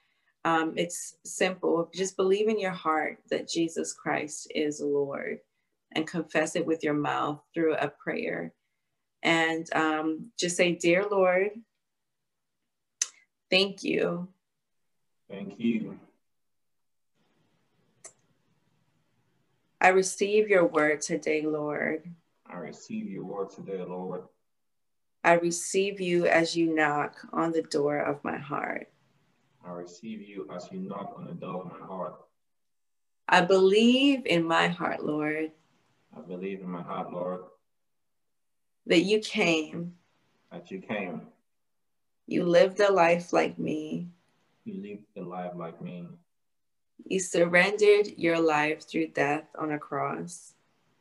um, 0.45 0.73
it's 0.75 1.15
simple. 1.23 1.89
Just 1.93 2.17
believe 2.17 2.49
in 2.49 2.59
your 2.59 2.71
heart 2.71 3.19
that 3.29 3.49
Jesus 3.49 3.93
Christ 3.93 4.51
is 4.53 4.81
Lord 4.81 5.39
and 5.95 6.07
confess 6.07 6.55
it 6.55 6.65
with 6.65 6.83
your 6.83 6.93
mouth 6.93 7.41
through 7.53 7.75
a 7.75 7.87
prayer. 7.87 8.53
And 9.21 9.67
um, 9.73 10.31
just 10.37 10.57
say, 10.57 10.73
Dear 10.73 11.05
Lord, 11.09 11.51
thank 13.49 13.83
you. 13.83 14.27
Thank 15.29 15.59
you. 15.59 15.97
I 19.79 19.89
receive 19.89 20.49
your 20.49 20.65
word 20.65 21.01
today, 21.01 21.41
Lord. 21.41 22.03
I 22.49 22.57
receive 22.57 23.09
your 23.09 23.25
word 23.25 23.49
today, 23.49 23.83
Lord. 23.83 24.23
I 25.23 25.33
receive 25.33 26.01
you 26.01 26.25
as 26.25 26.55
you 26.55 26.73
knock 26.73 27.17
on 27.31 27.51
the 27.51 27.63
door 27.63 27.99
of 27.99 28.23
my 28.23 28.37
heart. 28.37 28.89
I 29.65 29.71
receive 29.71 30.21
you 30.21 30.47
as 30.53 30.69
you 30.71 30.79
knock 30.79 31.15
on 31.17 31.25
the 31.25 31.33
door 31.33 31.63
of 31.63 31.79
my 31.79 31.85
heart. 31.87 32.15
I 33.27 33.41
believe 33.41 34.25
in 34.25 34.43
my 34.43 34.67
heart, 34.67 35.05
Lord. 35.05 35.51
I 36.15 36.21
believe 36.21 36.61
in 36.61 36.69
my 36.69 36.81
heart, 36.81 37.11
Lord. 37.11 37.41
That 38.85 39.01
you 39.01 39.19
came. 39.19 39.93
That 40.51 40.69
you 40.71 40.79
came. 40.79 41.21
You 42.27 42.43
lived 42.43 42.79
a 42.79 42.91
life 42.91 43.33
like 43.33 43.57
me. 43.57 44.07
You 44.65 44.81
lived 44.81 45.03
a 45.17 45.21
life 45.21 45.51
like 45.55 45.81
me. 45.81 46.07
You 47.05 47.19
surrendered 47.19 48.17
your 48.17 48.39
life 48.39 48.87
through 48.87 49.07
death 49.07 49.45
on 49.57 49.71
a 49.71 49.79
cross. 49.79 50.53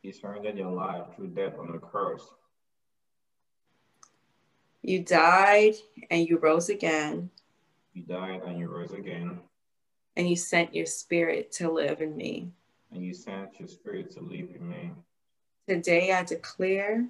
You 0.03 0.13
surrendered 0.13 0.59
your 0.59 0.73
life 0.73 1.05
through 1.15 1.29
death 1.29 1.55
on 1.59 1.75
a 1.75 1.79
cross. 1.79 2.27
You 4.83 5.05
died 5.05 5.75
and 6.11 6.29
you 6.29 6.39
rose 6.39 6.69
again. 6.69 7.31
You 7.95 8.03
died 8.03 8.43
and 8.45 8.59
you 8.59 8.69
rose 8.69 8.93
again. 8.93 9.39
And 10.17 10.29
you 10.29 10.35
sent 10.35 10.75
your 10.75 10.87
spirit 10.87 11.53
to 11.53 11.71
live 11.71 12.01
in 12.01 12.17
me. 12.17 12.51
And 12.93 13.05
you 13.05 13.15
sent 13.15 13.59
your 13.59 13.69
spirit 13.69 14.11
to 14.13 14.21
live 14.21 14.49
in 14.55 14.69
me. 14.69 14.91
Today 15.69 16.13
I 16.13 16.25
declare. 16.25 17.07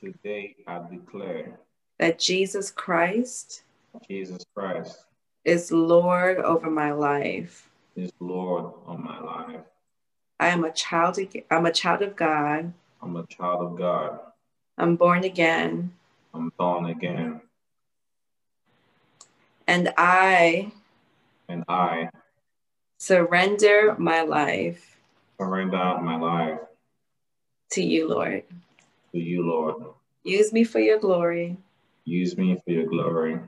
Today 0.00 0.56
I 0.66 0.80
declare. 0.90 1.58
That 1.98 2.18
Jesus 2.18 2.70
Christ. 2.70 3.62
Jesus 4.08 4.44
Christ. 4.54 5.04
Is 5.44 5.72
Lord 5.72 6.38
over 6.38 6.70
my 6.70 6.92
life 6.92 7.70
is 7.96 8.12
Lord 8.20 8.72
of 8.86 8.98
my 8.98 9.20
life. 9.20 9.60
I 10.38 10.48
am 10.48 10.64
a 10.64 10.72
child. 10.72 11.18
I'm 11.50 11.66
a 11.66 11.72
child 11.72 12.02
of 12.02 12.16
God. 12.16 12.72
I'm 13.02 13.16
a 13.16 13.26
child 13.26 13.62
of 13.62 13.78
God. 13.78 14.20
I'm 14.78 14.96
born 14.96 15.24
again. 15.24 15.92
I'm 16.32 16.52
born 16.56 16.86
again. 16.86 17.40
And 19.66 19.92
I. 19.96 20.72
And 21.48 21.64
I. 21.68 22.08
Surrender 22.98 23.94
my 23.98 24.22
life. 24.22 24.96
Surrender 25.40 25.98
my 26.02 26.18
life. 26.18 26.58
To 27.70 27.82
you, 27.82 28.08
Lord. 28.08 28.44
To 29.12 29.18
you, 29.18 29.42
Lord. 29.46 29.76
Use 30.22 30.52
me 30.52 30.64
for 30.64 30.80
your 30.80 30.98
glory. 30.98 31.56
Use 32.04 32.36
me 32.36 32.60
for 32.62 32.72
your 32.72 32.84
glory. 32.84 33.40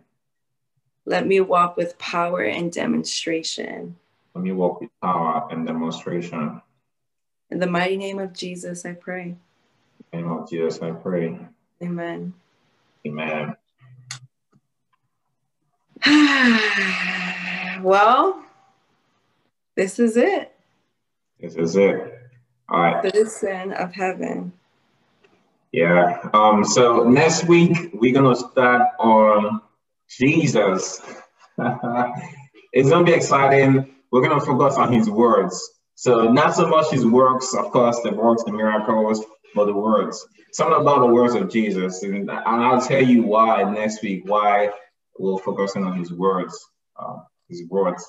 Let 1.05 1.27
me 1.27 1.41
walk 1.41 1.77
with 1.77 1.99
power 1.99 2.45
and 2.45 2.73
demonstration. 2.73 3.97
Let 4.35 4.43
me 4.43 4.53
walk 4.53 4.81
with 4.81 4.89
power 5.03 5.47
and 5.51 5.67
demonstration. 5.67 6.63
In 7.51 7.59
the 7.59 7.67
mighty 7.67 7.99
name 7.99 8.19
of 8.19 8.33
Jesus, 8.33 8.87
I 8.87 8.95
pray. 8.95 9.25
In 9.25 9.39
the 10.13 10.17
name 10.17 10.31
of 10.31 10.49
Jesus, 10.49 10.81
I 10.81 10.93
pray. 10.93 11.39
Amen. 11.83 12.33
Amen. 13.07 13.55
well, 17.83 18.43
this 19.77 19.99
is 19.99 20.17
it. 20.17 20.52
This 21.43 21.57
is 21.57 21.77
it. 21.77 22.19
All 22.71 22.81
right. 22.81 23.05
Citizen 23.05 23.73
of 23.73 23.93
heaven. 23.93 24.53
Yeah. 25.73 26.21
Um. 26.33 26.65
So 26.65 27.05
next 27.05 27.47
week 27.47 27.91
we're 27.93 28.15
gonna 28.15 28.37
start 28.37 28.89
on 28.99 29.61
Jesus. 30.09 31.03
it's 32.73 32.89
gonna 32.89 33.05
be 33.05 33.13
exciting 33.13 33.93
we're 34.13 34.21
going 34.21 34.39
to 34.39 34.45
focus 34.45 34.77
on 34.77 34.93
his 34.93 35.11
words. 35.11 35.71
So 35.95 36.31
not 36.31 36.55
so 36.55 36.69
much 36.69 36.91
his 36.91 37.07
works, 37.07 37.55
of 37.55 37.71
course, 37.71 37.99
the 38.05 38.13
works, 38.13 38.45
the 38.45 38.53
miracles, 38.53 39.25
but 39.55 39.65
the 39.65 39.73
words. 39.73 40.25
Something 40.53 40.81
about 40.81 41.01
the 41.01 41.07
words 41.07 41.35
of 41.35 41.51
Jesus. 41.51 42.03
And 42.03 42.31
I'll 42.31 42.81
tell 42.81 43.03
you 43.03 43.23
why 43.23 43.63
next 43.63 44.03
week, 44.03 44.25
why 44.27 44.71
we're 45.19 45.39
focusing 45.39 45.85
on 45.85 45.99
his 45.99 46.13
words. 46.13 46.55
Um, 47.01 47.25
his 47.49 47.63
words. 47.71 48.05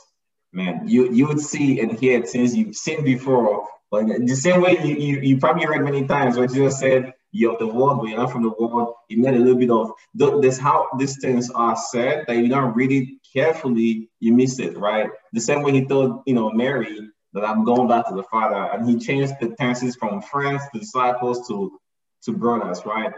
Man, 0.53 0.87
you, 0.87 1.11
you 1.11 1.27
would 1.27 1.39
see 1.39 1.79
and 1.79 1.91
hear 1.99 2.21
things 2.23 2.55
you've 2.55 2.75
seen 2.75 3.03
before. 3.03 3.67
But 3.89 4.05
the 4.07 4.35
same 4.35 4.61
way 4.61 4.77
you, 4.83 4.95
you, 4.95 5.19
you 5.21 5.37
probably 5.37 5.67
read 5.67 5.81
many 5.81 6.07
times 6.07 6.37
what 6.37 6.51
Jesus 6.51 6.79
said, 6.79 7.13
you're 7.31 7.53
of 7.53 7.59
the 7.59 7.67
world, 7.67 7.99
but 7.99 8.09
you're 8.09 8.19
not 8.19 8.31
from 8.31 8.43
the 8.43 8.49
world. 8.49 8.93
You 9.09 9.21
made 9.21 9.33
a 9.33 9.39
little 9.39 9.57
bit 9.57 9.71
of 9.71 10.41
this 10.41 10.59
how 10.59 10.87
these 10.99 11.19
things 11.19 11.49
are 11.49 11.75
said 11.75 12.25
that 12.27 12.37
you 12.37 12.47
don't 12.47 12.75
read 12.75 12.91
it 12.91 13.09
carefully, 13.33 14.09
you 14.19 14.33
miss 14.33 14.59
it, 14.59 14.77
right? 14.77 15.09
The 15.33 15.41
same 15.41 15.63
way 15.63 15.71
he 15.71 15.85
told, 15.85 16.21
you 16.27 16.35
know, 16.35 16.51
Mary 16.51 17.09
that 17.33 17.43
I'm 17.43 17.65
going 17.65 17.87
back 17.87 18.07
to 18.07 18.15
the 18.15 18.23
Father, 18.23 18.69
and 18.71 18.87
he 18.87 18.97
changed 18.99 19.33
the 19.41 19.49
tenses 19.59 19.95
from 19.95 20.21
friends 20.21 20.61
to 20.71 20.79
disciples 20.79 21.47
to 21.47 21.79
to 22.25 22.31
brothers, 22.31 22.85
right? 22.85 23.11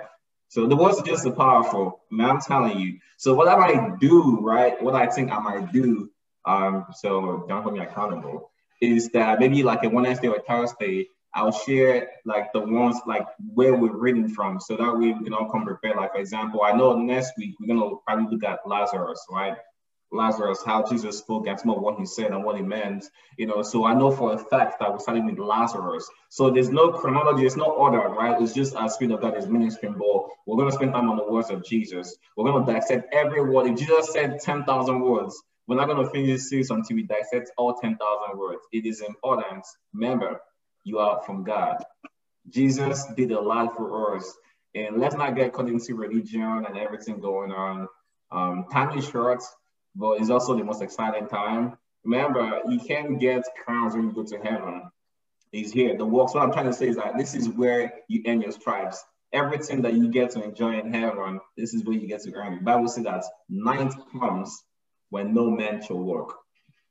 So 0.47 0.67
the 0.67 0.75
words 0.75 0.99
are 0.99 1.03
just 1.03 1.25
powerful, 1.35 2.01
man. 2.09 2.29
I'm 2.29 2.41
telling 2.41 2.79
you. 2.79 2.99
So 3.17 3.33
what 3.33 3.47
I 3.47 3.55
might 3.55 3.99
do, 3.99 4.39
right? 4.41 4.81
What 4.81 4.95
I 4.95 5.07
think 5.07 5.31
I 5.31 5.39
might 5.39 5.71
do, 5.71 6.09
um, 6.45 6.85
so 6.93 7.45
don't 7.47 7.63
hold 7.63 7.75
me 7.75 7.81
accountable, 7.81 8.51
is 8.81 9.09
that 9.09 9.39
maybe 9.39 9.63
like 9.63 9.83
a 9.83 9.89
Wednesday 9.89 10.27
or 10.27 10.41
Thursday, 10.47 11.07
I'll 11.33 11.51
share 11.51 12.09
like 12.25 12.53
the 12.53 12.61
ones 12.61 12.97
like 13.05 13.27
where 13.53 13.75
we're 13.75 13.95
reading 13.95 14.29
from, 14.29 14.59
so 14.59 14.77
that 14.77 14.97
way 14.97 15.11
we 15.11 15.23
can 15.23 15.33
all 15.33 15.49
come 15.49 15.65
prepared. 15.65 15.97
Like 15.97 16.13
for 16.13 16.19
example, 16.19 16.61
I 16.63 16.71
know 16.71 16.95
next 16.97 17.33
week 17.37 17.55
we're 17.59 17.75
gonna 17.75 17.95
probably 18.07 18.33
look 18.33 18.43
at 18.43 18.59
Lazarus, 18.65 19.25
right? 19.29 19.57
Lazarus, 20.11 20.63
how 20.65 20.83
Jesus 20.83 21.17
spoke 21.17 21.47
and 21.47 21.59
some 21.59 21.71
of 21.71 21.81
what 21.81 21.99
he 21.99 22.05
said 22.05 22.31
and 22.31 22.43
what 22.43 22.55
he 22.55 22.61
meant, 22.61 23.05
you 23.37 23.47
know. 23.47 23.61
So 23.61 23.85
I 23.85 23.93
know 23.93 24.11
for 24.11 24.33
a 24.33 24.37
fact 24.37 24.79
that 24.79 24.91
we're 24.91 24.99
starting 24.99 25.25
with 25.25 25.37
Lazarus. 25.37 26.09
So 26.29 26.49
there's 26.49 26.69
no 26.69 26.91
chronology, 26.91 27.41
there's 27.41 27.57
no 27.57 27.65
order, 27.71 27.99
right? 27.99 28.41
It's 28.41 28.53
just 28.53 28.75
as 28.75 28.93
Spirit 28.93 29.13
of 29.13 29.21
God 29.21 29.37
is 29.37 29.47
ministering, 29.47 29.93
but 29.93 30.29
we're 30.45 30.57
going 30.57 30.69
to 30.69 30.75
spend 30.75 30.93
time 30.93 31.09
on 31.09 31.17
the 31.17 31.29
words 31.29 31.49
of 31.49 31.65
Jesus. 31.65 32.15
We're 32.37 32.49
going 32.49 32.65
to 32.65 32.71
dissect 32.71 33.13
every 33.13 33.43
word. 33.43 33.67
If 33.67 33.79
Jesus 33.79 34.13
said 34.13 34.39
10,000 34.39 34.99
words, 35.01 35.41
we're 35.67 35.77
not 35.77 35.87
going 35.87 36.03
to 36.03 36.09
finish 36.11 36.29
this 36.29 36.49
series 36.49 36.69
until 36.69 36.95
we 36.95 37.03
dissect 37.03 37.51
all 37.57 37.73
10,000 37.73 38.37
words. 38.37 38.61
It 38.71 38.85
is 38.85 39.01
important. 39.01 39.65
Remember, 39.93 40.39
you 40.83 40.99
are 40.99 41.21
from 41.23 41.43
God. 41.43 41.77
Jesus 42.49 43.05
did 43.15 43.31
a 43.31 43.39
lot 43.39 43.75
for 43.75 44.17
us. 44.17 44.31
And 44.75 44.97
let's 44.97 45.15
not 45.15 45.35
get 45.35 45.53
caught 45.53 45.69
into 45.69 45.95
religion 45.95 46.65
and 46.67 46.77
everything 46.77 47.19
going 47.19 47.51
on. 47.51 47.87
Um, 48.31 48.65
time 48.71 48.97
is 48.97 49.07
short 49.07 49.41
but 49.95 50.19
it's 50.19 50.29
also 50.29 50.57
the 50.57 50.63
most 50.63 50.81
exciting 50.81 51.27
time. 51.27 51.77
Remember, 52.03 52.61
you 52.67 52.79
can't 52.79 53.19
get 53.19 53.43
crowns 53.63 53.95
when 53.95 54.09
you 54.09 54.11
go 54.11 54.23
to 54.23 54.37
heaven. 54.37 54.83
He's 55.51 55.71
here. 55.71 55.97
The 55.97 56.05
works. 56.05 56.33
What 56.33 56.43
I'm 56.43 56.51
trying 56.51 56.65
to 56.65 56.73
say 56.73 56.89
is 56.89 56.97
that 56.97 57.17
this 57.17 57.33
is 57.33 57.47
where 57.47 57.93
you 58.07 58.23
earn 58.27 58.41
your 58.41 58.51
stripes. 58.51 59.03
Everything 59.31 59.81
that 59.83 59.93
you 59.93 60.09
get 60.09 60.31
to 60.31 60.43
enjoy 60.43 60.79
in 60.79 60.93
heaven, 60.93 61.39
this 61.57 61.73
is 61.73 61.83
where 61.83 61.95
you 61.95 62.07
get 62.07 62.21
to 62.23 62.33
earn. 62.33 62.55
The 62.55 62.61
Bible 62.61 62.87
says 62.87 63.05
that 63.05 63.23
ninth 63.49 63.95
comes 64.11 64.63
when 65.15 65.33
no 65.33 65.49
man 65.49 65.81
shall 65.81 66.03
work. 66.13 66.29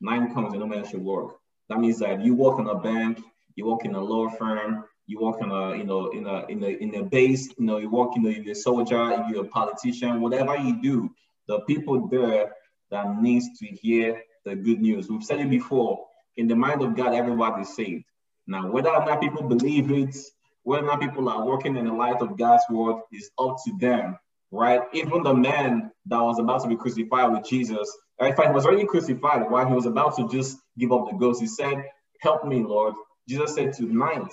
Nine 0.00 0.32
comes 0.32 0.52
when 0.52 0.60
no 0.60 0.66
man 0.66 0.86
shall 0.88 1.00
work. 1.14 1.30
That 1.68 1.78
means 1.78 1.98
that 1.98 2.24
you 2.24 2.34
work 2.34 2.58
in 2.58 2.66
a 2.68 2.78
bank, 2.90 3.20
you 3.54 3.66
work 3.66 3.84
in 3.84 3.94
a 3.94 4.04
law 4.12 4.30
firm, 4.30 4.84
you 5.06 5.20
work 5.20 5.42
in 5.42 5.50
a, 5.50 5.76
you 5.76 5.84
know, 5.84 6.08
in 6.08 6.26
a, 6.26 6.46
in 6.46 6.64
a, 6.64 6.68
in 6.84 6.94
a 6.94 7.02
base, 7.02 7.44
you 7.58 7.66
know, 7.66 7.76
you 7.76 7.90
work 7.90 8.16
in 8.16 8.22
the, 8.22 8.30
in 8.30 8.48
a 8.48 8.54
soldier, 8.54 9.04
you're 9.28 9.44
a 9.44 9.48
politician, 9.48 10.22
whatever 10.22 10.56
you 10.56 10.80
do, 10.80 11.10
the 11.48 11.60
people 11.70 12.08
there 12.08 12.52
that 12.90 13.20
needs 13.20 13.46
to 13.58 13.66
hear 13.66 14.22
the 14.46 14.54
good 14.56 14.80
news. 14.80 15.10
We've 15.10 15.22
said 15.22 15.40
it 15.40 15.50
before, 15.50 16.06
in 16.38 16.48
the 16.48 16.56
mind 16.56 16.80
of 16.80 16.96
God, 16.96 17.12
everybody 17.12 17.62
is 17.62 17.76
saved. 17.76 18.04
Now, 18.46 18.70
whether 18.70 18.88
or 18.88 19.04
not 19.04 19.20
people 19.20 19.42
believe 19.42 19.90
it, 19.90 20.16
whether 20.62 20.84
or 20.84 20.86
not 20.86 21.02
people 21.02 21.28
are 21.28 21.44
working 21.44 21.76
in 21.76 21.84
the 21.84 21.92
light 21.92 22.22
of 22.22 22.38
God's 22.38 22.64
word 22.70 23.02
is 23.12 23.30
up 23.38 23.58
to 23.66 23.72
them, 23.78 24.18
right? 24.50 24.80
Even 24.94 25.22
the 25.22 25.34
man 25.34 25.90
that 26.06 26.22
was 26.22 26.38
about 26.38 26.62
to 26.62 26.68
be 26.68 26.76
crucified 26.76 27.30
with 27.30 27.44
Jesus, 27.46 27.88
in 28.20 28.34
fact, 28.34 28.48
he 28.48 28.54
was 28.54 28.64
already 28.64 28.86
crucified 28.86 29.50
while 29.50 29.66
he 29.66 29.74
was 29.74 29.86
about 29.86 30.16
to 30.16 30.28
just 30.28 30.58
give 30.78 30.92
up 30.92 31.10
the 31.10 31.16
ghost. 31.16 31.40
He 31.40 31.46
said, 31.46 31.84
Help 32.20 32.44
me, 32.44 32.62
Lord. 32.62 32.94
Jesus 33.28 33.54
said, 33.54 33.72
Tonight, 33.72 34.32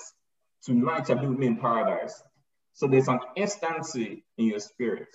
tonight 0.64 1.08
shall 1.08 1.18
be 1.20 1.28
with 1.28 1.40
me 1.40 1.48
in 1.48 1.58
paradise. 1.58 2.22
So 2.74 2.88
there's 2.88 3.08
an 3.08 3.20
instancy 3.36 4.24
in 4.38 4.46
your 4.46 4.60
spirit, 4.60 5.08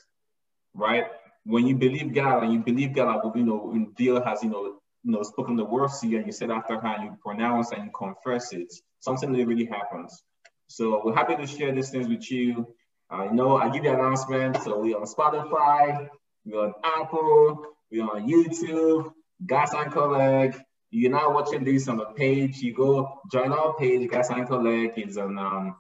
right? 0.75 1.07
When 1.45 1.67
you 1.67 1.77
believe 1.77 2.13
God 2.13 2.43
and 2.43 2.53
you 2.53 2.59
believe 2.61 2.95
God, 2.95 3.21
you 3.35 3.45
know, 3.45 3.57
when 3.57 3.93
Dio 3.97 4.23
has, 4.23 4.43
you 4.43 4.51
know, 4.51 4.79
you 5.05 5.13
know, 5.13 5.23
spoken 5.23 5.57
the 5.57 5.65
words 5.65 6.01
to 6.01 6.09
you 6.09 6.19
and 6.19 6.27
you 6.27 6.33
said 6.33 6.51
after 6.51 6.79
her 6.81 6.97
you 7.03 7.17
pronounce 7.25 7.71
and 7.71 7.85
you 7.85 7.91
confess 7.97 8.53
it, 8.53 8.73
something 8.99 9.33
really 9.33 9.67
happens. 9.67 10.23
So 10.67 11.03
we're 11.05 11.15
happy 11.15 11.37
to 11.37 11.47
share 11.47 11.73
these 11.73 11.91
things 11.91 12.09
with 12.09 12.29
you. 12.31 12.67
I 13.09 13.27
uh, 13.27 13.33
know 13.33 13.57
I 13.57 13.71
give 13.71 13.85
you 13.85 13.91
an 13.91 14.01
announcement. 14.01 14.61
So 14.63 14.81
we're 14.81 14.99
on 14.99 15.07
Spotify, 15.07 16.09
we're 16.45 16.67
on 16.67 16.75
Apple, 16.83 17.76
we're 17.91 18.05
on 18.05 18.29
YouTube, 18.29 19.13
Gas 19.47 19.73
and 19.75 19.93
Collect. 19.93 20.61
You're 20.91 21.11
not 21.11 21.35
watching 21.35 21.65
this 21.65 21.89
on 21.89 21.97
the 21.97 22.07
page, 22.07 22.59
you 22.59 22.73
go 22.73 23.21
join 23.31 23.53
our 23.53 23.75
page, 23.75 24.09
Gas 24.11 24.31
and 24.31 24.47
Collect. 24.47 24.97
It's 24.99 25.17
on 25.17 25.39
um, 25.39 25.77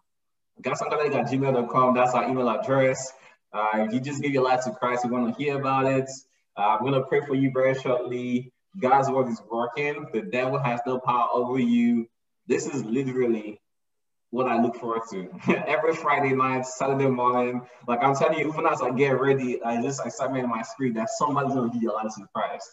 gasandcollect 0.63 1.15
at 1.15 1.27
gmail.com. 1.27 1.95
That's 1.95 2.15
our 2.15 2.29
email 2.29 2.49
address. 2.49 3.13
Uh, 3.53 3.87
if 3.87 3.93
you 3.93 4.01
just 4.01 4.23
give 4.23 4.33
your 4.33 4.45
life 4.45 4.65
to 4.65 4.73
Christ, 4.73 5.05
we 5.05 5.11
want 5.11 5.37
to 5.37 5.43
hear 5.43 5.59
about 5.59 5.87
it. 5.87 6.09
Uh, 6.57 6.61
I'm 6.61 6.81
going 6.81 6.95
to 6.95 7.03
pray 7.03 7.21
for 7.21 7.35
you 7.35 7.51
very 7.53 7.75
shortly. 7.75 8.53
God's 8.79 9.09
word 9.09 9.29
is 9.29 9.41
working. 9.51 10.07
The 10.13 10.23
devil 10.23 10.59
has 10.59 10.81
no 10.87 10.99
power 10.99 11.29
over 11.33 11.59
you. 11.59 12.09
This 12.47 12.67
is 12.67 12.85
literally 12.85 13.61
what 14.31 14.47
I 14.49 14.61
look 14.61 14.77
forward 14.77 15.03
to 15.11 15.29
every 15.67 15.95
Friday 15.95 16.35
night, 16.35 16.67
Saturday 16.67 17.09
morning. 17.09 17.63
Like 17.87 18.03
I'm 18.03 18.15
telling 18.15 18.39
you, 18.39 18.49
even 18.49 18.67
as 18.67 18.83
I 18.83 18.91
get 18.91 19.21
ready, 19.21 19.63
I 19.63 19.81
just 19.83 20.05
excitement 20.05 20.45
in 20.45 20.51
my 20.51 20.63
spirit 20.63 20.95
that 20.95 21.11
somebody's 21.11 21.55
gonna 21.55 21.73
give 21.73 21.83
your 21.83 22.01
to 22.01 22.27
Christ. 22.35 22.71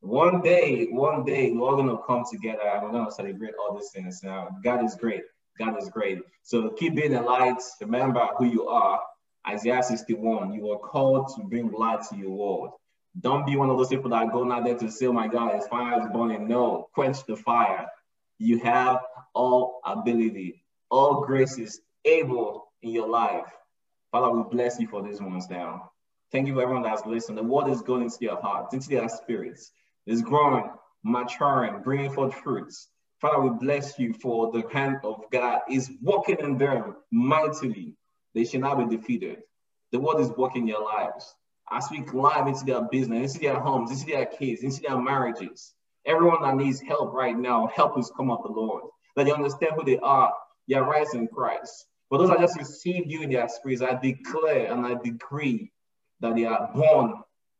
One 0.00 0.42
day, 0.42 0.86
one 0.90 1.24
day, 1.24 1.50
we're 1.50 1.68
all 1.68 1.76
gonna 1.76 1.98
come 2.06 2.24
together 2.30 2.62
and 2.62 2.82
we're 2.82 2.92
gonna 2.92 3.10
celebrate 3.10 3.54
all 3.58 3.74
these 3.76 3.90
things. 3.90 4.22
Now, 4.22 4.48
God 4.62 4.84
is 4.84 4.94
great. 4.94 5.22
God 5.58 5.76
is 5.82 5.88
great. 5.88 6.20
So 6.44 6.70
keep 6.70 6.94
being 6.94 7.12
the 7.12 7.20
light. 7.20 7.60
Remember 7.80 8.26
who 8.38 8.46
you 8.46 8.68
are. 8.68 9.00
Isaiah 9.48 9.82
61. 9.82 10.52
You 10.52 10.70
are 10.70 10.78
called 10.78 11.34
to 11.36 11.42
bring 11.42 11.72
light 11.72 12.00
to 12.10 12.16
your 12.16 12.30
world. 12.30 12.70
Don't 13.20 13.46
be 13.46 13.56
one 13.56 13.70
of 13.70 13.76
those 13.76 13.88
people 13.88 14.10
that 14.10 14.30
go 14.30 14.50
out 14.52 14.64
there 14.64 14.76
to 14.78 14.90
say, 14.90 15.06
oh 15.06 15.12
my 15.12 15.26
God, 15.26 15.54
his 15.54 15.66
fire 15.66 16.00
is 16.00 16.06
burning. 16.12 16.46
No, 16.46 16.88
quench 16.94 17.24
the 17.26 17.36
fire. 17.36 17.86
You 18.38 18.58
have 18.60 19.00
all 19.34 19.80
ability, 19.84 20.62
all 20.90 21.22
grace 21.24 21.58
is 21.58 21.80
able 22.04 22.68
in 22.82 22.90
your 22.90 23.08
life. 23.08 23.50
Father, 24.12 24.30
we 24.30 24.42
bless 24.50 24.80
you 24.80 24.88
for 24.88 25.02
these 25.02 25.20
ones 25.20 25.48
now. 25.50 25.90
Thank 26.32 26.46
you 26.46 26.54
for 26.54 26.62
everyone 26.62 26.82
that's 26.82 27.06
listening. 27.06 27.36
The 27.36 27.42
word 27.42 27.68
is 27.68 27.82
going 27.82 28.02
into 28.02 28.18
your 28.20 28.40
hearts, 28.40 28.74
into 28.74 28.88
their 28.88 29.08
spirits. 29.08 29.70
It's 30.06 30.22
growing, 30.22 30.70
maturing, 31.04 31.82
bringing 31.82 32.12
forth 32.12 32.34
fruits. 32.34 32.88
Father, 33.20 33.40
we 33.40 33.50
bless 33.58 33.98
you 33.98 34.14
for 34.14 34.52
the 34.52 34.62
hand 34.72 34.98
of 35.04 35.24
God 35.32 35.60
is 35.68 35.90
working 36.02 36.36
in 36.40 36.56
them 36.56 36.96
mightily. 37.10 37.94
They 38.34 38.44
shall 38.44 38.60
not 38.60 38.78
be 38.78 38.96
defeated. 38.96 39.38
The 39.90 39.98
word 39.98 40.20
is 40.20 40.30
working 40.30 40.62
in 40.62 40.68
your 40.68 40.84
lives. 40.84 41.34
I 41.70 41.80
speak 41.80 42.14
life 42.14 42.46
into 42.46 42.64
their 42.64 42.82
business, 42.82 43.34
into 43.34 43.46
their 43.46 43.60
homes, 43.60 43.90
into 43.90 44.06
their 44.06 44.26
kids, 44.26 44.62
into 44.62 44.80
their 44.80 44.96
marriages. 44.96 45.74
Everyone 46.06 46.42
that 46.42 46.56
needs 46.56 46.80
help 46.80 47.12
right 47.12 47.36
now, 47.36 47.66
help 47.74 47.98
is 47.98 48.12
come 48.16 48.30
of 48.30 48.42
the 48.42 48.48
Lord. 48.50 48.84
That 49.16 49.24
they 49.24 49.32
understand 49.32 49.72
who 49.76 49.84
they 49.84 49.98
are, 49.98 50.32
their 50.68 50.84
rights 50.84 51.14
in 51.14 51.28
Christ. 51.28 51.86
But 52.10 52.18
those 52.18 52.30
that 52.30 52.40
just 52.40 52.58
received 52.58 53.10
you 53.10 53.22
in 53.22 53.30
their 53.30 53.48
spirits, 53.48 53.82
I 53.82 53.94
declare 53.94 54.72
and 54.72 54.86
I 54.86 54.94
decree 55.02 55.72
that 56.20 56.34
they 56.34 56.44
are 56.44 56.70
born 56.74 57.14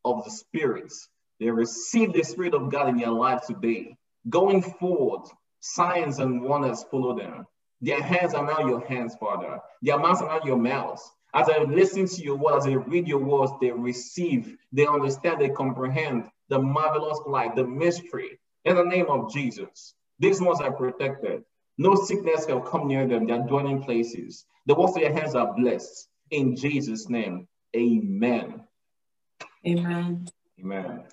of 0.05 0.25
the 0.25 0.31
spirits. 0.31 1.09
They 1.41 1.51
receive 1.51 2.13
the 2.13 2.23
Spirit 2.23 2.55
of 2.55 2.71
God 2.71 2.89
in 2.89 2.97
their 2.97 3.11
life 3.11 3.43
today. 3.47 3.97
Going 4.29 4.63
forward, 4.63 5.29
signs 5.61 6.19
and 6.19 6.43
wonders 6.43 6.85
follow 6.91 7.17
them. 7.17 7.47
Their 7.81 8.03
hands 8.03 8.35
are 8.35 8.45
now 8.45 8.67
your 8.67 8.85
hands, 8.87 9.15
Father. 9.21 9.61
Their 9.83 9.99
mouths 9.99 10.23
are 10.23 10.39
now 10.39 10.45
your 10.45 10.57
mouths. 10.57 11.03
As 11.35 11.49
I 11.49 11.59
listen 11.59 12.07
to 12.07 12.23
your 12.23 12.37
words, 12.37 12.67
as 12.67 12.73
I 12.73 12.77
read 12.77 13.07
your 13.07 13.23
words, 13.23 13.53
they 13.61 13.71
receive, 13.71 14.57
they 14.73 14.87
understand, 14.87 15.41
they 15.41 15.51
comprehend 15.51 16.29
the 16.49 16.59
marvelous 16.59 17.21
light, 17.27 17.55
the 17.55 17.65
mystery. 17.65 18.39
In 18.65 18.77
the 18.77 18.85
name 18.85 19.07
of 19.09 19.33
Jesus, 19.33 19.95
these 20.19 20.41
ones 20.41 20.61
are 20.61 20.73
protected. 20.73 21.45
No 21.79 21.95
sickness 21.95 22.45
can 22.45 22.61
come 22.63 22.89
near 22.89 23.07
them. 23.07 23.27
Their 23.27 23.39
dwelling 23.39 23.83
places. 23.83 24.45
The 24.67 24.75
works 24.75 24.97
of 24.97 25.03
your 25.03 25.13
hands 25.13 25.35
are 25.35 25.55
blessed. 25.55 26.09
In 26.31 26.57
Jesus' 26.57 27.09
name, 27.09 27.47
amen. 27.75 28.65
Amen. 29.67 30.29
Amen. 30.61 31.05